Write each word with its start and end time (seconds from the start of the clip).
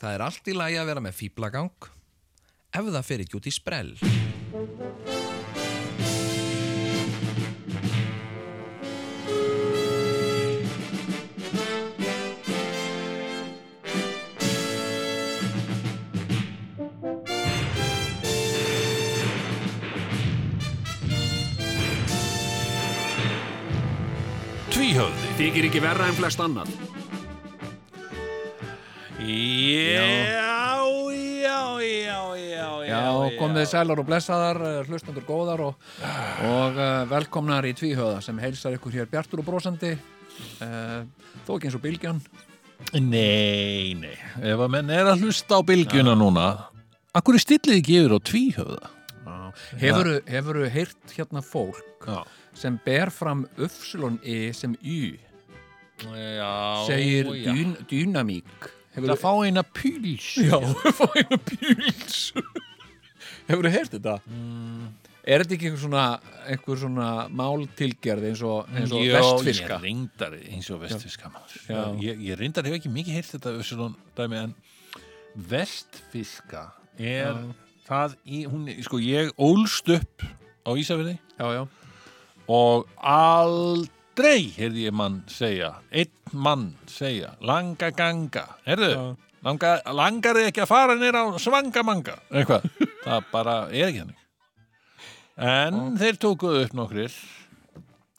Það 0.00 0.14
er 0.16 0.22
allt 0.24 0.46
í 0.48 0.52
lagi 0.56 0.76
að 0.80 0.86
vera 0.88 1.00
með 1.04 1.16
fýblagang 1.18 1.88
ef 2.72 2.86
það 2.86 3.02
fer 3.04 3.22
ekki 3.24 3.36
út 3.36 3.48
í 3.50 3.52
sprell. 3.52 3.90
Tvíhöfði 24.70 25.36
þykir 25.36 25.68
ekki 25.68 25.84
verra 25.84 26.08
en 26.08 26.16
flest 26.16 26.40
annan. 26.40 26.72
Já, 29.20 30.80
já, 31.12 31.80
já, 31.80 32.20
já, 32.36 32.68
Já, 32.88 33.00
komið 33.36 33.66
sælar 33.68 34.00
og 34.00 34.06
blessaðar, 34.08 34.60
eh, 34.64 34.78
hlustendur 34.88 35.26
góðar 35.28 35.60
og, 35.60 35.74
og 36.48 36.78
uh, 36.80 37.04
velkomnar 37.10 37.68
í 37.68 37.74
Tvíhöða 37.76 38.22
sem 38.24 38.40
heilsar 38.40 38.78
ykkur 38.78 38.96
hér 38.96 39.10
bjartur 39.12 39.42
og 39.42 39.48
brosandi 39.50 39.92
uh, 39.92 41.04
þó 41.44 41.52
ekki 41.58 41.68
eins 41.68 41.76
og 41.76 41.84
Bylgjan 41.84 42.22
Nei, 42.96 43.92
nei, 44.00 44.16
ef 44.40 44.56
að 44.64 44.72
menn 44.72 44.88
er 44.96 45.12
að 45.12 45.26
hlusta 45.26 45.60
á 45.60 45.68
bylgjuna 45.68 46.16
núna, 46.16 46.48
akkur 47.12 47.36
er 47.36 47.44
stillið 47.44 47.76
ekki 47.82 48.00
yfir 48.00 48.16
á 48.16 48.20
tvíhöfða? 48.32 48.92
Hefuru, 49.84 50.18
hefuru 50.30 50.68
heyrt 50.72 51.12
hérna 51.12 51.44
fólk 51.44 52.08
Já. 52.08 52.22
sem 52.56 52.80
ber 52.86 53.12
fram 53.12 53.44
uppsilon-i 53.60 54.54
sem 54.56 54.78
y 54.80 55.18
Já, 56.08 56.86
segir 56.88 57.28
já. 57.36 57.52
dyn, 57.52 57.76
dynamík 58.94 59.12
Það 59.12 59.22
fá 59.22 59.32
eina 59.46 59.62
píls. 59.76 60.26
Já, 60.46 60.56
fá 60.98 61.06
eina 61.20 61.38
píls 61.50 62.18
Hefur 63.50 63.70
heyrt 63.70 63.94
þetta? 63.96 64.16
Er 65.30 65.42
þetta 65.42 65.56
ekki 65.56 65.68
einhver 65.68 65.82
svona, 65.82 66.04
einhver 66.48 66.78
svona 66.80 67.08
máltilgerð 67.36 68.28
eins 68.30 68.42
og, 68.46 68.70
eins 68.72 68.92
og 68.94 69.02
vestfiska? 69.04 69.76
ég 69.76 69.84
reyndar 69.84 70.36
eins 70.38 70.70
og 70.72 70.80
vestfiska. 70.84 71.30
Já. 71.66 71.80
Ég, 72.00 72.22
ég 72.30 72.38
reyndar 72.40 72.66
hef 72.68 72.78
ekki 72.78 72.92
mikið 72.94 73.18
heyrt 73.18 73.34
þetta 73.34 73.52
Össulón 73.60 73.96
dæmi 74.18 74.38
en 74.40 74.54
vestfiska 75.50 76.64
er 76.98 77.36
það 77.86 78.16
í, 78.24 78.44
hún, 78.50 78.66
sko 78.86 79.00
ég 79.02 79.30
ólst 79.40 79.90
upp 79.92 80.24
á 80.66 80.70
Ísafirði 80.78 81.16
Já, 81.38 81.46
já, 81.58 81.62
og 82.50 82.88
aldrei 84.20 84.50
heyrði 84.52 84.82
ég 84.84 84.92
mann 84.96 85.14
segja, 85.32 85.70
einn 85.96 86.10
mann 86.36 86.64
segja, 86.90 87.30
langa 87.40 87.88
ganga, 87.96 88.42
heyrðu, 88.66 89.14
langa, 89.46 89.70
langar 89.96 90.36
þið 90.36 90.48
ekki 90.50 90.62
að 90.66 90.68
fara 90.68 90.96
nýr 91.00 91.16
á 91.16 91.24
svangamanga, 91.40 92.18
eitthvað, 92.28 92.66
það 93.06 93.30
bara 93.32 93.54
er 93.72 93.86
ekki 93.86 94.02
hannig. 94.02 94.18
En 95.40 95.96
þeir 95.96 96.20
tókuðu 96.20 96.66
upp 96.66 96.76
nokkrir, 96.76 97.16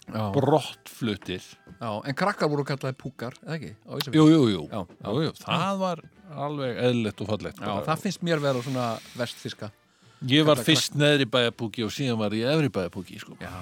já, 0.08 0.24
brottfluttir, 0.34 1.46
já 1.78 1.90
En 2.10 2.18
krakkar 2.18 2.50
voru 2.50 2.66
kallaði 2.66 2.98
púkar, 2.98 3.38
eða 3.46 3.60
ekki? 3.60 3.72
Jú, 4.18 4.26
jú, 4.26 4.42
jú, 4.50 4.66
jú, 4.66 5.22
jú, 5.22 5.32
það 5.46 5.80
var 5.86 6.06
alveg 6.34 6.82
eðlilegt 6.82 7.22
og 7.22 7.30
fallegt. 7.36 7.62
Já, 7.62 7.74
það 7.86 8.06
finnst 8.08 8.26
mér 8.26 8.42
vera 8.42 8.66
svona 8.66 8.92
vestfiska. 9.22 9.70
Ég 10.30 10.46
var 10.50 10.62
fyrst 10.62 10.98
neðri 10.98 11.30
bæjapúki 11.30 11.86
og 11.86 11.94
síðan 11.94 12.18
var 12.22 12.34
ég 12.38 12.50
efri 12.50 12.70
bæjapúki, 12.74 13.22
sko. 13.22 13.38
Já, 13.42 13.54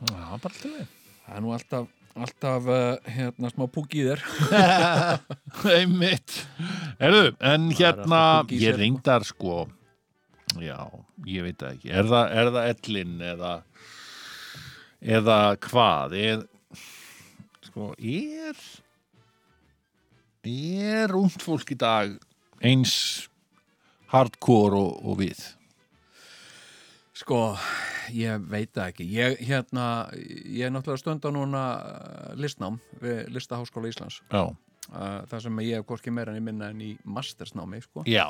Já, 0.00 0.16
bara 0.40 0.48
alltaf 0.48 0.64
við. 0.64 0.88
Það 1.30 1.38
er 1.38 1.44
nú 1.44 1.52
alltaf, 1.54 1.90
alltaf 2.18 2.66
uh, 2.66 3.10
hérna 3.14 3.50
smá 3.52 3.66
púk 3.70 3.94
í 3.94 4.06
þér. 4.08 4.24
Einmitt. 5.78 6.40
Erðu, 6.98 7.36
en 7.38 7.68
hérna 7.70 8.22
ég 8.50 8.64
sér, 8.66 8.80
reyndar 8.82 9.26
sko 9.28 9.68
já, 10.58 10.82
ég 11.28 11.46
veit 11.46 11.62
ekki. 11.62 11.92
Er 11.94 12.08
það, 12.10 12.34
er 12.34 12.50
það 12.56 12.70
ellin 12.74 13.14
eða 13.30 13.52
eða 15.00 15.38
hvað? 15.62 16.16
Er 16.18 16.42
sko, 17.68 17.92
er 18.00 18.64
er 20.50 21.14
ungt 21.14 21.44
fólk 21.44 21.70
í 21.70 21.78
dag 21.78 22.16
eins 22.64 22.94
hardcore 24.10 24.80
og, 24.80 25.00
og 25.06 25.20
við 25.20 25.44
Sko, 27.20 27.38
ég 28.16 28.40
veit 28.48 28.70
það 28.72 28.86
ekki. 28.94 29.06
Ég, 29.12 29.36
hérna, 29.44 29.84
ég 30.16 30.64
er 30.64 30.72
náttúrulega 30.72 31.02
stund 31.02 31.26
á 31.28 31.30
núna 31.34 31.62
uh, 31.76 32.32
listnám 32.40 32.78
við 33.02 33.28
Listaháskóla 33.34 33.90
Íslands. 33.90 34.20
Já, 34.32 34.46
uh, 34.48 35.18
það 35.28 35.44
sem 35.44 35.60
ég 35.66 35.80
hef 35.82 35.88
hvorki 35.90 36.14
meira 36.14 36.32
en 36.32 36.40
ég 36.40 36.46
minna 36.46 36.70
en 36.72 36.80
í 36.80 36.94
mastersnámi, 37.04 37.82
sko. 37.84 38.06
Já, 38.08 38.24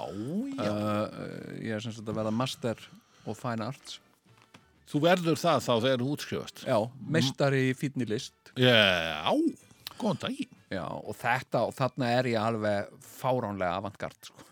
já. 0.58 0.66
uh, 0.66 1.54
Ég 1.62 1.76
er 1.76 1.84
sem 1.84 1.94
sagt 1.94 2.10
að 2.10 2.18
verða 2.18 2.34
master 2.34 2.82
og 3.30 3.38
fine 3.38 3.70
arts. 3.70 4.00
Þú 4.90 5.04
verður 5.06 5.38
það 5.38 5.62
þá 5.68 5.72
þegar 5.86 6.02
þú 6.02 6.12
útskrifast. 6.16 6.66
Já, 6.66 6.78
meistari 7.14 7.64
í 7.68 7.74
fínni 7.78 8.10
list. 8.10 8.34
Já, 8.58 9.30
góðan 10.00 10.24
daginn. 10.26 10.56
Já, 10.70 10.82
og 10.90 11.14
þetta, 11.18 11.62
og 11.68 11.76
þarna 11.78 12.10
er 12.18 12.32
ég 12.32 12.42
alveg 12.42 12.90
fáránlega 13.06 13.78
avantgard, 13.78 14.18
sko 14.26 14.49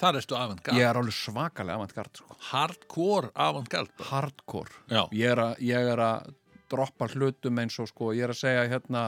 þar 0.00 0.18
erstu 0.20 0.36
avantgard, 0.38 0.78
Ég 0.78 0.88
er 0.88 0.98
alveg 1.00 1.16
svakalega 1.16 1.78
avantgard, 1.80 2.20
sko. 2.20 2.36
Hardcore 2.50 3.30
avantgard 3.34 4.06
Hardcore. 4.10 4.82
Já, 4.92 5.02
ég 5.16 5.32
er, 5.32 5.42
að, 5.48 5.60
ég 5.64 5.90
er 5.94 6.02
að 6.04 6.30
droppa 6.72 7.08
hlutum 7.14 7.60
eins 7.62 7.76
og 7.82 7.90
sko, 7.90 8.12
ég 8.16 8.26
er 8.26 8.34
að 8.34 8.40
segja 8.42 8.64
hérna 8.70 9.04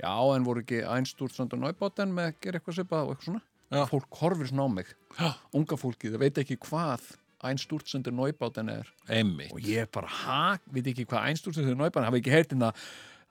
já, 0.00 0.12
en 0.36 0.46
voru 0.46 0.64
ekki 0.64 0.82
einstúrstand 0.84 1.54
og 1.56 1.62
náibáten 1.62 2.12
með 2.14 2.32
að 2.32 2.40
gera 2.46 2.60
eitthvað 2.60 2.78
svipað 2.80 3.04
og 3.04 3.14
eitthvað 3.14 3.30
svona? 3.30 3.44
Já. 3.66 3.82
fólk 3.90 4.18
horfir 4.20 4.46
svona 4.50 4.66
á 4.66 4.70
mig, 4.70 4.90
Já. 5.18 5.30
unga 5.58 5.76
fólki 5.80 6.10
það 6.12 6.22
veit 6.22 6.36
ekki 6.38 6.56
hvað 6.62 7.06
einstúrstand 7.46 8.06
og 8.10 8.14
náibáten 8.20 8.70
er. 8.72 8.92
Einmitt. 9.10 9.50
Og 9.54 9.64
ég 9.66 9.90
bara, 9.92 10.10
ha, 10.22 10.56
veit 10.72 10.86
ekki 10.92 11.06
hvað 11.08 11.30
einstúrstand 11.32 11.72
og 11.74 11.80
náibáten, 11.80 12.06
hafa 12.06 12.20
ekki 12.20 12.34
heyrt 12.34 12.54
hérna 12.54 12.70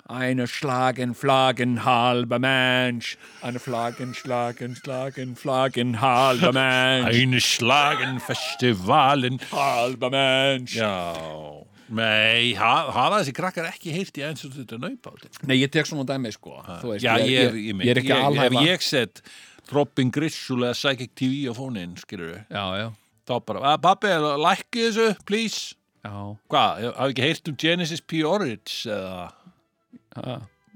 Eine 0.08 0.46
Schlagen, 0.48 1.16
Flaggen, 1.16 1.84
halber 1.84 2.38
Mensch. 2.38 3.18
Eine 3.42 3.60
Flaggen, 3.60 4.14
Schlagen, 4.14 4.76
Schlagen, 4.76 5.36
Flaggen, 5.36 6.00
halber 6.00 6.54
Mensch. 6.62 7.08
Einu 7.18 7.40
slagen 7.40 8.20
festivalen 8.20 9.40
Halber 9.52 10.10
Mensch. 10.12 10.76
Já 10.76 11.66
Nei, 11.90 12.54
ha- 12.58 12.90
hafa 12.90 13.20
þessi 13.22 13.34
krakkar 13.38 13.68
ekki 13.70 13.92
heyrt 13.94 14.18
í 14.18 14.24
eins 14.26 14.42
og 14.48 14.56
þetta 14.56 14.78
naupáli 14.82 15.28
Nei, 15.46 15.60
ég 15.62 15.70
tek 15.74 15.86
svona 15.86 16.02
dæmi, 16.10 16.32
sko. 16.34 16.56
Veist, 16.82 17.04
Já, 17.06 17.14
ég, 17.22 17.30
ég, 17.30 17.58
ég, 17.62 17.82
ég 17.86 17.92
er 17.94 18.00
ekki 18.02 18.14
alhæfa. 18.16 18.48
Ef 18.62 18.66
ég 18.66 18.82
set 18.86 19.22
Throbbing 19.70 20.10
Grissul 20.14 20.66
eða 20.66 20.74
Psychic 20.78 21.14
TV 21.18 21.44
á 21.50 21.54
fónin, 21.58 21.94
skilur 22.02 22.32
við 22.34 22.42
Já, 22.58 22.64
já, 22.82 22.88
þá 23.30 23.34
bara, 23.46 23.62
"Ah, 23.74 23.78
pabbi, 23.82 24.14
lækki 24.46 24.86
þessu, 24.88 25.08
please 25.30 25.76
já. 26.06 26.14
Hvað, 26.50 26.86
hafa 26.94 27.10
ekki 27.14 27.22
heyrt 27.26 27.48
um 27.54 27.56
Genesis 27.58 28.02
P. 28.02 28.24
Orridge 28.26 28.86
eða, 28.90 29.30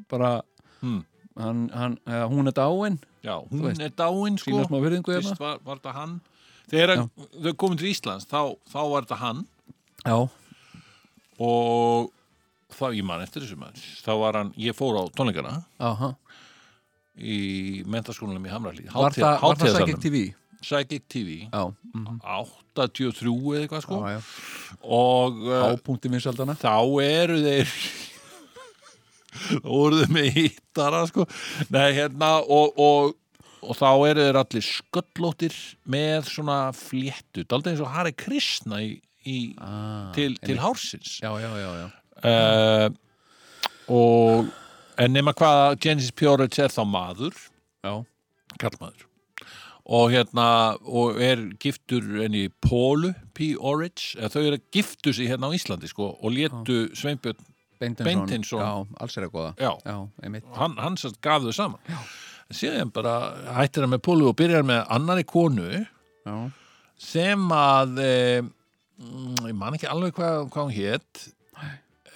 bara 0.09 0.41
Hmm. 0.79 1.01
hann, 1.35 1.69
hann, 1.73 1.97
eða, 2.07 2.27
hún 2.31 2.47
er 2.47 2.55
dáin. 2.55 2.99
Já, 3.23 3.35
hún 3.49 3.63
veist, 3.65 3.81
er 3.81 3.91
dáin 3.91 4.37
sko, 4.39 4.61
hérna. 4.61 5.03
Fyrst 5.03 5.39
var, 5.39 5.59
var 5.65 5.79
þetta 5.81 5.93
hann. 5.93 6.21
Þegar 6.71 7.09
þau 7.43 7.53
komum 7.59 7.77
til 7.79 7.89
Íslands 7.91 8.27
þá, 8.29 8.55
þá 8.71 8.79
var 8.93 9.07
þetta 9.07 9.17
hann. 9.19 9.45
Já, 10.05 10.29
og 11.39 12.11
þá, 12.75 12.85
ég 12.95 13.03
man 13.07 13.23
eftir 13.25 13.43
þessu 13.43 13.59
maður. 13.59 13.85
Þá 14.05 14.11
var 14.23 14.39
hann, 14.39 14.51
ég 14.59 14.77
fór 14.77 14.99
á 14.99 15.03
tónleikana. 15.15 15.55
Aha. 15.79 16.13
Í 17.19 17.83
mentaskólanum 17.89 18.45
í 18.47 18.51
Hamralíð 18.53 18.93
var, 18.95 19.15
það, 19.15 19.63
Psychic 19.65 19.99
TV? 19.99 20.21
Psychic 20.59 21.03
TV 21.11 21.35
já, 21.47 21.63
mm 21.95 22.19
83 22.75 23.31
eða 23.31 23.63
eitthvað 23.63 23.83
sko. 23.83 23.99
Já, 24.03 24.15
já. 24.15 24.21
og 24.83 26.03
vinsaldana 26.11 26.55
þá 26.59 26.75
eru 27.03 27.39
þeir 27.43 27.73
eru 29.79 30.01
þeir 30.01 30.13
með 30.15 30.29
hittara 30.37 31.03
sko 31.09 31.25
Nei, 31.73 31.89
hérna, 31.97 32.37
og, 32.41 32.79
og, 32.79 33.17
og 33.63 33.79
þá 33.79 33.89
eru 34.09 34.27
þeir 34.27 34.39
allir 34.43 34.67
sköllóttir 34.69 35.59
með 35.89 36.31
svona 36.31 36.59
fléttu 36.77 37.45
daldið 37.45 37.75
eins 37.75 37.83
og 37.85 37.93
Hari 37.95 38.15
Krishna 38.17 38.81
í, 38.85 38.95
í, 39.25 39.37
ah, 39.63 40.09
til, 40.15 40.33
til 40.43 40.59
hársins 40.61 41.19
já, 41.23 41.31
já, 41.41 41.51
já, 41.59 41.69
já. 41.83 41.87
uh, 42.23 42.87
og 43.89 44.49
en 44.99 45.15
nema 45.15 45.35
hvað 45.37 45.77
Genesis 45.83 46.15
Pjórits 46.15 46.59
er 46.61 46.73
þá 46.73 46.83
maður 46.87 47.37
já. 47.85 47.93
kallmaður 48.59 49.09
og 49.89 50.11
hérna 50.13 50.47
og 50.85 51.17
er 51.23 51.41
giftur 51.61 52.05
enni 52.21 52.47
Pólu 52.61 53.15
P. 53.33 53.55
Orridge, 53.57 54.13
þau 54.29 54.43
eru 54.43 54.59
að 54.59 54.67
giftu 54.75 55.13
sig 55.15 55.31
hérna 55.31 55.49
á 55.49 55.55
Íslandi 55.57 55.89
sko 55.89 56.11
og 56.13 56.35
létu 56.35 56.91
Sveinbjörn, 56.97 57.41
Beintinsson, 57.79 58.25
Beintinsson. 58.25 58.63
já, 58.63 58.99
alls 58.99 59.17
er 59.17 59.27
að 59.27 59.33
góða. 59.35 59.51
Já, 59.59 59.71
já, 59.85 59.97
einmitt. 60.23 60.47
Hann, 60.57 60.75
hann 60.79 60.99
gaf 61.23 61.45
þau 61.45 61.55
saman. 61.55 61.79
Já. 61.87 61.99
síðan 62.49 62.93
bara 62.93 63.15
hættir 63.59 63.85
hann 63.85 63.93
með 63.93 64.05
Pólu 64.07 64.29
og 64.31 64.37
byrjar 64.39 64.65
með 64.65 64.81
annari 64.95 65.25
konu 65.27 65.67
já, 65.69 66.35
sem 66.99 67.51
að 67.53 67.99
e, 68.01 68.13
mm, 68.41 69.43
ég 69.51 69.57
man 69.57 69.77
ekki 69.77 69.89
alveg 69.89 70.15
hvað, 70.17 70.47
hvað 70.49 70.65
hún 70.65 70.73
hétt 70.73 71.21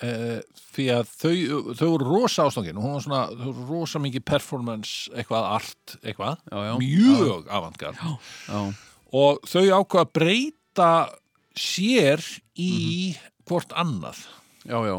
uh, 0.03 0.39
því 0.73 0.87
að 0.95 1.11
þau, 1.13 1.33
þau 1.77 1.85
voru 1.85 2.09
rosa 2.09 2.47
ástangin 2.47 2.79
og 2.79 2.87
hún 2.87 2.95
var 2.97 3.05
svona, 3.05 3.23
þau 3.29 3.49
voru 3.51 3.67
rosa 3.69 4.01
mikið 4.01 4.25
performance, 4.25 5.11
eitthvað 5.13 5.49
art, 5.53 5.97
eitthvað. 6.01 6.41
Já, 6.49 6.73
mjög 6.81 7.51
avantgard 7.53 8.01
já, 8.01 8.63
og 9.13 9.43
þau 9.45 9.65
ákvað 9.77 10.07
að 10.07 10.13
breyta 10.17 10.93
sér 11.53 12.23
í 12.57 13.13
hvort 13.45 13.75
annað. 13.77 14.25
Já, 14.65 14.79
já, 14.87 14.95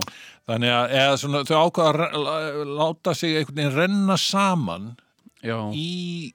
þannig 0.50 0.73
að 0.76 0.94
eða 1.00 1.19
svona, 1.23 1.43
þau 1.49 1.58
ákvað 1.69 2.00
að 2.05 2.73
láta 2.79 3.14
sig 3.17 3.37
einhvern 3.41 3.61
veginn 3.61 3.76
renna 3.79 4.17
saman 4.20 4.91
já, 5.44 5.56
í 5.73 6.35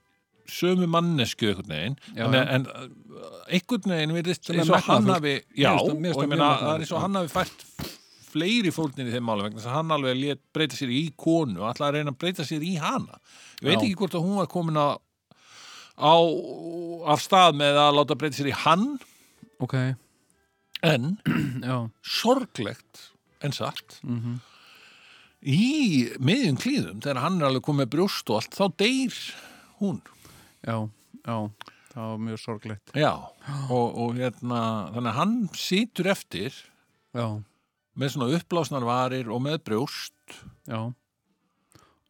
sömu 0.50 0.88
mannesku 0.90 1.46
einhvern 1.52 1.70
veginn. 1.70 1.96
Já, 2.16 2.24
Þannig, 2.24 2.40
að- 2.40 2.54
en 2.56 2.66
uh, 2.66 3.34
einhvern 3.54 3.92
veginn 3.94 4.14
virðist 4.16 4.48
Sem 4.48 4.56
er 4.56 4.64
eins 4.64 4.72
og 4.74 4.88
hann 4.90 5.10
hafi 5.14 5.34
já, 5.54 5.70
og 5.78 5.92
ég 5.94 6.30
meina 6.32 6.48
það 6.58 6.72
er 6.74 6.84
eins 6.86 6.92
og 6.96 7.04
hann 7.04 7.18
hafi 7.20 7.32
fært 7.36 7.66
fleiri 8.30 8.70
fórnir 8.74 9.08
í 9.10 9.14
þeim 9.14 9.24
málum 9.26 9.46
vegna 9.48 9.58
þess 9.58 9.70
að 9.70 9.76
hann 9.78 9.94
alveg 9.94 10.18
lét 10.18 10.40
breyta 10.54 10.76
sér 10.78 10.90
í 10.94 11.00
konu 11.18 11.62
og 11.64 11.70
ætlaði 11.72 11.88
að 11.90 11.96
reyna 11.98 12.12
að 12.14 12.18
breyta 12.22 12.44
sér 12.46 12.62
í 12.66 12.74
hana. 12.78 13.18
Ég 13.60 13.68
veit 13.72 13.80
ekki 13.82 13.96
hvort 13.98 14.14
að 14.18 14.26
hún 14.26 14.36
var 14.38 14.50
komin 14.52 14.78
á, 14.78 14.88
á 15.98 16.14
af 17.14 17.22
stað 17.24 17.58
með 17.58 17.80
að 17.82 17.96
láta 17.98 18.18
breyta 18.18 18.38
sér 18.38 18.50
í 18.52 18.54
hann. 18.64 18.84
Ok, 19.62 19.74
en 20.86 21.10
sorglegt 22.20 23.09
en 23.46 23.52
satt. 23.56 23.98
Mhm, 24.04 24.38
í 25.40 25.60
miðjum 26.20 26.58
klíðum 26.60 26.98
þegar 27.00 27.22
hann 27.24 27.38
er 27.40 27.48
alveg 27.48 27.64
komið 27.64 27.90
brjóst 27.94 28.28
og 28.30 28.40
allt 28.42 28.56
þá 28.58 28.64
deyr 28.82 29.18
hún. 29.80 30.00
Já, 30.66 30.76
já, 31.24 31.36
það 31.94 32.08
var 32.10 32.18
mjög 32.26 32.40
sorglegt. 32.42 32.92
Já, 32.94 33.12
og, 33.72 33.86
og 34.04 34.18
hérna, 34.20 34.60
þannig 34.92 35.10
að 35.14 35.18
hann 35.22 35.36
situr 35.56 36.10
eftir 36.12 36.52
Já, 37.16 37.26
með 37.98 38.12
svona 38.14 38.28
uppblásnar 38.36 38.84
varir 38.86 39.30
og 39.32 39.40
með 39.42 39.62
brjóst. 39.66 40.36
Já, 40.68 40.82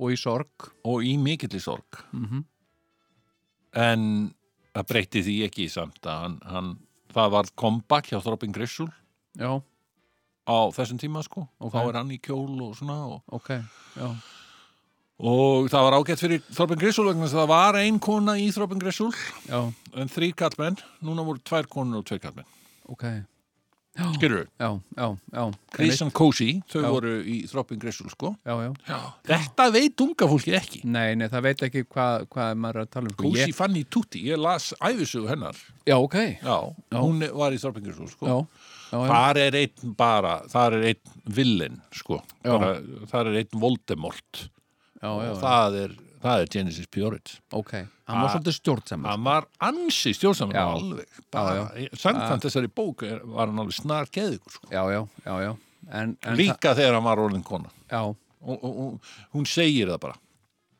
og 0.00 0.10
í 0.12 0.16
sorg, 0.18 0.70
og 0.84 1.04
í 1.06 1.14
mikilli 1.20 1.60
sorg. 1.62 2.02
mhm, 2.12 2.44
En 3.76 4.34
það 4.74 4.86
breytti 4.90 5.20
því 5.22 5.34
ekki 5.46 5.68
samt 5.70 6.02
að 6.08 6.22
hann, 6.24 6.38
hann 6.50 6.70
það 7.14 7.30
var 7.36 7.50
comeback 7.58 8.08
hjá 8.10 8.18
Throbbing 8.22 8.54
Grissul 8.54 8.88
já, 9.38 9.60
á 10.50 10.58
þessum 10.74 10.98
tíma 10.98 11.22
sko. 11.22 11.46
Ok. 11.62 11.72
Þá 11.78 11.80
er 11.88 11.98
hann 12.00 12.10
í 12.10 12.18
kjól 12.18 12.58
og 12.66 12.74
svona 12.78 12.98
og, 13.06 13.22
ok, 13.38 13.52
já, 13.96 14.10
og 15.20 15.66
það 15.70 15.82
var 15.86 15.96
ágætt 16.00 16.22
fyrir 16.22 16.40
Throbbing 16.50 16.80
Grissul 16.80 17.08
vegna 17.10 17.26
þess 17.26 17.36
að 17.36 17.42
það 17.44 17.50
var 17.54 17.80
ein 17.82 17.98
kona 18.00 18.38
í 18.40 18.46
Grissul 18.80 19.10
já, 19.48 19.60
en 19.94 20.08
þrý 20.08 20.30
kallmenn, 20.34 20.78
núna 21.04 21.24
voru 21.26 21.42
tvær 21.44 21.68
konur 21.68 22.00
og 22.00 22.06
tveir 22.08 22.22
kallmenn. 22.24 22.48
ok, 22.88 23.04
já, 23.98 24.06
Skilur 24.14 24.46
já, 24.56 25.44
Chris 25.74 26.00
and 26.00 26.12
Cozy, 26.16 26.62
þau 26.72 26.80
Já. 26.80 26.88
voru 26.94 27.12
í 27.20 27.36
Throbbing 27.50 27.80
Grissul 27.82 28.08
sko. 28.08 28.32
já, 28.46 28.54
já. 28.88 28.98
Þetta 29.28 29.66
veit 29.74 30.00
unga 30.00 30.26
fólkið 30.30 30.56
ekki. 30.56 30.84
nei, 30.84 31.14
nei, 31.14 31.28
það 31.28 31.42
veit 31.42 31.64
ekki 31.68 31.84
hvað 31.84 32.26
hva 32.30 32.48
maður 32.56 32.80
er 32.80 32.86
að 32.86 32.90
tala 32.96 33.10
um. 33.10 33.12
sko. 33.12 33.24
Kósi 33.28 33.44
Ég- 33.50 33.54
Fanny 33.54 33.84
Tutti, 33.84 34.24
ég 34.30 34.38
las 34.40 34.72
æfisugu 34.80 35.28
hennar 35.28 35.54
Já, 35.84 35.98
ok, 36.00 36.16
hún 36.96 37.20
var 37.36 37.52
í 37.52 37.58
Þorpengjursul 37.60 38.08
sko. 38.08 38.46
Þar 38.90 39.38
er 39.38 39.56
einn 39.60 39.94
bara, 39.98 40.36
þar 40.50 40.76
er 40.80 40.86
einn 40.92 41.18
villin 41.30 41.76
sko. 41.94 42.20
Bara, 42.42 42.72
Þar 43.10 43.30
er 43.30 43.40
einn 43.44 43.60
Voldemort. 43.62 44.46
Já, 45.00 45.08
já, 45.08 45.30
og 45.30 45.36
það 45.40 45.76
er, 45.80 45.92
það 46.20 46.42
er 46.42 46.50
Genesis 46.52 46.88
Puritt 46.92 47.30
ok, 47.56 47.70
hann 48.10 48.18
var 48.20 48.32
svolítið 48.34 48.56
stjórnsamur. 48.58 49.08
Hann 49.08 49.22
var 49.24 49.46
ansi 49.64 50.12
stjórnsamur 50.18 50.58
alveg. 50.60 51.20
Samkvæmt 51.96 52.44
þessari 52.44 52.68
bók 52.68 53.04
er, 53.08 53.22
var 53.24 53.48
hann 53.48 53.62
alveg 53.62 53.78
snar 53.78 54.10
geðugur 54.12 54.56
sko. 54.58 54.68
Já, 54.74 54.82
já, 54.92 55.00
já, 55.24 55.36
já, 55.46 55.52
en, 55.88 56.16
en 56.20 56.36
líka 56.36 56.74
þegar 56.76 56.98
hann 56.98 57.06
var 57.06 57.22
orðin 57.22 57.46
kona. 57.46 57.70
Og, 57.96 58.18
og, 58.42 58.66
og 58.66 59.14
hún 59.36 59.48
segir 59.48 59.88
það 59.94 60.02
bara. 60.04 60.18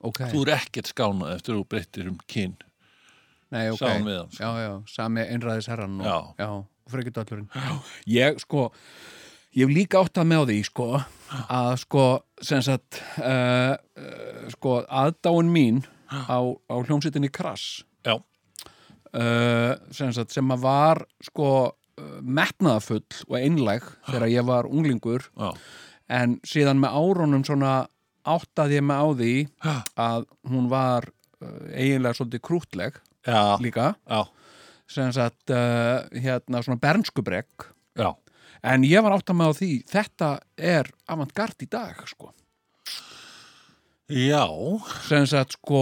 Ok, 0.04 0.20
þú 0.32 0.42
er 0.46 0.54
ekkert 0.58 0.88
skánað 0.92 1.34
eftir 1.36 1.56
þú 1.56 1.64
breyttir 1.68 2.10
um 2.10 2.20
kyn. 2.30 2.54
Nei, 3.50 3.64
ok, 3.72 3.80
hann, 3.82 4.04
sko. 4.30 4.44
já, 4.44 4.50
já, 4.62 4.70
sami 4.88 5.24
einræðis 5.26 5.66
herran 5.72 5.96
og, 6.00 6.06
Já. 6.06 6.18
já, 6.44 6.50
og 6.90 6.96
frekið 6.96 7.16
dallurinn. 7.16 7.48
Ég, 8.10 8.40
sko, 8.42 8.66
ég 9.54 9.66
hef 9.69 9.75
líka 9.75 10.02
átt 10.02 10.20
að 10.20 10.31
með 10.31 10.42
á 10.42 10.44
því, 10.50 10.58
sko, 10.69 10.88
að, 11.46 11.72
sko, 11.84 12.06
sem 12.50 12.64
sagt, 12.66 13.00
uh, 13.22 13.76
uh, 13.76 14.48
sko, 14.56 14.81
aðdáin 15.02 15.52
mín 15.54 15.84
á, 16.10 16.42
á 16.42 16.75
hljómsveitinni 16.82 17.31
Krass, 17.32 17.84
Já, 18.06 18.16
uh, 18.16 19.72
sem 19.94 20.10
sagt, 20.16 20.34
sem 20.34 20.56
að 20.56 20.66
var, 20.66 21.04
sko, 21.31 21.52
metnaðafull 22.25 23.04
og 23.28 23.34
einlæg 23.36 23.84
þegar 24.06 24.31
ég 24.32 24.46
var 24.48 24.69
unglingur, 24.70 25.26
já, 25.36 25.50
en 26.10 26.38
síðan 26.48 26.81
með 26.81 26.96
árunum 26.96 27.43
svona 27.46 27.75
áttaði 28.25 28.78
ég 28.78 28.86
mig 28.88 28.96
á 28.96 29.06
því 29.20 29.34
að 30.00 30.25
hún 30.48 30.70
var 30.72 31.10
eiginlega 31.72 32.16
svolítið 32.16 32.43
krútleg 32.44 32.96
já, 33.26 33.56
líka. 33.60 33.93
Já, 34.08 34.25
sem 34.90 35.12
sagt 35.14 35.52
uh, 35.54 36.02
hérna 36.10 36.62
svona 36.64 36.81
bernskubrekk 36.82 37.69
en 38.66 38.84
ég 38.84 39.04
var 39.04 39.14
átt 39.16 39.31
að 39.32 39.38
mig 39.38 39.50
á 39.50 39.58
því 39.60 39.70
þetta 39.88 40.28
er 40.58 40.90
avantgard 41.10 41.64
í 41.64 41.69
dag 41.70 42.02
sko. 42.10 42.32
Já, 44.10 44.42
sem 45.06 45.22
sagt 45.31 45.54
sko 45.54 45.81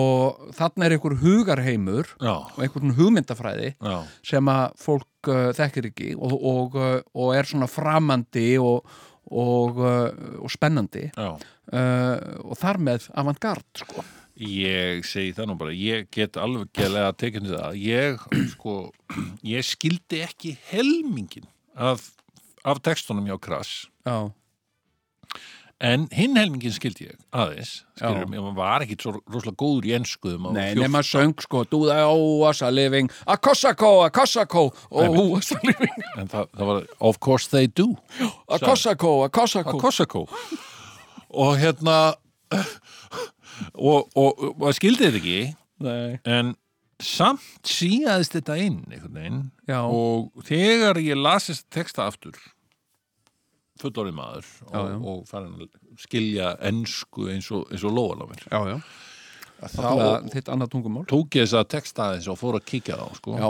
þarna 0.53 0.85
er 0.85 0.95
einhver 0.99 1.15
hugarheimur 1.23 2.11
já, 2.21 2.35
og 2.37 2.59
einhvern 2.61 2.93
hugmyndafræði 2.99 3.71
já, 3.73 3.97
sem 4.29 4.51
að 4.53 4.77
fólk 4.85 5.31
uh, 5.33 5.49
þekkir 5.57 5.89
ekki 5.89 6.11
og, 6.19 6.37
og, 6.37 6.77
uh, 6.77 6.99
og 7.17 7.33
er 7.39 7.49
svona 7.49 7.71
framandi 7.73 8.51
og, 8.61 8.85
og, 9.33 9.81
og 10.41 10.53
spennandi. 10.53 11.09
Og 11.69 12.55
þar 12.57 12.79
með 12.81 13.11
avantgard 13.21 13.67
sko 13.77 14.05
Ég 14.39 15.03
segi 15.09 15.33
það 15.35 15.49
nú 15.51 15.55
bara, 15.59 15.73
ég 15.75 16.07
get 16.15 16.37
alveg 16.39 16.71
geðlega 16.79 17.15
tekinu 17.19 17.51
það. 17.57 17.79
Ég, 17.83 18.27
sko, 18.55 18.75
ég 19.47 19.67
skildi 19.67 20.23
ekki 20.23 20.55
helmingin 20.71 21.49
af, 21.75 22.11
af 22.63 22.83
textunum 22.87 23.27
hjá 23.27 23.39
Krass, 23.43 23.89
Já, 24.07 24.31
en 25.79 26.07
hinn 26.15 26.35
helmingin 26.39 26.75
skildi 26.75 27.07
ég 27.07 27.19
aðeins, 27.35 27.85
mig, 28.03 28.39
maður 28.39 28.55
var 28.59 28.83
ekki 28.83 28.97
svo 28.99 29.13
rosalega 29.31 29.59
góður 29.63 29.87
í 29.87 29.93
enskuðum 29.99 30.49
á 30.49 30.51
Nei, 30.57 30.71
nema 30.79 31.03
söng 31.07 31.39
sko 31.43 31.63
Do 31.71 31.85
the 31.87 31.99
was 32.41 32.63
a 32.67 32.71
living 32.75 33.11
A 33.27 33.37
Kossako, 33.39 33.93
a 34.07 34.11
Kossako 34.11 34.65
Oh, 34.91 35.31
was 35.31 35.53
a 35.55 35.61
living. 35.63 36.03
En 36.19 36.31
það, 36.31 36.49
það 36.55 36.73
var, 36.73 36.89
of 37.11 37.21
course 37.23 37.51
they 37.55 37.67
do, 37.71 37.93
A 38.49 38.59
Kossako, 38.59 39.13
a 39.23 39.29
að 39.29 39.37
Kossako 39.39 39.79
Kossako. 39.79 40.25
Og 41.29 41.59
hérna, 41.61 41.99
og, 43.75 44.09
og, 44.19 44.43
og 44.59 44.73
skildi 44.77 45.07
þetta 45.09 45.21
ekki, 45.23 45.41
Nei, 45.85 46.19
en 46.27 46.55
samt 46.99 47.69
síðaðist 47.71 48.35
þetta 48.39 48.57
inn 48.63 48.79
einhvern 48.91 49.19
veginn. 49.19 49.43
Já, 49.71 49.81
og 49.87 50.47
þegar 50.49 50.99
ég 51.03 51.21
las 51.21 51.47
þess 51.51 51.67
texta 51.75 52.09
aftur 52.11 52.39
fullorðið 53.79 54.17
maður 54.17 54.49
og, 54.67 54.73
Já, 54.73 54.81
já. 54.91 54.97
og 55.13 55.21
farin 55.29 55.53
að 55.55 56.03
skilja 56.03 56.49
ensku 56.67 57.29
eins 57.31 57.51
og, 57.55 57.69
eins 57.71 57.85
og 57.87 57.95
lóan 57.95 58.25
á 58.25 58.27
mér. 58.27 58.43
Já, 58.51 58.59
já. 58.73 58.79
Þá 59.59 59.87
tók 61.11 61.35
ég 61.39 61.47
þess 61.47 61.57
að 61.59 61.71
texta 61.75 62.09
aðeins 62.09 62.29
og 62.31 62.39
fór 62.39 62.59
að 62.61 62.67
kíkja 62.71 62.99
þá 62.99 63.07
sko. 63.19 63.39
Já, 63.39 63.49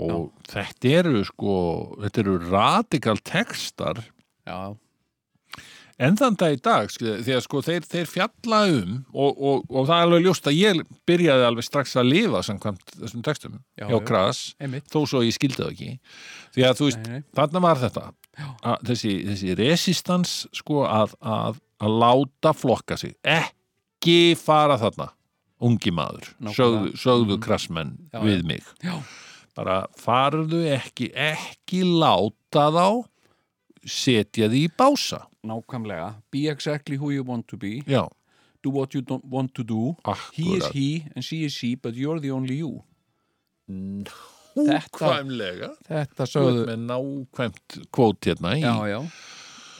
og 0.00 0.24
þetta 0.50 0.94
eru 1.00 1.24
sko 1.26 1.54
þetta 2.02 2.22
eru 2.24 2.36
radikal 2.46 3.16
textar 3.26 4.00
já, 4.46 4.58
en 6.00 6.16
þann 6.16 6.36
dag 6.40 6.54
í 6.56 6.60
dag 6.64 6.92
því 6.96 7.34
að 7.36 7.42
sko 7.44 7.60
þeir, 7.64 7.86
þeir 7.88 8.08
fjalla 8.08 8.60
um 8.72 8.94
og, 9.12 9.30
og, 9.36 9.64
og 9.68 9.88
það 9.88 9.94
er 9.96 10.06
alveg 10.06 10.24
ljóst 10.24 10.48
að 10.48 10.56
ég 10.58 10.80
byrjaði 11.08 11.46
alveg 11.48 11.66
strax 11.66 11.96
að 12.00 12.10
lifa 12.14 12.42
samkvæmt 12.46 12.94
þessum 12.96 13.24
textum 13.26 13.58
Já, 13.76 13.84
hjá 13.86 13.96
já. 13.96 14.04
Kras 14.08 14.40
þó 14.92 14.98
svo 15.04 15.22
ég 15.26 15.36
skildi 15.36 15.60
það 15.60 15.72
ekki. 15.74 15.90
Því 16.56 16.66
að 16.66 16.80
þú 16.80 16.88
veist, 16.88 17.10
þarna 17.36 17.64
var 17.66 17.80
þetta 17.84 18.04
að, 18.40 18.76
þessi, 18.90 19.14
þessi 19.28 19.56
resistans 19.60 20.34
sko 20.56 20.84
að, 20.88 21.16
að, 21.20 21.60
að 21.84 21.96
láta 22.04 22.54
flokka 22.56 22.98
sig 23.00 23.16
ekki 23.24 24.20
fara 24.40 24.78
þarna 24.80 25.10
ungi 25.60 25.92
maður 25.92 26.30
sögðu, 26.56 26.94
sögðu 26.96 27.36
krassmenn 27.44 27.96
Já, 28.14 28.22
við 28.24 28.46
mig. 28.48 28.64
Já, 28.80 28.96
bara 29.58 29.82
farðu 30.00 30.62
ekki 30.72 31.10
ekki 31.12 31.84
láta 31.84 32.70
þá 32.72 32.86
setja 33.84 34.48
því 34.50 34.64
í 34.66 34.72
bása 34.76 35.26
nákvæmlega. 35.46 36.14
Be 36.30 36.48
exactly 36.50 36.96
who 36.96 37.10
you 37.10 37.22
want 37.24 37.46
to 37.48 37.56
be. 37.56 37.80
Já, 37.86 38.08
Do 38.62 38.70
what 38.70 38.92
you 38.94 39.00
don't 39.00 39.24
want 39.24 39.54
to 39.54 39.62
do. 39.64 39.96
He 40.34 40.42
is 40.56 40.64
akkurat 40.64 40.72
he 40.74 41.04
and 41.16 41.24
she 41.24 41.44
is 41.44 41.52
she 41.52 41.74
But 41.76 41.94
you're 41.94 42.20
the 42.20 42.30
only 42.30 42.56
you. 42.58 42.82
Nákvæmlega. 44.56 45.70
þetta 45.88 46.26
sögðu 46.26 46.64
með 46.68 46.82
nákvæmt 46.90 47.76
kvót 47.94 48.26
hérna 48.28 48.52
í 48.58 48.62
Já, 48.64 48.74
já. 48.90 49.00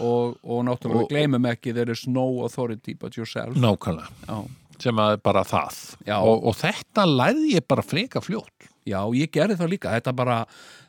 Og, 0.00 0.38
og 0.42 0.62
náttúrulega 0.64 1.02
Og- 1.04 1.10
gleymum 1.10 1.44
ekki 1.50 1.74
There 1.74 1.92
is 1.92 2.06
no 2.08 2.42
authority 2.44 2.94
but 2.94 3.16
yourself. 3.18 3.54
Nákvæmlega. 3.56 4.08
Já, 4.28 4.48
sem 4.80 4.96
að 4.96 5.12
er 5.12 5.16
bara 5.18 5.42
það. 5.44 5.96
Já. 6.06 6.16
og, 6.22 6.44
og 6.46 6.54
þetta 6.56 7.04
lærði 7.04 7.54
ég 7.58 7.66
bara 7.68 7.82
freka 7.82 8.20
fljótt. 8.24 8.70
Já, 8.86 9.02
ég 9.12 9.28
gerði 9.30 9.58
það 9.60 9.68
líka, 9.74 9.90
þetta 10.00 10.14
bara 10.16 10.46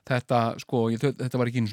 þetta, 0.09 0.39
sko, 0.63 0.85
ég, 0.93 1.01
þetta 1.19 1.37
var 1.41 1.49
ekki 1.51 1.61
einu 1.61 1.69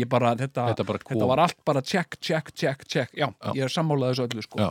ég 0.00 0.08
bara, 0.10 0.32
þetta, 0.40 0.68
Þetta 0.72 0.86
bara 0.88 1.02
kom. 1.04 1.26
var 1.28 1.42
allt 1.44 1.58
bara 1.68 1.82
check, 1.82 2.16
check, 2.20 2.52
check, 2.56 2.86
check 2.88 3.12
já, 3.16 3.28
Já. 3.28 3.52
ég 3.54 3.66
er 3.66 3.74
sammálaði 3.74 4.14
þessu 4.16 4.26
öllu, 4.28 4.44
sko 4.46 4.62
Já. 4.62 4.70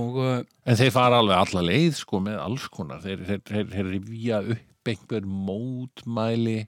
og 0.00 0.18
uh, 0.22 0.40
En 0.66 0.76
þeir 0.80 0.92
fara 0.96 1.20
alveg 1.22 1.38
alla 1.44 1.62
leið 1.68 1.94
sko 2.00 2.20
með 2.26 2.40
alls 2.42 2.66
konar 2.74 3.00
þeir, 3.04 3.22
þeir, 3.28 3.42
þeir, 3.52 3.70
þeir 3.76 3.90
rifja 3.94 4.42
upp 4.56 4.90
einhver 4.92 5.24
mótmæli 5.26 6.58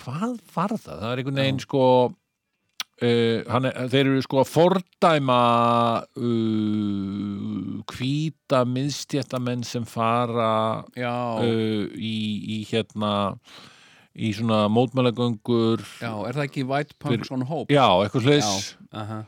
hvað 0.00 0.36
var 0.54 0.74
það? 0.78 1.00
Það 1.00 1.10
er 1.12 1.20
einhvern 1.22 1.40
veginn 1.42 1.62
sko 1.64 1.82
uh, 3.02 3.42
hann 3.50 3.68
er, 3.70 3.78
þeir 3.92 4.10
eru 4.12 4.22
sko 4.24 4.42
að 4.42 4.50
fordæma 4.52 5.40
uh, 6.20 7.80
hvíta 7.94 8.62
miðstjættamenn 8.68 9.64
sem 9.66 9.84
fara 9.88 10.52
uh, 10.84 11.42
í, 11.96 12.14
í 12.56 12.62
hérna 12.70 13.12
í 14.20 14.32
svona 14.34 14.64
mótmælagöngur. 14.72 15.82
Já, 16.02 16.12
er 16.26 16.34
það 16.36 16.46
ekki 16.48 16.64
White 16.66 16.96
Punks 17.00 17.30
on 17.32 17.44
Hope? 17.46 17.70
já, 17.72 17.86
eitthvað 18.04 18.26
hlis 18.30 18.48
já, 18.48 18.80
aha, 19.02 19.20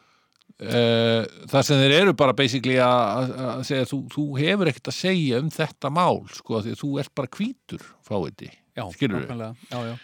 Uh, 0.62 1.24
það 1.50 1.62
sem 1.66 1.80
þeir 1.80 1.92
eru 1.96 2.12
bara 2.14 2.34
basically 2.38 2.76
að 2.78 3.64
segja 3.66 3.86
þú, 3.90 3.96
þú 4.12 4.24
hefur 4.38 4.68
ekkert 4.70 4.90
að 4.92 4.94
segja 4.94 5.40
um 5.42 5.48
þetta 5.50 5.90
mál 5.90 6.20
sko 6.30 6.60
því 6.62 6.74
að 6.76 6.82
þú 6.84 6.90
ert 7.02 7.10
bara 7.18 7.30
hvítur 7.34 7.86
fáiði 8.06 8.50
Skilurðu? 8.92 9.24
nákvæmlega, 9.24 9.56
já, 9.72 9.78
já, 9.88 9.96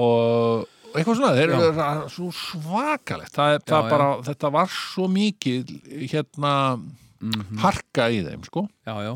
og 0.00 0.64
eitthvað 0.94 1.18
svona, 1.20 1.34
þeir 1.36 1.52
eru 1.54 2.08
svo 2.12 2.30
svakalegt. 2.38 3.34
Það, 3.34 3.52
Já, 3.58 3.62
það 3.70 3.90
bara, 3.90 4.08
þetta 4.30 4.50
var 4.52 4.66
svo 4.72 5.08
mikið 5.10 5.72
hérna 6.10 6.54
Mhm. 7.24 7.58
harka 7.62 8.10
í 8.12 8.20
þeim 8.26 8.44
sko. 8.44 8.68
Já, 8.86 8.94
já. 9.02 9.14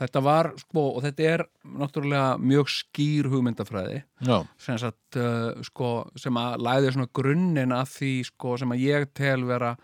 Þetta 0.00 0.22
var, 0.24 0.52
sko, 0.56 0.96
og 0.96 1.02
þetta 1.04 1.20
er 1.28 1.42
náttúrulega 1.76 2.38
mjög 2.40 2.70
skýr 2.72 3.26
hugmyndafræði. 3.28 4.02
Já, 4.24 4.46
sem, 4.58 4.78
sagt, 4.78 5.16
uh, 5.16 5.52
sko, 5.62 6.10
sem 6.16 6.32
að 6.34 6.56
læði 6.64 6.92
svona 6.94 7.08
grunninn 7.12 7.70
að 7.76 7.86
því 7.92 8.24
sko, 8.24 8.56
sem 8.58 8.70
að 8.72 8.80
ég 8.80 9.06
tel 9.14 9.44
vera 9.44 9.76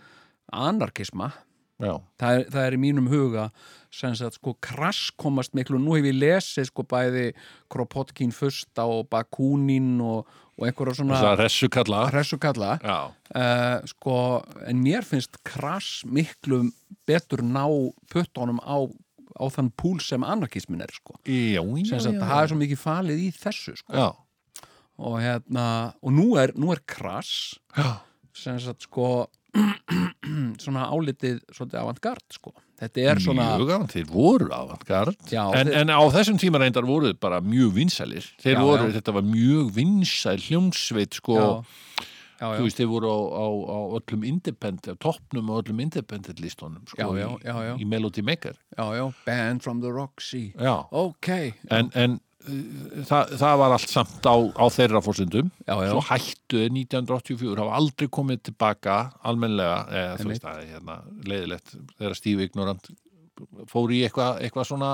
anarkisma. 0.52 1.32
Það 1.78 2.38
er, 2.38 2.44
það 2.48 2.62
er 2.64 2.72
í 2.72 2.80
mínum 2.80 3.08
huga 3.12 3.50
sem 3.92 4.14
sagt 4.16 4.38
sko 4.38 4.54
krass 4.64 5.10
komast 5.20 5.52
miklu. 5.52 5.76
Nú 5.78 5.92
hef 5.98 6.06
ég 6.08 6.16
lesið 6.16 6.70
sko 6.70 6.82
bæði 6.88 7.34
Kropotkin 7.68 8.32
fyrsta 8.32 8.86
og 8.88 9.10
Bakunin 9.12 10.00
og, 10.00 10.24
og 10.56 10.66
einhverja 10.66 10.94
þess 10.94 11.02
svona 11.02 11.20
að 11.30 11.40
ressu 11.42 11.68
kalla 11.72 12.02
hressu 12.10 12.38
kalla 12.40 12.70
já, 12.80 12.98
uh, 13.12 13.88
sko 13.92 14.18
en 14.66 14.80
mér 14.80 15.04
finnst 15.04 15.36
krass 15.46 16.00
miklu 16.08 16.62
betur 17.08 17.42
ná 17.44 17.64
puttunum 18.12 18.60
á, 18.64 18.88
á 19.36 19.44
þann 19.52 19.68
púl 19.76 20.00
sem 20.00 20.24
anarkismin 20.24 20.80
er 20.84 20.92
sko. 20.96 21.18
Já, 21.28 21.60
já, 21.60 21.98
já, 22.00 22.12
það 22.22 22.38
er 22.40 22.52
svo 22.52 22.60
mikið 22.62 22.80
falið 22.80 23.24
í 23.26 23.30
þessu 23.36 23.76
sko. 23.82 24.06
Og 24.96 25.18
hérna 25.20 25.66
og 26.00 26.14
nú 26.16 26.30
er, 26.40 26.54
nú 26.56 26.72
er 26.72 26.80
krass 26.88 27.58
sem 28.36 28.56
sagt 28.60 28.88
sko 28.88 29.26
svona 30.62 30.86
álitið 30.92 31.40
svolítið 31.54 31.80
avantgard 31.82 32.24
sko. 32.34 32.52
Þetta 32.76 33.04
er 33.08 33.20
svona 33.24 33.46
mjög 33.56 33.86
þeir 33.92 34.08
voru 34.10 34.50
avantgard. 34.52 35.16
Já, 35.32 35.44
en, 35.56 35.70
þeir- 35.70 35.78
en 35.80 35.92
á 35.96 36.00
þessum 36.12 36.40
tíma 36.42 36.60
reyndar 36.60 36.84
voru 36.88 37.08
þeir 37.10 37.20
bara 37.22 37.40
mjög 37.40 37.72
vinsælir. 37.78 38.26
Þeir 38.42 38.58
Já, 38.58 38.62
voru, 38.66 38.88
já. 38.90 38.96
þetta 38.98 39.14
var 39.16 39.24
mjög 39.30 39.70
vinsæl 39.78 40.36
hljómsveit 40.44 41.16
sko, 41.16 41.38
já, 41.40 41.48
já, 42.36 42.50
þú 42.58 42.66
veist, 42.66 42.76
þeir 42.82 42.90
voru 42.92 43.08
á, 43.08 43.18
á, 43.32 43.46
á 43.48 43.78
öllum 43.96 44.26
independent, 44.28 44.92
á 44.92 45.00
toppnum 45.00 45.48
á 45.48 45.54
öllum 45.62 45.80
independent 45.86 46.42
listunum 46.44 46.84
sko, 46.90 47.00
Já, 47.00 47.08
já, 47.24 47.28
í, 47.32 47.40
já, 47.48 47.56
já. 47.70 47.74
í 47.80 47.88
Melody 47.88 48.22
Maker. 48.28 48.58
Já, 48.76 48.84
já, 49.00 49.06
Band 49.24 49.64
from 49.64 49.80
the 49.80 49.88
Roxy. 49.92 50.52
Já, 50.60 50.76
ok, 50.92 51.30
en, 51.70 51.88
en 51.94 52.20
það, 52.46 53.32
það 53.40 53.56
var 53.62 53.74
allt 53.76 53.92
samt 53.92 54.28
á, 54.28 54.34
á 54.56 54.64
þeirra 54.72 55.02
já, 55.66 55.74
svo 55.90 56.02
hættu 56.10 56.60
þeir 56.62 56.76
1984 56.76 57.62
hafa 57.62 57.80
aldrei 57.80 58.08
komið 58.18 58.42
tilbaka 58.50 58.98
almennilega, 59.26 59.80
eða 59.90 60.28
veist 60.30 60.46
er 60.52 60.62
hérna, 60.74 60.98
leiðilegt 61.26 61.74
þegar 61.98 62.18
Steve 62.18 62.48
Ignorant 62.48 62.90
fór 63.68 63.92
í 63.92 64.00
eitthvað 64.06 64.38
eitthva 64.46 64.64
svona 64.64 64.90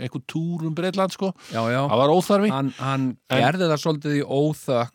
eitthvað 0.00 0.24
túr 0.32 0.64
um 0.66 0.74
Breitland 0.74 1.14
sko. 1.14 1.30
Já, 1.52 1.60
já. 1.70 1.82
það 1.86 2.00
var 2.02 2.14
óþarfi. 2.14 2.50
Hann, 2.50 2.72
hann 2.80 3.04
En- 3.30 3.42
gerði 3.44 3.68
það 3.70 3.82
svolítið 3.84 4.16
í 4.18 4.24
óþökk 4.26 4.94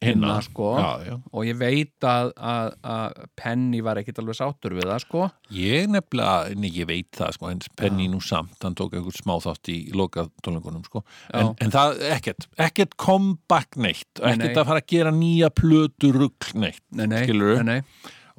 hinna 0.00 0.36
sko 0.44 0.70
já, 0.80 0.90
já. 1.04 1.14
og 1.20 1.44
ég 1.44 1.56
veit 1.60 2.06
að, 2.08 2.30
að, 2.36 2.70
að 2.88 3.18
Penny 3.36 3.80
var 3.84 4.00
ekkit 4.00 4.20
alveg 4.22 4.38
sáttur 4.38 4.74
við 4.78 4.88
það 4.88 5.02
sko 5.04 5.26
ég 5.52 5.90
nefnilega, 5.92 6.54
nei 6.56 6.70
ég 6.72 6.88
veit 6.88 7.10
það 7.16 7.34
sko 7.36 7.50
en 7.52 7.60
Penny 7.76 8.06
nú 8.12 8.20
samt, 8.24 8.56
hann 8.64 8.76
tók 8.78 8.96
einhver 8.96 9.16
smá 9.16 9.34
þátt 9.44 9.72
í 9.72 9.78
lokað 9.96 10.30
tónleikunum 10.44 10.86
sko 10.88 11.02
en, 11.04 11.50
Já. 11.50 11.50
en 11.66 11.74
það, 11.74 12.00
ekkert, 12.16 12.48
ekkert 12.68 12.96
comeback 13.00 13.76
neitt, 13.76 14.08
Nei, 14.22 14.32
ekkert 14.32 14.46
nei. 14.48 14.62
að 14.62 14.70
fara 14.72 14.84
að 14.84 14.88
gera 14.94 15.12
nýja 15.14 15.52
plötu 15.60 16.12
rugg 16.16 16.48
neitt 16.56 16.82
nei, 16.96 17.06
nei, 17.10 17.26
nei. 17.66 17.80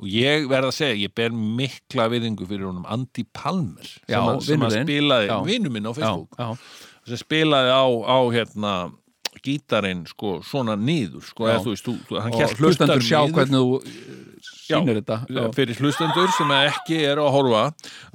og 0.02 0.08
ég 0.10 0.48
verð 0.50 0.72
að 0.72 0.78
segja, 0.80 1.02
ég 1.04 1.14
ber 1.22 1.36
mikla 1.36 2.08
viðingu 2.14 2.48
fyrir 2.50 2.72
honum 2.72 2.88
Andy 2.90 3.28
Palmer 3.38 3.86
Já, 4.10 4.18
sem, 4.40 4.48
sem 4.50 4.66
að 4.66 4.80
spilaði, 4.82 5.30
Já. 5.30 5.38
vinnu 5.46 5.74
minn 5.74 5.86
á 5.86 5.94
já, 5.94 6.00
Facebook 6.00 6.42
já, 6.42 6.50
sem 7.12 7.22
spilaði 7.22 7.78
á, 7.78 7.86
á 7.86 8.18
hérna 8.34 8.74
gítarinn 9.46 10.06
sko 10.10 10.40
svona 10.46 10.76
niður 10.78 11.24
sko, 11.26 11.48
eða 11.50 11.64
þú 11.66 11.74
veist, 11.74 11.86
þú, 11.88 11.94
þú, 12.10 12.20
hann 12.22 12.36
hélt 12.40 12.60
hlustendur 12.62 13.02
sjá 13.06 13.20
niður. 13.26 13.36
hvernig 13.38 13.62
þú 13.62 13.76
uh, 13.78 14.42
sýnir 14.42 14.98
þetta 15.02 15.18
já, 15.30 15.42
fyrir 15.58 15.80
hlustendur 15.82 16.32
sem 16.38 16.52
ekki 16.56 17.00
eru 17.12 17.26
að 17.28 17.34
horfa 17.36 17.64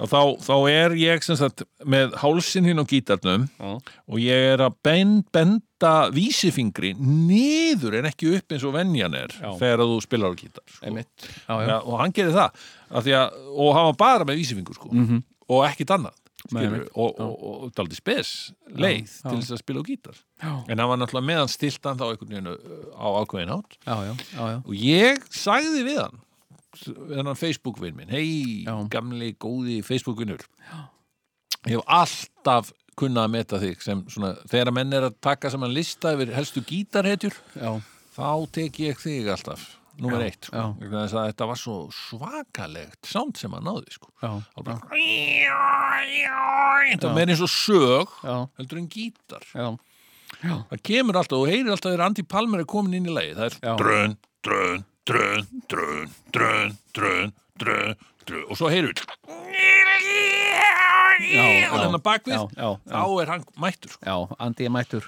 þá, 0.09 0.21
þá 0.47 0.53
er 0.71 0.95
ég 0.99 1.23
sem 1.27 1.37
sagt 1.39 1.63
með 1.85 2.15
hálsin 2.23 2.65
hinn 2.67 2.81
á 2.81 2.85
gítarnum 2.89 3.45
Já. 3.59 3.71
og 4.09 4.17
ég 4.23 4.47
er 4.55 4.63
að 4.65 4.75
ben, 4.87 5.13
benda 5.35 5.93
vísifingri 6.15 6.93
niður 6.99 7.99
en 8.01 8.09
ekki 8.09 8.31
upp 8.39 8.55
eins 8.55 8.65
og 8.67 8.75
venjan 8.75 9.15
er 9.19 9.33
Já. 9.37 9.51
þegar 9.61 9.85
þú 9.85 9.99
spilar 10.07 10.33
á 10.33 10.39
gítar 10.39 10.65
sko. 10.67 10.93
og 11.85 11.99
hann 12.01 12.15
gerir 12.15 12.33
það 12.35 12.63
að, 12.91 13.11
og 13.53 13.75
var 13.77 13.99
bara 13.99 14.25
með 14.27 14.41
vísifingur 14.41 14.75
sko, 14.79 14.89
Mhm. 14.91 15.21
og 15.49 15.63
ekkit 15.69 15.93
annað 15.95 16.15
skilur, 16.49 16.85
og, 16.93 17.19
og, 17.19 17.33
og, 17.33 17.57
og 17.67 17.73
daldi 17.77 17.97
spes 17.97 18.33
leið 18.69 19.05
já. 19.05 19.27
til 19.27 19.39
þess 19.39 19.55
að 19.55 19.61
spila 19.63 19.83
á 19.83 19.85
gítar. 19.87 20.21
Já, 20.41 20.51
en 20.67 20.81
hann 20.81 20.91
var 20.91 21.01
náttúrulega 21.01 21.29
meðan 21.31 21.51
stiltan 21.51 21.99
þá 21.99 22.05
einhvern 22.09 22.33
veginn 22.33 22.51
uh, 22.53 22.87
á 22.95 23.07
ákveðin 23.21 23.53
átt 23.57 23.77
og 24.63 24.73
ég 24.77 25.23
sagði 25.33 25.85
við 25.87 26.01
hann 26.03 26.23
þennan 26.77 27.37
Facebook-vinn 27.37 27.97
minn 27.97 28.11
hei, 28.13 28.65
gamli, 28.93 29.33
góði 29.39 29.79
Facebook-vinnur 29.85 30.43
ég 31.67 31.77
hef 31.77 31.87
alltaf 31.87 32.73
kunnað 32.97 33.27
að 33.27 33.33
meta 33.35 33.61
þig 33.61 33.83
sem 33.85 34.03
svona, 34.09 34.33
þegar 34.49 34.73
menn 34.73 34.93
er 34.97 35.09
að 35.09 35.17
taka 35.23 35.51
saman 35.53 35.73
lista 35.73 36.15
yfir 36.15 36.33
helstu 36.33 36.63
gítarhetjur 36.65 37.35
já. 37.53 37.71
þá 38.17 38.29
tek 38.57 38.79
ég 38.87 39.01
þig 39.01 39.29
alltaf 39.33 39.76
nummer 40.01 40.23
eitt, 40.25 40.47
sko. 40.49 40.63
að 40.77 41.15
þetta 41.15 41.47
var 41.49 41.59
svo 41.59 41.75
svakalegt 41.93 43.09
sound 43.09 43.37
sem 43.39 43.53
hann 43.55 43.65
náði 43.67 43.93
sko. 43.95 44.11
bara 44.21 44.77
þetta 46.91 47.07
var 47.07 47.15
meira 47.17 47.33
eins 47.33 47.43
og 47.45 47.51
sög 47.53 48.17
já, 48.23 48.35
heldur 48.59 48.81
en 48.81 48.89
gítar. 48.93 49.47
Já, 49.53 49.67
já, 50.41 50.55
það 50.71 50.83
kemur 50.91 51.21
alltaf 51.21 51.39
og 51.39 51.49
heyrir 51.51 51.71
alltaf 51.73 51.91
þegar 51.91 52.05
Andy 52.09 52.27
Palmer 52.27 52.63
er 52.63 52.69
komin 52.69 52.99
inn 52.99 53.09
í 53.09 53.15
lagi 53.15 53.33
það 53.37 53.57
er 53.61 53.79
drön, 53.81 54.17
drön, 54.45 54.85
drön, 55.07 55.47
drön, 55.71 56.13
drön, 56.35 56.77
drön, 56.97 57.33
drön, 57.63 57.97
drön 58.27 58.45
og 58.51 58.59
svo 58.59 58.71
heyrir 58.71 58.97
já, 61.17 61.71
og 61.73 62.03
bakvið 62.03 62.35
já, 62.35 62.43
já, 62.53 62.69
já. 62.85 62.93
þá 62.93 63.21
er 63.21 63.33
hann 63.33 63.47
mættur 63.57 63.95
sko. 63.95 64.05
já, 64.05 64.15
Andi 64.39 64.67
er 64.67 64.73
mættur 64.73 65.03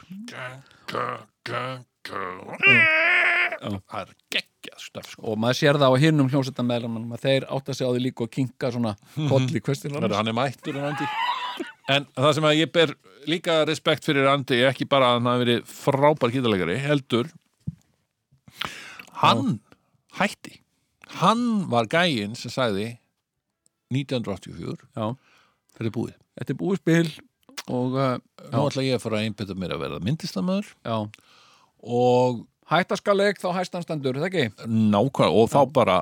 það 2.07 3.99
er 3.99 4.13
geggjað 4.31 4.79
stöf 4.85 5.09
sko. 5.11 5.25
og 5.27 5.41
maður 5.41 5.59
sér 5.59 5.79
það 5.81 5.91
á 5.91 6.01
hinnum 6.05 6.29
hljómsveitamæðlamannum 6.31 7.17
að 7.17 7.25
þeir 7.25 7.47
átta 7.57 7.75
sig 7.75 7.85
á 7.85 7.91
því 7.91 8.03
líka 8.05 8.25
og 8.25 8.31
kinka 8.33 8.71
svona 8.71 8.95
kolli 9.17 9.59
hverstil 9.59 9.91
Það 9.93 10.07
er 10.07 10.17
hann 10.19 10.31
er 10.31 10.37
mættur 10.37 10.79
en 10.79 10.89
Andi 10.93 11.09
en 11.89 12.07
það 12.15 12.33
sem 12.37 12.49
að 12.49 12.59
ég 12.59 12.71
ber 12.73 12.95
líka 13.29 13.59
respekt 13.67 14.07
fyrir 14.07 14.29
Andi 14.31 14.61
ekki 14.69 14.87
bara 14.89 15.11
að 15.11 15.19
hann 15.19 15.31
hafi 15.31 15.43
verið 15.45 15.73
frábær 15.73 16.33
gítalegari 16.33 16.77
heldur 16.85 17.31
hann 19.19 19.59
hætti. 20.19 20.59
Hann 21.19 21.65
var 21.71 21.89
gæinn 21.89 22.35
sem 22.37 22.53
sagði 22.53 22.91
1984 23.93 24.77
já, 24.93 25.15
þetta 25.75 25.87
er 25.87 25.95
búið. 25.95 26.15
Þetta 26.37 26.53
er 26.53 26.59
búið 26.59 26.81
spil 26.83 27.09
og 27.69 27.97
uh, 27.97 28.13
nú 28.53 28.67
ætla 28.69 28.85
ég 28.85 28.97
að 28.97 29.03
fara 29.03 29.19
að 29.19 29.27
einbytta 29.27 29.57
mér 29.57 29.75
að 29.75 29.83
vera 29.83 29.99
myndlistamöður 30.05 30.69
já, 30.85 30.97
og 31.83 32.45
hættaskaleg 32.69 33.39
þá 33.41 33.49
hæstanstandur, 33.57 34.19
það 34.19 34.29
ekki? 34.29 34.45
nákvæmlega 34.67 35.41
og 35.41 35.49
þá 35.51 35.59
bara 35.73 35.97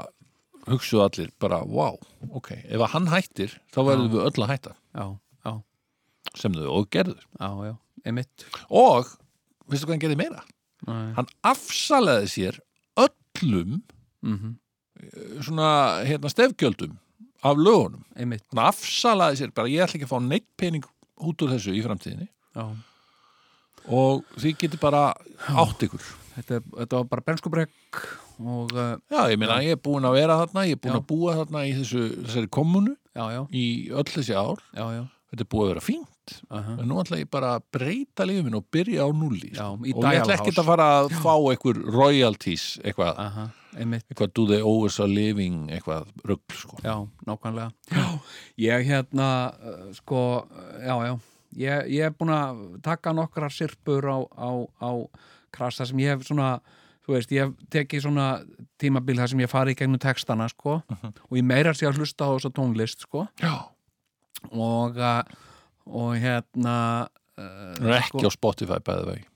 hugsuðu 0.67 1.05
allir 1.05 1.31
bara, 1.39 1.61
wow, 1.63 1.95
ok 2.35 2.51
ef 2.57 2.81
að 2.81 2.91
hann 2.95 3.09
hættir, 3.11 3.55
þá 3.71 3.81
verðum 3.87 4.11
við 4.15 4.27
öll 4.27 4.43
að 4.43 4.51
hætta. 4.51 4.75
Já, 4.97 5.05
já, 5.47 5.53
sem 6.35 6.57
þau 6.57 6.69
og 6.75 6.89
gerðu. 6.91 7.17
Já, 7.39 7.49
já, 7.69 7.73
emitt 8.11 8.47
og, 8.67 9.13
veistu 9.67 9.87
hvað 9.87 9.97
hann 9.97 10.05
gerði 10.05 10.21
meira? 10.23 10.45
mm 10.87 11.13
hann 11.17 11.29
afsalaði 11.41 12.27
sér 12.29 12.59
öllum 13.01 13.81
-hmm. 14.21 14.53
svona 15.41 16.03
hérna 16.05 16.29
stefgjöldum 16.29 16.97
af 17.43 17.57
lögunum. 17.57 18.03
Einmitt. 18.15 18.43
Hann 18.53 18.65
afsalaði 18.67 19.37
sér 19.41 19.53
bara, 19.53 19.67
ég 19.67 19.83
ætla 19.83 19.99
ekki 19.99 20.07
að 20.07 20.13
fá 20.13 20.21
neitt 20.21 20.47
pening 20.57 20.85
út 21.17 21.41
úr 21.41 21.53
þessu 21.55 21.73
í 21.75 21.83
framtíðinni. 21.85 22.27
Já. 22.55 22.65
Og 23.87 24.23
þið 24.37 24.57
getur 24.63 24.81
bara 24.81 25.03
átt 25.47 25.85
ykkur. 25.87 26.07
Þetta, 26.37 26.61
þetta 26.77 26.99
var 27.01 27.11
bara 27.11 27.25
brenskubrekk 27.25 28.01
og 28.37 28.73
uh, 28.77 28.93
já, 29.09 29.21
ég 29.31 29.39
meina, 29.41 29.61
ég 29.65 29.73
er 29.77 29.81
búin 29.81 30.05
að 30.05 30.19
vera 30.19 30.35
þarna 30.43 30.65
ég 30.67 30.77
er 30.77 30.81
búin 30.83 30.93
Já. 30.93 30.99
að 30.99 31.07
búa 31.09 31.37
þarna 31.39 31.63
í 31.65 31.71
þessu, 31.79 32.03
þessari 32.27 32.49
kommunu 32.53 32.93
já, 33.17 33.23
já, 33.33 33.39
í 33.49 33.65
öll 33.89 34.11
þessi 34.13 34.35
ár. 34.37 34.61
Þetta 35.27 35.43
er 35.43 35.49
búið 35.51 35.65
að 35.65 35.71
vera 35.73 35.83
fínt. 35.87 36.13
Uh 36.51 36.73
en 36.77 36.89
nú 36.89 36.99
ætla 37.01 37.17
ég 37.21 37.29
bara 37.31 37.53
að 37.57 37.65
breyta 37.71 38.25
lífin 38.27 38.55
og 38.59 38.65
byrja 38.71 39.07
á 39.07 39.09
Já, 39.55 39.63
sko. 39.63 39.77
og 39.79 40.03
ég 40.03 40.21
ætla 40.21 40.35
House. 40.35 40.59
að 40.61 40.67
fara 40.67 40.87
að 40.99 41.09
fá 41.23 41.33
einhver 41.39 41.79
royalties 41.97 42.65
eitthvað, 42.83 43.13
Aha, 43.17 43.45
einmitt, 43.77 44.05
eitthvað 44.11 44.33
do 44.35 44.45
they 44.47 44.61
owe 44.61 44.85
us 44.85 44.99
a 44.99 45.07
living 45.07 45.69
eitthvað 45.71 46.05
rugl 46.23 46.53
sko. 46.53 46.77
já, 46.83 47.07
nákvæmlega. 47.25 47.71
Já, 47.91 48.19
ég 48.57 48.85
hérna 48.91 49.53
uh, 49.55 49.93
sko, 49.93 50.45
uh, 50.51 50.79
já, 50.83 50.95
já 51.07 51.17
ég, 51.55 51.87
ég 51.93 52.07
er 52.07 52.15
búin 52.17 52.33
að 52.33 52.59
taka 52.85 53.13
nokkrar 53.15 53.53
sirpur 53.53 54.05
á, 54.07 54.17
á, 54.35 54.49
á 54.83 54.91
krasa 55.53 55.87
sem 55.87 55.99
ég 56.03 56.15
hef 56.15 56.27
svona 56.27 56.57
þú 57.07 57.15
veist, 57.15 57.31
ég 57.31 57.45
hef 57.45 57.71
tekið 57.71 58.03
svona 58.03 58.27
tímabil 58.81 59.15
þar 59.21 59.31
sem 59.31 59.43
ég 59.45 59.51
fari 59.51 59.73
í 59.73 59.79
gegnum 59.79 60.01
textana, 60.03 60.49
sko 60.51 60.81
og 60.83 61.37
ég 61.39 61.45
meira 61.47 61.71
sér 61.77 61.93
að 61.93 62.01
hlusta 62.01 62.27
á 62.27 62.35
þessa 62.35 62.51
tónlist, 62.57 63.07
sko. 63.07 63.23
Já, 63.39 63.55
og, 64.51 64.99
uh, 64.99 65.23
og 65.87 66.17
hérna 66.19 66.75
uh, 67.07 67.73
það 67.79 67.89
er 67.93 67.99
ekki 68.01 68.27
á 68.27 68.31
Spotify 68.35 68.83
bæði 68.83 69.09
vegi 69.13 69.27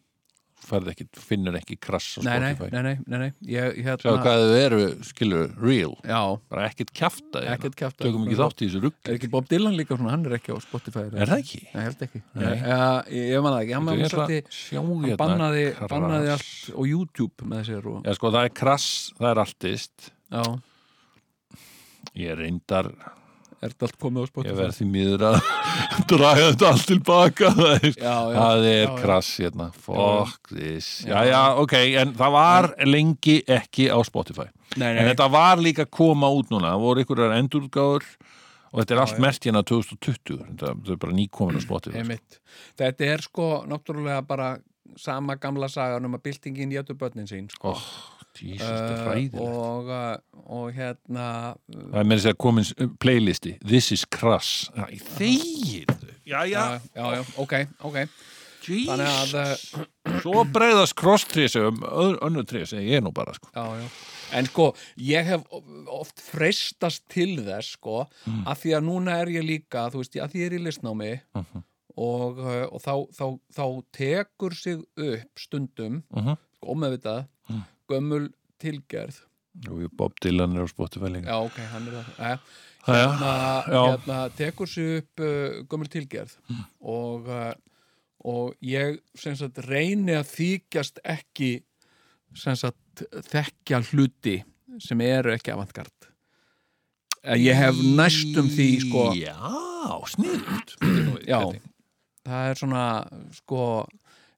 Færð 0.62 0.92
ekki, 0.92 1.06
finnur 1.18 1.56
ekki 1.58 1.76
krass 1.82 2.18
á 2.18 2.26
nei, 2.26 2.36
nei, 2.44 2.52
Spotify. 2.54 2.70
nei, 2.76 2.82
nei, 2.86 2.98
nei, 3.10 3.20
nei, 3.24 3.30
ég, 3.50 3.80
hérna 3.82 3.98
Sjáðu 4.04 4.20
hvað 4.22 4.44
þau 4.46 4.58
eru, 4.62 4.82
skilur, 5.08 5.48
real. 5.62 5.96
Já, 6.06 6.20
bara 6.54 6.66
ekkert 6.70 6.92
kjafta 6.96 7.42
ekkert 7.56 7.78
kjafta 7.80 8.06
tökum 8.06 8.28
ekki 8.28 8.38
þátt 8.40 8.62
í 8.62 8.68
þessu 8.70 8.82
rugg 8.86 9.10
Er 9.10 9.18
ekki 9.18 9.30
Bob 9.34 9.50
Dylan 9.50 9.76
líka 9.80 9.98
svona, 9.98 10.14
hann 10.14 10.26
er 10.30 10.36
ekki 10.38 10.54
á 10.54 10.58
Spotify 10.62 11.08
er 11.10 11.32
það 11.32 11.42
ekki? 11.42 11.62
Nei, 11.74 11.82
held 11.88 12.06
ekki. 12.08 12.22
Nei. 12.38 12.46
Ég, 12.46 12.66
ég, 13.18 13.30
ég 13.34 13.46
man 13.48 13.56
það 13.58 13.62
ekki, 13.66 13.76
hann, 13.80 13.90
Ég 13.92 14.04
hann, 14.04 14.10
ætla 14.12 14.26
hann, 14.28 14.36
að 14.38 14.60
sjá 14.62 14.80
hann 14.82 15.06
hérna 15.08 15.20
bannaði, 15.24 15.64
krass. 15.80 15.92
bannaði 15.96 16.34
allt 16.38 16.52
á 16.78 16.82
YouTube 16.94 17.50
með 17.56 17.64
sér 17.72 17.90
og, 17.92 18.02
Já, 18.06 18.14
sko, 18.20 18.34
það 18.38 18.50
er 18.52 18.54
krass, 18.62 18.90
það 19.18 19.32
er 19.34 19.44
artist. 19.48 20.12
Já, 20.32 20.44
ég 22.22 22.38
reyndar, 22.40 22.92
er 23.62 23.74
þetta 23.74 23.88
allt 23.88 23.98
komið 24.02 24.22
á 24.22 24.24
ég 24.26 24.32
Spotify 24.32 24.56
verð 24.58 24.78
því 24.78 24.88
miður 24.96 25.26
að 25.30 25.38
draga 26.12 26.48
þetta 26.48 26.70
allt 26.72 26.88
tilbaka 26.90 27.52
það 27.60 28.68
er, 28.72 28.94
krass 29.02 29.32
hérna, 29.42 29.68
fuck 29.86 30.52
this. 30.52 30.90
Já, 31.06 31.14
Já. 31.14 31.30
já, 31.32 31.42
ok, 31.62 31.76
en 32.04 32.16
það 32.20 32.36
var 32.38 32.70
lengi 32.90 33.38
ekki 33.60 33.88
á 33.94 33.98
Spotify. 34.08 34.48
Nei, 34.78 34.90
en 34.94 35.02
nei, 35.02 35.10
þetta 35.12 35.30
var 35.34 35.62
líka 35.62 35.86
að 35.86 35.94
koma 36.00 36.30
út 36.32 36.52
núna. 36.54 36.74
Það 36.74 36.86
voru 36.86 37.06
ykkur 37.06 37.24
endurgáður 37.28 38.08
og 38.72 38.80
þetta 38.80 38.96
er 38.96 39.04
allt 39.04 39.22
mert 39.22 39.48
hérna 39.48 39.64
2020 39.68 40.42
þetta 40.48 40.74
er 40.96 41.00
bara 41.02 41.16
nýkomin 41.16 41.60
á 41.60 41.62
Spotify. 41.64 42.20
Þetta 42.80 43.10
er 43.14 43.26
sko 43.26 43.54
náttúrulega 43.68 44.24
bara 44.28 44.54
sama 45.00 45.36
gamla 45.40 45.70
sagan 45.72 46.08
um 46.08 46.18
að 46.18 46.26
byltingin 46.30 46.72
getur 46.74 46.98
börnin 47.00 47.30
sín 47.30 47.48
sko. 47.52 47.76
oh, 47.76 47.86
Jesus, 48.40 49.02
ræðilegt 49.06 49.40
og, 49.42 49.90
uh, 49.90 50.44
og 50.48 50.72
hérna 50.74 51.26
uh, 51.56 51.92
Það 51.92 52.00
er 52.00 52.08
með 52.10 52.18
þess 52.22 52.30
að 52.32 52.38
komin 52.38 52.92
playlisti 53.04 53.58
This 53.66 53.92
is 53.92 54.06
Crass 54.06 54.70
Þegir 55.18 55.86
Já, 56.26 56.46
já, 56.46 56.46
já, 56.46 56.80
já, 56.96 57.08
já, 57.18 57.24
ok, 57.42 57.54
ok 57.90 57.98
Þannig 58.62 59.08
að, 59.10 59.32
uh, 59.42 59.86
Svo 60.22 60.44
bregðast 60.54 60.94
crosstrið 61.00 61.48
sem 61.50 61.80
önnu 62.22 62.44
sem 62.70 62.84
ég 62.86 63.00
er 63.00 63.02
nú 63.02 63.12
bara 63.14 63.34
sko. 63.34 63.50
já, 63.56 63.66
já 63.82 63.88
En 64.32 64.46
sko, 64.48 64.70
ég 64.96 65.26
hef 65.28 65.42
oft 65.92 66.22
freistast 66.24 67.02
til 67.12 67.42
þess, 67.44 67.74
sko, 67.76 68.06
Mm. 68.24 68.46
að 68.48 68.60
því 68.62 68.70
að 68.78 68.86
núna 68.86 69.16
er 69.20 69.28
ég 69.28 69.44
líka, 69.44 69.90
þú 69.92 70.00
veist, 70.00 70.14
að 70.16 70.32
því 70.32 70.40
ég 70.40 70.46
er 70.46 70.56
í 70.56 70.62
listnámi 70.64 71.10
Mhm. 71.36 71.64
og, 71.98 72.40
uh, 72.40 72.68
og 72.72 72.80
þá, 72.82 72.94
þá, 73.12 73.26
þá 73.52 73.66
tekur 73.92 74.56
sig 74.56 74.78
upp 74.96 75.38
stundum, 75.38 76.04
Mhm. 76.16 76.38
sko, 76.56 76.68
ómeðvitað, 76.76 77.28
Mm. 77.50 77.64
Gömul 77.92 78.30
tilgerð. 78.62 79.22
Og 79.68 79.82
Bob 80.00 80.14
Dylan 80.24 80.56
er 80.56 80.64
á 80.64 80.70
Spotify 80.72 81.10
líka 81.12 81.28
Já, 81.34 81.40
ok, 81.44 81.58
hann 81.74 81.88
er 81.90 81.98
það. 81.98 82.12
Ja. 82.20 82.38
Já, 82.82 82.94
Hérna, 82.98 83.32
já. 83.70 83.82
hérna 83.92 84.20
tekur 84.38 84.66
sig 84.72 85.02
upp 85.02 85.20
uh, 85.22 85.60
gömul 85.70 85.90
tilgerð 85.92 86.38
Mm. 86.50 86.64
og, 86.82 87.28
uh, 87.28 87.54
og 88.26 88.56
ég, 88.66 89.00
sagt, 89.18 89.60
reyni 89.68 90.16
að 90.18 90.32
þykjast 90.32 90.98
ekki, 91.04 91.52
sagt, 92.38 93.04
þekkja 93.30 93.82
hluti 93.92 94.40
sem 94.82 95.02
eru 95.02 95.34
ekki 95.36 95.52
avantgard. 95.54 95.94
Eh, 97.24 97.38
Ég 97.38 97.54
hef 97.60 97.76
næstum 97.98 98.48
því, 98.50 98.68
sko, 98.88 99.04
Já, 99.14 99.38
sniðut 100.16 100.74
Já. 101.28 101.42
það 102.26 102.50
er 102.50 102.56
svona 102.64 102.86
sko 103.36 103.62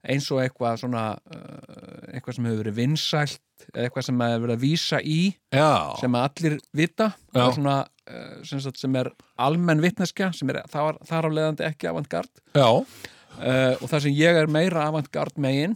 eins 0.03 0.27
og 0.33 0.41
eitthvað 0.43 0.81
svona 0.83 1.03
uh, 1.15 2.11
eitthvað 2.11 2.37
sem 2.37 2.47
hefur 2.49 2.61
verið 2.63 2.77
vinsælt 2.81 3.67
eitthvað 3.71 4.07
sem 4.09 4.23
hefur 4.25 4.45
verið 4.45 4.57
að 4.57 4.63
vísa 4.65 4.99
í 4.99 5.19
Já, 5.53 5.95
sem 6.01 6.17
allir 6.19 6.57
vita. 6.75 7.09
Svona, 7.33 7.77
uh, 8.09 8.35
sem, 8.47 8.61
sagt, 8.63 8.81
sem 8.81 8.99
er 8.99 9.11
almenn 9.41 9.83
vitneskja 9.83 10.31
sem 10.35 10.51
er 10.51 10.63
þar, 10.71 11.29
leiðandi 11.31 11.67
ekki 11.69 11.91
avantgard 11.91 12.43
uh, 13.39 13.73
og 13.81 13.89
það 13.91 14.05
sem 14.05 14.15
ég 14.17 14.39
er 14.43 14.49
meira 14.51 14.87
avantgard 14.89 15.37
megin 15.41 15.75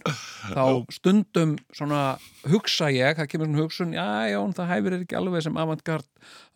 þá 0.53 0.63
stundum 0.93 1.55
svona 1.75 2.01
hugsa 2.47 2.89
ég, 2.93 3.17
það 3.17 3.29
kemur 3.31 3.49
svona 3.49 3.63
hugsun 3.63 3.95
já, 3.95 4.05
já, 4.31 4.39
það 4.57 4.69
hæfir 4.71 4.97
ekki 5.01 5.17
alveg 5.19 5.43
sem 5.47 5.57
avantgard 5.59 6.05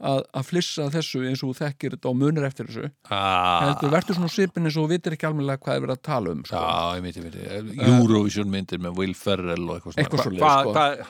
að, 0.01 0.21
að 0.33 0.47
flissa 0.47 0.87
þessu 0.93 1.23
eins 1.29 1.43
og 1.45 1.55
þekkir 1.59 1.95
þetta 1.97 2.11
og 2.11 2.17
munir 2.21 2.47
eftir 2.47 2.69
þessu 2.69 2.89
ah, 3.11 3.67
heldur, 3.67 3.91
verður 3.93 4.17
svona 4.19 4.31
svipin 4.33 4.69
eins 4.69 4.79
og 4.81 4.89
vitir 4.91 5.15
ekki 5.17 5.27
almennilega 5.29 5.61
hvað 5.65 5.77
er 5.77 5.85
verið 5.85 5.97
að 5.97 6.03
tala 6.07 6.35
um 6.35 6.43
sko. 6.47 6.61
Já, 6.61 6.97
ég 6.97 7.05
veit, 7.05 7.19
ég 7.19 7.27
veit 7.27 7.87
Eurovision 7.89 8.51
myndir 8.51 8.81
með 8.83 9.01
Will 9.01 9.15
Ferrell 9.17 9.67
og 9.67 9.77
eitthvað 9.77 9.97
svona 9.97 10.05
Eitthvað 10.05 10.21
Hva- 10.21 10.55
sko. 10.61 10.75
Hver- 10.77 11.01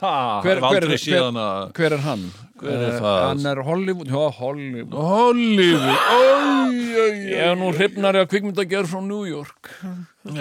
hver- 0.45 0.89
hver- 1.01 1.75
hver 1.77 1.97
er 1.97 2.03
hann? 2.07 2.25
Hver 2.61 2.75
er 2.77 2.83
Eh, 2.91 2.97
það? 3.01 3.19
Hann 3.25 3.45
er 3.49 3.61
Hollywood, 3.65 4.07
já, 4.13 4.23
Hollywood. 4.37 4.93
Hollywood. 4.93 6.03
Ói, 6.17 6.89
Ég 7.31 7.39
er 7.41 7.55
nú 7.57 7.71
hrifnari 7.73 8.19
að 8.21 8.27
kvikmyndagerð 8.35 8.91
frá 8.91 8.99
New 9.05 9.23
York. 9.25 9.71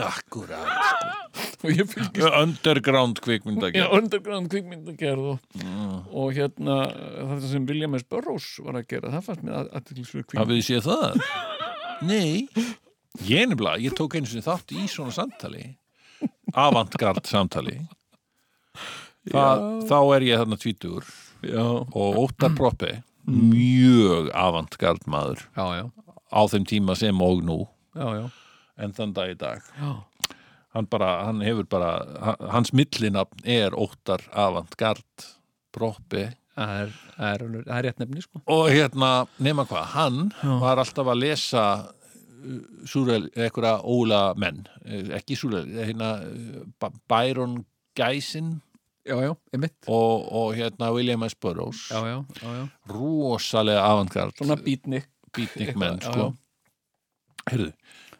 Akkurat. 0.04 0.66
Sko. 0.68 1.08
og 1.64 1.70
ég 1.72 1.88
fylgist 1.88 2.36
Underground 2.40 3.16
Já, 3.20 3.24
kvikmyndagerð 3.24 3.94
underground 3.96 4.50
kvikmyndagerð 4.52 5.26
og, 5.32 5.62
og 6.12 6.32
hérna 6.36 6.76
það 6.90 7.46
sem 7.52 7.68
William 7.70 7.96
S. 7.96 8.04
Burroughs 8.10 8.50
var 8.66 8.80
að 8.82 8.86
gera. 8.92 9.12
Það 9.16 9.26
fannst 9.28 9.46
mér 9.46 9.56
að 9.62 9.70
aðtilsverð 9.80 10.26
kvikmynd 10.26 10.42
Hafið 10.42 10.60
þið 10.60 10.68
séð 10.68 10.90
það? 10.90 11.24
Nei. 12.10 12.66
Ég 13.30 13.48
nefnilega, 13.50 13.80
ég 13.86 13.96
tók 13.98 14.14
einu 14.18 14.28
sinni 14.30 14.44
þátt 14.44 14.76
í 14.76 14.84
svona 14.90 15.14
samtali. 15.16 15.64
Avantgard 16.52 17.24
samtali 17.30 17.78
það, 19.30 19.64
Þá 19.88 19.98
er 20.16 20.24
ég 20.26 20.40
þarna 20.42 20.58
tvítugur 20.60 21.08
Já, 21.46 21.64
og 21.64 22.20
Óttar 22.24 22.52
Proppi 22.56 22.98
mjög 23.30 24.30
avantgard 24.34 25.04
maður. 25.10 25.44
Já, 25.56 25.90
á 26.30 26.40
þeim 26.50 26.66
tíma 26.68 26.96
sem 26.98 27.22
og 27.22 27.44
nú. 27.46 27.58
En 28.80 28.94
þann 28.96 29.14
dag 29.14 29.32
í 29.32 29.38
dag. 29.38 29.64
Hann 30.70 30.86
bara, 30.90 31.26
hann 31.26 31.42
hefur 31.42 31.66
bara 31.66 31.92
hans 32.52 32.72
millinafn 32.72 33.42
er 33.44 33.74
Óttar 33.74 34.22
Avantgard 34.30 35.26
Proppi 35.74 36.28
Það 36.60 36.72
er, 36.76 36.90
er, 37.24 37.42
er 37.62 37.84
rétt 37.86 38.00
nefni 38.02 38.22
sko. 38.24 38.40
Og 38.50 38.66
hérna, 38.68 39.10
nema 39.40 39.64
hvað, 39.68 39.84
hann 39.94 40.18
var 40.60 40.80
alltaf 40.82 41.08
að 41.08 41.22
lesa 41.22 41.62
uh, 41.86 43.14
einhverja 43.38 43.76
óla 43.86 44.22
menn 44.36 44.64
eh, 44.84 45.12
ekki 45.16 45.38
súrel, 45.38 45.70
hérna 45.78 46.18
uh, 46.26 46.90
Byron 47.08 47.62
Geisin 47.96 48.58
Já, 49.10 49.16
já, 49.26 49.32
einmitt. 49.52 49.74
Og, 49.90 50.26
og 50.32 50.52
hérna 50.54 50.92
William 50.94 51.24
S. 51.26 51.34
Burroughs. 51.34 51.88
Já, 51.90 51.98
já, 52.06 52.18
já, 52.42 52.50
já. 52.60 52.68
Rosalega 52.94 53.82
avantgard 53.82 54.36
Svona 54.38 54.54
beatnik. 54.56 55.08
beatnik 55.34 55.74
menn 55.76 55.98
Já, 55.98 56.12
sko. 56.12 56.28
heyrðu, 57.50 57.72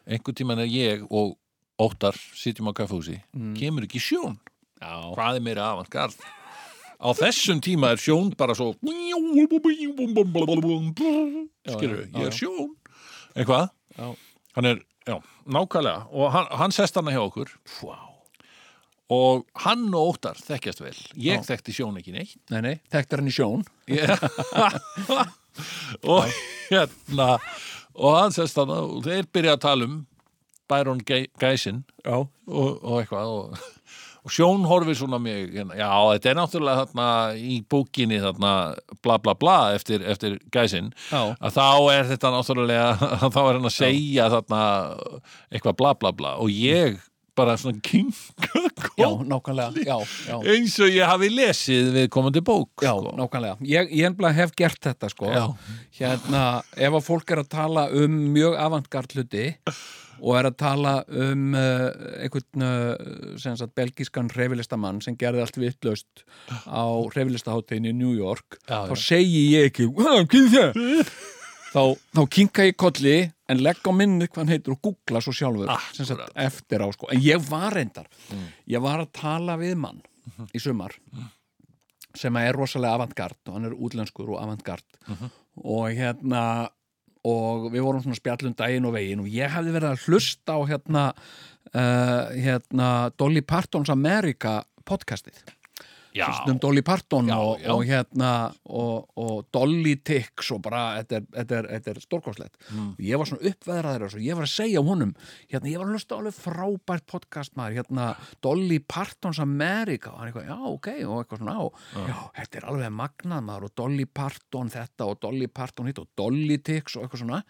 einhvern 0.07 0.35
tímann 0.35 0.59
er 0.59 0.67
ég 0.71 1.05
og 1.09 1.37
Óttar 1.81 2.13
sitjum 2.37 2.67
á 2.69 2.73
kaffhúsi 2.77 3.21
Mm. 3.33 3.55
kemur 3.57 3.83
ekki 3.87 3.99
sjón? 4.03 4.35
Já, 4.81 4.91
hvað 5.15 5.35
er 5.39 5.41
meira 5.41 5.63
avantgard 5.71 6.13
á 7.01 7.09
þessum 7.17 7.61
tíma 7.63 7.91
er 7.95 7.97
sjón 7.97 8.35
bara 8.37 8.53
svo 8.53 8.75
skilur, 11.67 12.05
já, 12.05 12.19
ég 12.19 12.21
já. 12.21 12.27
er 12.27 12.31
sjón. 12.35 12.75
Eitthvað? 13.35 13.69
Já, 13.97 14.15
hann 14.55 14.65
er, 14.65 14.81
já, 15.07 15.17
nákvæmlega. 15.47 16.07
Og 16.11 16.31
hann, 16.31 16.47
hann 16.51 16.71
sest 16.71 16.95
hana 16.95 17.11
hjá 17.11 17.21
okkur. 17.23 17.49
Wow 17.81 18.10
og 19.11 19.43
hann 19.65 19.87
og 19.91 20.13
Óttar 20.15 20.37
þekkjast 20.39 20.81
vel. 20.85 20.95
Ég 21.19 21.41
Já. 21.41 21.47
þekkti 21.51 21.73
sjón 21.75 21.97
ekki 21.99 22.13
neitt. 22.15 22.37
Nei, 22.53 22.61
nei, 22.63 22.75
þekktar 22.93 23.19
hann 23.23 23.31
í 23.31 23.35
sjón. 23.35 23.65
Ég- 23.91 24.15
og 26.07 26.31
hérna 26.71 27.33
og 27.99 28.15
hann 28.15 28.31
sest 28.35 28.55
hana 28.61 28.77
og 28.87 29.03
þeir 29.05 29.27
byrja 29.35 29.57
að 29.57 29.63
tala 29.67 29.87
um 29.89 29.97
Byron 30.71 31.01
Ge- 31.03 31.27
Geisin 31.41 31.81
Já, 32.05 32.15
og, 32.21 32.69
og 32.79 33.01
eitthvað 33.01 33.31
og, 33.35 33.57
og 34.23 34.31
Sjón 34.31 34.63
horfir 34.69 34.95
svona 34.95 35.19
mig 35.19 35.49
hérna, 35.51 35.75
já, 35.75 35.89
þetta 36.13 36.29
er 36.31 36.37
náttúrulega 36.39 36.85
þarna 36.85 37.07
í 37.35 37.57
bókinni 37.67 38.21
þarna 38.23 38.53
bla 39.03 39.17
bla 39.19 39.35
bla 39.35 39.57
eftir, 39.75 40.05
eftir 40.07 40.37
gæsin 40.55 40.93
Já. 41.11 41.35
að 41.35 41.57
þá 41.57 41.67
er 41.97 42.07
þetta 42.13 42.31
náttúrulega 42.37 42.87
þá 43.35 43.39
er 43.43 43.51
hann 43.59 43.67
að 43.67 43.75
segja 43.75 44.29
þarna 44.37 44.63
eitthvað 45.51 45.79
bla 45.83 45.93
bla 45.99 46.13
bla. 46.15 46.37
Og 46.39 46.53
ég 46.55 47.01
bara 47.37 47.55
svona 47.59 47.79
kinga 47.85 48.11
nákvæmlega, 49.31 49.85
já, 49.85 49.97
já 50.27 50.35
eins 50.51 50.75
og 50.83 50.91
ég 50.91 51.07
hafi 51.07 51.29
lesið 51.31 51.91
við 51.95 52.09
komandi 52.13 52.43
bók 52.43 52.83
Já, 52.83 52.91
sko. 52.91 53.13
nákvæmlega. 53.17 53.57
Ég, 53.65 53.89
ég 53.95 54.09
ennbla 54.09 54.33
hef 54.35 54.53
gert 54.57 54.81
þetta 54.83 55.09
sko. 55.11 55.31
Já. 55.31 55.45
Hérna, 55.99 56.43
ef 56.75 56.99
að 56.99 57.07
fólk 57.07 57.31
er 57.33 57.43
að 57.43 57.51
tala 57.55 57.87
um 57.95 58.21
mjög 58.35 58.57
avantgard 58.59 59.15
hluti 59.15 59.47
og 60.21 60.37
er 60.37 60.49
að 60.51 60.57
tala 60.61 60.93
um 61.07 61.55
uh, 61.57 61.87
einhvern 62.21 62.65
uh, 62.67 63.35
sem 63.41 63.55
sagt 63.57 63.73
belgískan 63.79 64.29
reyfilistamann 64.35 65.01
sem 65.01 65.17
gerði 65.17 65.41
allt 65.45 65.57
vitlaust 65.61 66.25
á 66.69 66.85
reyfilistaháttegin 67.15 67.89
í 67.89 67.95
New 67.97 68.13
York 68.17 68.59
þá 68.69 68.93
segi 68.99 69.47
ég 69.55 69.71
ekki 69.71 69.89
þá, 71.73 71.83
þá 72.13 72.21
kinka 72.37 72.67
ég 72.69 72.77
kolli 72.77 73.15
en 73.51 73.63
legg 73.65 73.83
á 73.83 73.91
minni 73.95 74.29
hvað 74.29 74.43
hann 74.43 74.53
heitur 74.55 74.77
og 74.77 74.81
googla 74.87 75.21
svo 75.23 75.35
sjálfur 75.35 75.69
sagt, 75.97 76.23
eftir 76.39 76.83
á 76.83 76.87
sko. 76.95 77.11
en 77.11 77.21
ég 77.21 77.43
var 77.49 77.75
reyndar 77.75 78.09
ég 78.69 78.83
var 78.83 79.03
að 79.03 79.13
tala 79.19 79.59
við 79.61 79.77
mann 79.83 80.01
í 80.55 80.61
sumar 80.63 80.95
sem 82.17 82.35
er 82.41 82.55
rosalega 82.57 82.97
avantgard 82.97 83.39
og 83.47 83.55
hann 83.55 83.69
er 83.69 83.77
útlenskur 83.77 84.33
og 84.33 84.41
avantgard. 84.41 84.85
Og 85.61 85.91
hérna 85.95 86.43
og 87.27 87.69
við 87.69 87.85
vorum 87.85 88.01
svona 88.01 88.17
spjallum 88.17 88.55
daginn 88.57 88.87
og 88.89 88.95
veginn 88.95 89.21
og 89.21 89.29
ég 89.29 89.51
hefði 89.53 89.75
verið 89.75 89.91
að 89.91 90.05
hlusta 90.07 90.57
á 90.57 90.59
hérna 90.71 91.03
uh, 91.13 92.31
hérna 92.33 92.87
Dolly 93.13 93.43
Partons 93.45 93.91
America 93.93 94.61
podcastið 94.89 95.43
já, 96.15 96.25
um 96.51 96.57
Dolly 96.59 96.81
Parton 96.83 97.27
Já, 97.29 97.37
og, 97.39 97.59
já. 97.61 97.69
og 97.73 97.83
hérna 97.87 98.31
og, 98.65 99.07
og 99.17 99.45
Dolly 99.53 99.95
Tix 100.03 100.51
og 100.51 100.61
bara, 100.65 100.81
þetta 101.01 101.19
er, 101.21 101.25
þetta 101.37 101.57
er, 101.61 101.67
þetta 101.75 101.93
er 101.95 101.99
stórkáslegt 102.03 102.57
Mm. 102.71 102.89
og 102.93 102.99
ég 103.03 103.17
var 103.21 103.29
svona 103.29 103.49
uppveðraður 103.51 104.05
og 104.15 104.21
ég 104.25 104.35
var 104.39 104.45
að 104.47 104.51
segja 104.53 104.83
honum, 104.85 105.13
hérna 105.51 105.71
ég 105.71 105.77
var 105.81 105.87
að 105.87 105.95
hlusta 105.97 106.17
alveg 106.17 106.35
frábært 106.37 107.05
podcast 107.11 107.55
maður, 107.59 107.77
hérna 107.81 108.09
Dolly 108.43 108.79
Partons 108.79 109.39
America. 109.43 110.11
Og 110.11 110.19
hann 110.19 110.31
eitthvað, 110.31 110.47
já 110.47 110.57
ok, 110.71 110.87
og 111.07 111.15
eitthvað 111.23 111.41
svona 111.41 111.55
á 111.57 111.63
já, 112.07 112.17
þetta 112.41 112.57
er 112.61 112.67
alveg 112.71 112.93
magnað 112.99 113.43
maður 113.47 113.67
og 113.69 113.75
Dolly 113.81 114.05
Parton 114.05 114.69
þetta 114.73 115.07
og 115.11 115.19
Dolly 115.23 115.47
Parton 115.47 115.87
hitt 115.91 115.99
og 116.03 116.09
Dolly 116.17 116.57
Tix 116.59 116.95
og 116.97 117.05
eitthvað 117.07 117.23
svona. 117.25 117.41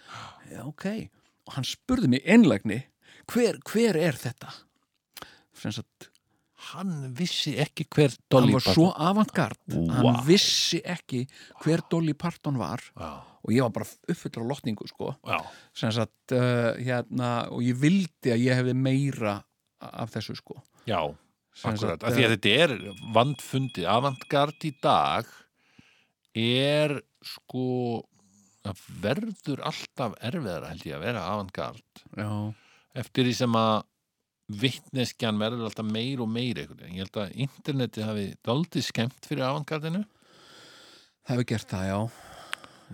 Já 0.52 0.62
ok, 0.68 0.86
og 1.48 1.56
hann 1.58 1.66
spurði 1.68 2.08
mig 2.16 2.22
einlægni, 2.26 2.84
hver, 3.32 3.58
hver 3.66 3.98
er 3.98 4.18
þetta? 4.22 4.54
sem 5.62 5.74
sagt 5.76 6.11
hann 6.72 7.12
vissi 7.18 7.56
ekki 7.62 7.88
hver 7.92 8.14
hann 8.14 8.30
Dolly 8.34 8.56
var 8.58 8.66
svo 8.66 8.88
avantgard. 8.96 9.62
Vá. 9.72 9.98
hann 10.06 10.22
vissi 10.28 10.82
ekki 10.84 11.26
hver 11.64 11.84
Dolly 11.92 12.16
Parton 12.18 12.60
var. 12.62 12.84
Já, 12.96 13.12
og 13.42 13.56
ég 13.56 13.66
var 13.66 13.74
bara 13.80 13.90
uppfyllur 14.12 14.46
á 14.46 14.52
lotningu 14.52 14.88
sko. 14.90 15.16
Sem 15.78 15.94
sagt 15.96 16.36
uh, 16.36 16.78
hérna 16.78 17.50
og 17.52 17.66
ég 17.66 17.80
vildi 17.82 18.34
að 18.34 18.46
ég 18.46 18.62
hefði 18.62 18.78
meira 18.78 19.40
af 19.82 20.14
þessu 20.14 20.38
sko. 20.38 20.62
Já 20.90 21.02
akkurat, 21.60 22.04
af 22.04 22.16
því 22.16 22.26
að 22.26 22.32
eh, 22.32 22.36
þetta 22.36 22.54
er 22.64 22.74
vandfundið, 23.16 23.88
avantgard 23.92 24.68
í 24.68 24.72
dag 24.84 25.30
er 26.38 26.96
sko 27.26 27.66
það 28.62 28.84
verður 29.04 29.64
alltaf 29.68 30.18
erfiðara 30.22 30.72
held 30.72 30.86
ég 30.88 30.98
að 30.98 31.06
vera 31.06 31.24
avantgard 31.34 32.02
eftir 33.02 33.28
því 33.28 33.36
sem 33.42 33.58
að 33.58 33.74
vittneskjan 34.62 35.40
verður 35.42 35.70
alltaf 35.70 35.88
meir 35.88 36.24
og 36.24 36.30
meir 36.32 36.64
einhvern 36.64 36.82
veginn. 36.82 36.98
Ég 36.98 37.06
held 37.06 37.22
að 37.24 37.38
interneti 37.46 38.06
hafi 38.06 38.26
daldið 38.48 38.88
skemmt 38.88 39.30
fyrir 39.30 39.48
avantgardinu. 39.48 40.04
það 41.22 41.36
hefur 41.36 41.50
gert 41.54 41.70
það, 41.70 41.88
já 41.88 42.00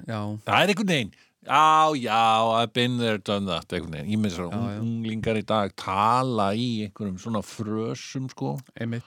já, 0.06 0.20
Það 0.46 0.62
er 0.62 0.74
einhvern 0.74 0.93
veginn. 0.93 1.15
Já, 1.48 1.96
já, 1.96 2.60
I've 2.60 2.74
been 2.74 2.98
there, 2.98 3.17
done 3.17 3.48
that, 3.48 3.72
einhvern. 3.72 4.04
Ég 4.04 4.20
með 4.20 4.36
já. 4.36 4.48
unglingar 4.82 5.38
í 5.39 5.46
dag 5.48 5.72
tala 5.80 6.52
í 6.54 6.84
einhverjum 6.88 7.20
svona 7.22 7.41
frösum, 7.46 8.28
sko, 8.34 8.58
einmitt 8.76 9.06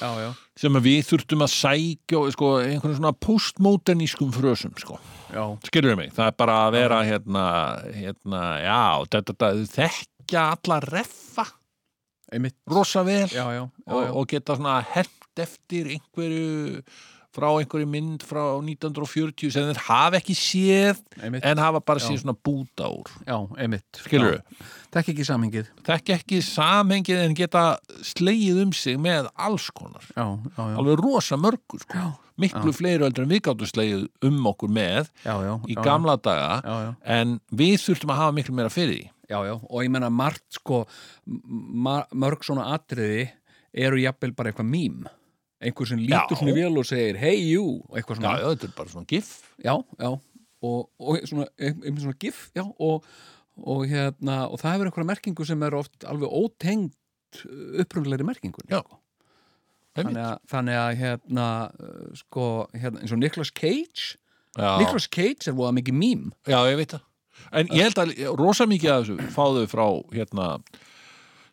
já, 0.00 0.08
já, 0.20 0.30
sem 0.58 0.78
við 0.82 1.04
þurftum 1.08 1.44
að 1.46 1.52
sækja, 1.52 2.22
sko, 2.34 2.50
einhverjum 2.64 2.98
svona 2.98 3.14
postmodernískum 3.22 4.32
frösum, 4.34 4.74
sko. 4.80 4.98
Skilur 5.68 5.94
mig? 6.00 6.10
Það 6.16 6.32
er 6.32 6.40
bara 6.42 6.58
að 6.64 6.74
vera, 6.80 6.98
hérna, 7.06 7.46
hérna, 7.94 8.42
já, 8.64 8.82
þetta, 9.12 9.22
þetta, 9.30 9.52
þekkja 9.76 10.48
alla 10.56 10.80
reffa 10.88 11.46
einmitt. 12.32 12.56
rosa 12.70 13.04
vel. 13.06 13.28
já, 13.28 13.44
já, 13.52 13.62
já, 13.62 13.92
og, 13.92 14.16
og 14.16 14.30
geta 14.30 14.56
svona 14.58 14.80
hent 14.94 15.42
eftir 15.46 15.92
einhverju 15.96 16.80
frá 17.36 17.50
einhverju 17.52 17.88
mynd 17.90 18.24
frá 18.24 18.42
1940 18.64 19.52
sem 19.52 19.68
þeir 19.68 19.80
hafa 19.88 20.20
ekki 20.20 20.36
séð 20.38 21.02
einmitt, 21.20 21.44
en 21.44 21.60
hafa 21.60 21.82
bara 21.84 22.02
séð 22.02 22.22
svona 22.22 22.36
búta 22.36 22.88
úr 22.92 23.10
já, 23.26 23.36
einmitt. 23.60 24.02
Skilur 24.04 24.38
Já. 24.38 24.44
Þekki 24.96 25.12
ekki 25.12 25.24
samhengið. 25.28 25.72
Þekki 25.84 26.14
ekki 26.14 26.38
samhengið 26.46 27.18
en 27.20 27.34
geta 27.36 27.64
slegið 28.06 28.62
um 28.62 28.70
sig 28.76 28.96
með 29.02 29.26
alls 29.34 29.66
konar. 29.76 30.06
Já, 30.14 30.24
já, 30.24 30.62
já, 30.62 30.76
alveg 30.80 31.02
rosa 31.02 31.36
mörgur 31.40 31.82
sko. 31.82 32.06
Miklu 32.40 32.72
fleiri 32.76 33.04
öldur 33.04 33.24
en 33.24 33.32
við 33.32 33.42
gáttum 33.46 33.68
slegið 33.68 34.06
um 34.28 34.48
okkur 34.50 34.72
með 34.72 35.08
í 35.72 35.76
gamla 35.76 36.18
daga 36.20 36.58
já, 36.60 36.74
já. 36.84 36.90
en 37.16 37.38
við 37.48 37.78
þurftum 37.80 38.12
að 38.12 38.20
hafa 38.20 38.36
miklu 38.36 38.56
meira 38.58 38.72
fyrir 38.72 38.98
því 38.98 39.04
Já, 39.26 39.40
já, 39.42 39.54
og 39.58 39.82
ég 39.82 39.90
menna 39.90 40.10
margt 40.12 40.44
sko, 40.54 40.84
ma 41.26 42.00
mörg 42.14 42.44
svona 42.46 42.68
atriði 42.76 43.24
eru 43.76 43.98
jafnvel 43.98 44.34
bara 44.38 44.52
eitthvað 44.52 44.68
mím 44.70 45.00
einhver 45.60 45.88
sem 45.88 45.98
lítur 45.98 46.36
Já. 46.36 46.38
svona 46.38 46.54
vel 46.54 46.78
og 46.78 46.86
segir 46.86 47.16
hey 47.18 47.40
you, 47.40 47.80
eitthvað 47.96 48.20
já, 48.20 48.20
svona 48.20 48.34
já, 48.38 48.50
þetta 48.52 48.68
er 48.68 48.74
bara 48.76 48.92
svona 48.92 49.08
gif 49.10 49.30
já, 49.64 49.72
já, 49.74 50.10
og, 50.68 50.78
og 51.00 51.26
svona, 51.26 51.48
einhver 51.58 52.02
svona 52.04 52.18
gif, 52.22 52.44
já, 52.56 52.62
og, 52.78 53.08
og 53.56 53.82
hérna, 53.90 54.36
og 54.52 54.60
það 54.60 54.76
hefur 54.76 54.90
einhverja 54.90 55.10
merkingu 55.10 55.48
sem 55.48 55.66
er 55.66 55.78
oft 55.80 56.06
alveg 56.06 56.36
ótengt 56.38 57.42
upprunlegri 57.82 58.24
merkingun 58.28 58.70
Já. 58.70 58.82
Einmitt. 59.96 60.12
þannig 60.12 60.22
að, 60.22 60.38
þannig 60.52 60.78
að 60.82 60.94
hérna, 61.00 61.48
uh, 61.80 62.06
sko, 62.20 62.46
hérna, 62.76 63.02
eins 63.02 63.16
og 63.16 63.20
Nicolas 63.20 63.50
Cage 63.56 64.16
já. 64.56 64.70
Nicolas 64.80 65.08
Cage 65.08 65.48
er 65.50 65.56
voða 65.56 65.74
mikið 65.80 65.96
mím 65.96 66.26
Já, 66.46 66.60
ég 66.68 66.78
veit 66.78 66.94
það. 66.94 67.04
En 67.52 67.68
ég 67.72 67.86
held 67.86 68.00
að 68.02 68.12
rosa 68.38 68.66
mikið 68.66 68.92
af 68.92 69.04
þessu 69.06 69.30
fáðu 69.34 69.66
frá 69.70 69.86
hérna 70.12 70.48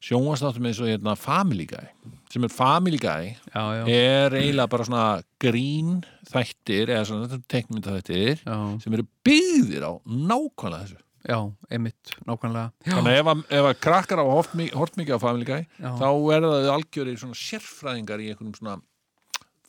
sjónvastáttum 0.03 0.65
eins 0.67 0.81
og 0.83 0.89
hérna 0.91 1.13
Family 1.19 1.65
Guy 1.69 1.85
sem 2.33 2.43
er 2.43 2.51
Family 2.51 2.97
Guy 2.99 3.29
já, 3.53 3.61
já, 3.77 3.83
er 3.93 4.33
eiginlega 4.39 4.67
bara 4.73 4.87
svona 4.87 5.03
grín 5.39 5.99
þættir 6.31 6.89
eða 6.91 7.05
svona 7.07 7.39
teknmynda 7.51 7.93
þættir 7.99 8.41
já, 8.41 8.55
sem 8.83 8.97
eru 8.97 9.05
byggðir 9.23 9.85
á 9.85 9.91
nákvæmlega 10.03 10.81
þessu. 10.87 10.97
já, 11.29 11.37
einmitt, 11.71 12.15
nákvæmlega. 12.27 12.71
Þannig 12.89 13.19
að 13.21 13.43
ef, 13.53 13.67
að- 13.69 13.77
krakkar 13.85 14.19
á 14.19 14.25
hort, 14.27 14.57
mikið 14.57 15.13
á 15.15 15.23
Family 15.23 15.45
Guy 15.47 15.61
þá 15.79 16.09
er 16.35 16.47
það 16.49 16.71
algjörir 16.73 17.21
svona 17.21 17.37
sérfræðingar 17.39 18.19
í 18.25 18.31
einhvernum 18.33 18.57
svona 18.57 18.75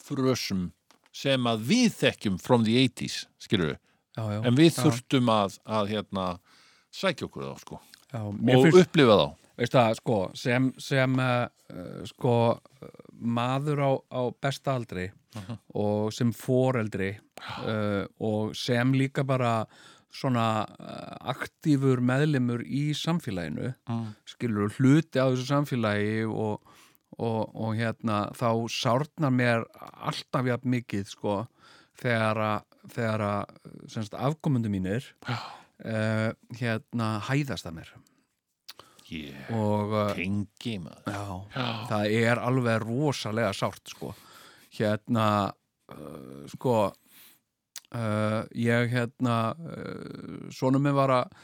frösum 0.05 0.71
sem 1.15 1.47
að 1.47 1.63
við 1.69 1.93
þekkjum 2.01 2.41
from 2.43 2.65
the 2.67 2.75
80s, 2.89 3.27
skilur 3.39 3.75
við 3.75 3.79
já, 4.17 4.23
já, 4.35 4.41
en 4.47 4.55
við 4.59 4.77
þurftum 4.79 5.31
að, 5.35 5.57
að 5.79 5.89
hérna 5.95 6.27
sækja 6.95 7.27
okkur 7.29 7.49
þá 7.51 7.65
sko. 7.65 7.81
Og 8.15 8.37
finnst 8.69 8.85
upplifa 8.87 9.17
þá. 9.19 9.27
Það, 9.71 9.97
sko, 10.01 10.19
sem, 10.35 10.69
sem 10.83 11.13
uh, 11.23 12.05
sko, 12.11 12.37
uh, 12.59 12.95
maður 13.23 13.83
á, 13.87 13.91
á 14.11 14.23
besta 14.43 14.75
aldri 14.79 15.09
og 15.75 16.13
sem 16.15 16.31
foreldri 16.35 17.09
uh, 17.67 18.05
og 18.23 18.55
sem 18.59 18.93
líka 18.95 19.25
bara 19.27 19.65
svona 20.15 20.63
uh, 20.63 21.31
aktífur 21.35 21.99
meðlimur 22.07 22.63
í 22.67 22.93
samfélaginu 22.95 23.73
Mm. 23.91 24.13
skilur 24.27 24.71
hluti 24.79 25.19
á 25.19 25.27
þessu 25.27 25.47
samfélagi 25.49 26.23
og, 26.31 26.63
og, 27.19 27.51
og 27.55 27.75
hérna 27.79 28.29
þá 28.35 28.47
sárnar 28.71 29.35
mér 29.35 29.67
alltaf 30.07 30.47
jafn 30.47 30.71
mikið 30.71 31.11
sko 31.11 31.35
þegar 31.99 32.39
að 32.43 32.63
þegar 32.93 33.25
að 33.25 34.17
afkomundu 34.27 34.73
mínir 34.73 35.07
uh, 35.29 36.31
hérna 36.59 37.09
hæðast 37.29 37.69
að 37.69 37.79
mér 37.79 37.93
yeah. 39.09 39.49
og 39.57 39.95
uh, 39.95 40.13
tengi 40.17 40.77
maður 40.83 41.15
já, 41.15 41.25
Já. 41.57 41.67
það 41.93 42.19
er 42.21 42.43
alveg 42.51 42.85
rosalega 42.85 43.55
sárt 43.57 43.95
sko 43.95 44.13
hérna 44.75 45.27
uh, 45.95 46.45
sko 46.53 46.93
ég 48.59 48.89
hérna 48.91 49.35
sonum 50.51 50.83
minn 50.83 50.97
var 50.97 51.13
að 51.15 51.37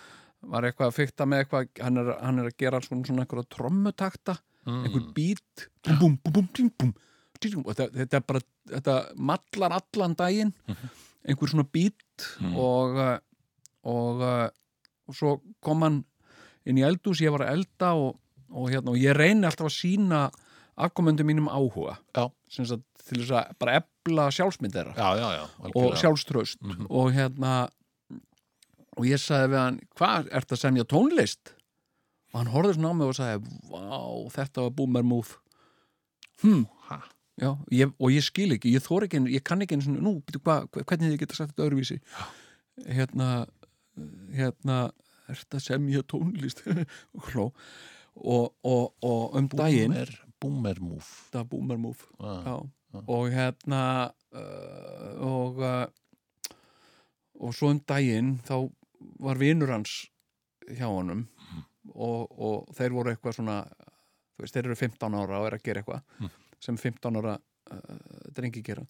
var 0.51 0.65
eitthvað 0.67 0.89
að 0.89 0.97
fykta 0.97 1.27
með 1.29 1.45
eitthvað 1.45 1.69
hann 1.85 2.01
er, 2.01 2.09
hann 2.25 2.41
er 2.43 2.49
að 2.49 2.57
gera 2.59 2.81
svona, 2.83 3.05
svona 3.07 3.23
einhverja 3.23 3.53
trommutakta 3.55 4.35
Mm. 4.69 4.83
einhver 4.85 5.05
bít 5.17 5.69
ting, 5.81 5.97
búm, 5.97 6.49
ting, 6.53 6.69
búm. 6.77 6.93
Og 7.65 7.73
þetta, 7.73 7.87
þetta 7.97 8.19
bara 8.29 8.41
þetta 8.69 8.97
mallar 9.17 9.77
allan 9.79 10.17
daginn 10.19 10.51
einhver 11.29 11.49
svona 11.53 11.65
bít 11.69 11.97
Mhm. 12.41 12.57
og 12.57 12.97
uh, 13.01 13.19
og, 13.85 14.21
uh, 14.21 14.49
og 15.09 15.15
svo 15.17 15.41
kom 15.65 15.83
hann 15.83 16.05
inn 16.69 16.77
í 16.79 16.85
eldús, 16.85 17.21
ég 17.25 17.33
var 17.33 17.47
að 17.47 17.53
elda 17.57 17.95
og, 17.97 18.19
og, 18.53 18.69
hérna, 18.71 18.91
og 18.93 18.97
ég 19.01 19.17
reyni 19.17 19.47
alltaf 19.49 19.71
að 19.71 19.77
sína 19.79 20.31
afkomendum 20.77 21.27
mínum 21.27 21.49
áhuga 21.49 21.97
sagt, 22.49 22.85
til 23.09 23.23
þess 23.23 23.33
að 23.33 23.55
bara 23.59 23.79
efla 23.81 24.27
sjálfsmynd 24.31 24.73
þeirra 24.77 24.93
já, 24.97 25.09
já, 25.17 25.29
já, 25.39 25.45
og 25.75 25.97
sjálfströst 25.97 26.61
og 26.91 27.13
hérna 27.17 27.55
og 28.99 29.07
ég 29.09 29.17
sagði 29.23 29.49
við 29.55 29.59
hann, 29.63 29.81
hvað, 29.97 30.29
ert 30.33 30.53
að 30.53 30.61
semja 30.61 30.85
tónlist? 30.85 31.55
og 32.33 32.39
hann 32.43 32.53
horfði 32.53 32.75
svona 32.77 32.93
á 32.93 32.99
mig 33.01 33.09
og 33.09 33.17
sagði, 33.17 33.57
vá, 33.71 34.31
þetta 34.37 34.67
var 34.67 34.71
boomer 34.77 35.03
move 35.03 35.41
hm, 36.45 36.67
Ha? 36.91 37.01
Já, 37.41 37.51
ég, 37.75 37.95
og 37.97 38.13
ég 38.15 38.27
skil 38.27 38.55
ekki 38.57 38.75
ég 38.75 38.85
þór 38.85 39.09
ekki, 39.09 39.23
ég 39.33 39.45
kann 39.47 39.65
ekki 39.65 39.79
einu 39.79 39.87
svona, 39.89 40.05
nú, 40.05 40.17
byrju, 40.27 40.43
hva, 40.47 40.61
hvernig 40.77 41.15
þið 41.15 41.23
geta 41.25 41.39
sagt 41.39 41.55
þetta 41.55 41.67
öðruvísi? 41.69 42.01
Hérna 42.87 43.31
hérna, 44.35 44.81
ert 45.31 45.57
að 45.57 45.65
semja 45.65 46.03
tónlist? 46.09 46.63
Og 47.17 47.31
hló. 47.33 47.47
Og, 48.21 48.51
og, 48.67 48.93
og 49.07 49.39
um 49.39 49.47
daginn 49.49 49.95
Boomer, 49.95 50.11
boomer 50.43 50.81
move. 50.83 51.07
Þetta 51.07 51.43
var 51.43 51.51
boomer 51.53 51.79
move 51.81 52.09
ah. 52.19 52.41
já, 52.45 52.57
og 53.07 53.29
hérna 53.31 53.83
uh, 54.35 55.13
og 55.25 55.61
uh, 55.63 55.87
og 57.41 57.55
svo 57.57 57.71
um 57.71 57.79
daginn 57.87 58.35
þá 58.45 58.67
var 59.23 59.39
vinur 59.41 59.71
hans 59.73 59.95
hjá 60.67 60.89
honum 60.91 61.23
og, 61.95 62.27
og 62.35 62.75
þeir 62.77 62.97
voru 62.97 63.15
eitthvað 63.15 63.39
svona 63.39 63.57
veist, 64.41 64.57
þeir 64.57 64.67
eru 64.67 64.77
15 64.77 65.17
ára 65.23 65.39
og 65.39 65.49
er 65.49 65.57
að 65.57 65.65
gera 65.69 65.85
eitthvað 65.85 66.35
sem 66.61 66.77
15 66.77 67.17
ára 67.21 67.37
uh, 67.39 67.79
drengi 68.37 68.63
gera. 68.67 68.85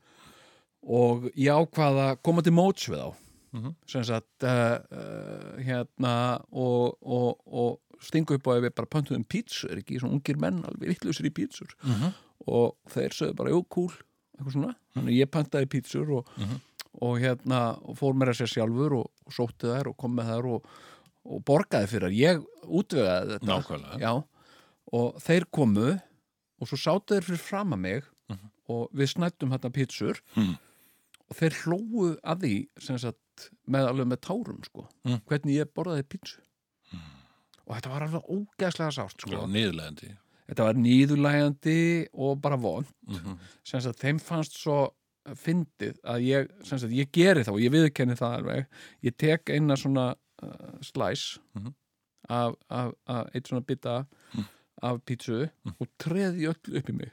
Og 0.89 1.27
ég 1.37 1.53
ákvað 1.53 1.99
að 2.07 2.15
koma 2.25 2.43
til 2.47 2.53
móts 2.57 2.89
við 2.91 3.03
þá. 3.05 3.27
Mhm. 3.51 3.73
sem 3.91 4.05
sagt 4.07 4.45
uh, 4.47 4.79
uh, 4.95 5.57
hérna 5.59 6.11
og, 6.55 6.93
og, 7.03 7.41
og 7.51 7.81
stingu 7.99 8.37
upp 8.37 8.47
á 8.47 8.55
ef 8.55 8.63
við 8.63 8.75
bara 8.79 8.87
pöntuðum 8.95 9.25
pítsur, 9.27 9.73
ekki? 9.81 9.99
Svona 9.99 10.15
ungir 10.21 10.39
menn 10.39 10.61
alveg 10.69 10.93
vittlusir 10.93 11.27
í 11.27 11.33
pítsur. 11.35 11.73
Mhm. 11.83 12.13
og 12.47 12.77
þeir 12.89 13.11
sögðu 13.13 13.35
bara, 13.37 13.51
jú, 13.51 13.65
cool 13.69 13.91
eitthvað 14.39 14.55
svona, 14.55 14.71
þannig 14.95 15.11
að 15.13 15.19
ég 15.19 15.31
pantaði 15.35 15.67
pítsur 15.69 16.13
og, 16.21 16.31
Mhm. 16.39 16.61
og 17.03 17.19
hérna 17.21 17.59
fór 17.99 18.15
mér 18.15 18.31
að 18.33 18.39
sér 18.39 18.53
sjálfur 18.55 18.95
og, 19.01 19.11
sótti 19.35 19.67
þær 19.69 19.91
og 19.91 19.97
kom 19.99 20.15
með 20.17 20.31
þær 20.31 20.49
og, 20.55 20.65
og 21.27 21.43
borgaði 21.45 21.91
fyrir 21.91 22.07
þær. 22.09 22.17
Ég 22.17 22.47
útvegaði 22.65 23.35
þetta. 23.35 23.47
Já, 24.01 24.15
og 24.95 25.21
þeir 25.27 25.45
komu 25.53 26.01
og 26.61 26.69
svo 26.69 26.77
sátu 26.77 27.15
þeir 27.17 27.25
fyrir 27.29 27.39
fram 27.43 27.73
að 27.73 27.79
mig 27.81 28.03
og 28.71 28.91
við 28.95 29.09
snættum 29.15 29.51
hérna 29.51 29.71
pítsur 29.75 30.21
Mhm. 30.37 30.57
og 31.31 31.37
þeir 31.37 31.55
hlóu 31.65 32.17
að 32.23 32.41
því 32.45 32.55
sagt 33.01 33.51
með 33.69 33.89
alveg 33.89 34.07
með 34.07 34.21
tárum 34.21 34.63
sko, 34.65 34.89
Mhm. 35.05 35.21
hvernig 35.27 35.57
ég 35.59 35.73
borðaði 35.75 36.03
pítsu 36.05 36.39
og 37.67 37.77
þetta 37.77 37.91
var 37.93 38.03
alveg 38.03 38.29
ógeðslega 38.29 38.93
sárt 38.95 39.21
sko 39.21 39.31
Já, 39.31 39.47
niðurlegandi 39.47 40.17
þetta 40.51 40.65
var 40.67 40.75
nýðulægandi 40.75 42.09
og 42.15 42.41
bara 42.43 42.57
von 42.57 42.87
Mhm. 43.09 43.39
sem 43.65 43.81
sagt 43.81 43.99
þeim 44.01 44.21
fannst 44.21 44.53
svo 44.59 44.93
fyndið 45.27 45.99
að 46.05 46.25
ég, 46.27 46.49
sagt 46.65 46.83
ég 46.91 47.11
geri 47.13 47.43
þá 47.45 47.53
ég 47.61 47.71
viðkenni 47.71 48.17
það 48.19 48.37
alveg 48.39 48.67
ég 49.05 49.17
tek 49.17 49.45
eina 49.51 49.77
svona 49.77 50.15
uh, 50.43 50.79
slæs 50.81 51.39
Mhm. 51.55 51.75
af, 52.29 52.55
af, 52.71 52.93
af 53.07 53.27
eitt 53.35 53.47
svona 53.49 53.61
bita 53.67 54.07
af 54.87 55.01
pítsu 55.07 55.41
og 55.77 55.89
treði 56.01 56.49
öll 56.51 56.77
upp 56.81 56.91
í 56.93 56.97
mig. 56.97 57.13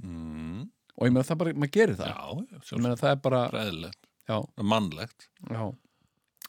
Mm. 0.00 0.62
og 0.96 1.06
ég 1.08 1.12
meina 1.12 1.26
það 1.28 1.38
bara, 1.42 1.52
maður 1.60 1.72
gerir 1.76 1.96
það. 1.98 2.10
Já, 2.12 2.60
ég 2.72 2.80
meina 2.84 2.96
það 3.00 3.10
er 3.14 3.18
bara, 3.24 3.40
ræðilegt, 3.52 4.06
mannlegt. 4.72 5.26
Já. 5.50 5.62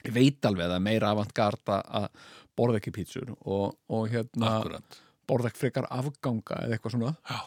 Ég 0.02 0.14
veit 0.16 0.48
alveg 0.50 0.66
að 0.66 0.72
það 0.72 0.78
er 0.80 0.86
meira 0.88 1.10
avantgarda 1.14 1.80
að 2.02 2.08
borða 2.58 2.80
ekki 2.82 2.94
pítsur 2.96 3.34
og, 3.38 3.76
og 3.92 4.08
hérna 4.12 4.56
Akkurat. 4.58 4.98
borða 5.30 5.52
ekki 5.52 5.62
frekar 5.66 5.88
afganga 5.94 6.58
eða 6.66 6.78
eitthvað 6.78 6.96
svona. 6.96 7.12
Já, 7.30 7.40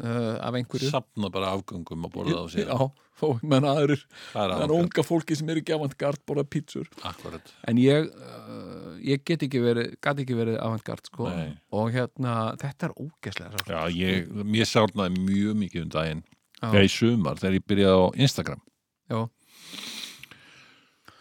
uh, 0.00 0.36
af 0.40 0.56
einhverju. 0.58 0.90
Sapna 0.92 1.30
bara 1.32 1.52
afgöngum 1.56 2.06
að 2.08 2.14
borða 2.14 2.42
á 2.42 2.46
sér. 2.52 2.70
Já, 2.70 2.88
og 3.26 3.42
menn 3.46 3.66
aðrir. 3.68 4.02
Það 4.02 4.26
er 4.26 4.32
það 4.32 4.44
er 4.44 4.54
avantgard. 4.56 4.76
unga 4.78 5.04
fólki 5.06 5.38
sem 5.38 5.52
er 5.52 5.60
ekki 5.62 5.76
avantgard 5.76 6.22
borða 6.28 6.44
pítsur. 6.48 6.88
Akkurat. 7.08 7.54
En 7.70 7.80
ég, 7.80 8.08
uh, 8.08 8.94
ég 9.02 9.24
get 9.28 9.44
ekki 9.46 9.62
verið 9.62 9.96
gat 10.04 10.22
ekki 10.24 10.38
verið 10.38 10.58
avantgard 10.62 11.10
sko. 11.10 11.28
Nei. 11.30 11.52
og 11.72 11.92
hérna, 11.94 12.36
þetta 12.60 12.88
er 12.88 12.96
ógeðslega 12.96 13.52
sárt. 13.56 13.74
Já, 13.74 13.82
ég, 13.98 14.32
mér 14.44 14.68
sárnaði 14.68 15.22
mjög 15.26 15.60
mikið 15.64 15.86
um 15.86 15.92
daginn. 15.96 16.24
Þegar 16.62 16.86
í 16.86 16.92
sumar, 16.94 17.38
þegar 17.42 17.58
ég 17.58 17.68
byrjaði 17.72 17.98
á 17.98 18.06
Instagram. 18.22 18.64
Já. 19.12 19.20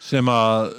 sem 0.01 0.27
að 0.31 0.73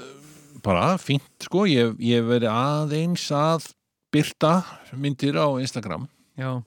bara 0.62 0.96
fínt 1.00 1.46
sko, 1.46 1.64
ég 1.66 1.96
ég 2.02 2.20
hef 2.20 2.28
verið 2.28 2.50
aðeins 2.52 3.24
að 3.35 3.70
byrta 4.12 4.52
myndir 4.94 5.38
á 5.40 5.48
Instagram. 5.62 6.07
Já, 6.38 6.62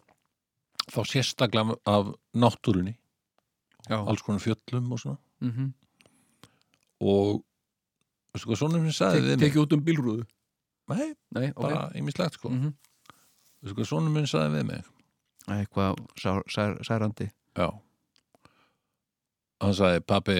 þá 0.91 0.99
sérstaklega 1.09 1.75
af 1.89 2.13
náttúrunni. 2.35 2.95
Já, 3.89 3.97
alls 4.01 4.23
konar 4.25 4.41
fjöllum 4.43 4.91
og 4.95 5.01
svona. 5.01 5.19
Mm 5.45 5.73
og 7.05 7.41
veistu 8.33 8.47
hvað 8.47 8.59
svona 8.61 8.79
sem 8.79 8.93
sagði 8.95 9.19
við 9.25 9.33
mig? 9.35 9.41
tekið 9.43 9.61
út 9.65 9.73
um 9.75 9.81
bílrúðu. 9.85 10.23
Nei, 10.89 11.07
Nei, 11.35 11.49
ok. 11.51 11.61
bara 11.61 11.81
ýmislegt 11.99 12.37
sko. 12.39 12.49
Mm 12.49 12.71
veistu 13.61 13.75
hvað 13.79 13.89
svona 13.89 14.13
minn 14.13 14.27
sagði 14.29 14.55
við 14.59 14.65
mig? 14.69 14.83
Eitthvað 15.51 15.99
sár, 16.21 16.41
sær, 16.49 16.77
særandi? 16.87 17.27
Já. 17.57 17.67
Hann 19.61 19.73
sagði 19.77 20.01
pappi 20.07 20.37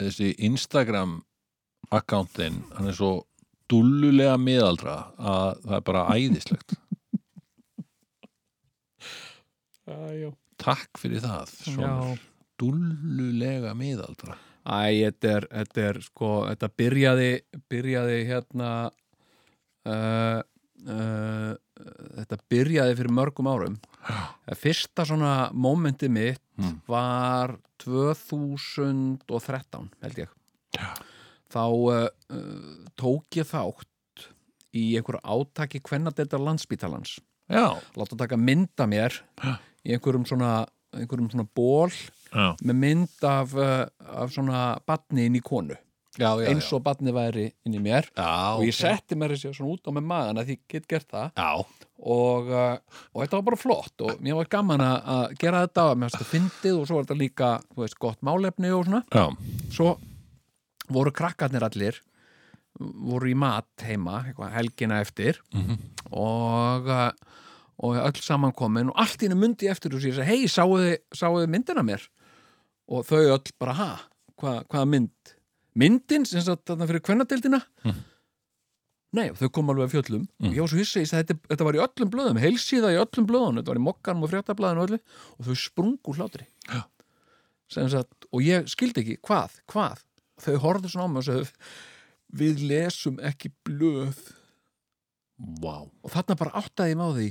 þessi 0.00 0.30
Instagram 0.48 1.18
akkántin 1.94 2.62
hann 2.76 2.88
er 2.90 2.96
svo 2.96 3.12
dullulega 3.70 4.36
miðaldra 4.40 4.96
að 5.18 5.60
það 5.64 5.76
er 5.78 5.84
bara 5.90 6.06
æðislegt 6.14 6.74
já. 9.86 10.30
takk 10.60 10.98
fyrir 11.00 11.20
það 11.24 11.48
svona 11.60 12.16
dullulega 12.60 13.74
miðaldra 13.78 14.36
Æ, 14.64 15.04
þetta 15.10 15.28
er, 15.36 15.44
þetta 15.52 15.80
er 15.90 15.96
sko, 16.00 16.28
þetta 16.48 16.68
byrjaði 16.80 17.26
byrjaði 17.68 18.14
hérna 18.30 18.68
uh, 19.84 20.40
uh, 20.88 21.52
þetta 22.16 22.38
byrjaði 22.48 22.94
fyrir 22.96 23.12
mörgum 23.12 23.50
árum 23.52 23.76
fyrsta 24.56 25.04
svona 25.08 25.50
mómenti 25.52 26.08
mitt 26.12 26.40
Mm. 26.54 26.76
var 26.86 27.56
2013 27.82 29.88
held 30.04 30.18
ég 30.22 30.30
Já. 30.78 30.86
þá 31.50 31.64
uh, 31.66 32.06
tók 32.94 33.26
ég 33.40 33.48
þátt 33.50 34.22
í 34.70 34.94
einhverju 34.98 35.18
átaki 35.26 35.80
kvennadeldar 35.82 36.38
landsbítalans 36.38 37.16
já, 37.50 37.74
láta 37.98 38.14
taka 38.22 38.38
mynda 38.38 38.86
mér 38.86 39.18
Já. 39.42 39.58
Í 39.84 39.94
einhverjum 39.94 40.26
svona 40.28 40.64
einhverjum 40.94 41.30
svona 41.32 41.46
ból 41.56 41.90
já, 41.90 42.52
með 42.62 42.76
mynd 42.82 43.26
af, 43.28 43.56
uh, 43.58 43.86
af 44.22 44.34
svona 44.34 44.66
batni 44.86 45.28
inn 45.28 45.38
í 45.38 45.42
konu. 45.44 45.76
Já, 46.14 46.28
eins 46.46 46.68
og 46.70 46.84
batni 46.84 47.10
væri 47.10 47.48
inn 47.66 47.74
í 47.74 47.80
mér. 47.82 48.06
Já, 48.14 48.54
og 48.54 48.62
ég 48.62 48.76
setti 48.76 49.16
mér 49.18 49.34
þessi 49.34 49.50
svona 49.56 49.74
út 49.74 49.90
á 49.90 49.90
með 49.96 50.06
maðan 50.12 50.40
að 50.44 50.52
ég 50.54 50.60
get 50.70 50.86
gert 50.90 51.08
það. 51.10 51.32
Og, 52.04 52.50
uh, 52.52 53.02
og 53.10 53.24
þetta 53.24 53.38
var 53.40 53.46
bara 53.48 53.58
flott 53.58 54.04
og 54.06 54.22
mér 54.22 54.38
var 54.38 54.50
gaman 54.52 54.84
að 54.84 55.34
gera 55.40 55.64
þetta 55.66 55.88
og 55.90 55.98
mér 55.98 56.10
varst 56.10 56.20
það 56.22 56.32
fyndið 56.36 56.78
og 56.78 56.86
svo 56.86 56.98
var 56.98 57.08
þetta 57.08 57.18
líka 57.18 57.52
veist, 57.80 57.98
gott 58.02 58.22
málefni 58.26 58.70
og 58.74 58.86
svona. 58.86 59.02
Já, 59.10 59.26
svo 59.74 59.96
voru 60.94 61.14
krakkarnir 61.16 61.66
allir 61.66 61.98
voru 62.78 63.30
í 63.30 63.36
mat 63.38 63.86
heima 63.86 64.20
helgina 64.54 65.00
eftir. 65.02 65.40
Mhm. 65.54 65.78
og 66.14 66.90
uh, 66.90 67.10
og 67.82 67.98
öll 67.98 68.22
samankomin 68.22 68.92
og 68.92 68.98
allt 69.02 69.22
í 69.22 69.28
henni 69.28 69.38
myndi 69.40 69.68
eftir 69.70 69.94
og 69.96 70.02
sér, 70.02 70.22
hei, 70.26 70.44
sáuði, 70.50 70.98
sáuði 71.14 71.48
myndina 71.50 71.82
mér? 71.86 72.04
Og 72.92 73.06
þau 73.08 73.22
öll 73.22 73.54
bara, 73.58 73.76
ha, 73.78 73.90
hva, 74.40 74.58
hvaða 74.68 74.88
mynd? 74.92 75.34
Myndin, 75.74 76.26
sem 76.28 76.44
sagt 76.44 76.68
þarna 76.70 76.86
fyrir 76.90 77.02
kvennadeildina. 77.02 77.60
Nei, 79.14 79.28
og 79.30 79.38
þau 79.38 79.48
kom 79.54 79.70
alveg 79.70 79.88
að 79.88 79.94
fjöllum. 79.94 80.26
Og 80.42 80.54
ég 80.54 80.62
var 80.62 80.70
svo 80.70 80.80
hissa, 80.80 81.02
þetta, 81.06 81.36
þetta 81.50 81.66
var 81.66 81.78
í 81.78 81.82
öllum 81.84 82.10
blöðum 82.10 82.40
heilsíða 82.42 82.92
í 82.94 82.98
öllum 82.98 83.26
blöðum, 83.30 83.58
þetta 83.60 83.72
var 83.72 83.80
í 83.80 83.84
mokkanum 83.88 84.26
og 84.26 84.32
fréttablaðinu 84.32 84.82
og 84.82 84.88
öllu, 84.88 85.00
og 85.38 85.48
þau 85.48 85.58
sprungu 85.64 86.14
hlátri. 86.18 86.46
Sem 87.70 87.90
sagt, 87.90 88.28
og 88.30 88.42
ég 88.44 88.66
skildi 88.70 89.02
ekki, 89.02 89.18
hvað, 89.24 89.58
hvað? 89.70 90.02
Þau 90.44 90.54
horfðu 90.62 90.90
svona 90.90 91.06
á 91.06 91.10
mig 91.10 91.22
og 91.22 91.28
sagði 91.28 91.50
við 92.34 92.64
lesum 92.66 93.20
ekki 93.22 93.52
blöð 93.66 94.18
vá. 95.36 95.82
Og 95.82 96.12
þarna 96.12 96.38
bara 96.38 96.62
áttaði 96.62 96.94
á 96.94 97.08
því. 97.16 97.28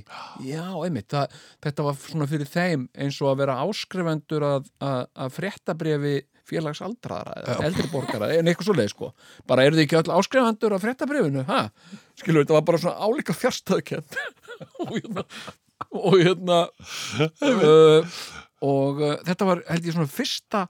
Já, 0.48 0.66
einmitt, 0.84 1.10
það, 1.14 1.40
þetta 1.64 1.88
var 1.88 1.98
svona 2.04 2.30
fyrir 2.30 2.52
þeim 2.52 2.86
eins 2.94 3.20
og 3.24 3.32
að 3.32 3.42
vera 3.44 3.58
áskrifendur 3.64 4.48
að, 4.48 4.70
að, 4.84 5.02
að 5.26 5.36
fréttabrifi 5.38 6.16
félags 6.44 6.82
aldraðara 6.84 7.40
eða 7.40 7.68
eldri 7.70 7.90
borgara 7.92 8.28
en 8.36 8.50
eitthvað 8.52 8.68
svo 8.68 8.76
leið 8.76 8.90
sko, 8.92 9.10
bara 9.48 9.64
eru 9.64 9.78
þið 9.78 9.86
ekki 9.86 10.00
öll 10.02 10.16
áskrifendur 10.18 10.76
af 10.76 10.84
fréttabrifinu, 10.84 11.44
ha? 11.48 11.62
skilur 12.20 12.44
þetta 12.44 12.58
var 12.58 12.66
bara 12.68 12.82
svona 12.84 13.08
álíka 13.08 13.36
fjarstöðkend 13.38 14.18
og 14.84 14.92
hérna 14.98 15.24
og 15.94 16.18
hérna 16.20 16.60
uh, 16.68 18.18
og 18.64 19.00
uh, 19.04 19.16
þetta 19.24 19.48
var 19.48 19.64
held 19.70 19.88
ég 19.88 19.96
svona 19.96 20.12
fyrsta 20.12 20.66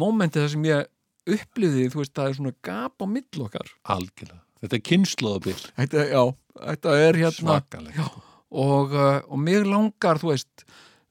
mómentið 0.00 0.46
þar 0.46 0.54
sem 0.54 0.66
ég 0.70 0.88
upplýði, 1.30 1.88
þú 1.92 2.00
veist, 2.02 2.14
það 2.16 2.30
er 2.30 2.38
svona 2.38 2.54
gap 2.64 3.04
á 3.04 3.06
mill 3.10 3.44
okkar. 3.44 3.72
Algjörlega, 3.92 4.40
þetta 4.62 4.76
er 4.78 4.84
kynnslóðabill 4.90 5.60
þetta, 5.76 6.06
já, 6.12 6.22
þetta 6.70 6.96
er 7.08 7.20
hérna 7.24 7.36
svakalegt 7.38 7.96
Já, 8.00 8.06
og, 8.50 8.94
uh, 8.96 9.20
og 9.30 9.38
mig 9.38 9.64
langar, 9.66 10.18
þú 10.22 10.32
veist 10.34 10.64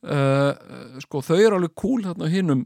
uh, 0.03 0.51
sko, 1.03 1.21
þau 1.25 1.37
eru 1.39 1.59
alveg 1.59 1.73
cool 1.79 2.03
þarna 2.05 2.27
á 2.29 2.33
hinum 2.33 2.65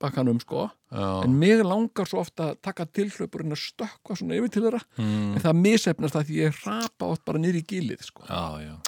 bakkanum 0.00 0.38
sko 0.40 0.62
Já. 0.90 1.24
en 1.26 1.34
mig 1.38 1.60
langar 1.62 2.08
svo 2.08 2.22
ofta 2.22 2.50
að 2.54 2.60
taka 2.64 2.86
tilhlaupurinn 2.88 3.52
að 3.52 3.60
stökkva 3.66 4.16
svona 4.16 4.38
yfir 4.38 4.50
til 4.54 4.62
þeirra 4.64 4.80
Mm. 4.96 5.34
en 5.36 5.42
það 5.44 5.58
misefnast 5.60 6.16
það 6.16 6.24
því 6.30 6.38
ég 6.40 6.60
rapa 6.64 7.10
oft 7.12 7.24
bara 7.28 7.38
niður 7.38 7.58
í 7.60 7.66
gilið 7.68 8.02
sko. 8.08 8.24
Já, 8.24 8.78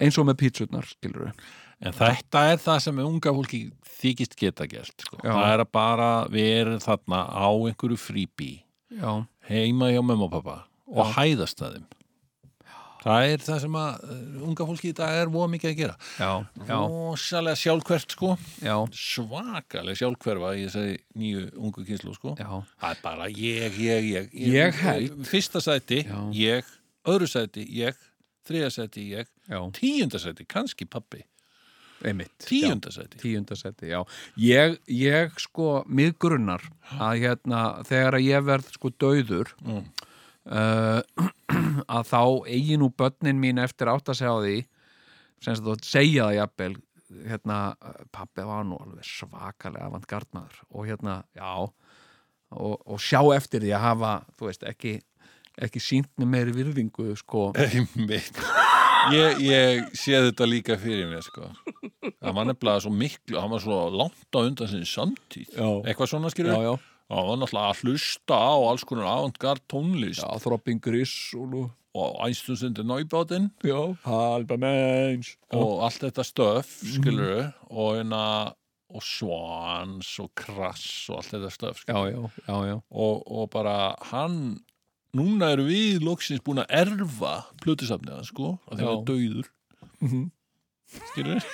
eins 0.00 0.16
og 0.18 0.26
með 0.26 0.38
pítsurnar, 0.42 0.88
skilur 0.88 1.32
En 1.76 1.92
þetta 1.92 2.46
er 2.54 2.56
það 2.56 2.78
sem 2.86 2.98
unga 3.04 3.32
fólki 3.36 3.58
þykist 4.00 4.36
geta 4.40 4.64
gert 4.66 5.04
sko. 5.04 5.18
Það 5.20 5.42
er 5.52 5.60
að 5.60 5.70
bara 5.76 6.08
vera 6.32 6.78
þarna 6.80 7.18
á 7.28 7.48
einhverju 7.52 7.98
fríbí 8.00 8.50
já, 8.96 9.10
heima 9.50 9.90
hjá 9.92 10.00
mömmu 10.00 10.24
og 10.24 10.32
pappa 10.38 10.56
og 10.86 11.04
Já. 11.06 11.12
hæðast 11.20 11.62
að 11.66 11.76
þeim. 11.78 11.86
Það 13.06 13.24
er 13.30 13.42
það 13.46 13.58
sem 13.62 13.76
að 13.78 14.06
uh, 14.10 14.46
unga 14.48 14.64
fólki 14.66 14.88
í 14.90 14.94
dag 14.98 15.12
er 15.20 15.28
voða 15.30 15.50
mikið 15.52 15.70
að 15.70 15.76
gera. 15.78 15.92
Já, 16.18 16.30
já, 16.66 16.78
Rósalega 16.80 17.60
sjálfkvert 17.60 18.14
sko. 18.16 18.30
Já, 18.66 18.74
svakalega 18.98 20.00
sjálfkverfa 20.00 20.50
í 20.58 20.64
þessari 20.66 20.96
nýju 21.20 21.44
ungu 21.54 21.84
kynslu 21.86 22.14
sko. 22.16 22.32
Já. 22.40 22.50
Það 22.82 22.96
er 22.96 23.04
bara 23.04 23.28
ég, 23.30 23.78
ég, 23.78 24.08
ég. 24.10 24.34
Ég 24.56 24.80
held- 24.82 25.22
Fyrsta 25.30 25.62
sæti, 25.62 26.00
Já. 26.08 26.18
ég. 26.34 26.74
Öðru 27.06 27.28
sæti, 27.30 27.62
ég. 27.78 27.94
Þriða 28.48 28.72
sæti, 28.74 29.06
ég. 29.14 29.30
Já. 29.46 29.60
Tíunda 29.78 30.18
sæti, 30.18 30.46
kannski 30.50 30.84
pappi 30.90 31.22
einmitt 32.06 32.34
Tíunda 32.44 32.90
sæti. 32.92 33.18
Tíundasetti, 33.22 33.88
já. 33.88 34.02
Ég, 34.36 34.76
ég 34.90 35.30
sko, 35.40 35.84
mig 35.88 36.18
grunnar 36.20 36.60
að 36.98 37.22
hérna, 37.22 37.62
þegar 37.88 38.18
að 38.18 38.26
ég 38.26 38.44
verð 38.50 38.68
sko 38.74 38.90
dauður 39.00 39.54
Mm. 39.64 39.86
Uh, 40.50 41.00
að 41.96 42.10
þá 42.10 42.20
eigi 42.50 42.78
nú 42.80 42.90
börnin 42.94 43.40
mín 43.42 43.62
eftir 43.62 43.90
átt 43.92 44.10
að 44.12 44.20
segja 44.20 44.34
á 44.34 44.40
því 44.42 44.56
sem 45.44 45.58
þú 45.62 45.76
segja 45.84 46.28
það 46.28 46.38
jafnvel 46.40 46.74
hérna, 47.26 47.56
pappi 48.14 48.44
var 48.46 48.64
nú 48.66 48.78
alveg 48.82 49.06
svakalega 49.06 49.86
avantgardmaður 49.86 50.62
og 50.72 50.88
hérna, 50.88 51.20
já 51.36 51.50
og, 52.56 52.74
og 52.82 52.98
sjá 53.02 53.20
eftir 53.36 53.62
því 53.62 53.74
að 53.76 53.84
hafa 53.84 54.14
þú 54.38 54.48
veist, 54.48 54.64
ekki, 54.66 54.94
ekki 55.66 55.82
sínt 55.82 56.10
með 56.18 56.32
meiri 56.32 56.56
virðingu, 56.56 57.12
sko 57.20 57.50
Einmitt. 57.62 58.42
Ég, 59.14 59.38
ég 59.46 59.84
sé 59.94 60.18
þetta 60.18 60.48
líka 60.50 60.74
fyrir 60.82 61.06
mér 61.06 61.22
sko. 61.22 61.52
Það 62.02 62.32
var 62.34 62.48
nefnilega 62.48 62.82
svo 62.82 62.90
miklu 62.90 63.38
hann 63.38 63.52
var 63.52 63.62
svo 63.62 63.76
langt 63.94 64.34
á 64.34 64.38
undan 64.42 64.70
sinni 64.72 64.88
samtíð 64.90 65.52
Já. 65.54 65.68
eitthvað 65.86 66.10
svona 66.10 66.32
skilur 66.32 66.56
já, 66.56 66.72
já, 66.72 66.72
Það 67.06 67.28
var 67.30 67.40
náttúrulega 67.40 67.72
að 67.72 67.82
hlusta 67.84 68.36
á 68.38 68.54
alls 68.66 68.84
konar 68.86 69.10
avantgard 69.12 69.62
tónlist. 69.70 70.22
Já, 70.24 70.40
Throbbing 70.42 70.80
Gristle 70.82 71.64
og 71.64 71.74
og 71.96 72.18
Einstúnsundi 72.26 72.84
Náibátinn 72.84 73.50
já, 73.64 73.96
Halba 74.04 74.56
Mensch. 74.60 75.36
Og 75.56 75.80
allt 75.86 76.02
þetta 76.04 76.24
stöf 76.26 76.72
skilur 76.92 77.46
og 77.70 77.96
hérna 77.96 78.52
og 78.92 79.02
Swans 79.02 80.10
og 80.22 80.30
Krass 80.38 81.08
og 81.10 81.22
allt 81.22 81.32
þetta 81.34 81.52
stöf 81.54 81.84
já, 81.88 81.96
já, 82.12 82.20
já, 82.68 82.76
og, 82.90 83.22
og 83.26 83.48
bara 83.54 83.94
hann 84.12 84.58
núna 85.16 85.54
eru 85.56 85.64
við 85.70 86.04
loksins 86.04 86.44
búin 86.44 86.60
að 86.62 86.74
erfa 86.82 87.38
plötusafnið 87.64 88.18
hans 88.18 88.34
sko 88.34 88.58
að 88.68 88.82
hann 88.82 88.92
er 88.92 89.06
dauður. 89.08 89.50
Mhm. 90.04 90.28
skilur 91.12 91.48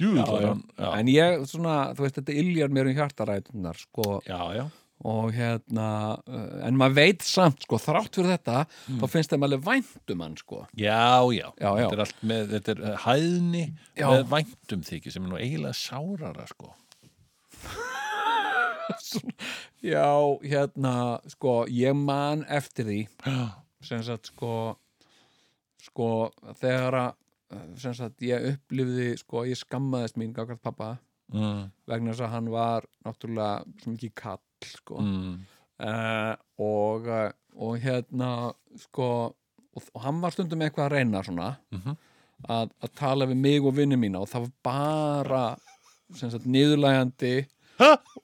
já, 0.00 0.92
En 0.98 1.08
ég, 1.12 1.42
svona, 1.50 1.76
þú 1.96 2.06
veist, 2.06 2.16
þetta 2.20 2.36
iljar 2.42 2.68
mér 2.72 2.88
um 2.90 2.96
hjartarætunar, 2.96 3.76
sko, 3.78 4.20
já, 4.26 4.38
já. 4.56 4.64
og 5.04 5.32
hérna, 5.34 5.86
uh, 6.30 6.60
en 6.66 6.76
maður 6.78 6.94
veit 7.00 7.22
samt, 7.26 7.64
sko, 7.66 7.78
þrátt 7.82 8.14
fyrir 8.20 8.30
þetta, 8.36 8.60
þá 9.00 9.06
finnst 9.10 9.32
þeim 9.34 9.46
alveg 9.48 9.64
vænt 9.66 10.12
um 10.14 10.20
hann, 10.22 10.36
sko. 10.38 10.60
já, 10.78 11.00
já, 11.34 11.48
Já, 11.58 11.70
já. 11.70 11.74
þetta 11.82 11.96
er 11.98 12.04
allt 12.06 12.22
með 12.32 12.52
þetta 12.56 12.70
er 12.76 12.84
eh, 12.92 12.96
hæðni 13.06 13.64
Já. 13.98 14.06
með 14.12 14.22
væntum 14.36 14.84
þykir 14.86 15.12
sem 15.16 15.24
er 15.26 15.32
nú 15.32 15.40
eiginlega 15.42 15.74
sárara 15.74 16.46
sko 16.52 16.70
Já, 19.82 20.06
hérna, 20.46 20.94
sko, 21.32 21.64
ég 21.70 21.94
man 21.98 22.44
eftir 22.46 22.86
því, 22.86 23.00
sem 23.82 24.02
sagt, 24.06 24.30
sko, 24.30 24.76
sko, 25.82 26.08
þegar 26.60 26.94
að, 27.00 27.16
sem 27.80 27.94
sagt, 27.94 28.22
ég 28.26 28.46
upplifði, 28.52 29.08
sko, 29.20 29.44
ég 29.48 29.58
skammaðist 29.60 30.16
mín 30.20 30.32
gagvart 30.36 30.62
pappa, 30.62 30.90
mm, 31.32 31.64
vegna 31.90 32.12
þess 32.14 32.24
að 32.26 32.32
hann 32.36 32.50
var 32.54 32.86
náttúrulega 33.06 33.64
svo 33.82 33.92
mikið 33.96 34.14
kall, 34.22 34.40
sko. 34.62 35.00
mm, 35.02 35.36
uh, 35.82 36.34
og, 36.62 37.08
og 37.58 37.78
hérna 37.82 38.30
sko 38.78 39.08
og, 39.74 39.82
og 39.94 40.00
hann 40.04 40.20
var 40.22 40.34
stundum 40.34 40.60
eitthvað 40.64 40.86
að 40.90 40.94
reyna 40.98 41.22
svona 41.26 41.50
Mhm. 41.72 41.96
að, 42.48 42.70
að 42.82 42.90
tala 42.98 43.26
við 43.30 43.36
mig 43.40 43.64
og 43.64 43.74
vinni 43.76 43.96
mína 43.96 44.20
og 44.22 44.28
það 44.28 44.46
var 44.48 44.52
bara 44.66 45.56
sem 46.14 46.30
sagt 46.30 46.44
niðurlægandi 46.46 47.46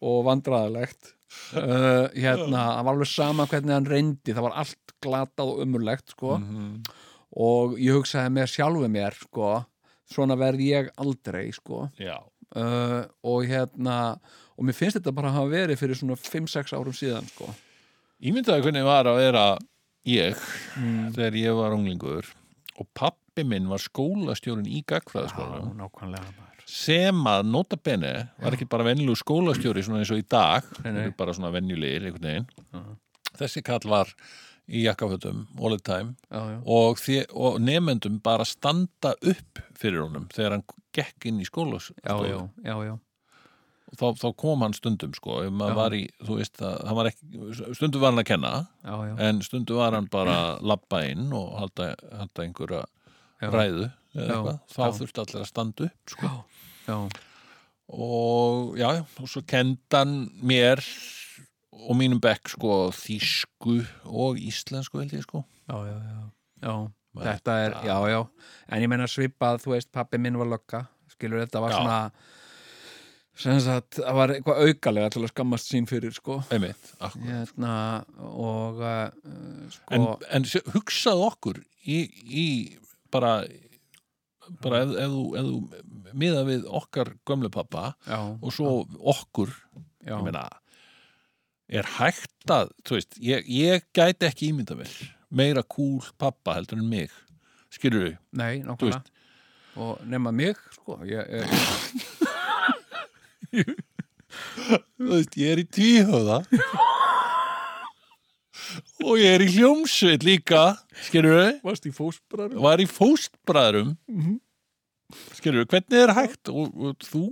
og 0.02 0.24
vandræðalegt 0.26 1.14
uh, 1.56 2.08
hérna, 2.14 2.62
það 2.76 2.84
var 2.84 2.92
alveg 2.94 3.10
sama 3.10 3.46
hvernig 3.46 3.74
hann 3.74 3.86
reyndi, 3.88 4.34
það 4.34 4.46
var 4.48 4.56
allt 4.62 4.94
glatað 5.02 5.52
og 5.54 5.62
umurlegt 5.64 6.14
sko 6.14 6.36
mhm. 6.38 6.82
Og 7.36 7.78
ég 7.80 7.96
hugsaði 7.98 8.32
mér 8.34 8.50
sjálfu 8.50 8.88
mér 8.92 9.16
sko, 9.18 9.52
svona 10.08 10.36
verð 10.40 10.64
ég 10.64 10.90
aldrei 11.00 11.48
sko. 11.52 11.86
Uh, 12.56 13.04
og 13.28 13.44
hérna 13.48 14.16
og 14.56 14.66
mér 14.66 14.76
finnst 14.76 14.98
þetta 14.98 15.12
bara 15.14 15.30
að 15.30 15.38
hafa 15.38 15.52
verið 15.52 15.80
fyrir 15.82 15.98
svona 16.00 16.16
5-6 16.18 16.74
árum 16.78 16.96
síðan 16.96 17.28
sko. 17.28 17.50
Ímyndaði 18.18 18.64
hvernig 18.64 18.86
var 18.88 19.06
að 19.10 19.20
vera 19.20 19.44
ég 20.08 20.38
mm. 20.78 21.12
þegar 21.14 21.38
ég 21.38 21.58
var 21.58 21.76
unglingur 21.76 22.32
og 22.78 22.88
pappi 22.96 23.44
minn 23.46 23.68
var 23.70 23.82
skólastjórinn 23.82 24.70
í 24.70 24.82
gagfræðaskólanum 24.88 25.76
sem 26.68 27.20
að 27.30 27.46
nota 27.48 27.78
bene 27.80 28.12
var 28.42 28.54
ekki 28.54 28.68
bara 28.68 28.86
venjulegu 28.90 29.16
skólastjóri 29.22 29.84
svona 29.84 30.02
eins 30.02 30.12
og 30.12 30.20
í 30.20 30.26
dag 30.28 30.66
Nei, 30.84 31.08
bara 31.16 31.32
svona 31.36 31.52
venjulegir 31.54 32.08
einhvern 32.08 32.28
veginn. 32.28 32.48
Já. 32.74 32.82
þessi 33.40 33.62
kall 33.64 33.86
var 33.88 34.12
í 34.68 34.84
jakkafötum 34.84 35.46
all 35.58 35.74
the 35.76 35.82
time 35.82 36.14
já, 36.28 36.40
já. 36.52 36.60
og, 36.64 37.02
og 37.32 37.58
nefendum 37.64 38.20
bara 38.24 38.44
standa 38.44 39.14
upp 39.16 39.60
fyrir 39.78 40.02
honum 40.04 40.28
þegar 40.34 40.58
hann 40.58 40.64
gekk 40.96 41.28
inn 41.30 41.40
í 41.40 41.46
já. 42.84 42.98
þá, 43.96 44.06
þá 44.20 44.26
kom 44.36 44.64
hann 44.66 44.76
stundum 44.76 45.14
sko. 45.16 45.40
Var 45.78 45.96
í, 45.96 46.02
þú 46.20 46.40
veist 46.40 46.60
að 46.64 46.92
var 46.98 47.10
ekki, 47.12 47.28
stundum 47.78 48.04
var 48.04 48.12
hann 48.12 48.22
að 48.24 48.28
kenna 48.32 48.52
já, 48.84 48.96
en 49.28 49.40
stundum 49.46 49.80
var 49.80 49.96
hann 49.96 50.10
bara 50.12 50.36
að 50.42 50.68
labba 50.72 51.02
inn 51.08 51.32
og 51.32 51.54
halda, 51.62 51.94
halda 52.20 52.44
einhverja 52.44 52.84
ræðu 53.54 53.88
þá 54.18 54.84
þurfti 54.98 55.24
allir 55.24 55.42
að 55.42 55.48
standa 55.48 55.88
upp 55.88 56.12
sko. 56.12 56.34
og 57.88 58.76
já, 58.78 58.90
og 59.00 59.30
svo 59.30 59.44
kendan 59.48 60.18
mér 60.44 60.82
og 61.86 61.98
mínum 61.98 62.20
bekk 62.22 62.54
sko 62.56 62.76
þýsku 62.96 63.78
og 64.06 64.40
íslensku 64.40 65.02
held 65.02 65.14
ég 65.16 65.26
sko 65.26 65.44
já, 65.68 65.76
já, 65.86 65.96
já. 65.96 66.22
já. 66.66 66.76
Þetta 67.18 67.54
er, 67.64 67.76
já, 67.88 67.96
já. 68.12 68.18
En 68.70 68.82
ég 68.84 68.90
menna 68.90 69.06
svipað, 69.10 69.62
þú 69.64 69.74
veist, 69.74 69.88
pappi 69.94 70.20
minn 70.22 70.38
var 70.38 70.50
lögga. 70.52 70.84
Skilur 71.10 71.42
þetta 71.42 71.62
var 71.64 71.72
Já. 71.72 71.78
svona, 71.80 71.96
sem 73.38 73.60
sagt, 73.64 73.98
það 73.98 74.18
var 74.18 74.32
eitthvað 74.34 74.60
aukalega 74.66 75.12
til 75.14 75.22
að 75.24 75.32
skammast 75.32 75.72
sín 75.72 75.88
fyrir, 75.90 76.14
sko. 76.14 76.40
einmitt, 76.54 76.92
akkur 77.00 77.24
Hérna, 77.26 77.72
og, 78.28 78.82
uh, 78.82 79.72
sko, 79.74 79.96
en, 79.96 80.06
en 80.36 80.46
hugsaðu 80.76 81.24
okkur 81.30 81.62
í, 81.86 82.04
í 82.28 82.46
bara 83.14 83.40
bara 84.62 84.82
ef, 84.84 84.94
ef, 84.96 85.16
ef 85.40 85.48
þú 85.48 86.14
miða 86.18 86.44
við 86.48 86.68
okkar 86.80 87.12
gömlu 87.28 87.50
pappa 87.52 87.90
já, 88.06 88.18
og 88.18 88.54
svo 88.54 88.78
okkur 89.12 89.52
já, 89.52 90.14
ég 90.14 90.24
meina 90.24 90.46
er 91.68 91.88
hægt 91.98 92.52
að, 92.52 92.70
þú 92.86 92.98
veist 92.98 93.18
ég, 93.22 93.48
ég 93.52 93.84
gæti 93.96 94.28
ekki 94.28 94.52
ímynda 94.52 94.76
mér 94.78 94.92
meira 95.28 95.62
kúl 95.62 96.00
pappa 96.20 96.56
heldur 96.56 96.80
en 96.80 96.88
mig 96.88 97.12
skilur 97.72 98.06
við, 98.06 98.16
nei, 98.32 98.62
nákvæmlega. 98.64 99.02
Og 99.78 100.00
nema 100.08 100.32
mig, 100.34 100.56
sko, 100.74 100.96
ég, 101.06 101.22
ég, 101.28 101.44
þú 104.96 105.10
veist, 105.12 105.36
ég 105.38 105.52
er 105.52 105.62
í 105.62 105.66
tvíhöða 105.76 106.40
og 109.04 109.14
ég 109.20 109.36
er 109.36 109.44
í 109.44 109.50
hljómsveit 109.52 110.24
líka 110.26 110.62
skilur 111.06 111.36
við, 111.36 111.52
varst 111.68 111.86
í 111.88 111.92
fósbræður? 111.94 112.58
var 112.64 112.82
í 112.82 112.88
fóstbræðrum. 112.90 113.94
Mhm. 114.10 114.40
skilur 115.36 115.62
við, 115.62 115.70
hvernig 115.76 116.02
er 116.02 116.16
hægt? 116.16 116.50
Og, 116.52 116.72
og 116.74 117.06
þú 117.06 117.24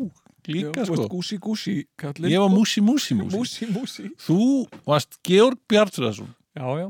líka 0.49 0.85
Þú 0.85 0.87
varst 0.87 1.03
sko 1.03 1.09
gúsi, 1.13 1.39
gúsi, 1.43 1.75
kallinn. 1.99 2.31
ég 2.33 2.41
var 2.43 2.51
músi, 2.53 2.81
músi, 2.85 3.15
músi 3.19 3.37
músi, 3.37 3.67
músi. 3.73 4.07
þú 4.27 4.39
varst 4.87 5.19
Georg 5.27 5.59
Bjartfræðsson 5.69 6.31
Já, 6.57 6.67
já, 6.81 6.87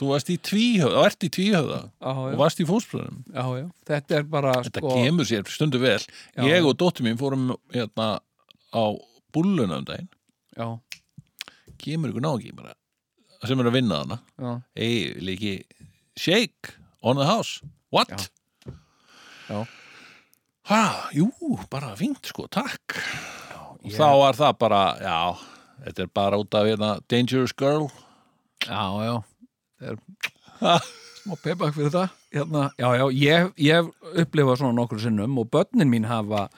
þú 0.00 0.08
varst 0.10 0.30
í 0.32 0.36
tvíhöða, 0.42 0.96
og 0.98 1.06
ert 1.06 1.22
í 1.26 1.30
tvíhöða 1.36 1.80
já, 1.84 2.10
og 2.10 2.32
já, 2.32 2.36
varst 2.40 2.60
í 2.60 2.66
fóstbræðrum 2.66 3.20
já, 3.30 3.44
já. 3.60 3.66
Þetta 3.92 4.16
er 4.18 4.24
bara, 4.36 4.54
Þetta 4.66 4.80
sko, 4.82 4.94
kemur 4.98 5.28
sér 5.28 5.44
stundu 5.54 5.78
vel. 5.82 6.00
Já. 6.34 6.42
Ég 6.50 6.66
og 6.66 6.74
dóttir 6.80 7.06
mín 7.06 7.18
fórum 7.20 7.52
hérna 7.74 8.08
á 8.74 8.84
búlluna 9.34 9.78
um 9.78 9.84
daginn. 9.86 10.08
já, 10.56 10.68
Kemur 11.78 12.10
ykkur 12.10 12.22
ná 12.24 12.32
ekki 12.38 12.54
bara 12.56 12.74
sem 13.44 13.60
er 13.60 13.66
að 13.68 13.74
vinna 13.76 13.96
hana. 14.00 14.18
já, 14.40 14.52
Ei, 14.74 15.12
líki 15.20 15.54
shake 16.16 16.74
on 17.02 17.16
the 17.20 17.26
house. 17.28 17.60
What? 17.92 18.30
Já. 19.50 19.66
Hæ, 20.64 21.12
jú, 21.12 21.28
bara 21.70 21.92
fínt 21.98 22.24
sko, 22.30 22.46
takk. 22.48 22.96
Og 23.54 23.90
ég- 23.90 23.98
þá 23.98 24.06
var 24.20 24.32
það 24.38 24.58
bara, 24.58 24.82
já 25.00 25.18
þetta 25.84 26.02
er 26.06 26.10
bara 26.14 26.38
út 26.40 26.54
af 26.56 26.64
hérna 26.70 26.90
Dangerous 27.08 27.52
Girl. 27.52 27.88
Já, 28.64 28.84
já 29.04 29.22
er 29.84 29.96
smá 31.24 31.36
peppak 31.42 31.74
fyrir 31.76 31.90
það. 31.92 32.08
Hérna, 32.32 32.70
Já, 32.80 32.88
já, 32.96 33.04
ég, 33.12 33.52
ég 33.60 33.74
hef 33.74 34.24
upplifað 34.24 34.56
svona 34.62 34.74
nokkur 34.78 34.98
sinnum 35.02 35.36
og 35.38 35.50
börnin 35.52 35.90
mín 35.92 36.06
hafa 36.08 36.48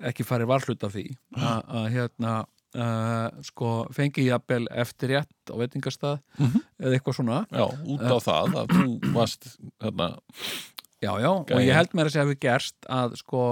ekki 0.00 0.22
farið 0.24 0.46
varhlut 0.52 0.84
af 0.86 0.94
því 0.94 1.04
að 1.34 1.90
hérna 1.92 2.36
uh, 2.78 3.28
sko, 3.42 3.88
fengi 3.92 4.22
ég 4.22 4.30
jafnvel 4.36 4.68
eftir 4.70 5.10
rétt 5.16 5.50
á 5.50 5.54
veitingastað 5.58 6.20
eða 6.78 6.94
eitthvað 6.94 7.18
svona. 7.18 7.40
Já, 7.50 7.66
út 7.66 8.06
á 8.06 8.16
það 8.22 8.54
að 8.62 8.74
þú 8.76 9.12
varst 9.18 9.50
hérna, 9.82 10.12
Já, 10.98 11.12
já, 11.22 11.30
og 11.30 11.46
Gæi. 11.46 11.66
ég 11.68 11.76
held 11.76 11.92
mér 11.94 12.08
að 12.08 12.14
segja 12.14 12.24
hefur 12.26 12.40
gerst 12.42 12.88
að 12.90 13.12
sko 13.20 13.42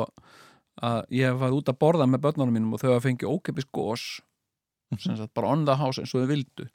að 0.82 1.02
ég 1.14 1.30
hef 1.30 1.38
farið 1.40 1.58
út 1.60 1.70
að 1.70 1.78
borða 1.84 2.06
með 2.10 2.22
börnunum 2.24 2.56
mínum 2.56 2.74
og 2.74 2.82
þau 2.82 2.90
hafa 2.90 3.04
fengið 3.06 3.30
ókepis 3.32 3.68
gós 3.72 4.06
sem 4.98 5.16
sagt 5.18 5.34
bara 5.34 5.52
on 5.54 5.64
the 5.66 5.76
house 5.78 6.00
eins 6.02 6.14
og 6.14 6.24
þau 6.24 6.30
vildu. 6.32 6.66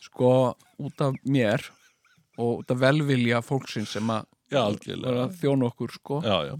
Sko 0.00 0.32
út 0.80 1.04
af 1.04 1.16
mér 1.28 1.64
og 2.38 2.62
út 2.62 2.72
af 2.72 2.80
velvilja 2.80 3.42
fólksins 3.44 3.92
sem 3.96 4.10
að 4.14 4.26
að 4.48 5.34
þjóna 5.42 5.68
okkur 5.68 5.92
sko. 5.92 6.20
Já, 6.24 6.36
já, 6.48 6.54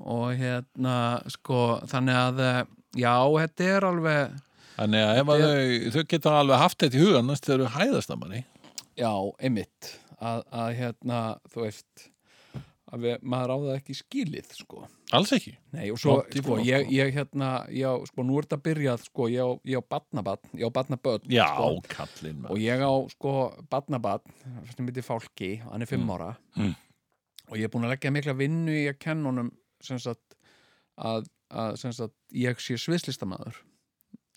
og 0.00 0.28
hérna 0.40 0.94
sko 1.28 1.80
þannig 1.90 2.16
að 2.16 2.40
eh, 2.46 2.60
já, 3.02 3.14
þetta 3.44 3.66
er 3.74 3.86
alveg 3.90 4.38
þannig 4.78 5.04
að 5.04 5.20
að 5.20 5.42
þau, 5.44 5.90
þau 5.96 6.04
geta 6.14 6.36
alveg 6.38 6.62
haft 6.64 6.78
þetta 6.80 6.96
í 6.96 7.02
hugan 7.04 7.28
næst 7.28 7.48
þegar 7.48 7.66
þau 7.66 7.76
hæðast 7.76 8.14
að 8.14 8.22
manni. 8.22 8.40
Já, 8.96 9.12
einmitt. 9.40 9.92
Að, 10.20 10.42
að 10.52 10.72
hérna, 10.76 11.20
þú 11.52 11.62
veist 11.66 12.08
að 12.92 13.04
við, 13.04 13.16
maður 13.22 13.52
á 13.54 13.56
það 13.62 13.76
ekki 13.78 13.94
skilið 14.00 14.48
sko 14.58 14.80
alls 15.12 15.32
ekki 15.36 15.52
Nei, 15.72 15.90
og 15.90 15.98
svo, 16.02 16.16
í 16.26 16.40
sko, 16.42 16.56
frá, 16.56 16.64
ég, 16.66 16.84
sko. 16.86 16.94
ég 16.96 17.12
hérna, 17.14 17.48
já, 17.74 17.90
sko, 18.10 18.22
nú 18.26 18.38
er 18.38 18.46
þetta 18.48 18.58
byrjað, 18.66 19.04
sko, 19.08 19.28
ég 19.30 19.40
á, 19.42 19.48
ég 19.70 19.78
á 19.78 19.84
batnabatn, 19.94 20.52
ég 20.58 20.66
á 20.66 20.70
batnabötn, 20.74 21.30
já, 21.30 21.46
sko, 21.50 22.10
og 22.50 22.58
ég 22.62 22.82
á, 22.82 22.92
sko, 23.14 23.32
batnabatn, 23.70 24.34
sem 24.74 24.86
heitir 24.90 25.06
Fálki, 25.06 25.50
hann 25.64 25.82
er 25.82 25.86
fimm 25.90 26.04
Mm. 26.06 26.10
ára, 26.16 26.36
Mm. 26.56 26.74
og 27.50 27.56
ég 27.58 27.64
er 27.64 27.68
búin 27.74 27.84
að 27.86 27.94
leggja 27.96 28.10
mikla 28.14 28.34
vinnu 28.38 28.70
í 28.70 28.86
að 28.90 28.98
kenna 28.98 29.30
honum, 29.30 29.50
sem 29.82 29.98
sagt, 29.98 30.36
að, 30.98 31.26
að 31.50 31.76
sem 31.78 31.92
sagt, 31.92 32.14
ég 32.32 32.54
sé 32.62 32.74
sviðslistamæður, 32.78 33.54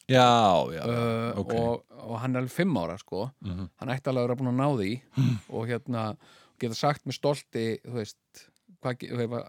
já, 0.09 0.27
já, 0.73 0.83
uh, 0.83 1.39
ok. 1.39 1.53
og, 1.53 1.83
og 2.03 2.17
hann 2.19 2.35
er 2.35 2.41
alveg 2.43 2.51
fimm 2.51 2.77
ára, 2.77 2.97
sko, 2.99 3.31
Mhm. 3.45 3.69
hann 3.79 3.89
ætti 3.89 4.09
alveg 4.09 4.23
að 4.23 4.27
vera 4.27 4.35
búin 4.35 4.53
að 4.53 4.59
ná 4.61 4.67
því, 4.77 5.01
og 5.49 5.67
hérna, 5.69 6.17
geta 6.63 6.79
sagt 6.79 7.05
með 7.07 7.17
stolti, 7.19 7.65
þú 7.83 7.97
veist, 7.99 8.45
hvað, 8.83 9.03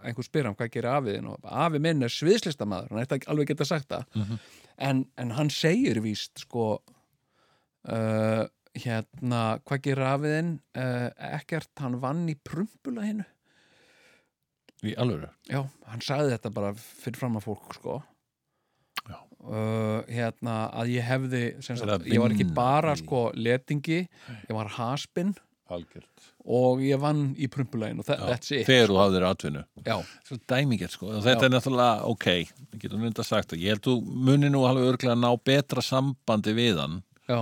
einhver 0.06 0.26
spyr 0.26 0.48
hann 0.48 0.58
hvað 0.58 0.72
gerir 0.76 0.90
afið 0.94 1.30
og 1.32 1.48
afi 1.64 1.82
minn 1.82 2.06
er 2.06 2.12
sviðslistamæður 2.14 2.92
hann 2.94 3.04
ekki 3.04 3.30
alveg 3.32 3.52
geta 3.52 3.68
sagt 3.68 3.90
það. 3.92 4.08
Mhm. 4.14 4.42
en, 4.88 5.06
en 5.18 5.36
hann 5.38 5.50
segir 5.54 6.02
víst 6.04 6.44
sko 6.46 6.66
uh, 6.78 8.44
hérna 8.74 9.42
hvað 9.62 9.84
gerir 9.86 10.08
afiðinn 10.10 10.56
uh, 10.78 11.10
ekkert, 11.34 11.70
hann 11.82 12.00
vann 12.02 12.26
í 12.30 12.36
prumpula 12.36 13.06
hinu 13.06 13.26
í 14.84 14.94
alvöru? 15.00 15.30
Já, 15.48 15.62
hann 15.88 16.02
sagði 16.04 16.34
þetta 16.34 16.52
bara 16.54 16.74
fyrir 16.76 17.20
fram 17.20 17.38
að 17.38 17.48
fólk 17.48 17.78
sko. 17.78 18.02
Uh, 19.44 20.00
hérna 20.08 20.70
að 20.72 20.94
ég 20.94 21.04
hefði 21.04 21.40
sagt, 21.64 22.06
ég 22.08 22.22
var 22.22 22.32
ekki 22.32 22.46
bara 22.56 22.94
sko 22.96 23.26
letingi, 23.36 24.06
ég 24.48 24.54
var 24.56 24.72
haspinn. 24.78 25.34
Algjört 25.72 26.33
og 26.44 26.80
ég 26.84 27.00
vann 27.00 27.30
í 27.40 27.46
prumpulegin 27.48 28.02
og 28.02 28.08
that's 28.08 28.50
it. 28.52 28.66
þegar 28.68 28.90
þú 28.92 28.98
hafðir 29.00 29.26
atvinnu. 29.30 29.62
Dæmingert 30.50 30.92
sko, 30.92 31.08
og 31.14 31.22
þetta 31.24 31.46
Já. 31.46 31.48
er 31.48 31.52
náttúrulega 31.54 32.08
ok, 32.10 32.26
við 32.74 32.80
getum 32.84 33.00
mynda 33.04 33.24
sagt 33.24 33.52
það. 33.54 33.62
Ég 33.64 33.74
held 33.76 33.84
þú 33.86 33.94
muni 34.28 34.50
nú 34.52 34.64
alveg 34.68 34.90
örglega 34.92 35.14
að 35.16 35.22
ná 35.24 35.30
betra 35.48 35.84
sambandi 35.84 36.52
við 36.56 36.80
hann. 36.82 36.98
Já. 37.30 37.38